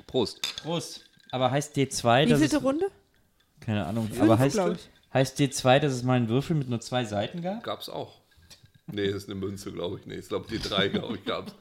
Prost. 0.08 0.40
Prost. 0.62 1.07
Aber 1.30 1.50
heißt 1.50 1.76
D2, 1.76 2.26
Wie 2.26 2.30
dass 2.30 2.40
vielte 2.40 2.56
es, 2.56 2.62
Runde? 2.62 2.90
keine 3.60 3.86
Ahnung, 3.86 4.08
Fünf, 4.08 4.22
aber 4.22 4.38
heißt, 4.38 4.58
heißt 5.12 5.38
D2, 5.38 5.78
dass 5.80 5.92
es 5.92 6.02
mal 6.02 6.14
einen 6.14 6.28
Würfel 6.28 6.56
mit 6.56 6.68
nur 6.68 6.80
zwei 6.80 7.04
Seiten 7.04 7.42
gab? 7.42 7.62
Gab's 7.62 7.88
auch. 7.88 8.20
Nee, 8.86 9.06
das 9.08 9.24
ist 9.24 9.30
eine 9.30 9.38
Münze, 9.38 9.70
glaube 9.72 9.98
ich. 9.98 10.06
Nee, 10.06 10.16
ich 10.16 10.28
glaube 10.28 10.48
D3, 10.48 10.88
glaube 10.88 11.16
ich, 11.16 11.24
gab's. 11.24 11.52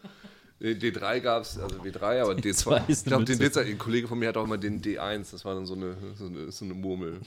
Nee, 0.60 0.72
D3 0.72 1.20
gab's, 1.20 1.60
also 1.60 1.76
W3, 1.82 2.22
aber 2.22 2.34
D2. 2.34 2.90
ist 2.90 3.06
Ich 3.06 3.14
eine 3.14 3.24
glaube, 3.24 3.26
den. 3.26 3.40
D2, 3.40 3.66
ein 3.66 3.78
Kollege 3.78 4.08
von 4.08 4.18
mir 4.18 4.30
hat 4.30 4.38
auch 4.38 4.46
immer 4.46 4.58
den 4.58 4.82
D1, 4.82 5.32
das 5.32 5.46
war 5.46 5.54
dann 5.54 5.68
so 5.68 5.76
eine, 5.76 5.96
so 6.16 6.26
eine, 6.26 6.52
so 6.52 6.66
eine 6.66 6.74
Murmel. 6.74 7.20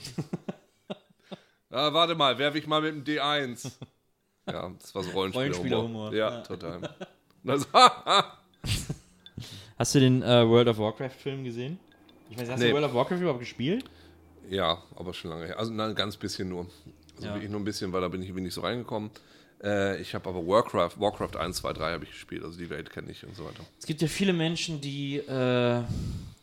ah, 1.69 1.93
warte 1.93 2.15
mal, 2.15 2.37
werfe 2.37 2.57
ich 2.57 2.67
mal 2.67 2.81
mit 2.81 3.07
dem 3.07 3.15
D1. 3.15 3.71
Ja, 4.49 4.69
das 4.77 4.93
war 4.93 5.03
so 5.03 5.11
Rollenspielerhumor. 5.11 6.09
Rollenspielerhumor, 6.09 6.13
Ja, 6.13 6.29
ja. 6.31 6.41
total. 6.41 6.89
Das, 7.43 7.67
Hast 9.79 9.95
du 9.95 9.99
den 9.99 10.21
äh, 10.21 10.47
World 10.47 10.67
of 10.67 10.77
Warcraft-Film 10.77 11.43
gesehen? 11.43 11.79
Ich 12.31 12.37
weiß, 12.39 12.49
hast 12.49 12.59
Nee. 12.59 12.69
du 12.69 12.73
World 12.73 12.85
of 12.87 12.93
Warcraft 12.95 13.17
überhaupt 13.21 13.39
gespielt? 13.39 13.85
ja, 14.49 14.81
aber 14.95 15.13
schon 15.13 15.31
lange 15.31 15.45
her. 15.45 15.59
Also 15.59 15.71
nein, 15.71 15.89
ein 15.91 15.95
ganz 15.95 16.17
bisschen 16.17 16.49
nur. 16.49 16.65
Also 17.15 17.27
Ja. 17.27 17.33
wirklich 17.35 17.51
nur 17.51 17.59
ein 17.61 17.63
bisschen, 17.63 17.93
weil 17.93 18.01
da 18.01 18.07
bin 18.07 18.21
ich 18.21 18.27
irgendwie 18.29 18.43
nicht 18.45 18.53
so 18.53 18.61
reingekommen. 18.61 19.11
Äh, 19.63 20.01
ich 20.01 20.15
habe 20.15 20.27
aber 20.27 20.45
Warcraft, 20.45 20.99
Warcraft 20.99 21.37
1, 21.37 21.57
2, 21.57 21.73
3 21.73 21.91
habe 21.93 22.03
ich 22.05 22.09
gespielt, 22.11 22.43
also 22.43 22.57
die 22.57 22.69
Welt 22.69 22.89
kenne 22.89 23.11
ich 23.11 23.23
und 23.25 23.35
so 23.35 23.45
weiter. 23.45 23.63
Es 23.79 23.85
gibt 23.85 24.01
ja 24.01 24.07
viele 24.07 24.33
Menschen, 24.33 24.81
die 24.81 25.17
äh, 25.17 25.83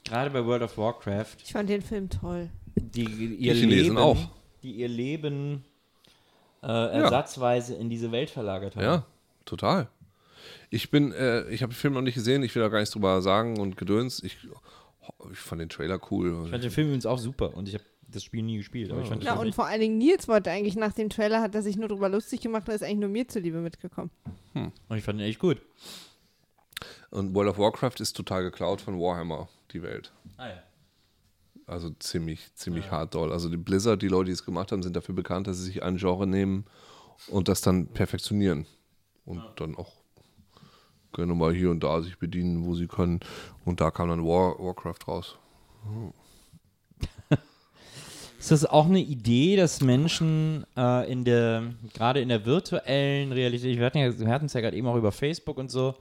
gerade 0.05 0.31
bei 0.33 0.45
World 0.45 0.63
of 0.63 0.79
Warcraft, 0.79 1.37
Ich 1.45 1.53
fand 1.53 1.69
den 1.69 1.83
Film 1.83 2.09
toll. 2.09 2.49
die 2.77 3.03
ihr 3.05 3.55
Die 3.55 3.61
Chinesen 3.61 3.85
Leben, 3.97 3.99
auch. 3.99 4.17
die 4.63 4.73
ihr 4.73 4.89
Leben 4.89 5.65
äh, 6.63 6.67
ersatzweise 6.67 7.75
in 7.75 7.91
diese 7.91 8.13
Welt 8.13 8.31
verlagert 8.31 8.77
haben. 8.77 8.85
Ja, 8.85 9.05
total. 9.45 9.89
Ich 10.71 10.91
bin, 10.91 11.13
äh, 11.13 11.49
ich 11.51 11.63
habe 11.63 11.73
den 11.73 11.77
Film 11.79 11.95
noch 11.95 12.03
nicht 12.03 12.15
gesehen, 12.15 12.43
ich 12.43 12.55
will 12.55 12.63
da 12.63 12.69
gar 12.69 12.79
nichts 12.79 12.93
drüber 12.93 13.21
sagen 13.23 13.59
und 13.59 13.77
gedöns. 13.77 14.23
Ich, 14.23 14.37
ich 15.33 15.39
fand 15.39 15.61
den 15.61 15.69
Trailer 15.69 16.01
cool. 16.11 16.43
Ich 16.45 16.51
fand 16.51 16.65
den 16.65 16.71
Film 16.71 16.89
übrigens 16.89 17.07
auch 17.07 17.19
super 17.19 17.55
und 17.55 17.69
ich 17.69 17.75
habe 17.75 17.85
das 18.11 18.25
Spiel 18.25 18.43
nie 18.43 18.57
gespielt. 18.57 18.91
Aber 18.91 19.03
ich 19.03 19.09
fand 19.09 19.23
Ja, 19.23 19.35
und 19.35 19.55
vor 19.55 19.67
allen 19.67 19.81
Dingen 19.81 19.99
Nils 19.99 20.29
wollte 20.29 20.51
eigentlich 20.51 20.77
nach 20.77 20.93
dem 20.93 21.11
Trailer, 21.11 21.41
hat 21.43 21.55
er 21.55 21.63
sich 21.63 21.77
nur 21.77 21.89
drüber 21.89 22.09
lustig 22.09 22.41
gemacht 22.41 22.69
und 22.69 22.75
ist 22.75 22.83
eigentlich 22.83 22.99
nur 23.01 23.09
mir 23.11 23.29
zuliebe 23.29 23.59
mitgekommen. 23.59 24.11
und 24.55 24.97
ich 24.97 25.05
fand 25.05 25.21
den 25.21 25.29
echt 25.29 25.39
gut. 25.39 25.61
Und 27.11 27.35
World 27.35 27.51
of 27.51 27.59
Warcraft 27.59 28.01
ist 28.01 28.17
total 28.17 28.43
geklaut 28.43 28.81
von 28.81 28.99
Warhammer, 28.99 29.49
die 29.73 29.83
Welt. 29.83 30.13
Ah, 30.37 30.49
ja. 30.49 30.63
Also 31.67 31.91
ziemlich, 31.99 32.55
ziemlich 32.55 32.91
hart 32.91 33.15
doll. 33.15 33.31
Also 33.31 33.51
die 33.51 33.59
Blizzard, 33.59 34.01
die 34.01 34.09
Leute, 34.09 34.27
die 34.27 34.33
es 34.33 34.45
gemacht 34.45 34.73
haben, 34.73 34.83
sind 34.83 34.97
dafür 34.97 35.15
bekannt, 35.15 35.47
dass 35.47 35.59
sie 35.59 35.65
sich 35.65 35.83
ein 35.83 35.99
Genre 35.99 36.27
nehmen 36.27 36.65
und 37.29 37.49
das 37.49 37.61
dann 37.61 37.89
perfektionieren. 37.89 38.67
Und 39.27 39.43
dann 39.57 39.75
auch 39.75 39.98
gerne 41.13 41.35
mal 41.35 41.55
hier 41.55 41.71
und 41.71 41.83
da 41.83 42.01
sich 42.01 42.19
bedienen, 42.19 42.65
wo 42.65 42.75
sie 42.75 42.87
können. 42.87 43.21
Und 43.65 43.81
da 43.81 43.91
kam 43.91 44.09
dann 44.09 44.25
War, 44.25 44.59
Warcraft 44.59 45.07
raus. 45.07 45.39
Ist 48.39 48.51
das 48.51 48.65
auch 48.65 48.87
eine 48.87 49.01
Idee, 49.01 49.57
dass 49.57 49.81
Menschen 49.81 50.65
äh, 50.77 51.11
in 51.11 51.25
der, 51.25 51.75
gerade 51.95 52.21
in 52.21 52.29
der 52.29 52.45
virtuellen 52.47 53.33
Realität, 53.33 53.79
wir 53.79 53.87
hatten 53.87 53.99
ja, 53.99 54.09
es 54.09 54.53
ja 54.53 54.61
gerade 54.61 54.77
eben 54.77 54.87
auch 54.87 54.97
über 54.97 55.13
Facebook 55.13 55.59
und 55.59 55.71
so, 55.71 55.97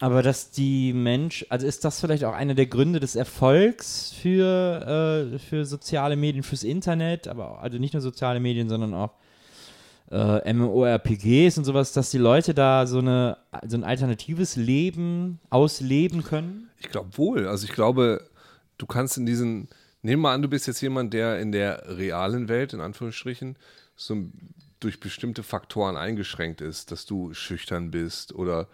aber 0.00 0.22
dass 0.22 0.50
die 0.50 0.94
Mensch, 0.94 1.44
also 1.50 1.66
ist 1.66 1.84
das 1.84 2.00
vielleicht 2.00 2.24
auch 2.24 2.32
einer 2.32 2.54
der 2.54 2.66
Gründe 2.66 3.00
des 3.00 3.16
Erfolgs 3.16 4.14
für, 4.18 5.30
äh, 5.34 5.38
für 5.38 5.66
soziale 5.66 6.16
Medien, 6.16 6.42
fürs 6.42 6.64
Internet, 6.64 7.28
aber 7.28 7.50
auch, 7.50 7.58
also 7.60 7.76
nicht 7.76 7.92
nur 7.92 8.00
soziale 8.00 8.40
Medien, 8.40 8.70
sondern 8.70 8.94
auch 8.94 9.12
äh, 10.10 10.52
MMORPGs 10.52 11.58
und 11.58 11.64
sowas, 11.64 11.92
dass 11.92 12.10
die 12.10 12.18
Leute 12.18 12.54
da 12.54 12.86
so, 12.86 12.98
eine, 12.98 13.38
so 13.66 13.76
ein 13.76 13.84
alternatives 13.84 14.56
Leben 14.56 15.40
ausleben 15.50 16.24
können? 16.24 16.70
Ich 16.78 16.90
glaube 16.90 17.16
wohl. 17.16 17.46
Also 17.46 17.66
ich 17.66 17.72
glaube, 17.72 18.28
du 18.78 18.86
kannst 18.86 19.16
in 19.16 19.26
diesen, 19.26 19.68
nehmen 20.02 20.22
wir 20.22 20.30
an, 20.30 20.42
du 20.42 20.48
bist 20.48 20.66
jetzt 20.66 20.80
jemand, 20.80 21.14
der 21.14 21.38
in 21.40 21.52
der 21.52 21.96
realen 21.96 22.48
Welt, 22.48 22.72
in 22.72 22.80
Anführungsstrichen, 22.80 23.56
so 23.96 24.16
durch 24.80 24.98
bestimmte 24.98 25.42
Faktoren 25.42 25.96
eingeschränkt 25.96 26.60
ist, 26.60 26.90
dass 26.90 27.04
du 27.04 27.34
schüchtern 27.34 27.90
bist 27.90 28.34
oder 28.34 28.66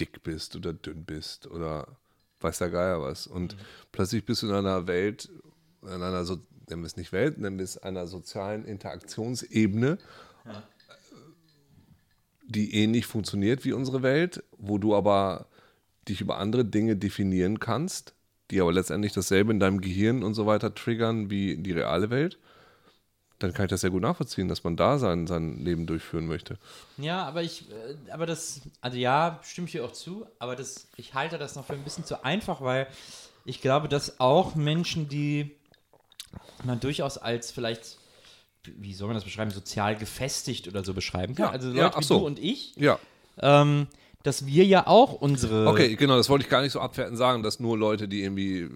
dick 0.00 0.22
bist 0.24 0.56
oder 0.56 0.72
dünn 0.72 1.04
bist 1.04 1.46
oder 1.46 1.96
weiß 2.40 2.58
der 2.58 2.70
Geier 2.70 3.00
was. 3.00 3.26
Und 3.26 3.56
plötzlich 3.92 4.24
bist 4.24 4.42
du 4.42 4.48
in 4.48 4.54
einer 4.54 4.86
Welt, 4.86 5.30
in 5.82 6.02
einer, 6.02 6.24
so, 6.24 6.38
nennen 6.68 6.82
wir 6.82 6.86
es 6.86 6.96
nicht 6.96 7.12
Welt, 7.12 7.38
nennen 7.38 7.56
wir 7.58 7.64
es 7.64 7.78
einer 7.78 8.06
sozialen 8.06 8.64
Interaktionsebene, 8.64 9.98
die 12.46 12.74
ähnlich 12.74 13.06
funktioniert 13.06 13.64
wie 13.64 13.72
unsere 13.72 14.02
Welt, 14.02 14.42
wo 14.58 14.78
du 14.78 14.94
aber 14.94 15.46
dich 16.08 16.20
über 16.20 16.38
andere 16.38 16.64
Dinge 16.64 16.96
definieren 16.96 17.60
kannst, 17.60 18.14
die 18.50 18.60
aber 18.60 18.72
letztendlich 18.72 19.12
dasselbe 19.12 19.52
in 19.52 19.60
deinem 19.60 19.80
Gehirn 19.80 20.22
und 20.22 20.34
so 20.34 20.46
weiter 20.46 20.74
triggern 20.74 21.30
wie 21.30 21.56
die 21.56 21.72
reale 21.72 22.10
Welt, 22.10 22.38
dann 23.38 23.52
kann 23.52 23.66
ich 23.66 23.70
das 23.70 23.80
sehr 23.80 23.90
gut 23.90 24.02
nachvollziehen, 24.02 24.48
dass 24.48 24.64
man 24.64 24.76
da 24.76 24.98
sein, 24.98 25.26
sein 25.26 25.64
Leben 25.64 25.86
durchführen 25.86 26.26
möchte. 26.26 26.58
Ja, 26.98 27.24
aber 27.24 27.42
ich, 27.42 27.70
äh, 27.70 28.10
aber 28.10 28.26
das, 28.26 28.60
also 28.80 28.96
ja, 28.96 29.40
stimme 29.42 29.66
ich 29.66 29.72
dir 29.72 29.84
auch 29.84 29.92
zu, 29.92 30.26
aber 30.38 30.56
das, 30.56 30.88
ich 30.96 31.14
halte 31.14 31.38
das 31.38 31.56
noch 31.56 31.66
für 31.66 31.72
ein 31.72 31.82
bisschen 31.82 32.04
zu 32.04 32.24
einfach, 32.24 32.60
weil 32.60 32.86
ich 33.44 33.60
glaube, 33.60 33.88
dass 33.88 34.20
auch 34.20 34.54
Menschen, 34.54 35.08
die 35.08 35.50
man 36.64 36.80
durchaus 36.80 37.18
als 37.18 37.50
vielleicht, 37.50 37.98
wie 38.78 38.94
soll 38.94 39.08
man 39.08 39.14
das 39.16 39.24
beschreiben, 39.24 39.50
sozial 39.50 39.96
gefestigt 39.96 40.68
oder 40.68 40.84
so 40.84 40.94
beschreiben 40.94 41.34
kann, 41.34 41.46
Ja, 41.46 41.50
also 41.52 41.68
ja, 41.70 41.84
Leute 41.84 41.96
ach 41.96 42.00
wie 42.00 42.04
so. 42.04 42.18
du 42.20 42.26
und 42.26 42.38
ich, 42.38 42.74
Ja. 42.76 42.98
ähm, 43.40 43.86
dass 44.22 44.46
wir 44.46 44.64
ja 44.64 44.86
auch 44.86 45.12
unsere, 45.12 45.66
Okay, 45.68 45.96
genau, 45.96 46.16
das 46.16 46.28
wollte 46.28 46.44
ich 46.44 46.50
gar 46.50 46.62
nicht 46.62 46.72
so 46.72 46.80
abwertend 46.80 47.18
sagen, 47.18 47.42
dass 47.42 47.60
nur 47.60 47.76
Leute, 47.76 48.08
die 48.08 48.22
irgendwie 48.22 48.68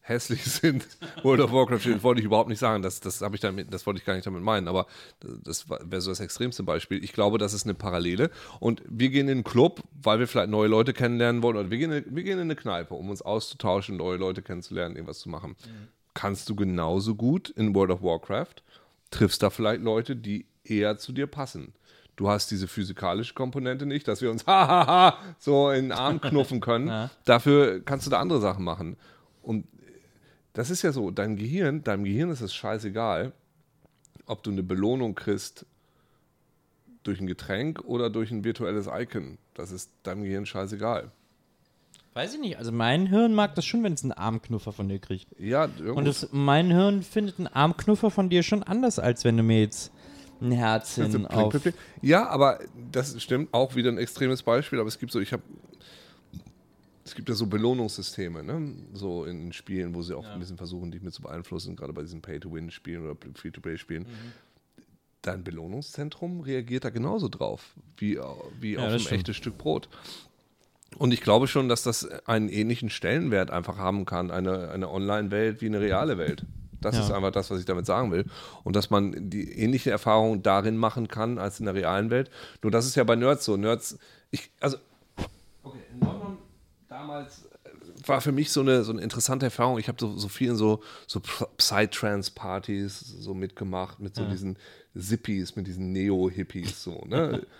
hässlich 0.00 0.44
sind, 0.44 0.86
World 1.22 1.40
of 1.40 1.52
Warcraft 1.52 1.80
spielen, 1.80 2.02
wollte 2.02 2.20
ich 2.20 2.24
überhaupt 2.26 2.48
nicht 2.48 2.58
sagen. 2.60 2.82
Das, 2.82 3.00
das, 3.00 3.20
habe 3.22 3.34
ich 3.34 3.40
damit, 3.40 3.72
das 3.72 3.86
wollte 3.86 3.98
ich 3.98 4.06
gar 4.06 4.14
nicht 4.14 4.26
damit 4.26 4.42
meinen, 4.42 4.68
aber 4.68 4.86
das 5.20 5.68
wäre 5.68 6.00
so 6.00 6.10
das 6.10 6.20
extremste 6.20 6.62
Beispiel. 6.62 7.02
Ich 7.02 7.12
glaube, 7.12 7.38
das 7.38 7.52
ist 7.54 7.64
eine 7.64 7.74
Parallele. 7.74 8.30
Und 8.60 8.82
wir 8.88 9.08
gehen 9.10 9.26
in 9.28 9.38
einen 9.38 9.44
Club, 9.44 9.82
weil 10.00 10.18
wir 10.20 10.28
vielleicht 10.28 10.50
neue 10.50 10.68
Leute 10.68 10.92
kennenlernen 10.92 11.42
wollen, 11.42 11.56
oder 11.56 11.70
wir 11.70 11.78
gehen, 11.78 11.90
in, 11.92 12.04
wir 12.14 12.22
gehen 12.22 12.34
in 12.38 12.42
eine 12.44 12.56
Kneipe, 12.56 12.94
um 12.94 13.10
uns 13.10 13.20
auszutauschen, 13.22 13.96
neue 13.96 14.16
Leute 14.16 14.42
kennenzulernen, 14.42 14.94
irgendwas 14.94 15.18
zu 15.18 15.28
machen. 15.28 15.56
Kannst 16.14 16.48
du 16.48 16.54
genauso 16.54 17.14
gut 17.16 17.50
in 17.50 17.74
World 17.74 17.90
of 17.90 18.02
Warcraft 18.02 18.62
triffst 19.10 19.42
da 19.42 19.50
vielleicht 19.50 19.82
Leute, 19.82 20.16
die 20.16 20.46
eher 20.64 20.98
zu 20.98 21.12
dir 21.12 21.26
passen. 21.26 21.72
Du 22.16 22.30
hast 22.30 22.50
diese 22.50 22.66
physikalische 22.66 23.34
Komponente 23.34 23.84
nicht, 23.84 24.08
dass 24.08 24.22
wir 24.22 24.30
uns 24.30 24.46
hahaha 24.46 25.18
so 25.38 25.70
in 25.70 25.86
den 25.86 25.92
Arm 25.92 26.20
knuffen 26.20 26.60
können. 26.60 26.88
Ja. 26.96 27.10
Dafür 27.24 27.82
kannst 27.84 28.06
du 28.06 28.10
da 28.10 28.20
andere 28.20 28.40
Sachen 28.40 28.64
machen. 28.64 28.96
Und 29.42 29.66
das 30.54 30.70
ist 30.70 30.82
ja 30.82 30.92
so, 30.92 31.10
dein 31.10 31.36
Gehirn, 31.36 31.84
deinem 31.84 32.04
Gehirn 32.04 32.30
ist 32.30 32.40
es 32.40 32.54
scheißegal, 32.54 33.32
ob 34.24 34.42
du 34.42 34.50
eine 34.50 34.62
Belohnung 34.62 35.14
kriegst 35.14 35.66
durch 37.02 37.20
ein 37.20 37.26
Getränk 37.26 37.80
oder 37.84 38.10
durch 38.10 38.30
ein 38.30 38.44
virtuelles 38.44 38.88
Icon. 38.90 39.38
Das 39.54 39.70
ist 39.70 39.90
deinem 40.02 40.22
Gehirn 40.22 40.46
scheißegal. 40.46 41.12
Weiß 42.16 42.32
ich 42.32 42.40
nicht. 42.40 42.56
Also 42.56 42.72
mein 42.72 43.06
Hirn 43.06 43.34
mag 43.34 43.54
das 43.56 43.66
schon, 43.66 43.82
wenn 43.84 43.92
es 43.92 44.02
einen 44.02 44.12
Armknuffer 44.12 44.72
von 44.72 44.88
dir 44.88 44.98
kriegt. 44.98 45.26
Ja, 45.38 45.66
irgendwo- 45.66 45.98
Und 45.98 46.06
das, 46.06 46.28
mein 46.32 46.70
Hirn 46.70 47.02
findet 47.02 47.38
einen 47.38 47.46
Armknuffer 47.48 48.10
von 48.10 48.30
dir 48.30 48.42
schon 48.42 48.62
anders, 48.62 48.98
als 48.98 49.22
wenn 49.24 49.36
du 49.36 49.42
mir 49.42 49.60
jetzt 49.60 49.92
ein 50.40 50.50
Herzchen 50.50 51.04
Also, 51.04 51.18
plink, 51.18 51.66
auf... 51.66 51.74
Ja, 52.00 52.26
aber 52.28 52.58
das 52.90 53.20
stimmt 53.22 53.52
auch 53.52 53.74
wieder 53.74 53.90
ein 53.92 53.98
extremes 53.98 54.42
Beispiel, 54.42 54.80
aber 54.80 54.88
es 54.88 54.98
gibt 54.98 55.12
so, 55.12 55.20
ich 55.20 55.32
habe 55.34 55.42
es 57.04 57.14
gibt 57.14 57.28
ja 57.28 57.34
so 57.34 57.46
Belohnungssysteme, 57.46 58.42
ne? 58.42 58.72
So 58.94 59.26
in 59.26 59.52
Spielen, 59.52 59.94
wo 59.94 60.00
sie 60.02 60.16
auch 60.16 60.24
ein 60.26 60.40
bisschen 60.40 60.56
versuchen, 60.56 60.90
dich 60.90 61.02
mit 61.02 61.12
zu 61.14 61.20
beeinflussen, 61.22 61.76
gerade 61.76 61.92
bei 61.92 62.00
diesen 62.02 62.22
Pay-to-Win-Spielen 62.22 63.04
oder 63.04 63.16
Free-to-Play-Spielen. 63.34 64.04
Mhm. 64.04 64.32
Dein 65.22 65.44
Belohnungszentrum 65.44 66.40
reagiert 66.40 66.84
da 66.84 66.90
genauso 66.90 67.28
drauf, 67.28 67.74
wie, 67.98 68.18
wie 68.60 68.72
Ja, 68.72 68.86
auf 68.86 68.92
ein 68.92 69.00
stimmt. 69.00 69.20
echtes 69.20 69.36
Stück 69.36 69.58
Brot. 69.58 69.88
Und 70.98 71.12
ich 71.12 71.20
glaube 71.20 71.46
schon, 71.46 71.68
dass 71.68 71.82
das 71.82 72.08
einen 72.26 72.48
ähnlichen 72.48 72.90
Stellenwert 72.90 73.50
einfach 73.50 73.76
haben 73.78 74.04
kann, 74.06 74.30
eine, 74.30 74.70
eine 74.70 74.90
Online-Welt 74.90 75.60
wie 75.60 75.66
eine 75.66 75.80
reale 75.80 76.16
Welt. 76.18 76.44
Das 76.80 76.94
Ja. 76.94 77.02
ist 77.02 77.10
einfach 77.10 77.32
das, 77.32 77.50
was 77.50 77.58
ich 77.58 77.64
damit 77.66 77.86
sagen 77.86 78.10
will. 78.12 78.24
Und 78.64 78.76
dass 78.76 78.90
man 78.90 79.30
die 79.30 79.50
ähnliche 79.52 79.90
Erfahrung 79.90 80.42
darin 80.42 80.76
machen 80.76 81.08
kann 81.08 81.38
als 81.38 81.58
in 81.58 81.66
der 81.66 81.74
realen 81.74 82.10
Welt. 82.10 82.30
Nur 82.62 82.70
das 82.70 82.86
ist 82.86 82.94
ja 82.96 83.04
bei 83.04 83.16
Nerds 83.16 83.44
so. 83.44 83.56
Nerds, 83.56 83.98
ich, 84.30 84.50
also, 84.60 84.76
okay, 85.62 85.80
in 85.92 86.00
London 86.00 86.38
damals 86.88 87.44
äh, 87.64 88.08
war 88.08 88.20
für 88.20 88.32
mich 88.32 88.50
so 88.52 88.60
eine, 88.60 88.84
so 88.84 88.92
eine 88.92 89.02
interessante 89.02 89.46
Erfahrung. 89.46 89.78
Ich 89.78 89.88
habe 89.88 89.98
so, 90.00 90.16
so 90.16 90.28
vielen 90.28 90.56
so, 90.56 90.82
so 91.06 91.20
Psytrance-Partys 91.56 93.00
so 93.00 93.34
mitgemacht, 93.34 94.00
mit 94.00 94.14
so 94.14 94.24
diesen 94.24 94.56
Zippies, 94.96 95.56
mit 95.56 95.66
diesen 95.66 95.92
Neo-Hippies, 95.92 96.82
so, 96.82 97.04
ne? 97.06 97.42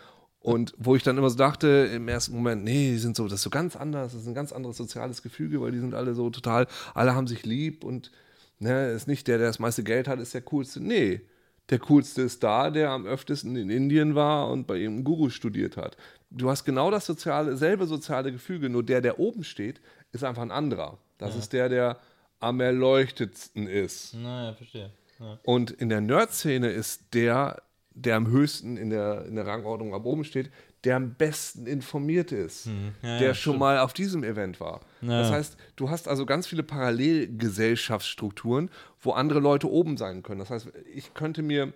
Und 0.46 0.74
wo 0.78 0.94
ich 0.94 1.02
dann 1.02 1.18
immer 1.18 1.28
so 1.28 1.36
dachte, 1.36 1.90
im 1.92 2.06
ersten 2.06 2.36
Moment, 2.36 2.62
nee, 2.62 2.92
die 2.92 2.98
sind 2.98 3.16
so, 3.16 3.24
das 3.24 3.40
ist 3.40 3.42
so 3.42 3.50
ganz 3.50 3.74
anders, 3.74 4.12
das 4.12 4.22
ist 4.22 4.28
ein 4.28 4.34
ganz 4.34 4.52
anderes 4.52 4.76
soziales 4.76 5.20
Gefüge, 5.20 5.60
weil 5.60 5.72
die 5.72 5.80
sind 5.80 5.92
alle 5.92 6.14
so 6.14 6.30
total, 6.30 6.68
alle 6.94 7.16
haben 7.16 7.26
sich 7.26 7.44
lieb 7.44 7.82
und 7.82 8.12
ne, 8.60 8.92
ist 8.92 9.08
nicht 9.08 9.26
der, 9.26 9.38
der 9.38 9.48
das 9.48 9.58
meiste 9.58 9.82
Geld 9.82 10.06
hat, 10.06 10.20
ist 10.20 10.34
der 10.34 10.42
coolste. 10.42 10.80
Nee, 10.80 11.22
der 11.68 11.80
coolste 11.80 12.22
ist 12.22 12.44
da, 12.44 12.70
der 12.70 12.90
am 12.90 13.06
öftesten 13.06 13.56
in 13.56 13.70
Indien 13.70 14.14
war 14.14 14.48
und 14.48 14.68
bei 14.68 14.76
ihm 14.76 15.02
Guru 15.02 15.30
studiert 15.30 15.76
hat. 15.76 15.96
Du 16.30 16.48
hast 16.48 16.64
genau 16.64 16.92
das 16.92 17.06
soziale, 17.06 17.56
selbe 17.56 17.86
soziale 17.86 18.30
Gefüge, 18.30 18.68
nur 18.68 18.84
der, 18.84 19.00
der 19.00 19.18
oben 19.18 19.42
steht, 19.42 19.80
ist 20.12 20.22
einfach 20.22 20.42
ein 20.42 20.52
anderer. 20.52 20.98
Das 21.18 21.34
ist 21.34 21.54
der, 21.54 21.68
der 21.68 21.98
am 22.38 22.60
erleuchtetsten 22.60 23.66
ist. 23.66 24.14
Naja, 24.14 24.52
verstehe. 24.52 24.90
Ja. 25.18 25.38
Und 25.42 25.72
in 25.72 25.88
der 25.88 26.02
Nerd-Szene 26.02 26.70
ist 26.70 27.14
der, 27.14 27.62
der 27.96 28.16
am 28.16 28.28
höchsten 28.28 28.76
in 28.76 28.90
der, 28.90 29.24
in 29.26 29.34
der 29.36 29.46
Rangordnung 29.46 29.94
ab 29.94 30.04
oben 30.04 30.24
steht, 30.24 30.50
der 30.84 30.96
am 30.96 31.14
besten 31.14 31.66
informiert 31.66 32.30
ist, 32.30 32.66
Hm. 32.66 32.92
Ja, 33.02 33.18
der 33.18 33.28
ja, 33.28 33.34
schon 33.34 33.58
mal 33.58 33.78
auf 33.78 33.94
diesem 33.94 34.22
Event 34.22 34.60
war. 34.60 34.80
Ja. 35.00 35.22
Das 35.22 35.32
heißt, 35.32 35.56
du 35.76 35.88
hast 35.90 36.06
also 36.06 36.26
ganz 36.26 36.46
viele 36.46 36.62
Parallelgesellschaftsstrukturen, 36.62 38.70
wo 39.00 39.12
andere 39.12 39.40
Leute 39.40 39.70
oben 39.70 39.96
sein 39.96 40.22
können. 40.22 40.40
Das 40.40 40.50
heißt, 40.50 40.68
ich 40.94 41.14
könnte 41.14 41.42
mir, 41.42 41.72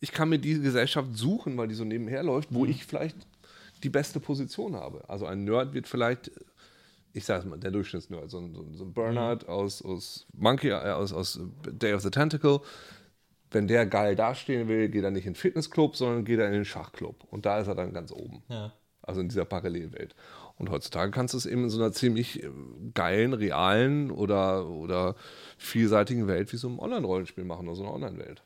ich 0.00 0.12
kann 0.12 0.28
mir 0.28 0.38
diese 0.38 0.60
Gesellschaft 0.60 1.16
suchen, 1.16 1.56
weil 1.56 1.68
die 1.68 1.74
so 1.74 1.84
nebenher 1.84 2.22
läuft, 2.22 2.52
wo 2.52 2.66
ich 2.66 2.84
vielleicht 2.84 3.16
die 3.82 3.90
beste 3.90 4.20
Position 4.20 4.76
habe. 4.76 5.08
Also 5.08 5.24
ein 5.26 5.44
Nerd 5.44 5.72
wird 5.72 5.88
vielleicht 5.88 6.30
ich 7.12 7.24
sage 7.24 7.48
mal, 7.48 7.58
der 7.58 7.72
Durchschnittsnerd, 7.72 8.30
so 8.30 8.38
ein, 8.38 8.54
so 8.76 8.84
ein- 8.84 8.92
Bernard 8.92 9.48
aus, 9.48 9.82
aus 9.82 10.28
Monkey, 10.32 10.68
äh, 10.68 10.74
aus, 10.92 11.12
aus 11.12 11.40
Day 11.68 11.92
of 11.92 12.02
the 12.02 12.10
Tentacle, 12.10 12.60
wenn 13.50 13.66
der 13.66 13.86
geil 13.86 14.16
dastehen 14.16 14.68
will, 14.68 14.88
geht 14.88 15.04
er 15.04 15.10
nicht 15.10 15.26
in 15.26 15.32
den 15.32 15.38
Fitnessclub, 15.38 15.96
sondern 15.96 16.24
geht 16.24 16.38
er 16.38 16.46
in 16.46 16.52
den 16.52 16.64
Schachclub. 16.64 17.24
Und 17.30 17.46
da 17.46 17.58
ist 17.58 17.66
er 17.66 17.74
dann 17.74 17.92
ganz 17.92 18.12
oben. 18.12 18.42
Ja. 18.48 18.72
Also 19.02 19.20
in 19.20 19.28
dieser 19.28 19.44
Parallelwelt. 19.44 20.14
Und 20.56 20.70
heutzutage 20.70 21.10
kannst 21.10 21.34
du 21.34 21.38
es 21.38 21.46
eben 21.46 21.64
in 21.64 21.70
so 21.70 21.80
einer 21.80 21.92
ziemlich 21.92 22.42
äh, 22.42 22.50
geilen, 22.94 23.32
realen 23.32 24.10
oder, 24.10 24.68
oder 24.68 25.16
vielseitigen 25.56 26.28
Welt 26.28 26.52
wie 26.52 26.58
so 26.58 26.68
einem 26.68 26.78
Online-Rollenspiel 26.78 27.44
machen 27.44 27.66
oder 27.66 27.76
so 27.76 27.82
einer 27.82 27.94
Online-Welt. 27.94 28.42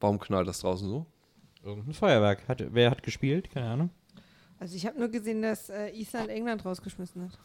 Warum 0.00 0.18
knallt 0.18 0.46
das 0.46 0.60
draußen 0.60 0.88
so? 0.88 1.06
Irgendein 1.64 1.94
Feuerwerk. 1.94 2.46
Hat, 2.48 2.62
wer 2.72 2.90
hat 2.90 3.02
gespielt? 3.02 3.50
Keine 3.50 3.66
Ahnung. 3.68 3.90
Also 4.58 4.76
ich 4.76 4.86
habe 4.86 4.98
nur 4.98 5.08
gesehen, 5.08 5.42
dass 5.42 5.70
äh, 5.70 5.88
Island 5.90 6.28
England 6.28 6.64
rausgeschmissen 6.64 7.22
hat. 7.22 7.38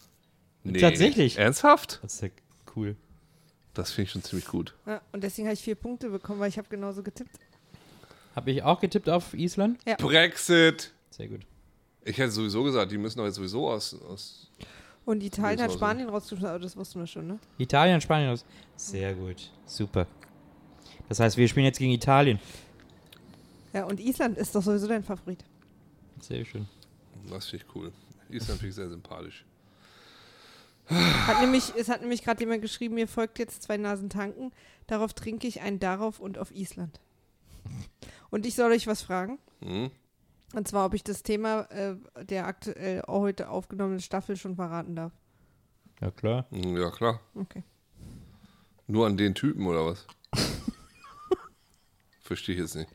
Nee. 0.62 0.78
Tatsächlich? 0.78 1.38
Ernsthaft? 1.38 2.00
Das 2.02 2.14
ist 2.14 2.22
ja 2.22 2.28
cool. 2.76 2.96
Das 3.78 3.92
finde 3.92 4.06
ich 4.06 4.10
schon 4.10 4.24
ziemlich 4.24 4.48
gut. 4.48 4.74
Ja, 4.86 5.00
und 5.12 5.22
deswegen 5.22 5.46
habe 5.46 5.54
ich 5.54 5.60
vier 5.60 5.76
Punkte 5.76 6.10
bekommen, 6.10 6.40
weil 6.40 6.48
ich 6.48 6.58
habe 6.58 6.66
genauso 6.68 7.00
getippt. 7.00 7.38
Habe 8.34 8.50
ich 8.50 8.64
auch 8.64 8.80
getippt 8.80 9.08
auf 9.08 9.34
Island? 9.34 9.78
Brexit! 9.98 10.92
Sehr 11.10 11.28
gut. 11.28 11.42
Ich 12.04 12.18
hätte 12.18 12.32
sowieso 12.32 12.64
gesagt, 12.64 12.90
die 12.90 12.98
müssen 12.98 13.18
doch 13.18 13.24
jetzt 13.24 13.36
sowieso 13.36 13.70
aus. 13.70 13.94
aus 14.02 14.50
Und 15.04 15.22
Italien 15.22 15.62
hat 15.62 15.70
so. 15.70 15.76
Spanien 15.76 16.08
rausgeschmissen, 16.08 16.48
aber 16.48 16.58
das 16.58 16.76
wussten 16.76 16.98
wir 16.98 17.06
schon, 17.06 17.28
ne? 17.28 17.38
Italien, 17.56 18.00
Spanien 18.00 18.30
aus. 18.30 18.44
Sehr 18.74 19.14
gut. 19.14 19.48
Super. 19.64 20.08
Das 21.08 21.20
heißt, 21.20 21.36
wir 21.36 21.46
spielen 21.46 21.66
jetzt 21.66 21.78
gegen 21.78 21.92
Italien. 21.92 22.40
Ja, 23.72 23.84
und 23.84 24.00
Island 24.00 24.38
ist 24.38 24.56
doch 24.56 24.62
sowieso 24.62 24.88
dein 24.88 25.04
Favorit. 25.04 25.44
Sehr 26.18 26.44
schön. 26.44 26.66
das 27.30 27.46
finde 27.46 27.64
ich 27.64 27.76
cool. 27.76 27.92
Island 28.28 28.58
finde 28.58 28.70
ich 28.70 28.74
sehr 28.74 28.88
sympathisch. 28.88 29.44
Hat 30.90 31.40
nämlich, 31.40 31.74
es 31.76 31.88
hat 31.88 32.00
nämlich 32.00 32.22
gerade 32.22 32.40
jemand 32.40 32.62
geschrieben, 32.62 32.94
mir 32.94 33.08
folgt 33.08 33.38
jetzt 33.38 33.62
zwei 33.62 33.76
Nasen 33.76 34.08
tanken. 34.10 34.52
Darauf 34.86 35.12
trinke 35.12 35.46
ich 35.46 35.60
ein 35.60 35.78
darauf 35.78 36.18
und 36.20 36.38
auf 36.38 36.50
Island. 36.50 37.00
Und 38.30 38.46
ich 38.46 38.54
soll 38.54 38.72
euch 38.72 38.86
was 38.86 39.02
fragen. 39.02 39.38
Hm? 39.60 39.90
Und 40.54 40.66
zwar, 40.66 40.86
ob 40.86 40.94
ich 40.94 41.04
das 41.04 41.22
Thema 41.22 41.62
äh, 41.70 41.96
der 42.24 42.46
aktuell 42.46 43.02
heute 43.06 43.50
aufgenommenen 43.50 44.00
Staffel 44.00 44.36
schon 44.36 44.56
verraten 44.56 44.96
darf. 44.96 45.12
Ja, 46.00 46.10
klar. 46.10 46.46
Hm, 46.50 46.76
Ja, 46.76 46.90
klar. 46.90 47.20
Okay. 47.34 47.62
Nur 48.86 49.06
an 49.06 49.18
den 49.18 49.34
Typen 49.34 49.66
oder 49.66 49.84
was? 49.84 50.06
Verstehe 52.22 52.54
ich 52.54 52.60
jetzt 52.62 52.76
nicht. 52.76 52.88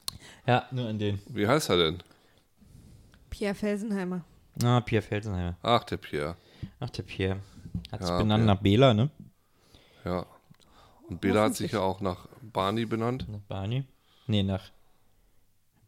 Ja, 0.47 0.67
nur 0.71 0.87
an 0.87 0.97
den. 0.97 1.19
Wie 1.27 1.47
heißt 1.47 1.69
er 1.69 1.77
denn? 1.77 2.03
Pierre 3.29 3.55
Felsenheimer. 3.55 4.23
Ah, 4.63 4.81
Pierre 4.81 5.01
Felsenheimer. 5.03 5.57
Ach, 5.61 5.83
der 5.83 5.97
Pierre. 5.97 6.35
Ach, 6.79 6.89
der 6.89 7.03
Pierre. 7.03 7.39
Hat 7.91 8.01
sich 8.01 8.09
Ja, 8.09 8.17
benannt 8.17 8.43
Pierre. 8.43 8.55
nach 8.55 8.61
Bela, 8.61 8.93
ne? 8.93 9.09
Ja. 10.05 10.25
Und 11.09 11.21
Bela 11.21 11.43
hat 11.43 11.55
sich 11.55 11.71
ja 11.71 11.79
auch 11.81 12.01
nach 12.01 12.27
Barney 12.41 12.85
benannt. 12.85 13.27
Nach 13.29 13.39
Barney. 13.41 13.85
Nee, 14.27 14.43
nach. 14.43 14.71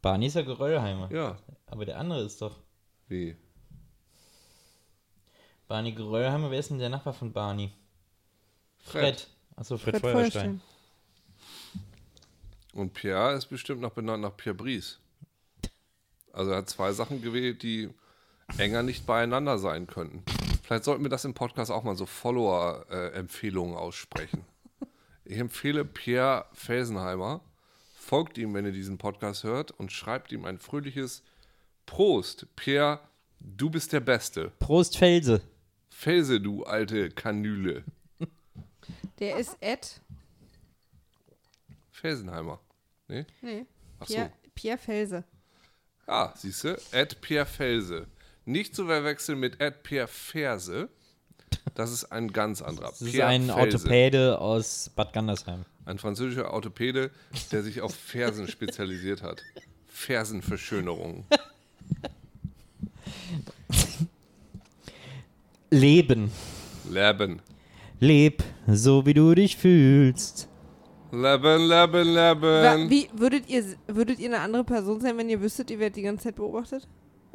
Barney 0.02 0.26
ist 0.26 0.34
ja 0.34 0.42
Geröllheimer. 0.42 1.10
Ja. 1.12 1.36
Aber 1.66 1.84
der 1.84 1.98
andere 1.98 2.22
ist 2.22 2.40
doch. 2.42 2.56
Wie? 3.08 3.36
Barney 5.68 5.92
Geröllheimer, 5.92 6.50
wer 6.50 6.58
ist 6.60 6.70
denn 6.70 6.78
der 6.78 6.88
Nachbar 6.90 7.12
von 7.12 7.32
Barney? 7.32 7.72
Fred. 8.78 9.28
Achso, 9.56 9.78
Fred, 9.78 9.96
Fred 9.98 10.12
Feuerstein. 10.12 10.60
Und 12.72 12.92
Pierre 12.92 13.34
ist 13.34 13.46
bestimmt 13.46 13.80
noch 13.80 13.92
benannt 13.92 14.22
nach 14.22 14.36
Pierre 14.36 14.54
Brice. 14.54 14.98
Also 16.32 16.50
er 16.50 16.58
hat 16.58 16.68
zwei 16.70 16.92
Sachen 16.92 17.22
gewählt, 17.22 17.62
die 17.62 17.88
enger 18.58 18.82
nicht 18.82 19.06
beieinander 19.06 19.58
sein 19.58 19.86
könnten. 19.86 20.22
Vielleicht 20.66 20.82
sollten 20.82 21.04
wir 21.04 21.10
das 21.10 21.24
im 21.24 21.32
Podcast 21.32 21.70
auch 21.70 21.84
mal 21.84 21.94
so 21.94 22.06
Follower-Empfehlungen 22.06 23.76
aussprechen. 23.76 24.44
Ich 25.24 25.38
empfehle 25.38 25.84
Pierre 25.84 26.46
Felsenheimer, 26.54 27.40
folgt 27.94 28.36
ihm, 28.36 28.52
wenn 28.52 28.64
ihr 28.66 28.72
diesen 28.72 28.98
Podcast 28.98 29.44
hört 29.44 29.70
und 29.70 29.92
schreibt 29.92 30.32
ihm 30.32 30.44
ein 30.44 30.58
fröhliches 30.58 31.22
Prost. 31.86 32.48
Pierre, 32.56 32.98
du 33.38 33.70
bist 33.70 33.92
der 33.92 34.00
Beste. 34.00 34.50
Prost 34.58 34.98
Felse. 34.98 35.40
Felse, 35.88 36.40
du 36.40 36.64
alte 36.64 37.10
Kanüle. 37.10 37.84
Der 39.20 39.36
ist 39.36 39.56
Ed. 39.60 40.00
Felsenheimer. 41.92 42.58
Nee? 43.06 43.24
Nee. 43.40 43.66
Ach 44.00 44.08
so. 44.08 44.14
Pierre, 44.14 44.32
Pierre 44.56 44.78
Felse. 44.78 45.24
Ah, 46.08 46.32
siehst 46.34 46.64
du? 46.64 46.76
Ed 46.90 47.20
Pierre 47.20 47.46
Felse. 47.46 48.08
Nicht 48.48 48.76
zu 48.76 48.86
verwechseln 48.86 49.40
mit 49.40 49.60
Ed 49.60 49.82
Pierre 49.82 50.06
Ferse. 50.06 50.88
Das 51.74 51.90
ist 51.90 52.04
ein 52.12 52.32
ganz 52.32 52.62
anderer. 52.62 52.90
Das 52.90 53.02
ist 53.02 53.10
Pierre 53.10 53.26
ein 53.28 53.46
Felse. 53.46 53.60
Orthopäde 53.60 54.40
aus 54.40 54.90
Bad 54.94 55.12
Gandersheim. 55.12 55.64
Ein 55.84 55.98
französischer 55.98 56.52
Orthopäde, 56.52 57.10
der 57.50 57.64
sich 57.64 57.80
auf 57.80 57.92
Fersen 57.92 58.46
spezialisiert 58.46 59.22
hat. 59.22 59.42
Fersenverschönerung. 59.88 61.26
Leben. 65.70 66.30
Leben. 66.88 67.42
Leb, 67.98 68.44
so 68.68 69.04
wie 69.06 69.14
du 69.14 69.34
dich 69.34 69.56
fühlst. 69.56 70.48
Leben, 71.10 71.68
leben, 71.68 72.14
leben. 72.14 72.90
Wie 72.90 73.08
würdet 73.12 73.48
ihr 73.48 73.64
würdet 73.88 74.20
ihr 74.20 74.28
eine 74.28 74.38
andere 74.40 74.62
Person 74.62 75.00
sein, 75.00 75.16
wenn 75.18 75.28
ihr 75.28 75.40
wüsstet, 75.40 75.70
ihr 75.72 75.80
werdet 75.80 75.96
die 75.96 76.02
ganze 76.02 76.24
Zeit 76.24 76.36
beobachtet? 76.36 76.86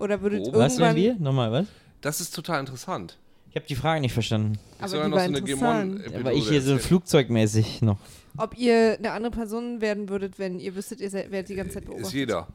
Oder 0.01 0.21
würdet 0.21 0.43
Beobachtet? 0.43 0.61
Was 0.61 0.73
irgendwann 0.73 0.95
wir? 0.95 1.15
Nochmal, 1.15 1.51
was? 1.51 1.67
Das 2.01 2.19
ist 2.21 2.33
total 2.35 2.59
interessant. 2.59 3.17
Ich 3.49 3.55
habe 3.55 3.65
die 3.67 3.75
Frage 3.75 4.01
nicht 4.01 4.13
verstanden. 4.13 4.57
Aber 4.79 4.87
die 4.87 5.11
war 5.11 5.19
so 5.29 5.35
interessant. 5.35 6.15
Aber 6.15 6.33
ich 6.33 6.47
hier 6.49 6.61
so 6.61 6.77
flugzeugmäßig 6.77 7.81
noch. 7.81 7.97
ob 8.37 8.57
ihr 8.57 8.95
eine 8.97 9.11
andere 9.11 9.31
Person 9.31 9.81
werden 9.81 10.07
würdet, 10.09 10.39
wenn 10.39 10.59
ihr 10.59 10.73
wüsstet, 10.75 11.01
ihr 11.01 11.11
werdet 11.11 11.49
die 11.49 11.55
ganze 11.55 11.73
Zeit 11.73 11.85
beobachtet? 11.85 12.07
Ist 12.07 12.13
jeder. 12.13 12.47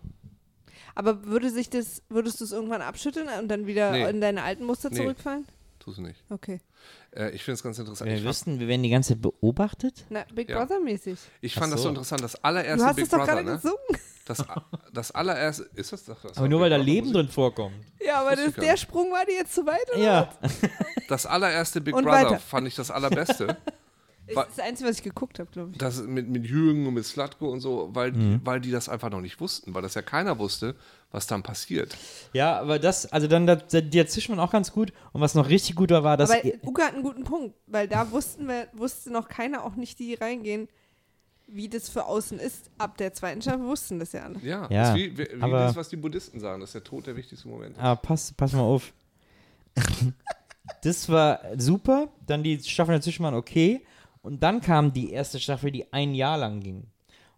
Aber 0.94 1.27
würde 1.27 1.51
sich 1.51 1.68
das, 1.68 2.02
würdest 2.09 2.40
du 2.40 2.44
es 2.44 2.52
irgendwann 2.52 2.81
abschütteln 2.81 3.28
und 3.39 3.48
dann 3.48 3.66
wieder 3.66 3.93
Nee. 3.93 4.09
in 4.09 4.20
deine 4.23 4.43
alten 4.43 4.64
Muster 4.64 4.89
Nee. 4.89 4.97
zurückfallen? 4.97 5.44
Tust 5.78 5.98
du 5.98 6.02
nicht. 6.02 6.24
Okay. 6.31 6.59
Äh, 7.14 7.31
ich 7.32 7.44
finde 7.44 7.56
es 7.56 7.62
ganz 7.62 7.78
interessant. 7.78 8.09
Wir 8.09 8.16
Ich 8.16 8.23
fand, 8.23 8.31
wüssten, 8.31 8.59
wir 8.60 8.66
werden 8.68 8.82
die 8.82 8.89
ganze 8.89 9.10
Zeit 9.12 9.20
beobachtet? 9.23 10.06
Na, 10.09 10.24
Big 10.35 10.48
Ja. 10.48 10.59
Brother 10.64 10.81
mäßig. 10.81 11.18
ich 11.43 11.52
fand 11.55 11.66
Ach 11.66 11.70
das 11.73 11.81
so. 11.81 11.85
so 11.85 11.89
interessant. 11.90 12.23
Das 12.23 12.32
Du 12.32 12.44
allererste 12.44 12.86
hast 12.86 12.97
Big 12.97 13.05
es 13.05 13.10
doch 13.10 13.18
Brother, 13.18 13.32
gerade 13.35 13.47
ne? 13.47 13.55
gesungen. 13.56 13.78
Das, 14.27 14.44
das 14.93 15.12
allererste. 15.12 15.70
Ist 15.74 15.93
das 15.93 16.05
doch 16.05 16.20
das? 16.20 16.36
Aber 16.36 16.48
nur 16.48 16.61
weil 16.61 16.69
da 16.70 16.77
Leben 16.77 17.07
Musik? 17.09 17.15
drin 17.15 17.28
vorkommt. 17.28 17.74
Ja, 18.05 18.20
aber 18.20 18.36
das, 18.36 18.53
der. 18.55 18.77
Sprung 18.77 19.11
war 19.12 19.24
dir 19.24 19.35
jetzt 19.36 19.55
zu 19.55 19.65
weit, 19.66 19.89
oder? 19.94 20.03
Ja. 20.03 20.28
Das 21.09 21.24
allererste 21.24 21.81
Big 21.81 21.94
Und 21.94 22.03
Brother 22.05 22.24
weiter. 22.31 22.39
fand 22.40 22.66
ich 22.66 22.74
das 22.74 22.90
allerbeste. 22.90 23.57
Das 24.28 24.48
ist 24.48 24.59
das 24.59 24.66
Einzige, 24.66 24.89
was 24.90 24.97
ich 24.97 25.05
geguckt 25.05 25.39
habe, 25.39 25.48
glaube 25.53 25.70
ich. 25.70 25.78
Das 25.78 26.03
mit, 26.03 26.28
mit 26.28 26.44
Jürgen 26.44 26.85
und 26.89 26.94
mit 26.94 27.05
Slatko 27.05 27.48
und 27.48 27.61
so, 27.61 27.90
weil, 27.93 28.11
Mhm. 28.11 28.40
weil 28.43 28.61
die 28.61 28.73
das 28.73 28.89
einfach 28.89 29.09
noch 29.09 29.20
nicht 29.20 29.40
wussten, 29.40 29.73
weil 29.73 29.82
das 29.82 29.94
ja 29.94 30.03
keiner 30.03 30.36
wusste, 30.40 30.74
was 31.12 31.28
dann 31.28 31.44
passiert. 31.44 31.97
Ja, 32.32 32.59
aber 32.59 32.81
das, 32.81 33.07
also 33.12 33.28
dann, 33.28 33.47
das, 33.47 33.59
die 33.69 33.89
dazwischen 33.89 34.36
waren 34.36 34.44
auch 34.44 34.51
ganz 34.51 34.73
gut. 34.73 34.93
Und 35.12 35.20
was 35.20 35.36
noch 35.36 35.48
richtig 35.48 35.77
gut 35.77 35.90
war, 35.93 36.03
war, 36.03 36.16
dass. 36.16 36.32
Aber 36.32 36.40
Uga 36.65 36.86
hat 36.86 36.94
einen 36.94 37.05
guten 37.05 37.23
Punkt, 37.23 37.55
weil 37.69 37.86
da 37.86 38.11
wussten 38.11 38.48
wir, 38.48 38.66
wusste 38.73 39.12
noch 39.12 39.28
keiner, 39.28 39.62
auch 39.62 39.77
nicht 39.77 40.01
die 40.01 40.15
reingehen, 40.15 40.66
wie 41.48 41.68
das 41.68 41.89
für 41.89 42.05
außen 42.06 42.39
ist. 42.39 42.70
Ab 42.78 42.97
der 42.97 43.12
zweiten 43.14 43.40
Staffel 43.43 43.64
wussten 43.66 43.98
das 43.98 44.12
ja 44.12 44.24
alle. 44.24 44.39
Ja, 44.40 44.66
Ja, 44.70 44.82
das 44.82 44.89
ist 44.90 44.94
wie, 44.97 45.18
wie, 45.18 45.28
wie 45.39 45.43
aber- 45.43 45.59
das, 45.60 45.77
was 45.77 45.89
die 45.89 45.97
Buddhisten 45.97 46.40
sagen, 46.40 46.60
dass 46.60 46.73
der 46.73 46.82
Tod 46.85 47.06
der 47.06 47.16
wichtigste 47.16 47.48
Moment 47.48 47.77
ist. 47.77 47.82
Aber 47.82 48.01
pass, 48.01 48.32
pass 48.32 48.52
mal 48.52 48.60
auf. 48.62 48.93
das 50.82 51.09
war 51.09 51.40
super. 51.56 52.09
Dann 52.27 52.43
die 52.43 52.59
Staffeln 52.62 52.98
dazwischen 52.98 53.24
waren 53.24 53.35
okay. 53.35 53.85
Und 54.23 54.43
dann 54.43 54.60
kam 54.60 54.93
die 54.93 55.12
erste 55.12 55.39
Staffel, 55.39 55.70
die 55.70 55.93
ein 55.93 56.14
Jahr 56.14 56.36
lang 56.39 56.60
ging. 56.60 56.85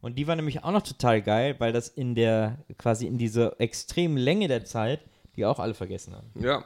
Und 0.01 0.17
die 0.17 0.27
war 0.27 0.37
nämlich 0.37 0.63
auch 0.65 0.71
noch 0.71 0.83
total 0.83 1.21
geil, 1.23 1.57
weil 1.59 1.73
das 1.73 1.89
in 1.89 2.15
der, 2.15 2.59
quasi 2.79 3.07
in 3.07 3.19
dieser 3.19 3.61
extremen 3.61 4.17
Länge 4.17 4.49
der 4.49 4.65
Zeit, 4.65 5.01
die 5.37 5.45
auch 5.45 5.59
alle 5.59 5.75
vergessen 5.75 6.15
haben. 6.15 6.31
Ja. 6.41 6.65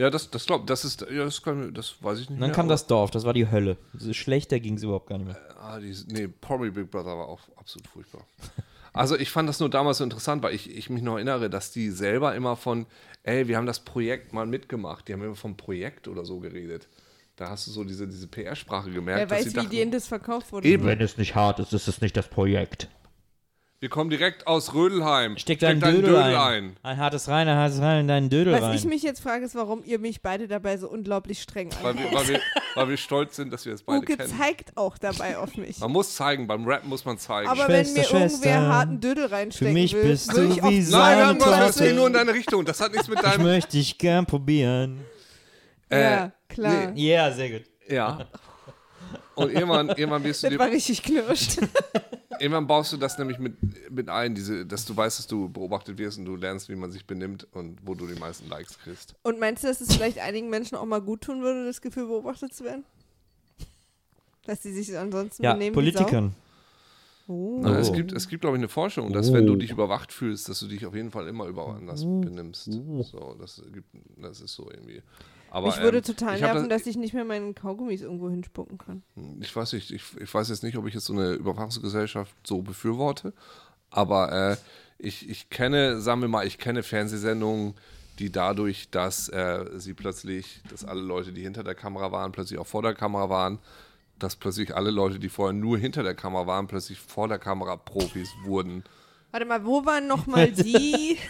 Ja, 0.00 0.08
das, 0.08 0.30
das 0.30 0.46
glaube 0.46 0.64
das 0.64 0.86
ist, 0.86 1.02
ja, 1.02 1.24
das, 1.24 1.42
kann, 1.42 1.74
das 1.74 2.02
weiß 2.02 2.20
ich 2.20 2.30
nicht 2.30 2.36
Und 2.36 2.40
dann 2.40 2.48
mehr, 2.48 2.54
kam 2.56 2.64
aber- 2.66 2.72
das 2.72 2.86
Dorf, 2.86 3.10
das 3.10 3.24
war 3.24 3.34
die 3.34 3.50
Hölle. 3.50 3.76
Schlechter 4.12 4.58
ging 4.58 4.76
es 4.76 4.82
überhaupt 4.82 5.08
gar 5.08 5.18
nicht 5.18 5.26
mehr. 5.26 5.38
Ah, 5.60 5.78
die, 5.78 5.94
nee, 6.08 6.26
Promi 6.26 6.70
Big 6.70 6.90
Brother 6.90 7.18
war 7.18 7.28
auch 7.28 7.40
absolut 7.56 7.86
furchtbar. 7.86 8.24
Also 8.92 9.16
ich 9.16 9.30
fand 9.30 9.48
das 9.48 9.60
nur 9.60 9.70
damals 9.70 9.98
so 9.98 10.04
interessant, 10.04 10.42
weil 10.42 10.52
ich, 10.52 10.68
ich 10.76 10.90
mich 10.90 11.00
noch 11.00 11.14
erinnere, 11.14 11.48
dass 11.48 11.70
die 11.70 11.90
selber 11.90 12.34
immer 12.34 12.56
von, 12.56 12.86
ey, 13.22 13.46
wir 13.46 13.56
haben 13.56 13.66
das 13.66 13.78
Projekt 13.78 14.32
mal 14.32 14.46
mitgemacht. 14.46 15.06
Die 15.06 15.12
haben 15.12 15.22
immer 15.22 15.36
vom 15.36 15.56
Projekt 15.56 16.08
oder 16.08 16.24
so 16.24 16.40
geredet. 16.40 16.88
Da 17.36 17.50
hast 17.50 17.68
du 17.68 17.70
so 17.70 17.84
diese, 17.84 18.08
diese 18.08 18.26
PR-Sprache 18.26 18.90
gemerkt, 18.90 19.20
Wer 19.20 19.26
dass 19.26 19.38
weiß, 19.38 19.44
sie 19.44 19.50
wie 19.50 19.54
dachten, 19.54 19.70
denen 19.70 19.92
das 19.92 20.08
verkauft 20.08 20.50
wurde. 20.50 20.66
Eben. 20.66 20.86
Wenn 20.86 21.00
es 21.00 21.16
nicht 21.18 21.36
hart 21.36 21.60
ist, 21.60 21.72
ist 21.72 21.86
es 21.86 22.00
nicht 22.00 22.16
das 22.16 22.26
Projekt. 22.26 22.88
Wir 23.80 23.88
kommen 23.88 24.10
direkt 24.10 24.46
aus 24.46 24.74
Rödelheim. 24.74 25.38
Steck 25.38 25.58
deinen 25.58 25.80
Dödel, 25.80 26.14
ein. 26.16 26.76
Ein 26.82 26.96
hartes 26.98 27.28
rein, 27.28 27.48
ein 27.48 27.56
hartes 27.56 27.80
rein 27.80 28.00
in 28.00 28.08
deinen 28.08 28.28
Dödel 28.28 28.52
Was 28.52 28.60
rein. 28.62 28.74
ich 28.76 28.84
mich 28.84 29.02
jetzt 29.02 29.20
frage, 29.20 29.42
ist, 29.44 29.54
warum 29.54 29.82
ihr 29.84 29.98
mich 29.98 30.20
beide 30.20 30.46
dabei 30.48 30.76
so 30.76 30.86
unglaublich 30.88 31.40
streng 31.40 31.70
Weil 31.80 31.94
wir, 31.96 32.12
weil, 32.12 32.28
wir, 32.28 32.40
weil 32.74 32.88
wir 32.90 32.96
stolz 32.98 33.36
sind, 33.36 33.50
dass 33.52 33.64
wir 33.64 33.72
es 33.72 33.82
beide 33.82 34.00
Uke 34.00 34.16
kennen. 34.18 34.34
zeigt 34.38 34.76
auch 34.76 34.98
dabei 34.98 35.38
auf 35.38 35.56
mich. 35.56 35.78
Man 35.78 35.92
muss 35.92 36.14
zeigen, 36.14 36.46
beim 36.46 36.66
Rap 36.66 36.84
muss 36.84 37.06
man 37.06 37.16
zeigen. 37.18 37.48
Aber 37.48 37.64
Schwester, 37.64 37.72
wenn 37.72 37.92
mir 37.94 38.00
irgendwer 38.02 38.28
Schwester, 38.28 38.66
harten 38.68 39.00
Dödel 39.00 39.26
reinstecken 39.26 39.72
mich 39.74 39.94
will, 39.94 40.02
bist 40.04 40.36
will 40.36 40.48
du 40.48 40.52
ich 40.56 40.62
wie 40.62 40.90
Nein, 40.92 41.38
das 41.38 41.74
Torte. 41.76 41.84
ging 41.88 41.96
nur 41.96 42.06
in 42.08 42.12
deine 42.12 42.34
Richtung. 42.34 42.64
Das 42.66 42.80
hat 42.80 42.92
nichts 42.92 43.08
mit 43.08 43.18
Ich 43.18 43.24
deinem. 43.24 43.44
möchte 43.44 43.70
dich 43.72 43.96
gern 43.96 44.26
probieren. 44.26 45.00
Ja, 45.90 46.26
Äh, 46.26 46.30
klar. 46.50 46.90
nee. 46.92 47.08
Ja, 47.14 47.32
sehr 47.32 47.48
gut. 47.50 47.62
Ja. 47.88 48.26
Und 49.36 49.52
irgendwann, 49.52 49.88
irgendwann 49.88 50.22
wirst 50.22 50.42
du 50.42 50.50
Das 50.50 50.58
war 50.58 50.68
richtig 50.68 51.02
knirscht. 51.02 51.56
Irgendwann 52.40 52.66
baust 52.66 52.90
du 52.92 52.96
das 52.96 53.18
nämlich 53.18 53.38
mit, 53.38 53.54
mit 53.90 54.08
ein, 54.08 54.34
diese, 54.34 54.64
dass 54.64 54.86
du 54.86 54.96
weißt, 54.96 55.18
dass 55.18 55.26
du 55.26 55.50
beobachtet 55.50 55.98
wirst 55.98 56.18
und 56.18 56.24
du 56.24 56.36
lernst, 56.36 56.70
wie 56.70 56.74
man 56.74 56.90
sich 56.90 57.04
benimmt 57.06 57.46
und 57.52 57.78
wo 57.84 57.94
du 57.94 58.06
die 58.06 58.18
meisten 58.18 58.48
Likes 58.48 58.78
kriegst. 58.78 59.14
Und 59.22 59.38
meinst 59.38 59.62
du, 59.62 59.68
dass 59.68 59.80
es 59.82 59.94
vielleicht 59.94 60.18
einigen 60.18 60.48
Menschen 60.48 60.76
auch 60.76 60.86
mal 60.86 61.02
gut 61.02 61.20
tun 61.20 61.42
würde, 61.42 61.66
das 61.66 61.82
Gefühl 61.82 62.06
beobachtet 62.06 62.54
zu 62.54 62.64
werden? 62.64 62.84
Dass 64.46 64.62
sie 64.62 64.72
sich 64.72 64.96
ansonsten 64.96 65.42
Ja, 65.42 65.52
benehmen 65.52 65.74
Politikern. 65.74 66.34
Oh. 67.28 67.60
Na, 67.62 67.78
Es 67.78 67.92
gibt, 67.92 68.12
es 68.12 68.26
gibt 68.26 68.40
glaube 68.40 68.56
ich, 68.56 68.60
eine 68.60 68.68
Forschung, 68.68 69.12
dass 69.12 69.32
wenn 69.32 69.46
du 69.46 69.54
dich 69.54 69.70
überwacht 69.70 70.10
fühlst, 70.10 70.48
dass 70.48 70.60
du 70.60 70.66
dich 70.66 70.86
auf 70.86 70.94
jeden 70.94 71.10
Fall 71.10 71.28
immer 71.28 71.44
über 71.46 71.68
anders 71.68 72.02
benimmst. 72.02 72.64
So, 73.02 73.36
das, 73.38 73.62
gibt, 73.72 73.86
das 74.16 74.40
ist 74.40 74.54
so 74.54 74.68
irgendwie. 74.70 75.02
Aber, 75.50 75.66
Mich 75.66 75.80
würde 75.80 75.98
ähm, 75.98 76.04
total 76.04 76.38
nerven, 76.38 76.68
das, 76.68 76.82
dass 76.82 76.86
ich 76.86 76.96
nicht 76.96 77.12
mehr 77.12 77.24
meinen 77.24 77.54
Kaugummis 77.54 78.02
irgendwo 78.02 78.30
hinspucken 78.30 78.78
kann. 78.78 79.02
ich 79.40 79.54
weiß 79.54 79.72
nicht, 79.72 79.90
ich, 79.90 80.02
ich 80.18 80.32
weiß 80.32 80.48
jetzt 80.48 80.62
nicht, 80.62 80.76
ob 80.76 80.86
ich 80.86 80.94
jetzt 80.94 81.06
so 81.06 81.12
eine 81.12 81.32
Überwachungsgesellschaft 81.32 82.34
so 82.46 82.62
befürworte, 82.62 83.32
aber 83.90 84.52
äh, 84.52 84.56
ich, 84.98 85.28
ich 85.28 85.50
kenne, 85.50 86.00
sagen 86.00 86.20
wir 86.20 86.28
mal, 86.28 86.46
ich 86.46 86.58
kenne 86.58 86.82
Fernsehsendungen, 86.82 87.74
die 88.18 88.30
dadurch, 88.30 88.90
dass 88.90 89.28
äh, 89.30 89.64
sie 89.76 89.94
plötzlich, 89.94 90.62
dass 90.70 90.84
alle 90.84 91.00
Leute, 91.00 91.32
die 91.32 91.42
hinter 91.42 91.64
der 91.64 91.74
Kamera 91.74 92.12
waren, 92.12 92.32
plötzlich 92.32 92.60
auch 92.60 92.66
vor 92.66 92.82
der 92.82 92.94
Kamera 92.94 93.30
waren, 93.30 93.58
dass 94.18 94.36
plötzlich 94.36 94.76
alle 94.76 94.90
Leute, 94.90 95.18
die 95.18 95.30
vorher 95.30 95.54
nur 95.54 95.78
hinter 95.78 96.02
der 96.02 96.14
Kamera 96.14 96.46
waren, 96.46 96.66
plötzlich 96.66 97.00
vor 97.00 97.28
der 97.28 97.38
Kamera 97.38 97.76
Profis 97.76 98.30
wurden. 98.44 98.84
Warte 99.30 99.46
mal, 99.46 99.64
wo 99.64 99.84
waren 99.84 100.06
nochmal 100.06 100.52
die? 100.52 101.18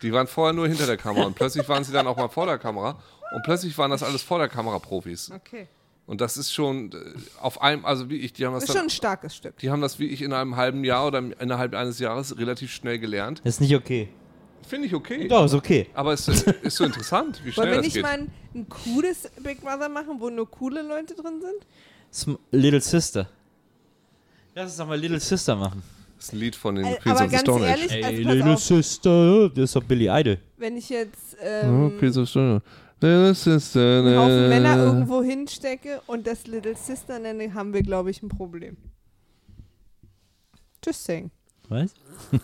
Die 0.00 0.12
waren 0.12 0.28
vorher 0.28 0.52
nur 0.52 0.68
hinter 0.68 0.86
der 0.86 0.96
Kamera 0.96 1.26
und 1.26 1.34
plötzlich 1.34 1.68
waren 1.68 1.82
sie 1.82 1.92
dann 1.92 2.06
auch 2.06 2.16
mal 2.16 2.28
vor 2.28 2.46
der 2.46 2.58
Kamera 2.58 3.02
und 3.34 3.42
plötzlich 3.44 3.76
waren 3.78 3.90
das 3.90 4.02
alles 4.02 4.22
vor 4.22 4.38
der 4.38 4.48
Kamera 4.48 4.78
Profis. 4.78 5.30
Okay. 5.30 5.68
Und 6.06 6.22
das 6.22 6.38
ist 6.38 6.52
schon 6.54 6.90
äh, 6.92 6.96
auf 7.40 7.60
einem, 7.60 7.84
also 7.84 8.08
wie 8.08 8.16
ich, 8.16 8.32
die 8.32 8.46
haben 8.46 8.54
das 8.54 8.62
Das 8.62 8.70
ist 8.70 8.74
schon 8.74 8.80
dann, 8.80 8.86
ein 8.86 8.90
starkes 8.90 9.36
Stück. 9.36 9.58
die 9.58 9.70
haben 9.70 9.82
das 9.82 9.98
wie 9.98 10.06
ich 10.06 10.22
in 10.22 10.32
einem 10.32 10.56
halben 10.56 10.82
Jahr 10.84 11.06
oder 11.06 11.18
innerhalb 11.38 11.74
eines 11.74 11.98
Jahres 11.98 12.38
relativ 12.38 12.72
schnell 12.72 12.98
gelernt. 12.98 13.40
Das 13.44 13.54
ist 13.56 13.60
nicht 13.60 13.74
okay. 13.76 14.08
Finde 14.66 14.86
ich 14.86 14.94
okay. 14.94 15.28
Doch, 15.28 15.44
ist 15.44 15.54
okay. 15.54 15.86
Aber 15.94 16.12
es 16.14 16.26
ist, 16.28 16.46
ist 16.46 16.76
so 16.76 16.84
interessant, 16.84 17.40
wie 17.44 17.48
Wollen 17.56 17.68
schnell 17.68 17.70
wir 17.70 17.76
das 17.76 17.84
nicht 17.84 17.94
geht. 17.94 18.02
mal 18.02 18.12
ein, 18.12 18.30
ein 18.54 18.68
cooles 18.68 19.30
Big 19.42 19.60
Brother 19.60 19.88
machen, 19.88 20.16
wo 20.18 20.30
nur 20.30 20.50
coole 20.50 20.80
Leute 20.82 21.14
drin 21.14 21.40
sind? 21.42 21.66
Sm 22.10 22.36
Little 22.52 22.80
Sister. 22.80 23.28
Lass 24.54 24.70
uns 24.70 24.76
doch 24.78 24.86
mal 24.86 24.98
Little 24.98 25.20
Sister 25.20 25.56
machen. 25.56 25.82
Das 26.16 26.26
ist 26.26 26.32
ein 26.32 26.38
Lied 26.38 26.56
von 26.56 26.74
den 26.74 26.84
Äh, 26.86 26.96
Queens 26.96 27.20
of 27.20 27.30
the 27.30 27.38
Stone 27.38 27.64
Age. 27.66 27.80
also 27.82 27.94
Ey, 27.94 28.00
pass 28.02 28.34
Little 28.34 28.52
auf, 28.54 28.60
Sister, 28.62 29.48
das 29.50 29.64
ist 29.64 29.76
doch 29.76 29.84
Billy 29.84 30.08
Idol. 30.08 30.38
wenn 30.56 30.76
ich 30.76 30.88
jetzt 30.88 31.36
Oh, 31.40 31.44
ähm, 31.46 31.98
Queens 31.98 32.16
of 32.18 32.28
Stone 32.28 32.56
Age. 32.56 32.62
Das 33.00 33.46
ist, 33.46 33.76
äh, 33.76 33.78
einen 34.00 34.16
Haufen 34.18 34.48
Männer 34.48 34.76
irgendwo 34.76 35.22
hinstecke 35.22 36.00
und 36.06 36.26
das 36.26 36.46
Little 36.48 36.74
Sister 36.76 37.18
nenne, 37.20 37.54
haben 37.54 37.72
wir, 37.72 37.82
glaube 37.82 38.10
ich, 38.10 38.22
ein 38.22 38.28
Problem. 38.28 38.76
Just 40.84 41.04
saying. 41.04 41.30
Was? 41.68 41.94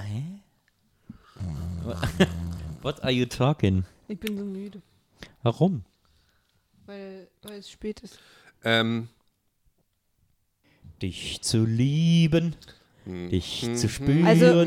Hä? 0.00 0.40
What 2.82 3.02
are 3.02 3.10
you 3.12 3.26
talking? 3.26 3.84
Ich 4.08 4.18
bin 4.20 4.36
so 4.36 4.44
müde, 4.44 4.82
Warum? 5.42 5.84
weil, 6.86 7.28
weil 7.42 7.58
es 7.58 7.70
spät 7.70 8.00
ist. 8.00 8.18
ähm, 8.64 9.08
Dich 11.00 11.40
zu 11.42 11.64
lieben, 11.64 12.54
dich 13.30 13.68
zu 13.74 13.88
spüren, 13.88 14.26
Also- 14.26 14.66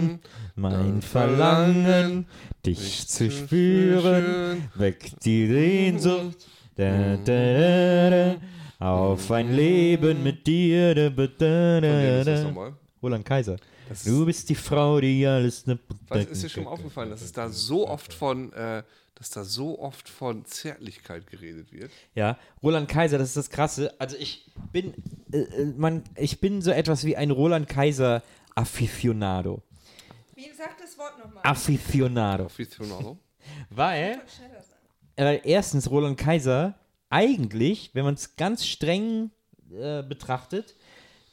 mein 0.55 1.01
Verlangen, 1.01 2.25
dich 2.65 3.07
zu 3.07 3.31
spüren, 3.31 4.69
weckt 4.75 5.25
die 5.25 5.47
Sehnsucht, 5.47 6.47
da, 6.75 7.17
da, 7.17 7.19
da, 7.25 8.09
da, 8.09 8.37
auf 8.79 9.31
ein 9.31 9.55
Leben 9.55 10.23
mit 10.23 10.45
dir. 10.45 10.93
Da, 10.95 11.09
da, 11.09 11.81
da, 11.81 12.23
da. 12.23 12.73
Roland 13.01 13.25
Kaiser. 13.25 13.57
Du 14.05 14.25
bist 14.25 14.49
die 14.49 14.55
Frau, 14.55 14.99
die 14.99 15.25
alles. 15.25 15.65
Ne 15.67 15.77
Was 16.07 16.25
ist 16.25 16.43
dir 16.43 16.49
schon 16.49 16.63
mal 16.63 16.71
aufgefallen, 16.71 17.09
dass 17.09 17.21
es 17.21 17.31
da 17.31 17.49
so 17.49 17.87
oft 17.87 18.13
von, 18.13 18.51
äh, 18.53 18.81
dass 19.23 19.29
da 19.29 19.45
so 19.45 19.79
oft 19.79 20.09
von 20.09 20.43
Zärtlichkeit 20.43 21.27
geredet 21.27 21.71
wird? 21.71 21.91
Ja, 22.13 22.37
Roland 22.61 22.89
Kaiser, 22.89 23.17
das 23.17 23.29
ist 23.29 23.37
das 23.37 23.49
Krasse. 23.49 23.93
Also 23.97 24.17
ich 24.17 24.51
bin, 24.73 24.93
äh, 25.31 25.37
äh, 25.37 25.65
man, 25.77 26.03
ich 26.17 26.41
bin 26.41 26.61
so 26.61 26.71
etwas 26.71 27.05
wie 27.05 27.15
ein 27.15 27.31
Roland 27.31 27.69
Kaiser 27.69 28.21
Aficionado. 28.53 29.61
Wie 30.35 30.51
sagt 30.51 30.81
das 30.83 30.97
Wort 30.97 31.17
nochmal? 31.23 31.41
Aficionado. 31.45 32.45
Aficionado? 32.47 33.17
Weil, 33.69 34.21
weil 35.15 35.41
erstens 35.43 35.89
Roland 35.89 36.17
Kaiser 36.17 36.75
eigentlich, 37.09 37.91
wenn 37.93 38.05
man 38.05 38.13
es 38.13 38.35
ganz 38.35 38.65
streng 38.65 39.31
äh, 39.71 40.01
betrachtet, 40.01 40.75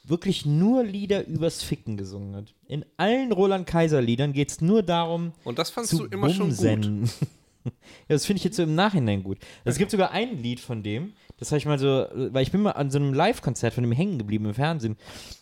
wirklich 0.03 0.45
nur 0.45 0.83
Lieder 0.83 1.25
übers 1.25 1.61
Ficken 1.63 1.97
gesungen 1.97 2.35
hat. 2.35 2.53
In 2.67 2.85
allen 2.97 3.31
Roland 3.31 3.67
Kaiser 3.67 4.01
Liedern 4.01 4.33
geht 4.33 4.51
es 4.51 4.61
nur 4.61 4.83
darum, 4.83 5.33
Und 5.43 5.59
das 5.59 5.69
fandst 5.69 5.91
zu 5.91 5.99
du 5.99 6.05
immer 6.05 6.29
schon 6.29 6.55
gut. 6.55 7.09
Ja, 8.07 8.15
das 8.15 8.25
finde 8.25 8.39
ich 8.39 8.43
jetzt 8.43 8.57
so 8.57 8.63
im 8.63 8.75
Nachhinein 8.75 9.23
gut. 9.23 9.37
Es 9.63 9.77
gibt 9.77 9.91
sogar 9.91 10.11
ein 10.11 10.37
Lied 10.37 10.59
von 10.59 10.83
dem, 10.83 11.13
das 11.37 11.51
habe 11.51 11.57
ich 11.57 11.65
mal 11.65 11.79
so, 11.79 12.07
weil 12.13 12.43
ich 12.43 12.51
bin 12.51 12.61
mal 12.61 12.71
an 12.71 12.91
so 12.91 12.99
einem 12.99 13.13
Live-Konzert 13.13 13.73
von 13.73 13.83
dem 13.83 13.91
hängen 13.91 14.17
geblieben 14.17 14.45
im 14.45 14.53
Fernsehen. 14.53 14.97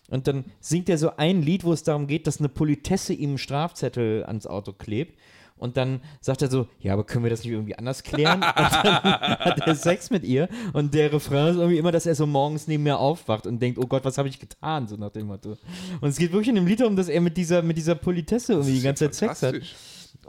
Und 0.10 0.28
dann 0.28 0.46
singt 0.60 0.90
er 0.90 0.98
so 0.98 1.16
ein 1.18 1.42
Lied, 1.42 1.64
wo 1.64 1.74
es 1.74 1.84
darum 1.84 2.08
geht, 2.08 2.28
dass 2.28 2.40
eine 2.40 2.50
Politesse 2.50 3.14
ihm 3.14 3.30
einen 3.30 3.38
Strafzettel 3.38 4.24
ans 4.26 4.48
Auto 4.48 4.74
klebt. 4.74 5.18
Und 5.60 5.76
dann 5.76 6.00
sagt 6.22 6.42
er 6.42 6.50
so, 6.50 6.68
ja, 6.80 6.94
aber 6.94 7.04
können 7.04 7.26
wir 7.26 7.30
das 7.30 7.44
nicht 7.44 7.52
irgendwie 7.52 7.78
anders 7.78 8.04
klären? 8.04 8.36
Und 8.42 8.44
dann 8.46 9.04
hat 9.04 9.68
er 9.68 9.76
Sex 9.76 10.10
mit 10.10 10.24
ihr. 10.24 10.48
Und 10.72 10.94
der 10.94 11.12
Refrain 11.12 11.50
ist 11.50 11.58
irgendwie 11.58 11.78
immer, 11.78 11.92
dass 11.92 12.06
er 12.06 12.16
so 12.16 12.26
morgens 12.26 12.68
neben 12.68 12.84
mir 12.84 12.98
aufwacht 12.98 13.46
und 13.46 13.62
denkt, 13.62 13.78
oh 13.78 13.86
Gott, 13.86 14.06
was 14.06 14.18
habe 14.18 14.30
ich 14.30 14.40
getan? 14.40 14.88
So 14.88 14.96
nach 14.96 15.12
dem 15.12 15.28
Motto. 15.28 15.58
Und 16.00 16.10
es 16.10 16.18
geht 16.18 16.32
wirklich 16.32 16.48
in 16.48 16.56
dem 16.56 16.66
Lied 16.66 16.80
darum, 16.80 16.96
dass 16.96 17.10
er 17.10 17.20
mit 17.20 17.36
dieser, 17.36 17.62
mit 17.62 17.76
dieser 17.76 17.96
Politesse 17.96 18.54
irgendwie 18.54 18.76
die 18.76 18.82
ganze 18.82 19.12
Zeit 19.12 19.38
Sex 19.38 19.44
hat. 19.44 19.62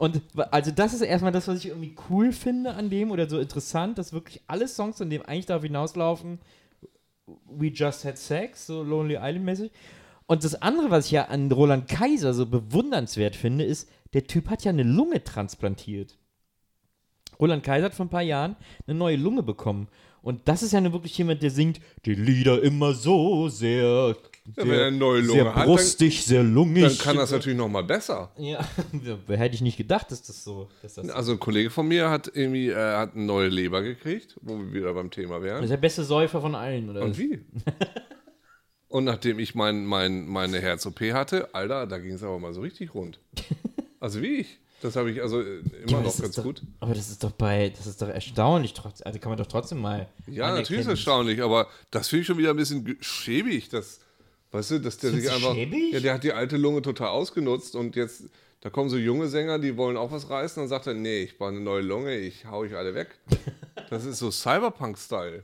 Und 0.01 0.19
also 0.49 0.71
das 0.71 0.95
ist 0.95 1.01
erstmal 1.01 1.31
das, 1.31 1.47
was 1.47 1.59
ich 1.59 1.67
irgendwie 1.67 1.93
cool 2.09 2.31
finde 2.31 2.73
an 2.73 2.89
dem 2.89 3.11
oder 3.11 3.29
so 3.29 3.37
interessant, 3.37 3.99
dass 3.99 4.13
wirklich 4.13 4.41
alle 4.47 4.67
Songs 4.67 4.99
an 4.99 5.11
dem 5.11 5.21
eigentlich 5.21 5.45
darauf 5.45 5.61
hinauslaufen, 5.61 6.39
We 7.45 7.67
Just 7.67 8.03
Had 8.03 8.17
Sex, 8.17 8.65
so 8.65 8.81
Lonely 8.81 9.19
Island 9.21 9.45
mäßig. 9.45 9.71
Und 10.25 10.43
das 10.43 10.59
andere, 10.59 10.89
was 10.89 11.05
ich 11.05 11.11
ja 11.11 11.25
an 11.25 11.51
Roland 11.51 11.87
Kaiser 11.87 12.33
so 12.33 12.47
bewundernswert 12.47 13.35
finde, 13.35 13.63
ist, 13.63 13.91
der 14.13 14.25
Typ 14.25 14.49
hat 14.49 14.63
ja 14.63 14.71
eine 14.71 14.81
Lunge 14.81 15.23
transplantiert. 15.23 16.17
Roland 17.39 17.63
Kaiser 17.63 17.85
hat 17.85 17.93
vor 17.93 18.07
ein 18.07 18.09
paar 18.09 18.23
Jahren 18.23 18.55
eine 18.87 18.97
neue 18.97 19.17
Lunge 19.17 19.43
bekommen. 19.43 19.87
Und 20.23 20.47
das 20.47 20.63
ist 20.63 20.71
ja 20.71 20.81
nun 20.81 20.93
wirklich 20.93 21.15
jemand, 21.15 21.43
der 21.43 21.51
singt 21.51 21.79
die 22.05 22.15
Lieder 22.15 22.59
immer 22.63 22.95
so 22.95 23.49
sehr, 23.49 24.15
Ja, 24.57 24.63
wenn 24.63 24.71
er 24.71 24.87
eine 24.87 24.97
neue 24.97 25.21
Lunge 25.21 25.33
sehr 25.43 25.45
hat, 25.49 25.55
dann- 25.57 25.65
brustig, 25.67 26.25
sehr 26.25 26.43
lungig. 26.43 26.83
Dann 26.83 26.97
kann 26.97 27.15
das 27.15 27.31
natürlich 27.31 27.57
noch 27.57 27.69
mal 27.69 27.83
besser. 27.83 28.31
Ja, 28.37 28.65
hätte 29.27 29.55
ich 29.55 29.61
nicht 29.61 29.77
gedacht, 29.77 30.11
dass 30.11 30.23
das 30.23 30.43
so 30.43 30.67
dass 30.81 30.95
das 30.95 31.09
Also 31.09 31.33
ein 31.33 31.39
Kollege 31.39 31.69
von 31.69 31.87
mir 31.87 32.09
hat 32.09 32.31
irgendwie 32.33 32.69
äh, 32.69 32.75
hat 32.95 33.15
eine 33.15 33.23
neue 33.25 33.49
Leber 33.49 33.81
gekriegt, 33.83 34.35
wo 34.41 34.57
wir 34.57 34.73
wieder 34.73 34.93
beim 34.93 35.11
Thema 35.11 35.35
Das 35.35 35.43
wären. 35.43 35.63
ist 35.63 35.69
der 35.69 35.77
beste 35.77 36.03
Säufer 36.03 36.41
von 36.41 36.55
allen, 36.55 36.89
oder? 36.89 37.01
Und 37.03 37.17
wie? 37.17 37.39
Und 38.87 39.05
nachdem 39.05 39.39
ich 39.39 39.55
mein, 39.55 39.85
mein, 39.85 40.27
meine 40.27 40.59
Herz-OP 40.59 40.99
hatte, 41.13 41.53
Alter, 41.55 41.87
da 41.87 41.97
ging 41.97 42.13
es 42.13 42.23
aber 42.23 42.39
mal 42.39 42.53
so 42.53 42.61
richtig 42.61 42.93
rund. 42.93 43.19
Also 44.03 44.19
wie 44.23 44.37
ich. 44.37 44.57
Das 44.81 44.95
habe 44.95 45.11
ich 45.11 45.21
also 45.21 45.41
äh, 45.41 45.59
immer 45.59 45.89
Aber 45.89 45.97
noch 45.97 46.03
das 46.05 46.21
ganz 46.23 46.33
doch, 46.35 46.43
gut. 46.43 46.63
Aber 46.79 46.95
das 46.95 47.07
ist 47.11 47.23
doch 47.23 47.29
bei, 47.29 47.69
das 47.69 47.85
ist 47.85 48.01
doch 48.01 48.07
erstaunlich, 48.07 48.73
also 49.05 49.19
kann 49.19 49.29
man 49.29 49.37
doch 49.37 49.45
trotzdem 49.45 49.77
mal. 49.79 50.09
Ja, 50.25 50.47
natürlich 50.55 50.79
ist 50.81 50.87
das 50.87 50.93
erstaunlich, 50.97 51.39
aber 51.43 51.67
das 51.91 52.07
finde 52.07 52.21
ich 52.21 52.25
schon 52.27 52.39
wieder 52.39 52.49
ein 52.49 52.55
bisschen 52.55 52.97
schäbig, 52.99 53.69
dass, 53.69 53.99
weißt 54.51 54.71
du, 54.71 54.79
dass 54.79 54.97
der 54.97 55.11
sich 55.11 55.29
einfach. 55.31 55.53
schäbig? 55.53 55.93
Ja, 55.93 55.99
der 55.99 56.13
hat 56.13 56.23
die 56.23 56.33
alte 56.33 56.57
Lunge 56.57 56.81
total 56.81 57.09
ausgenutzt 57.09 57.75
und 57.75 57.95
jetzt, 57.95 58.23
da 58.61 58.69
kommen 58.69 58.89
so 58.89 58.97
junge 58.97 59.27
Sänger, 59.27 59.59
die 59.59 59.77
wollen 59.77 59.97
auch 59.97 60.11
was 60.11 60.29
reißen, 60.29 60.61
dann 60.61 60.67
sagt 60.69 60.87
er, 60.87 60.93
nee, 60.93 61.23
ich 61.23 61.37
baue 61.37 61.49
eine 61.49 61.59
neue 61.61 61.81
Lunge, 61.81 62.15
ich 62.17 62.45
hau 62.45 62.59
euch 62.59 62.75
alle 62.75 62.93
weg. 62.93 63.09
Das 63.89 64.05
ist 64.05 64.19
so 64.19 64.31
Cyberpunk-Style. 64.31 65.43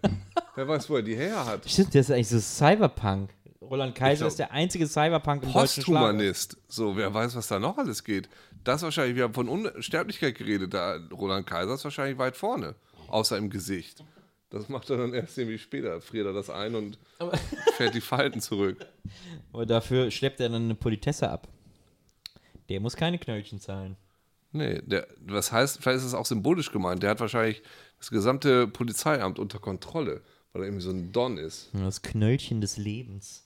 Wer 0.56 0.68
weiß, 0.68 0.90
wo 0.90 0.96
er 0.96 1.02
die 1.02 1.16
her 1.18 1.46
hat. 1.46 1.70
Stimmt, 1.70 1.94
der 1.94 2.00
ist 2.02 2.12
eigentlich 2.12 2.30
so 2.30 2.40
Cyberpunk. 2.40 3.30
Roland 3.62 3.94
Kaiser 3.94 4.20
glaub- 4.20 4.28
ist 4.30 4.40
der 4.40 4.52
einzige 4.52 4.88
Cyberpunk 4.88 5.44
im 5.44 5.52
deutschen. 5.52 5.84
Posthumanist. 5.84 6.56
So, 6.70 6.96
wer 6.96 7.14
weiß, 7.14 7.36
was 7.36 7.48
da 7.48 7.60
noch 7.60 7.78
alles 7.78 8.06
geht. 8.06 8.30
Das 8.64 8.84
wahrscheinlich, 8.84 9.18
wir 9.18 9.24
haben 9.24 9.34
von 9.34 9.50
Unsterblichkeit 9.50 10.36
geredet, 10.36 10.74
da 10.74 10.98
Roland 11.12 11.46
Kaiser 11.46 11.74
ist 11.74 11.84
wahrscheinlich 11.84 12.18
weit 12.20 12.38
vorne, 12.38 12.76
außer 13.10 13.38
im 13.38 13.50
Gesicht. 13.50 14.02
Das 14.50 14.70
macht 14.70 14.90
er 14.90 14.98
dann 14.98 15.14
erst 15.14 15.38
irgendwie 15.38 15.58
später, 15.58 16.00
friert 16.00 16.26
er 16.26 16.34
das 16.34 16.50
ein 16.50 16.76
und 16.76 16.98
fährt 17.76 17.94
die 17.94 18.02
Falten 18.02 18.40
zurück. 18.40 18.86
Aber 19.52 19.66
dafür 19.66 20.10
schleppt 20.10 20.40
er 20.40 20.50
dann 20.50 20.64
eine 20.64 20.76
Politesse 20.76 21.30
ab. 21.30 21.48
Der 22.70 22.80
muss 22.80 22.96
keine 22.96 23.18
Knöllchen 23.18 23.60
zahlen. 23.60 23.98
Nee, 24.52 24.82
der, 24.86 25.08
was 25.26 25.52
heißt, 25.52 25.82
vielleicht 25.82 25.98
ist 25.98 26.06
es 26.06 26.14
auch 26.14 26.26
symbolisch 26.26 26.72
gemeint, 26.72 27.04
der 27.04 27.12
hat 27.12 27.20
wahrscheinlich 27.20 27.62
das 28.00 28.10
gesamte 28.10 28.68
Polizeiamt 28.68 29.40
unter 29.40 29.60
Kontrolle, 29.60 30.22
weil 30.54 30.62
er 30.62 30.68
irgendwie 30.68 30.84
so 30.84 30.92
ein 30.92 31.12
Don 31.12 31.38
ist. 31.38 31.70
Das 31.74 32.02
Knöllchen 32.02 32.62
des 32.62 32.78
Lebens. 32.78 33.44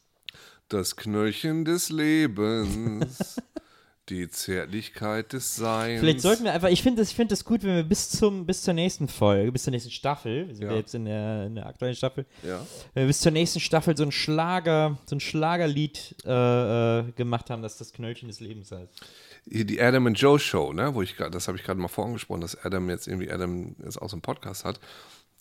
Das 0.69 0.95
Knöllchen 0.95 1.65
des 1.65 1.89
Lebens, 1.89 3.41
die 4.11 4.29
Zärtlichkeit 4.29 5.33
des 5.33 5.55
Seins. 5.55 5.99
Vielleicht 6.01 6.21
sollten 6.21 6.43
wir 6.43 6.53
einfach, 6.53 6.69
ich 6.69 6.83
finde 6.83 7.01
das, 7.01 7.09
ich 7.09 7.15
find 7.15 7.31
das 7.31 7.45
gut, 7.45 7.63
wenn 7.63 7.75
wir 7.75 7.83
bis, 7.83 8.09
zum, 8.09 8.45
bis 8.45 8.61
zur 8.61 8.73
nächsten 8.73 9.07
Folge, 9.07 9.51
bis 9.51 9.63
zur 9.63 9.71
nächsten 9.71 9.89
Staffel, 9.91 10.47
wir 10.49 10.55
sind 10.55 10.65
ja, 10.65 10.71
Ja. 10.71 10.77
jetzt 10.77 10.93
in 10.93 11.05
der, 11.05 11.45
in 11.47 11.55
der 11.55 11.65
aktuellen 11.65 11.95
Staffel, 11.95 12.25
Ja. 12.43 12.65
wenn 12.93 13.03
wir 13.03 13.07
bis 13.07 13.21
zur 13.21 13.31
nächsten 13.31 13.59
Staffel 13.59 13.95
so 13.97 14.03
ein 14.03 14.11
Schlager, 14.11 14.97
so 15.05 15.15
ein 15.15 15.19
Schlagerlied 15.19 16.15
äh, 16.25 16.99
äh, 16.99 17.11
gemacht 17.13 17.49
haben, 17.49 17.61
das 17.61 17.77
das 17.77 17.93
Knöllchen 17.93 18.27
des 18.27 18.39
Lebens 18.41 18.71
heißt. 18.71 19.01
Die 19.45 19.81
Adam 19.81 20.05
and 20.07 20.19
Joe 20.19 20.37
Show, 20.37 20.71
ne, 20.73 20.93
wo 20.93 21.01
ich 21.01 21.15
gerade, 21.15 21.31
das 21.31 21.47
habe 21.47 21.57
ich 21.57 21.63
gerade 21.63 21.79
mal 21.79 21.87
vorangesprochen, 21.87 22.41
dass 22.41 22.55
Adam 22.63 22.89
jetzt 22.89 23.07
irgendwie 23.07 23.31
Adam 23.31 23.75
jetzt 23.83 23.99
auch 24.01 24.09
so 24.09 24.15
einen 24.15 24.21
Podcast 24.21 24.65
hat. 24.65 24.79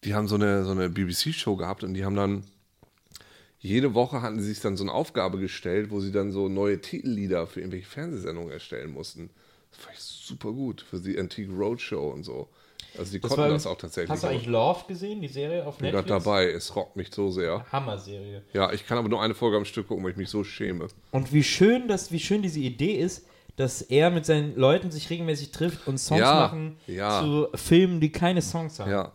Die 0.04 0.14
haben 0.14 0.28
so 0.28 0.36
eine, 0.36 0.64
so 0.64 0.70
eine 0.70 0.88
BBC-Show 0.88 1.56
gehabt 1.56 1.84
und 1.84 1.92
die 1.92 2.04
haben 2.04 2.16
dann 2.16 2.44
jede 3.60 3.94
Woche 3.94 4.22
hatten 4.22 4.40
sie 4.40 4.48
sich 4.48 4.60
dann 4.60 4.76
so 4.76 4.84
eine 4.84 4.92
Aufgabe 4.92 5.38
gestellt, 5.38 5.90
wo 5.90 6.00
sie 6.00 6.12
dann 6.12 6.32
so 6.32 6.48
neue 6.48 6.80
Titellieder 6.80 7.46
für 7.46 7.60
irgendwelche 7.60 7.86
Fernsehsendungen 7.86 8.50
erstellen 8.50 8.90
mussten. 8.92 9.30
Das 9.70 9.80
fand 9.80 9.96
ich 9.96 10.02
super 10.02 10.52
gut 10.52 10.80
für 10.80 10.98
die 11.00 11.18
Antique 11.18 11.50
Roadshow 11.50 12.10
und 12.10 12.24
so. 12.24 12.48
Also 12.98 13.12
die 13.12 13.20
konnten 13.20 13.50
das 13.50 13.66
auch 13.66 13.76
tatsächlich. 13.78 14.10
Hast 14.10 14.24
du 14.24 14.28
eigentlich 14.28 14.46
Love 14.46 14.84
gesehen, 14.88 15.20
die 15.20 15.28
Serie 15.28 15.64
auf 15.64 15.74
ich 15.76 15.80
bin 15.82 15.86
Netflix? 15.92 16.08
gerade 16.08 16.24
dabei, 16.24 16.50
es 16.50 16.74
rockt 16.74 16.96
mich 16.96 17.14
so 17.14 17.30
sehr. 17.30 17.64
Hammer-Serie. 17.70 18.42
Ja, 18.52 18.72
ich 18.72 18.84
kann 18.86 18.98
aber 18.98 19.08
nur 19.08 19.22
eine 19.22 19.34
Folge 19.34 19.56
am 19.58 19.64
Stück 19.64 19.86
gucken, 19.88 20.02
weil 20.02 20.10
ich 20.10 20.16
mich 20.16 20.28
so 20.30 20.42
schäme. 20.42 20.88
Und 21.12 21.32
wie 21.32 21.44
schön, 21.44 21.86
das, 21.86 22.10
wie 22.10 22.18
schön 22.18 22.42
diese 22.42 22.58
Idee 22.58 22.94
ist, 22.94 23.26
dass 23.56 23.82
er 23.82 24.10
mit 24.10 24.26
seinen 24.26 24.56
Leuten 24.56 24.90
sich 24.90 25.08
regelmäßig 25.10 25.52
trifft 25.52 25.86
und 25.86 25.98
Songs 25.98 26.20
Ja, 26.20 26.34
machen 26.34 26.78
ja. 26.86 27.20
zu 27.20 27.48
Filmen, 27.54 28.00
die 28.00 28.10
keine 28.10 28.42
Songs 28.42 28.80
haben. 28.80 28.90
Ja. 28.90 29.12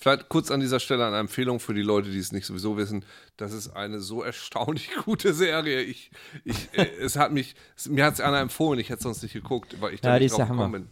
Vielleicht 0.00 0.30
kurz 0.30 0.50
an 0.50 0.60
dieser 0.60 0.80
Stelle 0.80 1.06
eine 1.06 1.18
Empfehlung 1.18 1.60
für 1.60 1.74
die 1.74 1.82
Leute, 1.82 2.10
die 2.10 2.18
es 2.18 2.32
nicht 2.32 2.46
sowieso 2.46 2.78
wissen. 2.78 3.04
Das 3.36 3.52
ist 3.52 3.68
eine 3.76 4.00
so 4.00 4.22
erstaunlich 4.22 4.90
gute 5.04 5.34
Serie. 5.34 5.82
Ich, 5.82 6.10
ich, 6.42 6.70
äh, 6.72 6.88
es 7.00 7.16
hat 7.16 7.32
mich, 7.32 7.54
es, 7.76 7.86
mir 7.88 8.06
hat 8.06 8.14
es 8.14 8.20
einer 8.20 8.40
empfohlen, 8.40 8.80
ich 8.80 8.88
hätte 8.88 9.02
sonst 9.02 9.22
nicht 9.22 9.34
geguckt, 9.34 9.78
weil 9.80 9.92
ich 9.92 10.00
da 10.00 10.14
Ja, 10.14 10.18
die 10.18 10.24
nicht 10.24 10.32
ist 10.32 10.38
drauf 10.38 10.38
der 10.38 10.46
gekommen 10.46 10.60
Hammer. 10.74 10.78
bin. 10.78 10.88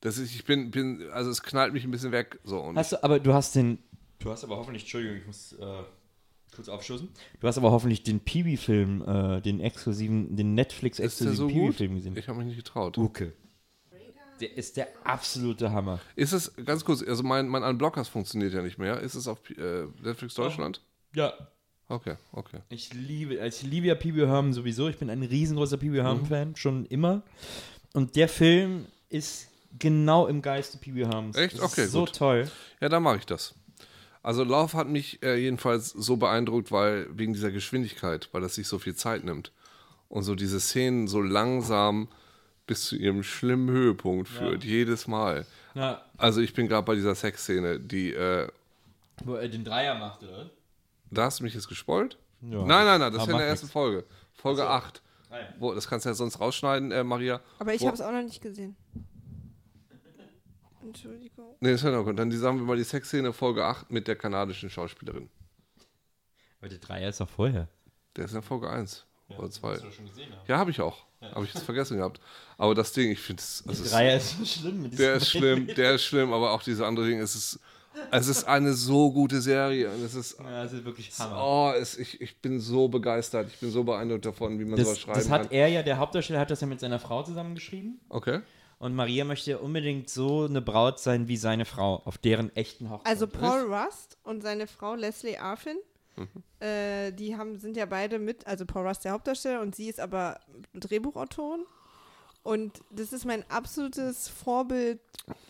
Das 0.00 0.16
ist, 0.16 0.32
ich 0.32 0.44
bin, 0.44 0.70
bin, 0.70 1.10
also 1.12 1.30
es 1.30 1.42
knallt 1.42 1.72
mich 1.72 1.82
ein 1.82 1.90
bisschen 1.90 2.12
weg. 2.12 2.38
So, 2.44 2.60
und 2.60 2.76
Hast 2.78 2.92
du, 2.92 3.02
aber 3.02 3.18
du 3.18 3.34
hast 3.34 3.54
den. 3.56 3.78
Du 4.20 4.30
hast 4.30 4.44
aber 4.44 4.56
hoffentlich, 4.56 4.82
Entschuldigung, 4.84 5.16
ich 5.16 5.26
muss 5.26 5.54
äh, 5.54 5.82
kurz 6.54 6.68
aufschussen. 6.68 7.08
Du 7.40 7.48
hast 7.48 7.58
aber 7.58 7.72
hoffentlich 7.72 8.04
den 8.04 8.20
Peewee-Film, 8.20 9.02
äh, 9.02 9.40
den 9.40 9.58
exklusiven, 9.58 10.28
den 10.28 10.30
ist 10.30 10.38
der 10.38 10.44
Netflix-exklusiven 10.44 11.34
so 11.36 11.48
gut? 11.48 11.54
Peewee-Film 11.76 11.94
gesehen. 11.96 12.16
Ich 12.16 12.28
habe 12.28 12.38
mich 12.38 12.46
nicht 12.46 12.58
getraut. 12.58 12.96
Uke. 12.96 13.32
Der 14.42 14.56
ist 14.56 14.76
der 14.76 14.88
absolute 15.04 15.70
Hammer. 15.70 16.00
Ist 16.16 16.32
es, 16.32 16.52
ganz 16.66 16.84
kurz, 16.84 17.00
also 17.02 17.22
mein, 17.22 17.46
mein 17.46 17.62
Unblockers 17.62 18.08
funktioniert 18.08 18.52
ja 18.52 18.60
nicht 18.60 18.76
mehr. 18.76 18.98
Ist 19.00 19.14
es 19.14 19.28
auf 19.28 19.38
äh, 19.50 19.84
Netflix 20.02 20.34
Deutschland? 20.34 20.82
Ja. 21.14 21.32
Okay, 21.88 22.16
okay. 22.32 22.58
Ich 22.68 22.92
liebe, 22.92 23.40
also 23.40 23.64
ich 23.64 23.70
liebe 23.70 23.86
ja 23.86 23.94
Wee 24.02 24.26
Herman 24.26 24.52
sowieso. 24.52 24.88
Ich 24.88 24.98
bin 24.98 25.10
ein 25.10 25.22
riesengroßer 25.22 25.80
Wee 25.80 26.02
Herman-Fan, 26.02 26.56
schon 26.56 26.86
immer. 26.86 27.22
Und 27.92 28.16
der 28.16 28.28
Film 28.28 28.86
ist 29.10 29.46
genau 29.78 30.26
im 30.26 30.42
Geiste 30.42 30.78
Wee 30.84 31.06
Hermans. 31.06 31.36
Echt? 31.36 31.58
Das 31.58 31.72
Okay, 31.72 31.84
ist 31.84 31.92
so 31.92 32.00
gut. 32.00 32.14
toll. 32.16 32.50
Ja, 32.80 32.88
dann 32.88 33.04
mache 33.04 33.18
ich 33.18 33.26
das. 33.26 33.54
Also 34.24 34.42
Love 34.42 34.76
hat 34.76 34.88
mich 34.88 35.22
äh, 35.22 35.36
jedenfalls 35.36 35.90
so 35.90 36.16
beeindruckt, 36.16 36.72
weil 36.72 37.06
wegen 37.16 37.32
dieser 37.32 37.52
Geschwindigkeit, 37.52 38.28
weil 38.32 38.40
das 38.40 38.56
sich 38.56 38.66
so 38.66 38.80
viel 38.80 38.96
Zeit 38.96 39.22
nimmt 39.24 39.52
und 40.08 40.24
so 40.24 40.34
diese 40.34 40.58
Szenen 40.58 41.06
so 41.06 41.20
langsam 41.20 42.08
bis 42.66 42.84
zu 42.86 42.96
ihrem 42.96 43.22
schlimmen 43.22 43.68
Höhepunkt 43.70 44.28
führt, 44.28 44.64
jedes 44.64 45.06
Mal. 45.06 45.46
Na, 45.74 46.02
Also 46.16 46.40
ich 46.40 46.54
bin 46.54 46.68
gerade 46.68 46.84
bei 46.84 46.94
dieser 46.94 47.14
Sexszene, 47.14 47.80
die, 47.80 48.12
äh, 48.12 48.48
wo 49.24 49.34
er 49.34 49.48
den 49.48 49.64
Dreier 49.64 49.94
macht, 49.98 50.22
oder? 50.22 50.50
da 51.10 51.24
hast 51.24 51.40
du 51.40 51.44
mich 51.44 51.54
jetzt 51.54 51.68
gespoilt? 51.68 52.18
Ja. 52.40 52.58
Nein, 52.64 52.86
nein, 52.86 53.00
nein, 53.00 53.12
das 53.12 53.22
ist 53.22 53.28
in 53.30 53.36
der 53.36 53.46
ersten 53.46 53.66
nix. 53.66 53.72
Folge. 53.72 54.04
Folge 54.34 54.66
8. 54.68 55.02
Ah, 55.30 55.38
ja. 55.38 55.48
Wo, 55.58 55.74
das 55.74 55.88
kannst 55.88 56.04
du 56.06 56.10
ja 56.10 56.14
sonst 56.14 56.40
rausschneiden, 56.40 56.90
äh, 56.92 57.04
Maria. 57.04 57.40
Aber 57.58 57.72
ich 57.74 57.84
habe 57.86 57.94
es 57.94 58.00
auch 58.00 58.10
noch 58.12 58.22
nicht 58.22 58.40
gesehen. 58.42 58.76
Entschuldigung. 60.82 61.56
Nee, 61.60 61.72
das 61.72 61.82
hört 61.82 61.94
noch. 61.94 62.06
Und 62.06 62.16
dann 62.16 62.30
die, 62.30 62.36
sagen 62.36 62.58
wir 62.58 62.64
mal 62.66 62.76
die 62.76 62.84
Sexszene 62.84 63.32
Folge 63.32 63.64
8 63.64 63.90
mit 63.90 64.08
der 64.08 64.16
kanadischen 64.16 64.68
Schauspielerin. 64.70 65.28
Aber 66.60 66.68
der 66.68 66.78
Dreier 66.78 67.08
ist 67.08 67.20
doch 67.20 67.28
vorher. 67.28 67.68
Der 68.16 68.24
ist 68.24 68.34
in 68.34 68.42
Folge 68.42 68.68
1 68.68 69.06
oder 69.38 69.50
2. 69.50 69.76
schon 69.90 70.06
gesehen 70.06 70.32
haben. 70.32 70.40
Ja, 70.46 70.58
habe 70.58 70.70
ich 70.70 70.80
auch. 70.80 71.06
Habe 71.34 71.44
ich 71.44 71.54
jetzt 71.54 71.64
vergessen 71.64 71.96
gehabt. 71.98 72.20
Aber 72.58 72.74
das 72.74 72.92
Ding, 72.92 73.10
ich 73.10 73.20
finde 73.20 73.40
es. 73.42 73.62
Also 73.66 73.82
Der 73.82 73.86
es- 73.86 73.92
Dreier 73.92 74.16
ist 74.16 74.38
so 74.38 74.44
schlimm. 74.44 74.82
Mit 74.82 74.98
der 74.98 75.14
ist 75.14 75.28
schlimm, 75.30 75.66
der 75.66 75.94
ist 75.94 76.04
schlimm, 76.04 76.32
aber 76.32 76.52
auch 76.52 76.62
diese 76.62 76.86
andere 76.86 77.06
Ding, 77.06 77.20
es 77.20 77.34
ist. 77.34 77.60
Es 78.10 78.26
ist 78.26 78.44
eine 78.44 78.72
so 78.72 79.12
gute 79.12 79.42
Serie 79.42 79.90
und 79.90 80.02
es 80.02 80.14
ist. 80.14 80.38
Ja, 80.38 80.62
das 80.64 80.72
ist 80.72 80.82
wirklich 80.84 81.12
Hammer. 81.18 81.42
Oh, 81.44 81.72
es, 81.78 81.98
ich, 81.98 82.18
ich 82.22 82.38
bin 82.38 82.58
so 82.58 82.88
begeistert. 82.88 83.48
Ich 83.52 83.58
bin 83.60 83.70
so 83.70 83.84
beeindruckt 83.84 84.24
davon, 84.24 84.58
wie 84.58 84.64
man 84.64 84.78
sowas 84.78 84.94
Das, 84.94 85.00
schreiben 85.00 85.18
das 85.18 85.28
hat 85.30 85.42
kann. 85.42 85.50
er 85.52 85.68
ja, 85.68 85.82
der 85.82 85.98
Hauptdarsteller 85.98 86.40
hat 86.40 86.50
das 86.50 86.62
ja 86.62 86.66
mit 86.66 86.80
seiner 86.80 86.98
Frau 86.98 87.22
zusammengeschrieben. 87.22 88.00
Okay. 88.08 88.40
Und 88.78 88.94
Maria 88.94 89.24
möchte 89.26 89.58
unbedingt 89.58 90.08
so 90.08 90.46
eine 90.46 90.62
Braut 90.62 91.00
sein 91.00 91.28
wie 91.28 91.36
seine 91.36 91.66
Frau, 91.66 91.96
auf 92.06 92.16
deren 92.16 92.54
echten 92.56 92.88
Hochzeit. 92.88 93.06
Also 93.12 93.26
Paul 93.26 93.72
Rust 93.72 94.16
und 94.24 94.42
seine 94.42 94.66
Frau 94.66 94.94
Leslie 94.94 95.36
Arfin, 95.38 95.76
äh, 96.60 97.12
die 97.12 97.36
haben, 97.36 97.58
sind 97.58 97.76
ja 97.76 97.86
beide 97.86 98.18
mit, 98.18 98.46
also 98.46 98.64
Paul 98.66 98.86
Rust 98.86 99.04
der 99.04 99.12
Hauptdarsteller 99.12 99.60
und 99.60 99.74
sie 99.74 99.88
ist 99.88 100.00
aber 100.00 100.40
Drehbuchautorin. 100.74 101.64
Und 102.42 102.80
das 102.90 103.12
ist 103.12 103.24
mein 103.24 103.48
absolutes 103.50 104.28
Vorbild 104.28 105.00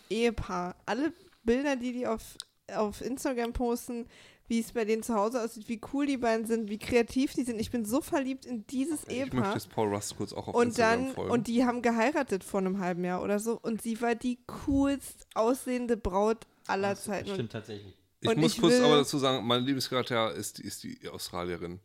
Ehepaar. 0.09 0.75
Alle 0.85 1.11
Bilder, 1.43 1.75
die 1.75 1.91
die 1.91 2.07
auf, 2.07 2.37
auf 2.73 3.01
Instagram 3.01 3.51
posten, 3.53 4.07
wie 4.47 4.59
es 4.59 4.73
bei 4.73 4.85
denen 4.85 5.01
zu 5.03 5.15
Hause 5.15 5.41
aussieht, 5.41 5.67
wie 5.69 5.81
cool 5.93 6.05
die 6.05 6.17
beiden 6.17 6.45
sind, 6.45 6.69
wie 6.69 6.77
kreativ 6.77 7.33
die 7.33 7.43
sind. 7.43 7.59
Ich 7.59 7.71
bin 7.71 7.85
so 7.85 8.01
verliebt 8.01 8.45
in 8.45 8.67
dieses 8.67 9.03
Ich 9.03 9.07
möchte 9.07 9.35
Ehepaar. 9.37 9.53
jetzt 9.53 9.69
Paul 9.69 9.87
Rust 9.93 10.17
kurz 10.17 10.33
auch 10.33 10.49
auf 10.49 10.53
Und 10.55 10.67
Instagram 10.67 11.05
dann, 11.05 11.13
folgen. 11.15 11.31
und 11.31 11.47
die 11.47 11.65
haben 11.65 11.81
geheiratet 11.81 12.43
vor 12.43 12.59
einem 12.59 12.79
halben 12.79 13.03
Jahr 13.03 13.23
oder 13.23 13.39
so. 13.39 13.57
Und 13.59 13.81
sie 13.81 13.99
war 14.01 14.15
die 14.15 14.37
coolst 14.45 15.25
aussehende 15.33 15.97
Braut 15.97 16.45
aller 16.67 16.95
Zeiten. 16.95 17.29
Und 17.29 17.35
Stimmt 17.35 17.51
tatsächlich. 17.53 17.95
Ich 18.23 18.29
und 18.29 18.39
muss 18.39 18.53
ich 18.53 18.61
kurz 18.61 18.79
aber 18.79 18.97
dazu 18.97 19.17
sagen, 19.17 19.45
meine 19.45 19.63
Lieblingscharakter 19.63 20.33
ist, 20.33 20.59
ist 20.59 20.83
die 20.83 21.07
Australierin. 21.09 21.79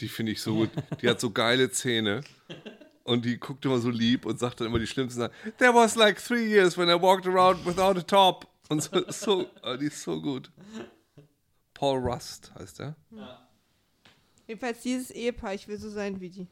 Die 0.00 0.08
finde 0.08 0.32
ich 0.32 0.40
so 0.40 0.54
gut. 0.54 0.70
Die 1.02 1.08
hat 1.08 1.20
so 1.20 1.30
geile 1.30 1.70
Zähne. 1.70 2.22
Und 3.04 3.24
die 3.24 3.38
guckt 3.38 3.64
immer 3.64 3.78
so 3.78 3.88
lieb 3.88 4.26
und 4.26 4.38
sagt 4.38 4.60
dann 4.60 4.66
immer 4.66 4.78
die 4.78 4.86
schlimmsten 4.86 5.20
Sachen. 5.20 5.34
There 5.58 5.74
was 5.74 5.94
like 5.94 6.22
three 6.22 6.46
years 6.48 6.76
when 6.76 6.88
I 6.88 7.00
walked 7.00 7.26
around 7.26 7.64
without 7.64 7.98
a 7.98 8.02
top. 8.02 8.46
Und 8.68 8.82
so, 8.82 9.10
so 9.10 9.46
ah, 9.62 9.76
die 9.76 9.86
ist 9.86 10.02
so 10.02 10.20
gut. 10.20 10.50
Paul 11.72 11.98
Rust 11.98 12.52
heißt 12.58 12.80
er. 12.80 12.96
jedenfalls 14.46 14.80
dieses 14.82 15.10
Ehepaar, 15.10 15.54
ich 15.54 15.68
will 15.68 15.78
so 15.78 15.90
sein 15.90 16.20
wie 16.20 16.30
die. 16.30 16.48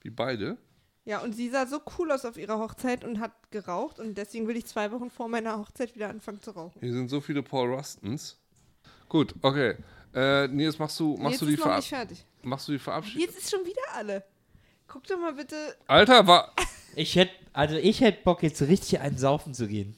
Wie 0.00 0.10
beide. 0.10 0.56
Ja, 1.04 1.20
und 1.22 1.34
sie 1.34 1.48
sah 1.48 1.66
so 1.66 1.80
cool 1.98 2.12
aus 2.12 2.24
auf 2.24 2.36
ihrer 2.36 2.58
Hochzeit 2.58 3.04
und 3.04 3.20
hat 3.20 3.32
geraucht. 3.50 3.98
Und 3.98 4.16
deswegen 4.18 4.46
will 4.48 4.56
ich 4.56 4.66
zwei 4.66 4.92
Wochen 4.92 5.10
vor 5.10 5.28
meiner 5.28 5.58
Hochzeit 5.58 5.94
wieder 5.94 6.08
anfangen 6.10 6.40
zu 6.42 6.50
rauchen. 6.52 6.78
Hier 6.80 6.92
sind 6.92 7.08
so 7.08 7.20
viele 7.20 7.42
Paul 7.42 7.72
Rustens. 7.74 8.36
Gut, 9.08 9.34
okay. 9.42 9.76
Äh, 10.14 10.48
Nils, 10.48 10.78
machst 10.78 10.98
du, 11.00 11.16
machst 11.16 11.32
Jetzt 11.32 11.40
du 11.42 11.46
die 11.46 11.52
ist 11.54 11.58
noch 11.58 11.64
Verab 11.66 11.78
nicht 11.78 11.88
fertig. 11.88 12.24
machst 12.42 12.68
du 12.68 12.72
die 12.72 12.78
Verabschiedung? 12.78 13.20
Jetzt 13.22 13.38
ist 13.38 13.50
schon 13.50 13.64
wieder 13.64 13.82
alle. 13.94 14.24
Guck 14.88 15.04
doch 15.06 15.18
mal 15.18 15.32
bitte. 15.32 15.56
Alter, 15.86 16.26
war. 16.26 16.52
Ich 16.96 17.14
hätte, 17.16 17.32
also 17.52 17.76
ich 17.76 18.00
hätte 18.00 18.22
Bock 18.24 18.42
jetzt 18.42 18.60
richtig 18.62 19.00
einen 19.00 19.16
saufen 19.16 19.54
zu 19.54 19.68
gehen. 19.68 19.94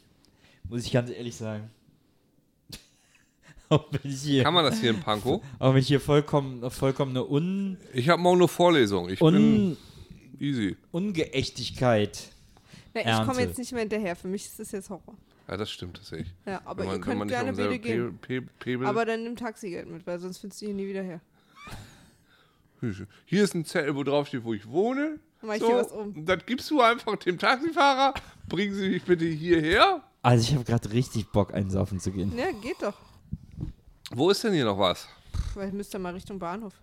Muss 0.69 0.85
ich 0.85 0.93
ganz 0.93 1.11
ehrlich 1.11 1.35
sagen. 1.37 1.71
auch 3.71 3.87
wenn 3.91 4.11
ich 4.13 4.21
hier, 4.23 4.43
Kann 4.45 4.55
man 4.55 4.65
das 4.65 4.79
hier 4.81 4.91
in 4.91 5.01
Pankow? 5.01 5.43
auch 5.59 5.71
wenn 5.73 5.81
ich 5.81 5.89
hier 5.89 6.01
vollkommen, 6.01 6.71
vollkommene 6.71 7.27
Un, 7.27 7.79
Ich 7.95 8.09
habe 8.09 8.21
morgen 8.21 8.39
nur 8.39 8.49
Vorlesung. 8.49 9.09
Ich 9.09 9.21
Un, 9.23 9.33
bin 9.35 9.77
easy. 10.39 10.77
Ungeechtigkeit. 10.91 12.31
Na, 12.95 13.01
ich 13.01 13.07
Ernte. 13.07 13.27
komme 13.27 13.41
jetzt 13.41 13.59
nicht 13.59 13.73
mehr 13.73 13.81
hinterher. 13.81 14.17
Für 14.17 14.29
mich 14.29 14.47
ist 14.47 14.59
das 14.59 14.73
jetzt 14.73 14.91
Horror. 14.91 15.17
Ja, 15.49 15.57
das 15.57 15.71
stimmt, 15.71 15.99
das 15.99 16.09
sehe 16.09 16.21
ich. 16.21 16.35
Ja, 16.47 16.61
aber 16.65 16.81
wenn 16.81 16.87
man, 16.87 16.97
ihr 16.97 17.01
könnt 17.01 17.19
man 17.19 17.29
gerne 17.29 17.53
beide 17.53 17.79
gehen. 17.79 18.19
Pe 18.19 18.43
Pe 18.43 18.49
Pebel. 18.59 18.87
Aber 18.87 19.05
dann 19.05 19.25
nimm 19.25 19.37
Taxigeld 19.37 19.89
mit, 19.89 20.07
weil 20.07 20.19
sonst 20.19 20.39
findest 20.39 20.63
du 20.63 20.67
hier 20.67 20.75
nie 20.75 20.87
wieder 20.87 21.03
her. 21.03 21.21
Hier 23.27 23.45
ist 23.45 23.55
ein 23.55 23.65
Zettel, 23.65 23.95
wo 23.95 24.03
drauf 24.03 24.27
steht, 24.27 24.45
wo 24.45 24.55
ich 24.55 24.69
wohne. 24.69 25.21
Dann 25.41 25.49
mach 25.49 25.55
ich 25.55 25.63
dir 25.63 25.75
was 25.75 25.93
um. 25.93 26.25
Das 26.25 26.45
gibst 26.47 26.71
du 26.71 26.81
einfach 26.81 27.17
dem 27.17 27.39
Taxifahrer. 27.39 28.15
Bringen 28.49 28.75
Sie 28.75 28.89
mich 28.89 29.05
bitte 29.05 29.25
hierher. 29.25 30.03
Also 30.23 30.43
ich 30.43 30.55
habe 30.55 30.65
gerade 30.65 30.93
richtig 30.93 31.31
Bock, 31.31 31.55
einen 31.55 31.71
saufen 31.71 32.01
zu 32.01 32.11
gehen. 32.13 32.37
Ja, 32.37 32.51
geht 32.51 32.81
doch. 32.81 32.97
Wo 34.11 34.31
ist 34.31 34.43
denn 34.43 34.53
hier 34.53 34.65
noch 34.65 34.79
was? 34.79 35.09
Weil 35.55 35.69
ich 35.69 35.75
müsste 35.75 35.99
mal 35.99 36.13
Richtung 36.13 36.39
Bahnhof. 36.39 36.75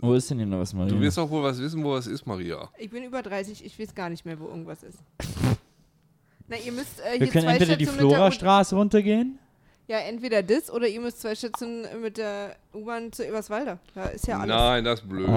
Wo 0.00 0.14
ist 0.14 0.28
denn 0.30 0.38
hier 0.38 0.46
noch 0.46 0.58
was, 0.60 0.72
Maria? 0.74 0.92
Du 0.94 1.00
wirst 1.00 1.16
doch 1.18 1.30
wohl 1.30 1.42
was 1.42 1.58
wissen, 1.60 1.82
wo 1.84 1.92
was 1.92 2.06
ist, 2.06 2.26
Maria. 2.26 2.68
Ich 2.78 2.90
bin 2.90 3.04
über 3.04 3.22
30, 3.22 3.64
ich 3.64 3.78
weiß 3.78 3.94
gar 3.94 4.10
nicht 4.10 4.24
mehr, 4.24 4.38
wo 4.38 4.46
irgendwas 4.48 4.82
ist. 4.82 4.98
Na, 6.48 6.56
ihr 6.58 6.72
müsst 6.72 7.00
äh, 7.00 7.12
Wir 7.12 7.18
hier 7.18 7.26
können 7.28 7.44
zwei 7.46 7.52
entweder 7.52 7.76
die 7.76 7.84
Stationen 7.84 7.96
mit 7.96 8.00
der 8.00 8.06
U- 8.06 8.10
Florastraße 8.10 8.76
runtergehen. 8.76 9.38
Ja, 9.86 9.98
entweder 9.98 10.42
das 10.42 10.70
oder 10.70 10.88
ihr 10.88 11.00
müsst 11.00 11.20
zwei 11.20 11.34
Stationen 11.34 11.86
mit 12.02 12.16
der 12.18 12.56
U-Bahn 12.74 13.12
zu 13.12 13.24
Eberswalder. 13.26 13.78
Da 13.94 14.04
ist 14.06 14.26
ja 14.26 14.38
alles. 14.38 14.48
Nein, 14.54 14.84
das 14.84 15.00
ist 15.00 15.08
blöd. 15.08 15.28
Oh, 15.28 15.32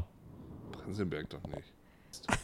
oh. 0.00 0.02
Prinzenberg 0.72 1.28
doch 1.30 1.42
nicht. 1.54 1.72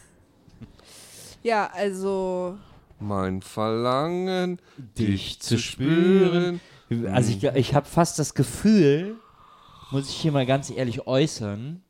Ja, 1.42 1.70
also. 1.74 2.56
Mein 3.00 3.42
Verlangen, 3.42 4.58
Dich 4.98 5.40
zu 5.40 5.58
spüren. 5.58 6.60
Also 7.12 7.32
ich, 7.32 7.44
ich 7.44 7.74
habe 7.74 7.86
fast 7.86 8.18
das 8.18 8.34
Gefühl, 8.34 9.16
muss 9.94 10.08
ich 10.08 10.16
hier 10.16 10.32
mal 10.32 10.44
ganz 10.44 10.70
ehrlich 10.70 11.06
äußern, 11.06 11.80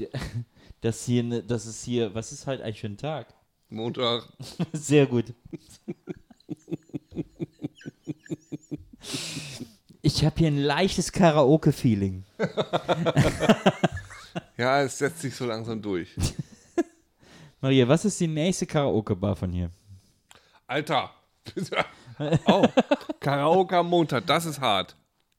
dass 0.80 1.04
hier, 1.04 1.22
ne, 1.22 1.42
dass 1.42 1.66
es 1.66 1.82
hier, 1.82 2.14
was 2.14 2.32
ist 2.32 2.46
halt 2.46 2.62
eigentlich 2.62 2.80
für 2.80 2.86
ein 2.86 2.96
Tag? 2.96 3.26
Montag. 3.68 4.26
Sehr 4.72 5.06
gut. 5.06 5.34
Ich 10.00 10.24
habe 10.24 10.38
hier 10.38 10.46
ein 10.46 10.62
leichtes 10.62 11.12
Karaoke-Feeling. 11.12 12.24
Ja, 14.56 14.82
es 14.82 14.98
setzt 14.98 15.20
sich 15.20 15.36
so 15.36 15.46
langsam 15.46 15.80
durch. 15.80 16.16
Maria, 17.60 17.86
was 17.86 18.04
ist 18.04 18.18
die 18.18 18.26
nächste 18.26 18.66
Karaoke-Bar 18.66 19.36
von 19.36 19.52
hier? 19.52 19.70
Alter. 20.66 21.12
oh, 22.46 22.66
Karaoke 23.20 23.76
am 23.76 23.88
Montag, 23.88 24.26
das 24.26 24.46
ist 24.46 24.60
hart. 24.60 24.96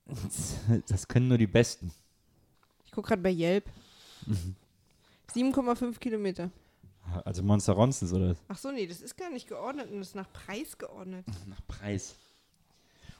Das 0.88 1.08
können 1.08 1.28
nur 1.28 1.38
die 1.38 1.48
Besten. 1.48 1.92
Ich 2.86 2.92
gucke 2.92 3.10
gerade 3.10 3.22
bei 3.22 3.32
Yelp. 3.32 3.66
Mhm. 4.26 4.56
7,5 5.36 6.00
Kilometer. 6.00 6.50
Also 7.26 7.42
Monster 7.44 7.74
Ronsens 7.74 8.14
oder 8.14 8.36
Ach 8.48 8.58
so, 8.58 8.72
nee, 8.72 8.86
das 8.86 9.02
ist 9.02 9.18
gar 9.18 9.30
nicht 9.32 9.48
geordnet 9.48 9.90
und 9.92 10.00
das 10.00 10.10
ist 10.10 10.16
nach 10.16 10.32
Preis 10.32 10.78
geordnet. 10.78 11.26
nach 11.48 11.62
Preis. 11.68 12.16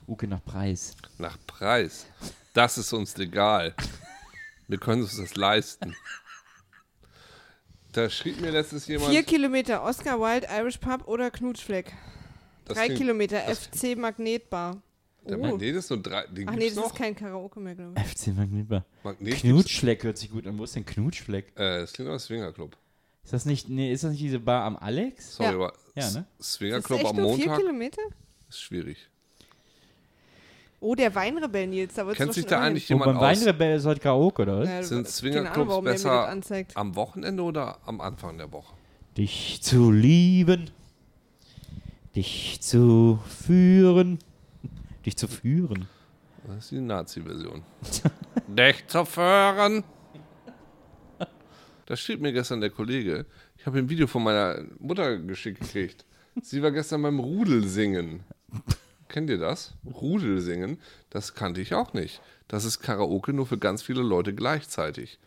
Uke 0.06 0.26
nach 0.26 0.44
Preis. 0.44 0.96
Nach 1.18 1.36
Preis. 1.46 2.06
Das 2.54 2.78
ist 2.78 2.92
uns 2.92 3.16
egal. 3.18 3.74
Wir 4.68 4.78
können 4.78 5.02
uns 5.02 5.16
das 5.16 5.34
leisten. 5.36 5.94
Da 7.92 8.08
schrieb 8.08 8.40
mir 8.40 8.50
letztes 8.50 8.86
jemand. 8.86 9.10
Vier 9.10 9.24
Kilometer 9.24 9.82
Oscar 9.82 10.20
Wilde 10.20 10.46
Irish 10.50 10.78
Pub 10.78 11.06
oder 11.08 11.30
Knutschfleck. 11.30 11.92
das 12.66 12.76
Drei 12.76 12.86
klingt- 12.86 13.00
Kilometer 13.00 13.40
FC 13.54 13.96
Magnetbar. 13.96 14.80
Der 15.30 15.38
Oh. 15.38 15.42
Magnet 15.42 15.76
ist 15.76 15.90
nur 15.90 16.02
drei. 16.02 16.26
Den 16.26 16.48
Ach 16.48 16.54
nee, 16.54 16.66
das 16.68 16.76
noch? 16.76 16.86
ist 16.86 16.94
kein 16.96 17.14
Karaoke 17.14 17.60
mehr, 17.60 17.74
glaube 17.74 17.94
ich. 17.96 18.02
FC 18.06 18.28
Magnetbar. 18.36 18.84
Magnet 19.02 19.34
Knutschfleck 19.36 20.02
hört 20.04 20.18
sich 20.18 20.30
gut 20.30 20.46
an. 20.46 20.58
Wo 20.58 20.64
ist 20.64 20.74
denn 20.76 20.84
Knutschfleck? 20.84 21.52
Äh, 21.56 21.80
das 21.80 21.92
klingt 21.92 22.10
nach 22.10 22.20
Swingerclub. 22.20 22.76
Ist 23.24 23.32
das 23.32 23.44
nicht, 23.46 23.68
nee, 23.68 23.92
ist 23.92 24.02
das 24.04 24.12
nicht 24.12 24.22
diese 24.22 24.40
Bar 24.40 24.64
am 24.64 24.76
Alex? 24.76 25.36
Sorry, 25.36 25.50
Ja. 25.50 25.54
aber 25.56 25.72
Ja, 25.94 26.10
ne? 26.10 26.26
Swingerclub 26.40 27.00
echt 27.00 27.08
am 27.10 27.16
nur 27.16 27.34
vier 27.36 27.46
Montag 27.46 27.60
Kilometer? 27.60 28.02
ist 28.48 28.60
schwierig. 28.60 28.96
Oh, 30.82 30.94
der 30.94 31.14
Weinrebell, 31.14 31.66
Nils. 31.66 31.92
Da 31.94 32.04
Kennt 32.14 32.32
sich 32.32 32.42
schon 32.44 32.50
da 32.50 32.62
eigentlich 32.62 32.88
Wo 32.88 32.94
jemand 32.94 33.06
beim 33.12 33.16
aus? 33.18 33.22
Weinrebell 33.22 33.76
ist 33.76 33.84
heute 33.84 34.00
Karaoke, 34.00 34.42
oder 34.42 34.60
was? 34.60 34.68
Ja, 34.68 34.82
Sind 34.82 35.06
Swingerclubs 35.08 35.84
besser 35.84 36.34
am 36.74 36.96
Wochenende 36.96 37.42
oder 37.42 37.78
am 37.86 38.00
Anfang 38.00 38.38
der 38.38 38.50
Woche? 38.50 38.74
Dich 39.18 39.60
zu 39.62 39.90
lieben. 39.90 40.70
Dich 42.16 42.60
zu 42.62 43.20
führen. 43.46 44.18
Dich 45.04 45.16
zu 45.16 45.28
führen. 45.28 45.88
Das 46.46 46.64
ist 46.64 46.70
die 46.70 46.80
Nazi-Version. 46.80 47.62
Dich 48.48 48.86
zu 48.86 49.04
führen. 49.04 49.84
Das 51.86 52.00
schrieb 52.00 52.20
mir 52.20 52.32
gestern 52.32 52.60
der 52.60 52.70
Kollege. 52.70 53.26
Ich 53.56 53.66
habe 53.66 53.78
ein 53.78 53.88
Video 53.88 54.06
von 54.06 54.22
meiner 54.22 54.62
Mutter 54.78 55.18
geschickt 55.18 55.60
gekriegt. 55.60 56.04
Sie 56.40 56.62
war 56.62 56.70
gestern 56.70 57.02
beim 57.02 57.18
Rudelsingen. 57.18 58.20
Kennt 59.08 59.28
ihr 59.28 59.38
das? 59.38 59.74
Rudelsingen? 59.84 60.78
Das 61.10 61.34
kannte 61.34 61.60
ich 61.60 61.74
auch 61.74 61.92
nicht. 61.92 62.22
Das 62.46 62.64
ist 62.64 62.80
Karaoke 62.80 63.32
nur 63.32 63.46
für 63.46 63.58
ganz 63.58 63.82
viele 63.82 64.02
Leute 64.02 64.34
gleichzeitig. 64.34 65.18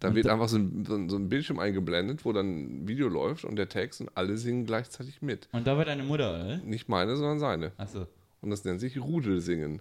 Da 0.00 0.14
wird 0.14 0.26
einfach 0.26 0.48
so 0.48 0.58
ein, 0.58 0.84
so, 1.08 1.16
ein, 1.16 1.28
Bildschirm 1.30 1.58
eingeblendet, 1.58 2.26
wo 2.26 2.32
dann 2.32 2.82
ein 2.82 2.88
Video 2.88 3.08
läuft 3.08 3.44
und 3.44 3.56
der 3.56 3.70
Text 3.70 4.02
und 4.02 4.10
alle 4.14 4.36
singen 4.36 4.66
gleichzeitig 4.66 5.22
mit. 5.22 5.48
Und 5.52 5.66
da 5.66 5.78
war 5.78 5.86
deine 5.86 6.02
Mutter, 6.02 6.30
oder? 6.34 6.58
Nicht 6.58 6.90
meine, 6.90 7.16
sondern 7.16 7.38
seine. 7.38 7.72
Achso. 7.78 8.06
Und 8.44 8.50
das 8.50 8.62
nennt 8.64 8.78
sich 8.78 9.00
Rudelsingen. 9.00 9.80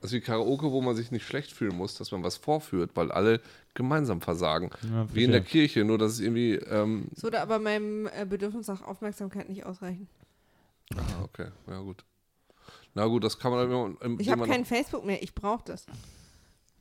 Das 0.00 0.10
ist 0.12 0.16
wie 0.16 0.20
Karaoke, 0.20 0.70
wo 0.70 0.80
man 0.82 0.94
sich 0.94 1.10
nicht 1.10 1.26
schlecht 1.26 1.50
fühlen 1.50 1.74
muss, 1.74 1.94
dass 1.96 2.12
man 2.12 2.22
was 2.22 2.36
vorführt, 2.36 2.90
weil 2.94 3.10
alle 3.10 3.40
gemeinsam 3.74 4.20
versagen. 4.20 4.70
Ja, 4.82 5.12
wie 5.14 5.24
in 5.24 5.32
der. 5.32 5.40
Kirche, 5.40 5.82
nur 5.84 5.96
dass 5.98 6.12
es 6.12 6.20
irgendwie. 6.20 6.54
Ähm, 6.54 7.08
Das 7.14 7.22
würde 7.24 7.40
aber 7.40 7.58
meinem 7.58 8.06
äh, 8.06 8.26
Bedürfnis 8.28 8.66
nach 8.68 8.82
Aufmerksamkeit 8.82 9.48
nicht 9.48 9.64
ausreichen. 9.66 10.06
ah, 10.94 11.22
okay, 11.24 11.46
ja 11.66 11.80
gut. 11.80 12.04
Na 12.94 13.06
gut, 13.06 13.24
das 13.24 13.38
kann 13.38 13.50
man 13.50 13.60
dann 13.60 13.70
immer. 13.70 14.02
im- 14.02 14.20
Ich 14.20 14.28
habe 14.30 14.44
immer 14.44 14.52
kein 14.52 14.64
Facebook 14.64 15.04
mehr. 15.04 15.22
Ich 15.22 15.34
brauche 15.34 15.64
das. 15.64 15.86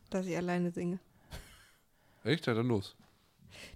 Dass 0.10 0.26
ich 0.26 0.36
alleine 0.38 0.72
singe. 0.72 1.00
Echt? 2.24 2.46
Ja, 2.46 2.54
dann 2.54 2.68
los. 2.68 2.96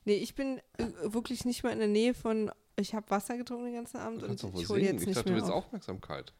Nee, 0.05 0.15
ich 0.15 0.35
bin 0.35 0.59
äh, 0.77 0.85
wirklich 1.03 1.45
nicht 1.45 1.63
mal 1.63 1.72
in 1.72 1.80
der 1.80 1.88
Nähe 1.88 2.13
von. 2.13 2.51
Ich 2.76 2.93
habe 2.93 3.09
Wasser 3.09 3.38
getrunken 3.38 3.65
den 3.65 3.73
ganzen 3.76 3.97
Abend 3.97 4.22
Du 4.22 4.26
und 4.27 4.34
ich 4.59 4.69
hole 4.69 4.81
jetzt 4.81 5.01
Ich 5.01 5.07
nicht 5.07 5.18
dachte, 5.18 5.30
du 5.30 5.34
mehr 5.34 5.41
willst 5.41 5.51
auf. 5.51 5.65
Aufmerksamkeit. 5.65 6.31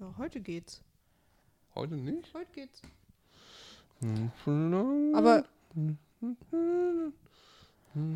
Ja, 0.00 0.14
heute 0.18 0.40
geht's. 0.40 0.82
Heute 1.74 1.94
nicht? 1.96 2.32
Heute 2.34 2.50
geht's. 2.52 2.80
Aber. 5.14 5.44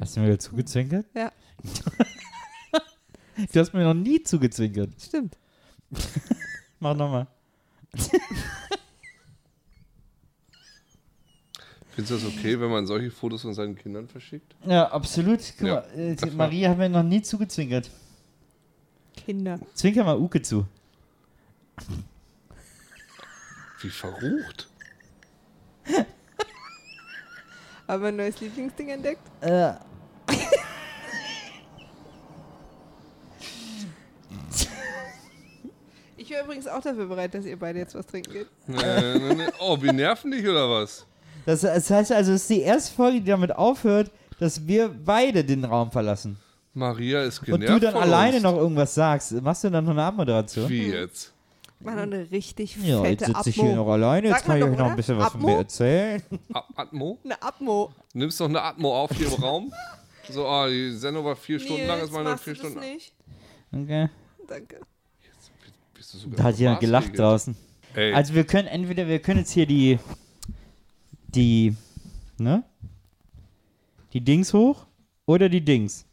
Hast 0.00 0.16
du 0.16 0.20
mir 0.20 0.26
wieder 0.28 0.38
zugezwinkert? 0.38 1.06
Ja. 1.14 1.30
du 3.52 3.60
hast 3.60 3.74
mir 3.74 3.84
noch 3.84 3.94
nie 3.94 4.22
zugezwinkert. 4.22 4.90
stimmt. 5.00 5.36
Mach 6.80 6.96
nochmal. 6.96 7.26
Findest 11.90 12.10
du 12.10 12.14
das 12.14 12.24
okay, 12.24 12.58
wenn 12.58 12.70
man 12.70 12.86
solche 12.86 13.10
Fotos 13.10 13.42
von 13.42 13.54
seinen 13.54 13.76
Kindern 13.76 14.08
verschickt? 14.08 14.56
Ja, 14.66 14.90
absolut. 14.90 15.40
Guck 15.58 15.68
Ja, 15.68 15.74
mal, 15.74 15.98
äh, 15.98 16.16
Maria 16.32 16.70
hat 16.70 16.78
mir 16.78 16.88
noch 16.88 17.02
nie 17.04 17.22
zugezwinkert. 17.22 17.90
Kinder. 19.16 19.60
Zwinker 19.74 20.02
mal 20.02 20.18
Uke 20.18 20.42
zu. 20.42 20.66
Wie 23.80 23.90
verrucht. 23.90 24.68
Aber 27.86 28.08
ein 28.08 28.16
neues 28.16 28.40
Lieblingsding 28.40 28.88
entdeckt? 28.88 29.20
Äh. 29.42 29.74
Ich 36.16 36.30
wäre 36.30 36.44
übrigens 36.44 36.66
auch 36.66 36.80
dafür 36.80 37.06
bereit, 37.06 37.34
dass 37.34 37.44
ihr 37.44 37.58
beide 37.58 37.78
jetzt 37.80 37.94
was 37.94 38.06
trinken 38.06 38.32
geht. 38.32 38.46
Nee, 38.66 38.78
nee, 39.18 39.34
nee. 39.34 39.46
Oh, 39.60 39.76
wir 39.82 39.92
nerven 39.92 40.30
dich 40.30 40.46
oder 40.48 40.70
was? 40.70 41.04
Das, 41.44 41.60
das 41.60 41.90
heißt 41.90 42.12
also, 42.12 42.32
es 42.32 42.42
ist 42.42 42.50
die 42.50 42.62
erste 42.62 42.94
Folge, 42.94 43.20
die 43.20 43.26
damit 43.30 43.54
aufhört, 43.54 44.10
dass 44.38 44.66
wir 44.66 44.88
beide 44.88 45.44
den 45.44 45.64
Raum 45.66 45.90
verlassen. 45.90 46.38
Maria 46.72 47.22
ist 47.22 47.40
Und 47.40 47.46
genervt 47.60 47.74
du 47.74 47.80
dann 47.80 47.92
von 47.92 48.02
alleine 48.02 48.36
uns. 48.36 48.42
noch 48.42 48.56
irgendwas 48.56 48.94
sagst. 48.94 49.32
Machst 49.42 49.64
du 49.64 49.70
dann 49.70 49.84
noch 49.84 49.90
eine 49.92 50.02
Abmoderation? 50.04 50.68
Wie 50.68 50.88
jetzt? 50.88 51.33
Mach 51.80 51.94
noch 51.94 52.02
eine 52.02 52.30
richtig 52.30 52.76
Ja, 52.76 53.04
jetzt 53.04 53.24
fette 53.24 53.36
sitze 53.36 53.50
ich 53.50 53.56
hier 53.56 53.76
noch 53.76 53.88
alleine. 53.88 54.28
Jetzt 54.28 54.36
Sagt 54.38 54.46
kann 54.46 54.58
man 54.58 54.58
ich 54.58 54.64
euch 54.64 54.70
doch, 54.70 54.78
noch 54.78 54.84
ein 54.86 54.92
oder? 54.92 54.96
bisschen 54.96 55.18
was 55.18 55.32
von 55.32 55.42
mir 55.42 55.56
erzählen. 55.58 56.22
A 56.54 56.64
Atmo? 56.76 57.18
Eine 57.24 57.42
Abmo. 57.42 57.92
Du 58.12 58.18
nimmst 58.18 58.40
doch 58.40 58.48
eine 58.48 58.62
Atmo 58.62 58.96
auf 59.02 59.10
hier 59.12 59.26
im 59.26 59.34
Raum. 59.42 59.72
So, 60.30 60.46
ah, 60.46 60.66
die 60.68 60.90
Sendung 60.92 61.22
war 61.26 61.36
vier 61.36 61.60
Stunden 61.60 61.86
lang, 61.86 61.98
Nils, 61.98 62.08
ist 62.08 62.14
mal 62.14 62.22
nur 62.22 62.32
machst 62.32 62.44
vier 62.44 62.54
du 62.54 62.62
das 62.62 62.70
Stunden. 62.70 62.88
nicht? 62.94 63.12
Okay. 63.70 64.08
Danke. 64.48 64.80
Bist 65.92 66.14
du 66.14 66.18
sogar 66.18 66.36
Da 66.38 66.42
hat 66.44 66.56
jemand 66.58 66.80
gelacht 66.80 67.02
maßregelt. 67.08 67.20
draußen. 67.20 67.56
Ey, 67.94 68.14
Also 68.14 68.32
wir 68.34 68.44
können 68.44 68.66
entweder, 68.68 69.06
wir 69.06 69.18
können 69.18 69.40
jetzt 69.40 69.50
hier 69.50 69.66
die, 69.66 69.98
die, 71.28 71.76
ne? 72.38 72.64
Die 74.14 74.22
Dings 74.22 74.54
hoch 74.54 74.86
oder 75.26 75.50
die 75.50 75.60
Dings. 75.62 76.06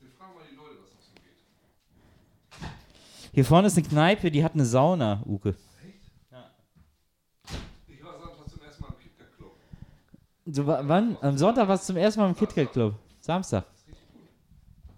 Hier 3.33 3.45
vorne 3.45 3.67
ist 3.67 3.77
eine 3.77 3.87
Kneipe, 3.87 4.29
die 4.31 4.43
hat 4.43 4.53
eine 4.53 4.65
Sauna, 4.65 5.23
Uke. 5.25 5.55
ich 7.87 8.03
war 8.03 8.19
Sonntag 8.19 8.49
zum 8.49 8.61
ersten 8.61 8.81
Mal 8.83 8.89
im 8.89 8.97
KitKat 8.99 9.37
Club. 9.37 9.51
So, 10.47 10.67
wa- 10.67 10.81
wann? 10.85 11.17
Am 11.21 11.37
Sonntag 11.37 11.67
warst 11.67 11.83
du 11.83 11.93
zum 11.93 11.97
ersten 11.97 12.19
Mal 12.19 12.29
im 12.29 12.35
KitKat 12.35 12.71
Club. 12.73 12.95
Samstag. 13.21 13.65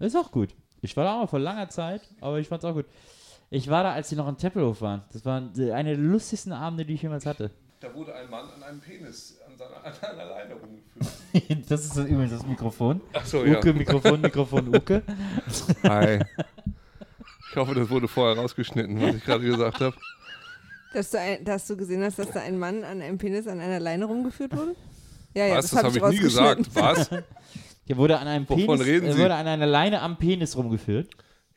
Ist 0.00 0.16
auch 0.16 0.30
gut. 0.32 0.54
Ich 0.80 0.96
war 0.96 1.04
da 1.04 1.22
auch 1.22 1.30
vor 1.30 1.38
langer 1.38 1.68
Zeit, 1.68 2.02
aber 2.20 2.38
ich 2.40 2.48
fand's 2.48 2.64
auch 2.64 2.74
gut. 2.74 2.86
Ich 3.50 3.68
war 3.68 3.84
da, 3.84 3.92
als 3.92 4.08
die 4.08 4.16
noch 4.16 4.28
in 4.28 4.36
Tempelhof 4.36 4.80
waren. 4.82 5.02
Das 5.12 5.24
waren 5.24 5.52
eine 5.72 5.90
der 5.90 5.98
lustigsten 5.98 6.52
Abende, 6.52 6.84
die 6.84 6.94
ich 6.94 7.02
jemals 7.02 7.24
hatte. 7.26 7.50
Da 7.80 7.94
wurde 7.94 8.14
ein 8.14 8.28
Mann 8.30 8.48
an 8.50 8.62
einem 8.62 8.80
Penis 8.80 9.38
an 9.46 9.56
seiner, 9.56 9.76
an 9.84 9.92
einer 10.10 10.24
Leine 10.30 10.54
rumgeführt. 10.54 11.70
das 11.70 11.84
ist 11.84 11.96
übrigens 11.96 12.32
das 12.32 12.46
Mikrofon. 12.46 13.00
Achso, 13.12 13.44
ja. 13.44 13.58
Uke, 13.58 13.72
Mikrofon, 13.72 14.20
Mikrofon, 14.20 14.74
Uke. 14.74 15.02
Hi. 15.84 16.20
Ich 17.54 17.56
hoffe, 17.60 17.72
das 17.76 17.88
wurde 17.88 18.08
vorher 18.08 18.36
rausgeschnitten, 18.36 19.00
was 19.00 19.14
ich 19.14 19.24
gerade 19.24 19.44
gesagt 19.44 19.78
habe. 19.80 19.94
Dass 20.92 21.10
du, 21.10 21.20
ein, 21.20 21.44
dass 21.44 21.68
du 21.68 21.76
gesehen 21.76 22.02
hast, 22.02 22.18
dass 22.18 22.32
da 22.32 22.40
ein 22.40 22.58
Mann 22.58 22.82
an 22.82 23.00
einem 23.00 23.16
Penis 23.16 23.46
an 23.46 23.60
einer 23.60 23.78
Leine 23.78 24.06
rumgeführt 24.06 24.56
wurde? 24.56 24.74
Ja, 25.34 25.46
ja, 25.46 25.56
Was? 25.58 25.70
das, 25.70 25.70
Das 25.70 25.84
habe 25.84 26.00
habe 26.00 26.14
ich 26.14 26.20
nie 26.20 26.24
gesagt. 26.24 26.62
Was? 26.74 27.10
Hier 27.86 27.96
wurde 27.96 28.18
an 28.18 28.26
einem 28.26 28.48
Wovon 28.48 28.66
Penis, 28.66 28.80
reden 28.86 29.06
er 29.06 29.12
Sie? 29.12 29.20
wurde 29.20 29.34
an 29.36 29.46
einer 29.46 29.66
Leine 29.66 30.00
am 30.02 30.16
Penis 30.18 30.56
rumgeführt. 30.56 31.10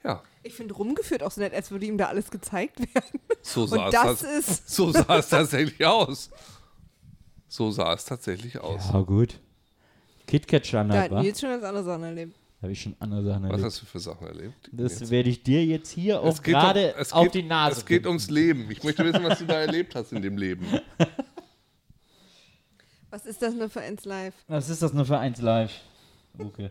Ja, 0.03 0.21
Ich 0.43 0.53
finde 0.53 0.75
rumgeführt 0.75 1.23
auch 1.23 1.31
so 1.31 1.41
nett, 1.41 1.53
als 1.55 1.71
würde 1.71 1.87
ihm 1.87 1.97
da 1.97 2.05
alles 2.09 2.29
gezeigt 2.29 2.79
werden. 2.79 3.19
so 3.41 3.65
sah, 3.65 3.85
Und 3.87 3.93
es, 3.95 4.19
das 4.19 4.21
ist. 4.21 4.69
so 4.69 4.91
sah 4.91 5.17
es 5.17 5.29
tatsächlich 5.29 5.83
aus. 5.83 6.29
So 7.47 7.71
sah 7.71 7.93
es 7.93 8.05
tatsächlich 8.05 8.59
aus. 8.59 8.89
Ja, 8.93 8.99
gut. 9.01 9.39
KitKat 10.27 10.71
Da 10.73 10.79
hat 10.93 11.11
wa? 11.11 11.21
Nils 11.23 11.39
schon 11.39 11.49
ganz 11.49 11.63
andere 11.63 11.83
Sachen 11.83 12.03
erlebt. 12.03 12.35
Habe 12.61 12.71
ich 12.71 12.81
schon 12.81 12.95
andere 12.99 13.23
Sachen 13.23 13.43
Was 13.43 13.49
erlebt. 13.51 13.65
hast 13.65 13.81
du 13.81 13.85
für 13.85 13.99
Sachen 13.99 14.27
erlebt? 14.27 14.69
Das 14.71 14.99
Jetzt? 14.99 15.11
werde 15.11 15.29
ich 15.29 15.43
dir 15.43 15.63
jetzt 15.63 15.91
hier 15.91 16.21
auch 16.21 16.41
gerade 16.41 16.95
es 16.95 17.13
auf 17.13 17.25
geht- 17.25 17.35
die 17.35 17.43
Nase 17.43 17.77
Es 17.79 17.85
geht 17.85 17.97
finden. 17.97 18.07
ums 18.07 18.29
Leben. 18.31 18.71
Ich 18.71 18.83
möchte 18.83 19.05
wissen, 19.05 19.23
was 19.23 19.37
du 19.39 19.45
da 19.45 19.61
erlebt 19.61 19.93
hast 19.93 20.11
in 20.11 20.21
dem 20.23 20.37
Leben. 20.37 20.65
Was 23.09 23.25
ist 23.25 23.41
das 23.41 23.53
nur 23.55 23.69
für 23.69 23.79
eins 23.81 24.03
live? 24.05 24.33
Was 24.47 24.69
ist 24.69 24.81
das 24.81 24.91
nur 24.93 25.05
für 25.05 25.17
eins 25.17 25.39
live? 25.41 25.71
Okay. 26.37 26.69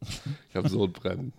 Ich 0.00 0.54
habe 0.56 0.68
Sodbrennen. 0.68 1.32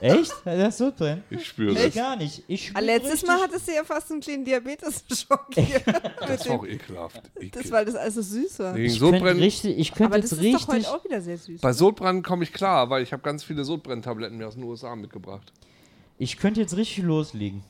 Echt? 0.00 0.32
Das 0.44 0.68
ist 0.74 0.78
so 0.78 0.90
drin? 0.96 1.22
Ich 1.30 1.46
spüre 1.46 1.72
Ich 1.72 1.84
das. 1.86 1.94
gar 1.94 2.16
nicht. 2.16 2.42
Ich 2.48 2.72
letztes 2.78 3.26
Mal 3.26 3.40
hattest 3.40 3.68
du 3.68 3.72
ja 3.74 3.84
fast 3.84 4.10
einen 4.10 4.20
kleinen 4.20 4.44
Diabetes-Schock 4.44 5.46
hier. 5.54 5.80
Das 6.26 6.48
war 6.48 6.56
auch 6.60 6.66
ekelhaft. 6.66 7.22
das, 7.34 7.42
Ekel. 7.42 7.70
weil 7.70 7.84
das 7.84 7.94
alles 7.94 8.14
so 8.14 8.22
süß 8.22 8.58
war. 8.60 8.74
Wegen 8.74 8.84
Ich 8.86 8.98
könnte 8.98 9.16
Sodbrennen. 9.18 9.42
richtig, 9.42 9.78
ich 9.78 9.92
könnte 9.92 10.12
Aber 10.14 10.20
das 10.20 10.32
ist 10.32 10.38
doch 10.38 10.44
richtig, 10.44 10.68
heute 10.68 10.90
auch 10.90 11.04
wieder 11.04 11.20
sehr 11.20 11.38
süß. 11.38 11.60
Bei 11.60 11.72
Sodbrennen 11.72 12.22
komme 12.22 12.44
ich 12.44 12.52
klar, 12.52 12.90
weil 12.90 13.02
ich 13.02 13.12
habe 13.12 13.22
ganz 13.22 13.44
viele 13.44 13.64
Sodbrenntabletten 13.64 14.36
mir 14.38 14.46
aus 14.48 14.54
den 14.54 14.64
USA 14.64 14.94
mitgebracht. 14.96 15.52
ich 16.18 16.36
könnte 16.38 16.60
jetzt 16.60 16.76
richtig 16.76 17.04
loslegen. 17.04 17.62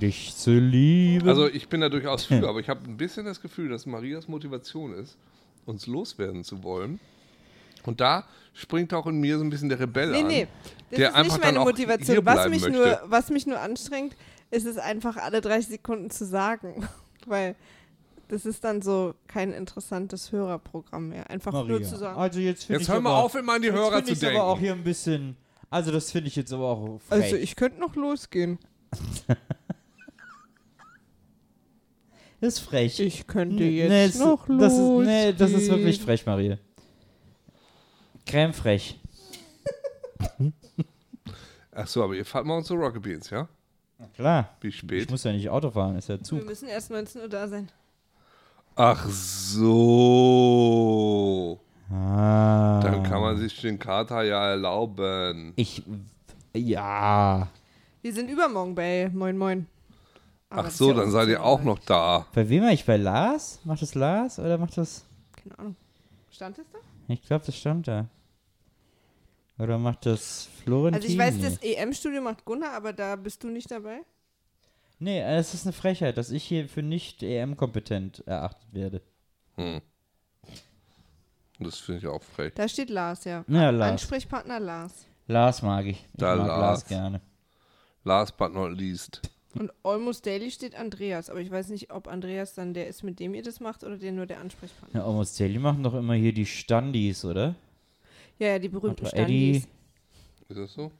Dich 0.00 0.34
zu 0.34 0.52
lieben. 0.58 1.28
Also 1.28 1.46
ich 1.48 1.68
bin 1.68 1.80
da 1.80 1.88
durchaus 1.88 2.24
für, 2.24 2.48
aber 2.48 2.58
ich 2.60 2.68
habe 2.68 2.80
ein 2.88 2.96
bisschen 2.96 3.24
das 3.24 3.40
Gefühl, 3.40 3.68
dass 3.68 3.86
Marias 3.86 4.26
Motivation 4.26 4.92
ist, 4.94 5.16
uns 5.64 5.86
loswerden 5.86 6.42
zu 6.44 6.62
wollen. 6.64 6.98
Und 7.84 8.00
da 8.00 8.24
springt 8.54 8.92
auch 8.94 9.06
in 9.06 9.18
mir 9.18 9.38
so 9.38 9.44
ein 9.44 9.50
bisschen 9.50 9.68
der 9.68 9.80
Rebell 9.80 10.10
Nee, 10.10 10.20
an. 10.20 10.26
nee. 10.26 10.46
Das 10.90 10.98
der 10.98 11.08
ist 11.08 11.14
einfach 11.14 11.36
nicht 11.36 11.44
meine 11.44 11.58
Motivation. 11.60 12.26
Was 12.26 12.48
mich, 12.48 12.60
möchte. 12.62 12.78
nur, 12.78 13.00
was 13.06 13.30
mich 13.30 13.46
nur 13.46 13.60
anstrengt, 13.60 14.14
ist 14.50 14.66
es 14.66 14.76
einfach 14.78 15.16
alle 15.16 15.40
30 15.40 15.68
Sekunden 15.70 16.10
zu 16.10 16.24
sagen. 16.26 16.86
Weil 17.26 17.54
das 18.28 18.44
ist 18.46 18.62
dann 18.64 18.82
so 18.82 19.14
kein 19.26 19.52
interessantes 19.52 20.32
Hörerprogramm 20.32 21.08
mehr. 21.10 21.28
Einfach 21.30 21.52
nur 21.52 21.64
Maria. 21.64 21.82
zu 21.88 21.96
sagen. 21.96 22.18
Also 22.18 22.40
jetzt 22.40 22.68
Jetzt 22.68 22.82
ich 22.82 22.88
hör 22.88 23.00
mal 23.00 23.20
auf, 23.20 23.34
immer 23.34 23.54
an 23.54 23.62
die 23.62 23.68
jetzt 23.68 23.76
Hörer 23.76 24.04
zu 24.04 24.12
ich's 24.12 24.20
denken. 24.20 24.36
aber 24.38 24.46
auch 24.48 24.58
hier 24.58 24.72
ein 24.72 24.84
bisschen. 24.84 25.36
Also 25.70 25.90
das 25.90 26.10
finde 26.10 26.28
ich 26.28 26.36
jetzt 26.36 26.52
aber 26.52 26.64
auch 26.68 27.00
frech. 27.08 27.22
Also 27.24 27.36
ich 27.36 27.56
könnte 27.56 27.80
noch 27.80 27.94
losgehen. 27.96 28.58
das 32.40 32.54
ist 32.54 32.58
frech. 32.60 33.00
Ich 33.00 33.26
könnte 33.26 33.56
Nee, 33.56 33.86
jetzt 33.88 34.14
es- 34.16 34.20
noch 34.20 34.48
losgehen. 34.48 34.58
das 34.58 34.72
ist, 34.72 35.06
nee, 35.06 35.32
das 35.32 35.50
ist 35.52 35.70
wirklich 35.70 36.00
frech, 36.00 36.26
Maria. 36.26 36.58
Creme 38.26 38.52
frech. 38.52 38.98
Ach 41.74 41.86
so, 41.86 42.04
aber 42.04 42.14
ihr 42.14 42.24
fahrt 42.24 42.44
morgen 42.46 42.64
zu 42.64 42.74
Rocket 42.74 43.02
Beans, 43.02 43.30
ja? 43.30 43.48
Klar. 44.14 44.50
Wie 44.60 44.68
Ich 44.68 44.76
spät? 44.78 45.10
muss 45.10 45.24
ja 45.24 45.32
nicht 45.32 45.48
Auto 45.48 45.70
fahren, 45.70 45.96
ist 45.96 46.08
ja 46.08 46.16
Wir 46.16 46.22
Zug. 46.24 46.44
müssen 46.44 46.68
erst 46.68 46.90
19 46.90 47.22
Uhr 47.22 47.28
da 47.28 47.48
sein. 47.48 47.68
Ach 48.74 49.06
so. 49.92 51.60
Ah. 51.90 52.80
Dann 52.82 53.02
kann 53.02 53.20
man 53.20 53.36
sich 53.36 53.60
den 53.60 53.78
Kater 53.78 54.22
ja 54.22 54.50
erlauben. 54.50 55.52
Ich. 55.56 55.82
Ja. 56.54 57.48
Wir 58.02 58.12
sind 58.12 58.28
übermorgen 58.30 58.74
bei 58.74 59.10
Moin 59.12 59.36
Moin. 59.38 59.66
Aber 60.50 60.68
Ach 60.68 60.70
so, 60.70 60.88
ja 60.90 60.94
dann 60.96 61.10
seid 61.10 61.28
ihr 61.28 61.42
auch 61.42 61.62
noch 61.62 61.78
da. 61.80 62.26
Bei 62.34 62.48
wem 62.48 62.62
war 62.64 62.72
ich? 62.72 62.84
Bei 62.84 62.96
Lars? 62.96 63.60
Macht 63.64 63.80
das 63.82 63.94
Lars 63.94 64.38
oder 64.38 64.58
macht 64.58 64.76
das. 64.76 65.04
Keine 65.42 65.58
Ahnung. 65.58 65.76
Stand 66.30 66.58
es 66.58 66.64
da? 66.72 66.78
Ich 67.08 67.22
glaube, 67.22 67.44
das 67.44 67.56
stand 67.56 67.88
da. 67.88 68.08
Oder 69.58 69.78
macht 69.78 70.06
das 70.06 70.48
Florentin? 70.62 71.02
Also 71.02 71.12
ich 71.12 71.18
weiß, 71.18 71.40
das 71.40 71.58
EM-Studio 71.62 72.20
macht 72.22 72.44
Gunnar, 72.44 72.72
aber 72.72 72.92
da 72.92 73.16
bist 73.16 73.44
du 73.44 73.48
nicht 73.48 73.70
dabei. 73.70 74.00
Nee, 74.98 75.20
es 75.20 75.52
ist 75.54 75.66
eine 75.66 75.72
Frechheit, 75.72 76.16
dass 76.16 76.30
ich 76.30 76.44
hier 76.44 76.68
für 76.68 76.82
nicht 76.82 77.22
EM-kompetent 77.22 78.26
erachtet 78.26 78.72
werde. 78.72 79.02
Hm. 79.56 79.80
Das 81.58 81.78
finde 81.78 82.00
ich 82.00 82.06
auch 82.06 82.22
frech. 82.22 82.54
Da 82.54 82.68
steht 82.68 82.90
Lars, 82.90 83.24
ja. 83.24 83.44
Ja, 83.48 83.70
Lars. 83.70 83.92
Ansprechpartner 83.92 84.58
Lars. 84.60 85.06
Lars 85.26 85.62
mag 85.62 85.86
ich. 85.86 86.00
Ich 86.00 86.08
Da 86.14 86.36
mag 86.36 86.46
Lars. 86.46 86.60
Lars 86.60 86.86
gerne. 86.86 87.20
Last 88.04 88.36
but 88.36 88.52
not 88.52 88.76
least. 88.76 89.20
Und 89.54 89.70
Almost 89.82 90.24
Daily 90.24 90.50
steht 90.50 90.74
Andreas, 90.74 91.28
aber 91.28 91.40
ich 91.40 91.50
weiß 91.50 91.68
nicht, 91.68 91.92
ob 91.92 92.08
Andreas 92.08 92.54
dann 92.54 92.72
der 92.72 92.86
ist, 92.88 93.02
mit 93.02 93.20
dem 93.20 93.34
ihr 93.34 93.42
das 93.42 93.60
macht 93.60 93.84
oder 93.84 93.98
der 93.98 94.12
nur 94.12 94.24
der 94.26 94.40
Ansprechpartner. 94.40 95.00
Ja, 95.00 95.06
Almost 95.06 95.38
Daily 95.38 95.58
machen 95.58 95.82
doch 95.82 95.94
immer 95.94 96.14
hier 96.14 96.32
die 96.32 96.46
Standis, 96.46 97.24
oder? 97.24 97.54
Ja, 98.38 98.48
ja, 98.48 98.58
die 98.58 98.68
berühmten 98.70 99.04
Eddie- 99.06 99.56
Standis. 99.60 99.68
Ist 100.48 100.58
das 100.58 100.72
so? 100.72 100.90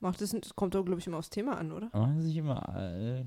Macht 0.00 0.20
das, 0.20 0.30
das 0.30 0.54
kommt 0.54 0.74
doch, 0.74 0.84
glaube 0.84 1.00
ich, 1.00 1.06
immer 1.06 1.18
aufs 1.18 1.30
Thema 1.30 1.56
an, 1.58 1.72
oder? 1.72 1.90
Machen 1.92 2.20
sich 2.22 2.36
immer. 2.36 2.62
Äh 2.76 3.24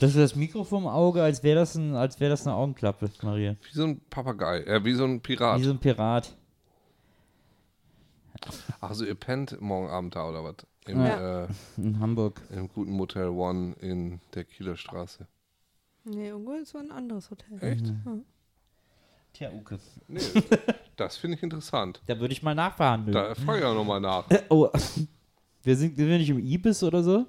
das 0.00 0.10
ist 0.10 0.18
das 0.18 0.34
Mikrofon 0.36 0.84
im 0.84 0.88
Auge, 0.88 1.22
als 1.22 1.42
wäre 1.42 1.60
das, 1.60 1.74
ein, 1.74 1.94
als 1.94 2.18
wär 2.20 2.28
das 2.30 2.46
eine 2.46 2.56
Augenklappe, 2.56 3.10
Maria. 3.22 3.56
Wie 3.62 3.74
so 3.76 3.84
ein 3.84 4.00
Papagei. 4.08 4.60
Äh, 4.62 4.84
wie 4.84 4.94
so 4.94 5.04
ein 5.04 5.20
Pirat. 5.20 5.60
Wie 5.60 5.64
so 5.64 5.70
ein 5.70 5.78
Pirat. 5.78 6.34
Ach 8.80 8.94
so, 8.94 9.04
ihr 9.04 9.14
pennt 9.14 9.60
morgen 9.60 9.88
Abend 9.90 10.14
da 10.16 10.28
oder 10.28 10.42
was? 10.42 10.54
Im, 10.86 11.00
Ja. 11.00 11.44
äh, 11.44 11.48
In 11.76 12.00
Hamburg. 12.00 12.40
Im 12.50 12.68
guten 12.68 12.92
Motel 12.92 13.28
One 13.28 13.74
in 13.80 14.20
der 14.34 14.44
Kieler 14.44 14.76
Straße. 14.76 15.26
Nee, 16.04 16.28
irgendwo 16.28 16.52
ist 16.52 16.70
so 16.70 16.78
ein 16.78 16.90
anderes 16.90 17.30
Hotel. 17.30 17.62
Echt? 17.62 17.92
Tja, 19.32 19.50
Uke. 19.52 19.78
Nee, 20.08 20.20
das 20.96 21.16
finde 21.18 21.36
ich 21.36 21.42
interessant. 21.42 22.00
Da 22.06 22.18
würde 22.18 22.32
ich 22.32 22.42
mal 22.42 22.54
nachverhandeln. 22.54 23.12
Da 23.14 23.34
frage 23.34 23.60
ich 23.60 23.64
auch 23.64 23.74
nochmal 23.74 24.00
nach. 24.00 24.24
Oh. 24.48 24.68
Wir 25.62 25.76
sind, 25.76 25.94
sind 25.94 26.08
wir 26.08 26.16
nicht 26.16 26.30
im 26.30 26.38
Ibis 26.38 26.82
oder 26.82 27.02
so? 27.02 27.26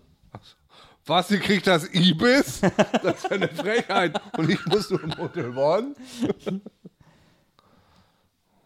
Was, 1.05 1.29
ihr 1.31 1.39
kriegt 1.39 1.67
das 1.67 1.93
Ibis? 1.93 2.61
Das 2.61 3.15
ist 3.17 3.23
ja 3.25 3.31
eine 3.31 3.49
Frechheit. 3.49 4.21
Und 4.37 4.49
ich 4.49 4.65
muss 4.67 4.89
nur 4.89 5.03
im 5.03 5.09
Motel 5.09 5.57
One? 5.57 5.93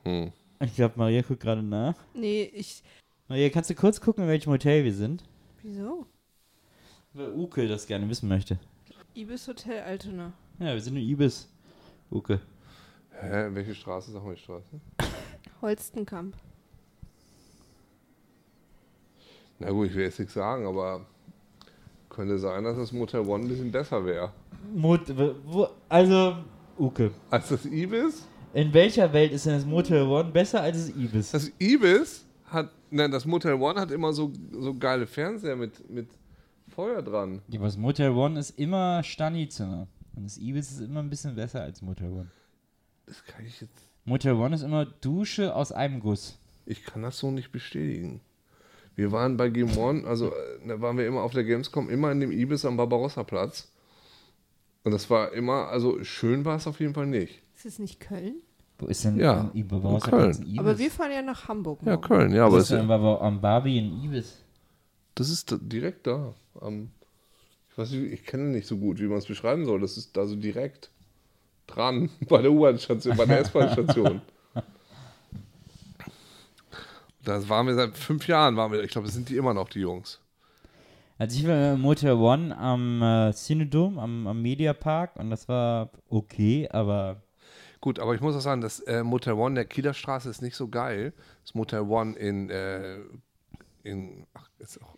Hm. 0.03 0.31
Ich 0.59 0.75
glaube, 0.75 0.93
Maria 0.97 1.23
guckt 1.23 1.39
gerade 1.41 1.63
nach. 1.63 1.95
Nee, 2.13 2.43
ich. 2.53 2.83
Maria, 3.27 3.49
kannst 3.49 3.71
du 3.71 3.75
kurz 3.75 3.99
gucken, 3.99 4.25
in 4.25 4.29
welchem 4.29 4.51
Hotel 4.51 4.83
wir 4.83 4.93
sind? 4.93 5.23
Wieso? 5.63 6.05
Weil 7.13 7.33
Uke 7.33 7.67
das 7.67 7.87
gerne 7.87 8.07
wissen 8.07 8.29
möchte. 8.29 8.59
Ibis 9.15 9.47
Hotel 9.47 9.81
Altona. 9.81 10.31
Ja, 10.59 10.73
wir 10.73 10.79
sind 10.79 10.95
in 10.95 11.01
Ibis. 11.01 11.49
Uke. 12.11 12.39
Hä, 13.09 13.47
welche 13.53 13.73
Straße? 13.73 14.11
Sag 14.11 14.23
mal 14.23 14.35
die 14.35 14.41
Straße. 14.41 14.65
Holstenkamp. 15.61 16.35
Na 19.57 19.71
gut, 19.71 19.87
ich 19.87 19.95
will 19.95 20.03
jetzt 20.03 20.19
nichts 20.19 20.35
sagen, 20.35 20.67
aber 20.67 21.07
könnte 22.09 22.37
sein, 22.37 22.63
dass 22.63 22.77
das 22.77 22.91
Motel 22.91 23.21
One 23.21 23.45
ein 23.45 23.47
bisschen 23.47 23.71
besser 23.71 24.05
wäre. 24.05 24.33
Mot 24.71 25.01
wo, 25.45 25.69
also, 25.89 26.35
Uke. 26.77 27.09
Als 27.31 27.49
das 27.49 27.65
Ibis? 27.65 28.27
In 28.53 28.71
welcher 28.71 29.11
Welt 29.13 29.31
ist 29.31 29.47
denn 29.47 29.53
das 29.53 29.65
Motel 29.65 30.03
One 30.03 30.29
besser 30.29 30.61
als 30.61 30.77
das 30.77 30.95
Ibis? 30.95 31.31
Das 31.31 31.51
Ibis 31.59 32.24
nein, 32.91 33.11
das 33.11 33.25
Motel 33.25 33.53
One 33.53 33.79
hat 33.79 33.91
immer 33.91 34.13
so, 34.13 34.31
so 34.51 34.73
geile 34.77 35.07
Fernseher 35.07 35.55
mit, 35.55 35.89
mit 35.89 36.07
Feuer 36.69 37.01
dran. 37.01 37.41
Ja, 37.47 37.59
aber 37.59 37.67
das 37.67 37.77
Motel 37.77 38.11
One 38.11 38.39
ist 38.39 38.51
immer 38.51 39.03
Stani-Zimmer. 39.03 39.87
Und 40.15 40.23
das 40.23 40.37
Ibis 40.37 40.71
ist 40.71 40.79
immer 40.81 41.01
ein 41.01 41.09
bisschen 41.09 41.35
besser 41.35 41.61
als 41.61 41.81
Motel 41.81 42.09
One. 42.09 42.31
Das 43.05 43.23
kann 43.25 43.45
ich 43.45 43.61
jetzt, 43.61 43.89
Motel 44.05 44.33
One 44.33 44.55
ist 44.55 44.63
immer 44.63 44.85
Dusche 44.85 45.55
aus 45.55 45.71
einem 45.71 45.99
Guss. 45.99 46.39
ich 46.65 46.83
kann 46.83 47.03
das 47.03 47.19
so 47.19 47.31
nicht 47.31 47.51
bestätigen. 47.51 48.21
Wir 48.95 49.11
waren 49.11 49.35
bei 49.35 49.49
Game 49.49 49.77
One, 49.77 50.07
also 50.07 50.31
äh, 50.31 50.67
da 50.67 50.79
waren 50.79 50.97
wir 50.97 51.05
immer 51.05 51.21
auf 51.21 51.33
der 51.33 51.43
Gamescom, 51.43 51.89
immer 51.89 52.11
in 52.11 52.21
dem 52.21 52.31
Ibis 52.31 52.63
am 52.65 52.77
Barbarossa-Platz. 52.77 53.71
Und 54.83 54.91
das 54.91 55.09
war 55.09 55.33
immer, 55.33 55.67
also 55.67 56.03
schön 56.03 56.45
war 56.45 56.55
es 56.55 56.67
auf 56.67 56.79
jeden 56.79 56.93
Fall 56.93 57.07
nicht. 57.07 57.41
Ist 57.55 57.65
es 57.65 57.79
nicht 57.79 57.99
Köln? 57.99 58.35
Wo 58.77 58.87
ist 58.87 59.05
denn 59.05 59.17
Ja, 59.17 59.41
ein 59.41 59.51
Ibis? 59.53 59.81
in 59.83 59.99
Köln. 60.01 60.43
Ibis? 60.47 60.59
Aber 60.59 60.77
wir 60.77 60.91
fahren 60.91 61.11
ja 61.11 61.21
nach 61.21 61.47
Hamburg. 61.47 61.79
Ja, 61.83 61.91
morgen. 61.93 62.01
Köln, 62.01 62.33
ja, 62.33 62.45
aber 62.45 62.57
das, 62.57 62.71
ist 62.71 62.77
aber 62.77 63.21
am 63.21 63.39
Barbie 63.41 63.77
in 63.77 64.03
Ibis? 64.03 64.41
das 65.15 65.29
ist 65.29 65.51
da- 65.51 65.57
direkt 65.61 66.07
da. 66.07 66.33
Am, 66.59 66.91
ich 67.71 67.77
weiß 67.77 67.91
nicht, 67.91 68.11
ich 68.11 68.25
kenne 68.25 68.43
nicht 68.45 68.67
so 68.67 68.77
gut, 68.77 68.99
wie 68.99 69.07
man 69.07 69.17
es 69.19 69.25
beschreiben 69.27 69.65
soll. 69.65 69.79
Das 69.79 69.95
ist 69.97 70.15
da 70.17 70.25
so 70.25 70.35
direkt 70.35 70.91
dran 71.67 72.09
bei 72.29 72.41
der 72.41 72.51
U-Bahn-Station, 72.51 73.15
bei 73.15 73.25
der 73.25 73.39
S-Bahn-Station. 73.39 74.21
Da 77.23 77.49
waren 77.49 77.67
wir 77.67 77.75
seit 77.75 77.97
fünf 77.97 78.27
Jahren, 78.27 78.55
waren 78.55 78.71
wir, 78.71 78.83
ich 78.83 78.91
glaube, 78.91 79.07
das 79.07 79.15
sind 79.15 79.29
die 79.29 79.37
immer 79.37 79.53
noch, 79.53 79.69
die 79.69 79.79
Jungs. 79.79 80.19
Also 81.17 81.39
ich 81.39 81.47
war 81.47 81.73
im 81.73 81.81
Motel 81.81 82.11
One 82.13 82.55
am 82.57 83.01
äh, 83.01 83.31
Cinedom, 83.33 83.97
am, 83.97 84.27
am 84.27 84.41
Mediapark 84.41 85.15
und 85.15 85.29
das 85.29 85.47
war 85.47 85.89
okay, 86.09 86.67
aber 86.69 87.23
Gut, 87.85 87.99
aber 87.99 88.15
ich 88.15 88.21
muss 88.21 88.35
auch 88.35 88.41
sagen, 88.41 88.61
das 88.61 88.79
äh, 88.79 89.03
Motel 89.03 89.33
One 89.33 89.53
der 89.53 89.65
Kieler 89.65 89.93
Straße 89.93 90.27
ist 90.27 90.41
nicht 90.41 90.55
so 90.55 90.69
geil. 90.69 91.13
Das 91.43 91.53
Motel 91.53 91.81
One 91.81 92.17
in, 92.17 92.49
äh, 92.49 92.97
in 93.83 94.25
ach, 94.33 94.49
ist 94.57 94.81
auch 94.81 94.97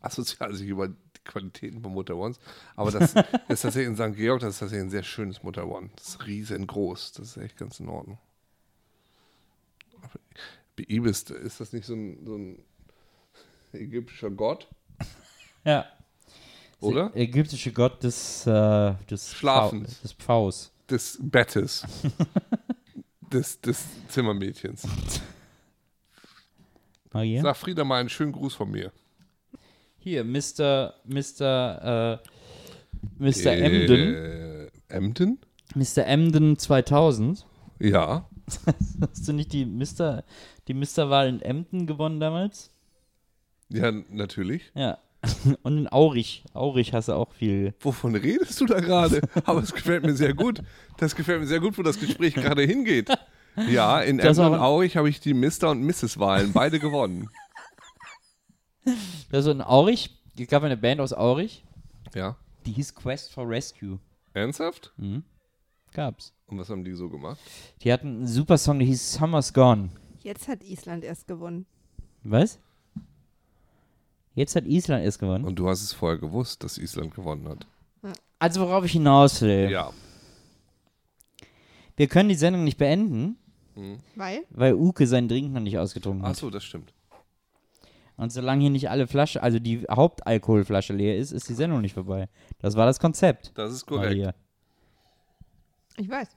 asozial 0.00 0.52
sich 0.56 0.66
über 0.66 0.88
die 0.88 0.96
Qualitäten 1.22 1.80
von 1.80 1.92
Motel 1.94 2.16
Ones. 2.16 2.40
Aber 2.74 2.90
das 2.90 3.14
ist 3.48 3.62
tatsächlich 3.62 3.86
in 3.86 3.94
St. 3.94 4.16
Georg, 4.16 4.40
das 4.40 4.54
ist 4.54 4.58
tatsächlich 4.58 4.86
ein 4.86 4.90
sehr 4.90 5.04
schönes 5.04 5.44
Motel 5.44 5.66
One. 5.66 5.90
Das 5.94 6.08
ist 6.08 6.26
riesengroß. 6.26 7.12
Das 7.12 7.28
ist 7.28 7.36
echt 7.36 7.56
ganz 7.56 7.78
in 7.78 7.88
Ordnung. 7.88 8.18
Aber 10.02 10.10
bei 10.76 10.84
Ibis, 10.88 11.30
ist 11.30 11.60
das 11.60 11.72
nicht 11.72 11.84
so 11.86 11.94
ein, 11.94 12.26
so 12.26 12.34
ein 12.34 12.58
ägyptischer 13.72 14.32
Gott? 14.32 14.66
ja. 15.62 15.86
Oder? 16.80 17.10
Der 17.10 17.22
ägyptische 17.22 17.70
Gott 17.72 18.02
des, 18.02 18.48
äh, 18.48 18.94
des, 19.08 19.32
Schlafens. 19.32 19.98
Pfau- 19.98 20.02
des 20.02 20.12
Pfaus. 20.14 20.72
Des 20.90 21.18
Bettes. 21.20 21.84
des, 23.32 23.60
des 23.60 23.84
Zimmermädchens. 24.08 24.86
Maria? 27.12 27.42
Sag 27.42 27.56
Frieda 27.56 27.84
mal 27.84 28.00
einen 28.00 28.08
schönen 28.08 28.32
Gruß 28.32 28.54
von 28.54 28.70
mir. 28.70 28.92
Hier, 29.98 30.24
Mr. 30.24 30.94
Mr. 31.04 32.20
Äh, 32.22 32.28
Mr. 33.18 33.52
Emden. 33.52 34.14
Äh, 34.14 34.70
Emden? 34.88 35.38
Mr. 35.74 36.06
Emden 36.06 36.58
2000. 36.58 37.44
Ja. 37.78 38.28
Hast 39.00 39.28
du 39.28 39.32
nicht 39.32 39.52
die 39.52 39.66
Mr. 39.66 40.24
die 40.66 40.74
Mr.-Wahl 40.74 41.28
in 41.28 41.42
Emden 41.42 41.86
gewonnen 41.86 42.20
damals? 42.20 42.70
Ja, 43.68 43.92
natürlich. 43.92 44.70
Ja. 44.74 44.98
Und 45.62 45.78
in 45.78 45.88
Aurich. 45.92 46.44
Aurich 46.54 46.92
hast 46.92 47.08
du 47.08 47.12
auch 47.14 47.32
viel. 47.32 47.74
Wovon 47.80 48.14
redest 48.14 48.60
du 48.60 48.66
da 48.66 48.80
gerade? 48.80 49.20
Aber 49.44 49.60
es 49.62 49.72
gefällt 49.72 50.04
mir 50.04 50.14
sehr 50.14 50.34
gut. 50.34 50.62
Das 50.98 51.14
gefällt 51.16 51.40
mir 51.40 51.46
sehr 51.46 51.60
gut, 51.60 51.76
wo 51.78 51.82
das 51.82 51.98
Gespräch 51.98 52.34
gerade 52.34 52.62
hingeht. 52.62 53.10
Ja, 53.68 54.00
in 54.00 54.20
Emden 54.20 54.44
und 54.44 54.54
Aurich 54.60 54.96
habe 54.96 55.08
ich 55.08 55.18
die 55.20 55.34
Mr. 55.34 55.70
und 55.70 55.82
Mrs. 55.82 56.18
Wahlen 56.20 56.52
beide 56.52 56.78
gewonnen. 56.78 57.28
Also 59.32 59.50
in 59.50 59.60
Aurich, 59.60 60.10
es 60.38 60.46
gab 60.46 60.62
eine 60.62 60.76
Band 60.76 61.00
aus 61.00 61.12
Aurich, 61.12 61.64
Ja. 62.14 62.36
die 62.64 62.72
hieß 62.72 62.94
Quest 62.94 63.32
for 63.32 63.48
Rescue. 63.48 63.98
Ernsthaft? 64.32 64.94
Gab's. 65.92 66.32
Und 66.46 66.58
was 66.58 66.70
haben 66.70 66.84
die 66.84 66.94
so 66.94 67.08
gemacht? 67.08 67.38
Die 67.82 67.92
hatten 67.92 68.08
einen 68.18 68.26
super 68.26 68.56
Song, 68.56 68.78
der 68.78 68.86
hieß 68.88 69.14
Summer's 69.14 69.52
Gone. 69.52 69.90
Jetzt 70.22 70.48
hat 70.48 70.62
Island 70.62 71.04
erst 71.04 71.26
gewonnen. 71.26 71.66
Was? 72.22 72.58
Jetzt 74.38 74.54
hat 74.54 74.66
Island 74.66 75.04
erst 75.04 75.18
gewonnen. 75.18 75.44
Und 75.44 75.56
du 75.56 75.68
hast 75.68 75.82
es 75.82 75.92
vorher 75.92 76.16
gewusst, 76.16 76.62
dass 76.62 76.78
Island 76.78 77.12
gewonnen 77.12 77.48
hat. 77.48 77.66
Also 78.38 78.60
worauf 78.60 78.84
ich 78.84 78.92
hinaus 78.92 79.42
will. 79.42 79.68
Ja. 79.68 79.92
Wir 81.96 82.06
können 82.06 82.28
die 82.28 82.36
Sendung 82.36 82.62
nicht 82.62 82.78
beenden, 82.78 83.36
Weil? 84.14 84.44
weil 84.50 84.74
Uke 84.74 85.08
seinen 85.08 85.26
Drink 85.26 85.52
noch 85.52 85.60
nicht 85.60 85.76
ausgetrunken 85.76 86.22
hat. 86.22 86.30
Achso, 86.30 86.50
das 86.50 86.62
stimmt. 86.62 86.94
Und 88.16 88.32
solange 88.32 88.60
hier 88.60 88.70
nicht 88.70 88.88
alle 88.88 89.08
Flasche, 89.08 89.42
also 89.42 89.58
die 89.58 89.84
Hauptalkoholflasche 89.90 90.92
leer 90.92 91.16
ist, 91.16 91.32
ist 91.32 91.48
die 91.48 91.54
Sendung 91.54 91.80
nicht 91.80 91.94
vorbei. 91.94 92.28
Das 92.60 92.76
war 92.76 92.86
das 92.86 93.00
Konzept. 93.00 93.50
Das 93.56 93.72
ist 93.72 93.86
korrekt. 93.86 94.06
Maria. 94.06 94.34
Ich 95.96 96.08
weiß. 96.08 96.28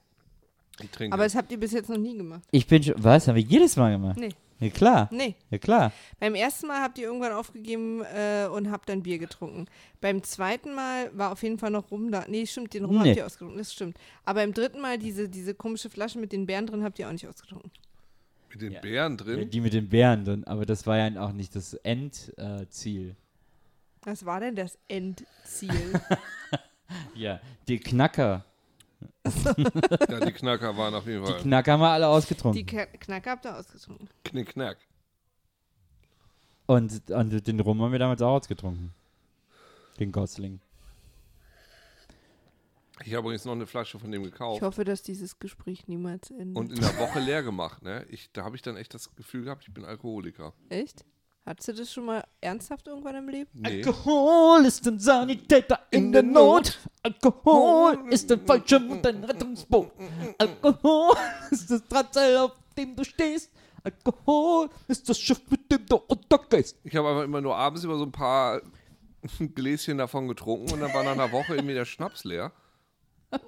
Ich 0.82 0.90
trinke. 0.90 1.14
Aber 1.14 1.22
das 1.22 1.36
habt 1.36 1.52
ihr 1.52 1.60
bis 1.60 1.70
jetzt 1.70 1.88
noch 1.88 1.98
nie 1.98 2.16
gemacht. 2.16 2.42
Ich 2.50 2.66
bin 2.66 2.82
schon, 2.82 2.94
was? 2.98 3.28
Haben 3.28 3.36
wir 3.36 3.42
jedes 3.42 3.76
Mal 3.76 3.92
gemacht? 3.92 4.18
Nee. 4.18 4.30
Ja 4.62 4.70
klar. 4.70 5.08
Nee. 5.10 5.34
Ja 5.50 5.58
klar. 5.58 5.92
Beim 6.20 6.34
ersten 6.34 6.68
Mal 6.68 6.80
habt 6.80 6.96
ihr 6.98 7.04
irgendwann 7.06 7.32
aufgegeben 7.32 8.02
äh, 8.02 8.46
und 8.46 8.70
habt 8.70 8.88
dann 8.88 9.02
Bier 9.02 9.18
getrunken. 9.18 9.66
Beim 10.00 10.22
zweiten 10.22 10.74
Mal 10.74 11.10
war 11.16 11.32
auf 11.32 11.42
jeden 11.42 11.58
Fall 11.58 11.70
noch 11.70 11.90
Rum 11.90 12.12
da. 12.12 12.24
Nee, 12.28 12.46
stimmt, 12.46 12.72
den 12.74 12.84
Rum 12.84 13.02
Nee. 13.02 13.08
habt 13.10 13.16
ihr 13.18 13.26
ausgetrunken. 13.26 13.58
Das 13.58 13.72
stimmt. 13.72 13.96
Aber 14.24 14.44
im 14.44 14.54
dritten 14.54 14.80
Mal 14.80 14.98
diese, 14.98 15.28
diese 15.28 15.54
komische 15.54 15.90
Flasche 15.90 16.18
mit 16.18 16.32
den 16.32 16.46
Beeren 16.46 16.66
drin 16.66 16.84
habt 16.84 16.98
ihr 16.98 17.08
auch 17.08 17.12
nicht 17.12 17.26
ausgetrunken. 17.26 17.70
Mit 18.50 18.62
den 18.62 18.80
Bären 18.80 19.12
Ja, 19.18 19.24
drin. 19.24 19.50
die 19.50 19.60
mit 19.60 19.72
den 19.72 19.88
Bären 19.88 20.24
dann, 20.24 20.44
aber 20.44 20.64
das 20.66 20.86
war 20.86 20.96
ja 20.98 21.20
auch 21.22 21.32
nicht 21.32 21.56
das 21.56 21.74
Endziel. 21.74 23.10
Äh. 23.10 23.14
Was 24.04 24.24
war 24.24 24.40
denn 24.40 24.54
das 24.54 24.78
Endziel? 24.88 26.00
ja, 27.14 27.40
die 27.68 27.78
Knacker. 27.80 28.44
Ja, 29.24 30.20
die 30.20 30.32
Knacker 30.32 30.76
waren 30.76 30.94
auf 30.94 31.06
jeden 31.06 31.24
Die 31.24 31.30
Fall. 31.32 31.40
Knacker 31.42 31.72
haben 31.72 31.80
wir 31.80 31.88
alle 31.90 32.08
ausgetrunken. 32.08 32.58
die 32.58 32.66
K 32.66 32.86
Knacker 32.86 33.30
habt 33.32 33.44
ihr 33.46 33.56
ausgetrunken. 33.56 34.08
Knick, 34.24 34.48
knack. 34.50 34.78
Und, 36.66 37.10
und 37.10 37.46
den 37.46 37.60
Rum 37.60 37.82
haben 37.82 37.92
wir 37.92 37.98
damals 37.98 38.22
auch 38.22 38.34
ausgetrunken. 38.36 38.92
Den 39.98 40.10
Gosling. 40.12 40.60
Ich 43.04 43.12
habe 43.14 43.20
übrigens 43.26 43.44
noch 43.44 43.52
eine 43.52 43.66
Flasche 43.66 43.98
von 43.98 44.10
dem 44.12 44.22
Ich 44.24 44.30
gekauft. 44.30 44.62
hoffe, 44.62 44.84
dass 44.84 45.02
dieses 45.02 45.38
Gespräch 45.38 45.88
niemals 45.88 46.30
endet. 46.30 46.56
Und 46.56 46.70
in 46.72 46.80
der 46.80 46.96
Woche 46.98 47.18
leer 47.18 47.42
gemacht, 47.42 47.82
ne? 47.82 48.06
Ich, 48.08 48.30
da 48.32 48.44
habe 48.44 48.54
ich 48.54 48.62
dann 48.62 48.76
echt 48.76 48.94
das 48.94 49.14
Gefühl 49.16 49.44
gehabt, 49.44 49.64
ich 49.66 49.74
bin 49.74 49.84
Alkoholiker. 49.84 50.52
Echt? 50.68 51.04
Hattest 51.44 51.68
du 51.68 51.72
das 51.72 51.92
schon 51.92 52.04
mal 52.04 52.22
ernsthaft 52.40 52.86
irgendwann 52.86 53.16
im 53.16 53.28
Leben? 53.28 53.50
Nee. 53.54 53.82
Alkohol 53.84 54.64
ist 54.64 54.86
ein 54.86 54.98
Sanitäter 55.00 55.80
in 55.90 56.12
der 56.12 56.22
Not. 56.22 56.78
Alkohol 57.02 57.98
ist 58.10 58.30
ein 58.30 58.46
Fallschirm 58.46 58.90
und 58.92 59.04
ein 59.06 59.24
Rettungsboot. 59.24 59.90
Alkohol 60.38 61.16
ist 61.50 61.68
das 61.70 61.82
Drahtseil, 61.88 62.36
auf 62.36 62.52
dem 62.76 62.94
du 62.94 63.04
stehst. 63.04 63.50
Alkohol 63.82 64.68
ist 64.86 65.08
das 65.08 65.18
Schiff, 65.18 65.40
mit 65.50 65.70
dem 65.72 65.84
du 65.86 65.96
untergehst. 65.96 66.76
Ich 66.84 66.94
habe 66.94 67.08
einfach 67.08 67.24
immer 67.24 67.40
nur 67.40 67.56
abends 67.56 67.82
über 67.82 67.98
so 67.98 68.04
ein 68.04 68.12
paar 68.12 68.60
Gläschen 69.54 69.98
davon 69.98 70.28
getrunken 70.28 70.72
und 70.72 70.80
dann 70.80 70.94
war 70.94 71.02
nach 71.02 71.12
einer 71.12 71.32
Woche 71.32 71.56
irgendwie 71.56 71.74
der 71.74 71.84
Schnaps 71.84 72.22
leer. 72.22 72.52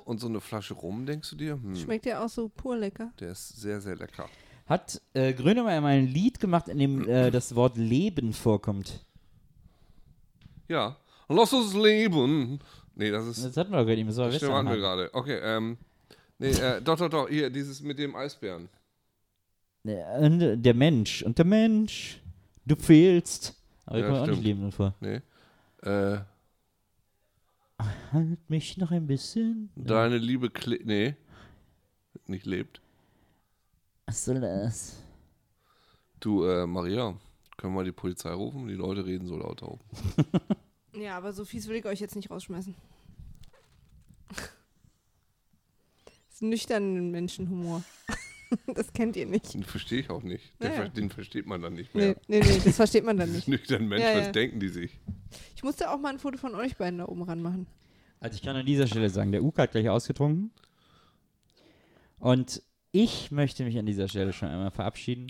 Und 0.04 0.18
so 0.18 0.28
eine 0.28 0.40
Flasche 0.40 0.72
rum, 0.74 1.04
denkst 1.04 1.30
du 1.30 1.36
dir? 1.36 1.52
Hm, 1.52 1.76
Schmeckt 1.76 2.06
ja 2.06 2.24
auch 2.24 2.28
so 2.28 2.48
pur 2.48 2.76
lecker. 2.76 3.12
der 3.20 3.32
ist 3.32 3.60
sehr, 3.60 3.80
sehr 3.82 3.94
lecker. 3.94 4.28
Hat 4.66 5.00
äh, 5.12 5.32
Grönemeyer 5.34 5.80
mal 5.80 5.98
ein 5.98 6.06
Lied 6.06 6.40
gemacht, 6.40 6.68
in 6.68 6.78
dem 6.78 7.08
äh, 7.08 7.30
das 7.30 7.54
Wort 7.54 7.76
Leben 7.76 8.32
vorkommt? 8.32 9.04
Ja. 10.68 10.96
Lass 11.28 11.52
uns 11.52 11.74
leben. 11.74 12.60
Nee, 12.94 13.10
das 13.10 13.26
ist. 13.26 13.44
Das 13.44 13.56
hatten 13.56 13.72
wir 13.72 13.78
doch 13.78 13.86
gerade 13.86 14.00
eben. 14.00 14.08
Das 14.08 14.16
war 14.18 14.26
Das 14.26 14.36
stimmt, 14.36 14.52
hatten 14.52 14.68
wir 14.68 14.76
gerade. 14.76 15.10
Okay, 15.12 15.38
ähm. 15.42 15.76
Nee, 16.38 16.50
äh, 16.50 16.80
doch, 16.82 16.96
doch, 16.96 17.08
doch. 17.08 17.28
Hier, 17.28 17.50
dieses 17.50 17.80
mit 17.82 17.98
dem 17.98 18.14
Eisbären. 18.16 18.68
Der, 19.84 20.14
und 20.20 20.62
der 20.62 20.74
Mensch. 20.74 21.22
Und 21.22 21.36
der 21.38 21.44
Mensch. 21.44 22.20
Du 22.64 22.76
fehlst. 22.76 23.54
Aber 23.86 23.98
Ja, 23.98 24.04
ich 24.04 24.10
komme 24.10 24.22
auch 24.22 24.26
nicht. 24.28 24.42
Leben 24.42 24.72
vor. 24.72 24.94
Nee. 25.00 25.20
Äh, 25.82 26.18
Halt 28.12 28.38
mich 28.48 28.76
noch 28.78 28.90
ein 28.92 29.06
bisschen. 29.06 29.70
deine 29.76 30.16
Liebe 30.18 30.48
kle 30.48 30.78
Nee. 30.84 31.16
Nicht 32.26 32.46
lebt. 32.46 32.80
Was 34.06 34.24
soll 34.24 34.40
das? 34.40 34.96
Du, 36.20 36.44
äh, 36.44 36.66
Maria, 36.66 37.16
können 37.56 37.74
wir 37.74 37.84
die 37.84 37.92
Polizei 37.92 38.30
rufen? 38.32 38.66
Die 38.68 38.74
Leute 38.74 39.04
reden 39.04 39.26
so 39.26 39.36
laut 39.36 39.62
auf. 39.62 39.80
Ja, 40.96 41.16
aber 41.16 41.32
so 41.32 41.44
fies 41.44 41.66
will 41.66 41.74
ich 41.74 41.86
euch 41.86 41.98
jetzt 41.98 42.14
nicht 42.14 42.30
rausschmeißen. 42.30 42.72
Das 46.28 46.34
ist 46.36 46.42
nüchternen 46.42 47.10
Menschenhumor. 47.10 47.82
Das 48.72 48.92
kennt 48.92 49.16
ihr 49.16 49.26
nicht. 49.26 49.52
Den 49.54 49.64
verstehe 49.64 49.98
ich 50.00 50.10
auch 50.10 50.22
nicht. 50.22 50.52
Den, 50.62 50.66
Ja, 50.70 50.74
ja. 50.76 50.82
ver- 50.82 50.88
den 50.90 51.10
versteht 51.10 51.46
man 51.46 51.60
dann 51.62 51.72
nicht 51.74 51.92
Nee, 51.96 52.00
mehr. 52.08 52.16
nee, 52.28 52.38
nee, 52.40 52.60
das 52.64 52.76
versteht 52.76 53.02
man 53.04 53.16
dann 53.16 53.32
nicht. 53.32 53.48
Nüchtern 53.48 53.88
Mensch, 53.88 54.04
Ja, 54.04 54.12
ja. 54.12 54.20
was 54.20 54.30
denken 54.32 54.60
die 54.60 54.68
sich? 54.68 55.00
Ich 55.56 55.64
musste 55.64 55.90
auch 55.90 55.98
mal 55.98 56.10
ein 56.12 56.20
Foto 56.20 56.38
von 56.38 56.54
euch 56.54 56.76
beiden 56.76 56.98
da 57.00 57.06
oben 57.08 57.22
ranmachen. 57.24 57.66
Also 58.20 58.36
ich 58.36 58.42
kann 58.42 58.54
an 58.54 58.64
dieser 58.66 58.86
Stelle 58.86 59.10
sagen, 59.10 59.32
der 59.32 59.42
Uke 59.42 59.60
hat 59.62 59.72
gleich 59.72 59.88
ausgetrunken. 59.88 60.52
Und 62.20 62.62
ich 62.94 63.32
möchte 63.32 63.64
mich 63.64 63.76
an 63.76 63.86
dieser 63.86 64.06
Stelle 64.06 64.32
schon 64.32 64.48
einmal 64.48 64.70
verabschieden 64.70 65.26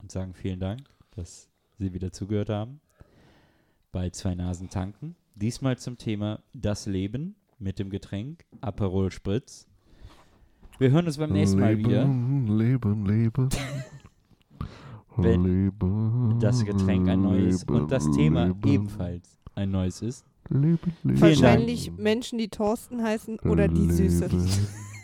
und 0.00 0.10
sagen 0.10 0.32
vielen 0.32 0.58
Dank, 0.58 0.80
dass 1.10 1.50
Sie 1.78 1.92
wieder 1.92 2.12
zugehört 2.12 2.48
haben. 2.48 2.80
Bei 3.92 4.08
zwei 4.08 4.34
Nasen 4.34 4.70
tanken. 4.70 5.16
Diesmal 5.34 5.76
zum 5.76 5.98
Thema 5.98 6.40
das 6.54 6.86
Leben 6.86 7.34
mit 7.58 7.78
dem 7.78 7.90
Getränk 7.90 8.46
Aperol 8.62 9.12
Spritz. 9.12 9.66
Wir 10.78 10.90
hören 10.90 11.04
uns 11.04 11.18
beim 11.18 11.32
nächsten 11.32 11.60
Mal 11.60 11.76
wieder. 11.76 12.04
Leben, 12.04 13.04
Leben. 13.04 13.50
Wenn 15.18 15.44
Leben, 15.44 16.40
Das 16.40 16.64
Getränk 16.64 17.06
ein 17.10 17.20
neues 17.20 17.64
und 17.64 17.90
das 17.90 18.10
Thema 18.12 18.46
Leben, 18.46 18.66
ebenfalls 18.66 19.38
ein 19.54 19.70
neues 19.70 20.00
ist. 20.00 20.24
Leben, 20.48 20.78
Leben, 21.02 21.20
Wahrscheinlich 21.20 21.92
Menschen, 21.92 22.38
die 22.38 22.48
Thorsten 22.48 23.02
heißen 23.02 23.40
oder 23.40 23.68
die 23.68 23.90
Süße. 23.90 24.30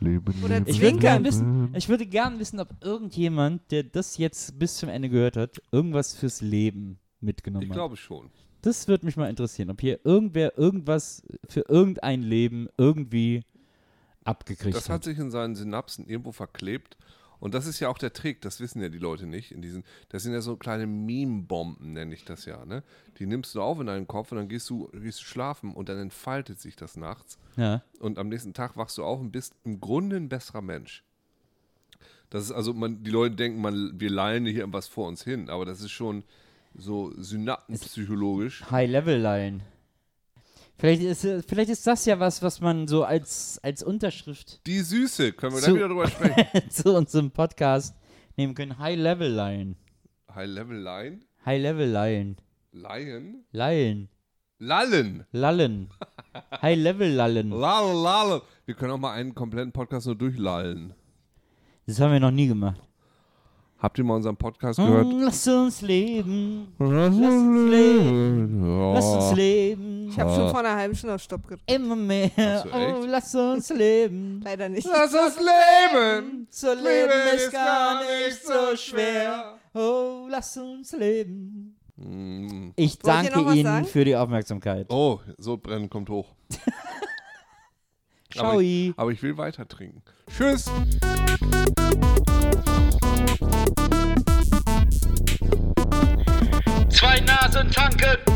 Leben, 0.00 0.34
Oder 0.44 0.66
Ich 0.66 0.80
würde 0.80 0.98
gern 0.98 1.24
wissen, 1.24 1.74
ich 1.74 1.88
würde 1.88 2.06
gern 2.06 2.38
wissen, 2.38 2.60
ob 2.60 2.68
irgendjemand, 2.82 3.70
der 3.70 3.82
das 3.84 4.18
jetzt 4.18 4.58
bis 4.58 4.76
zum 4.76 4.88
Ende 4.88 5.08
gehört 5.08 5.36
hat, 5.36 5.60
irgendwas 5.72 6.14
fürs 6.14 6.40
Leben 6.40 6.98
mitgenommen 7.20 7.64
Ich 7.64 7.70
hat. 7.70 7.76
glaube 7.76 7.96
schon. 7.96 8.30
Das 8.62 8.88
würde 8.88 9.06
mich 9.06 9.16
mal 9.16 9.28
interessieren, 9.30 9.70
ob 9.70 9.80
hier 9.80 10.00
irgendwer 10.04 10.58
irgendwas 10.58 11.22
für 11.48 11.60
irgendein 11.68 12.22
Leben 12.22 12.68
irgendwie 12.76 13.42
abgekriegt 14.24 14.76
Das 14.76 14.88
hat 14.88 15.04
sich 15.04 15.18
in 15.18 15.30
seinen 15.30 15.54
Synapsen 15.54 16.06
irgendwo 16.06 16.32
verklebt. 16.32 16.96
Und 17.40 17.54
das 17.54 17.66
ist 17.66 17.80
ja 17.80 17.88
auch 17.88 17.98
der 17.98 18.12
Trick, 18.12 18.40
das 18.40 18.60
wissen 18.60 18.82
ja 18.82 18.88
die 18.88 18.98
Leute 18.98 19.26
nicht. 19.26 19.52
In 19.52 19.62
diesen, 19.62 19.84
das 20.08 20.22
sind 20.22 20.32
ja 20.32 20.40
so 20.40 20.56
kleine 20.56 20.86
Meme-Bomben, 20.86 21.92
nenne 21.92 22.14
ich 22.14 22.24
das 22.24 22.44
ja. 22.44 22.64
Ne? 22.64 22.82
Die 23.18 23.26
nimmst 23.26 23.54
du 23.54 23.62
auf 23.62 23.78
in 23.80 23.86
deinen 23.86 24.06
Kopf 24.06 24.32
und 24.32 24.38
dann 24.38 24.48
gehst 24.48 24.68
du, 24.70 24.88
gehst 24.92 25.20
du 25.20 25.24
schlafen 25.24 25.72
und 25.72 25.88
dann 25.88 25.98
entfaltet 25.98 26.60
sich 26.60 26.76
das 26.76 26.96
nachts. 26.96 27.38
Ja. 27.56 27.82
Und 28.00 28.18
am 28.18 28.28
nächsten 28.28 28.54
Tag 28.54 28.76
wachst 28.76 28.98
du 28.98 29.04
auf 29.04 29.20
und 29.20 29.30
bist 29.30 29.54
im 29.64 29.80
Grunde 29.80 30.16
ein 30.16 30.28
besserer 30.28 30.62
Mensch. 30.62 31.04
Das 32.30 32.44
ist 32.44 32.52
also, 32.52 32.74
man, 32.74 33.02
die 33.02 33.10
Leute 33.10 33.36
denken, 33.36 33.60
man, 33.60 33.98
wir 33.98 34.10
lallen 34.10 34.44
hier 34.44 34.60
irgendwas 34.60 34.86
vor 34.86 35.08
uns 35.08 35.24
hin, 35.24 35.48
aber 35.48 35.64
das 35.64 35.80
ist 35.80 35.92
schon 35.92 36.24
so 36.74 37.12
synapsenpsychologisch. 37.16 38.70
High-Level-Line. 38.70 39.60
Vielleicht 40.78 41.02
ist, 41.02 41.24
äh, 41.24 41.42
vielleicht 41.42 41.70
ist 41.70 41.86
das 41.86 42.04
ja 42.04 42.20
was, 42.20 42.40
was 42.42 42.60
man 42.60 42.86
so 42.86 43.02
als, 43.04 43.58
als 43.64 43.82
Unterschrift 43.82 44.64
Die 44.66 44.78
Süße, 44.80 45.32
können 45.32 45.54
wir 45.54 45.60
Zu- 45.60 45.66
dann 45.66 45.74
wieder 45.76 45.88
drüber 45.88 46.06
sprechen. 46.08 46.46
zu 46.70 46.94
unserem 46.94 47.30
Podcast 47.32 47.96
nehmen 48.36 48.54
können. 48.54 48.78
High-Level-Line. 48.78 49.74
High-Level-Line, 50.34 51.20
High-Level-Line. 51.44 52.36
Lion, 52.72 53.44
Lallen. 53.50 54.08
Lallen. 54.60 55.24
Lallen. 55.32 55.88
High-Level-Lallen. 56.62 57.50
Lallen, 57.50 57.96
lallen. 58.02 58.40
Wir 58.66 58.74
können 58.74 58.92
auch 58.92 58.98
mal 58.98 59.14
einen 59.14 59.34
kompletten 59.34 59.72
Podcast 59.72 60.06
nur 60.06 60.14
durchlallen. 60.16 60.94
Das 61.86 61.98
haben 62.00 62.12
wir 62.12 62.20
noch 62.20 62.30
nie 62.30 62.46
gemacht. 62.46 62.80
Habt 63.80 63.96
ihr 63.96 64.04
mal 64.04 64.16
unseren 64.16 64.36
Podcast 64.36 64.78
gehört? 64.78 65.06
Mm, 65.06 65.20
Lass 65.20 65.46
uns 65.46 65.82
leben. 65.82 66.66
Lass 66.80 67.14
uns 67.14 67.70
leben. 67.70 68.92
Lass 68.94 69.04
uns 69.04 69.36
leben. 69.36 70.08
Ich 70.10 70.18
habe 70.18 70.34
schon 70.34 70.50
vor 70.50 70.58
einer 70.58 70.74
halben 70.74 70.96
Stunde 70.96 71.14
auf 71.14 71.22
Stopp 71.22 71.42
gedrückt. 71.46 71.70
Immer 71.70 71.94
mehr. 71.94 72.30
So, 72.64 72.68
Oh, 72.74 73.04
lass 73.06 73.32
uns 73.36 73.70
leben. 73.70 74.40
Leider 74.42 74.68
nicht. 74.68 74.84
Lass 74.86 75.14
uns 75.14 75.36
leben! 75.38 76.48
Zu 76.50 76.74
leben 76.74 77.36
ist 77.36 77.52
gar 77.52 78.00
nicht 78.00 78.44
so 78.44 78.76
schwer. 78.76 79.58
Oh, 79.74 80.26
lass 80.28 80.56
uns 80.56 80.90
leben. 80.92 81.76
Mm. 81.96 82.70
Ich 82.74 82.98
danke 82.98 83.44
was 83.46 83.54
Ihnen 83.54 83.84
für 83.84 84.04
die 84.04 84.16
Aufmerksamkeit. 84.16 84.86
Oh, 84.90 85.20
Sodbrennen 85.36 85.88
kommt 85.88 86.08
hoch. 86.10 86.34
Ciao. 88.32 88.52
Aber 88.52 88.60
ich, 88.60 88.92
aber 88.96 89.10
ich 89.12 89.22
will 89.22 89.36
weiter 89.36 89.68
trinken. 89.68 90.02
Tschüss! 90.36 90.68
has 97.48 97.56
a 97.56 97.64
tankard. 97.70 98.27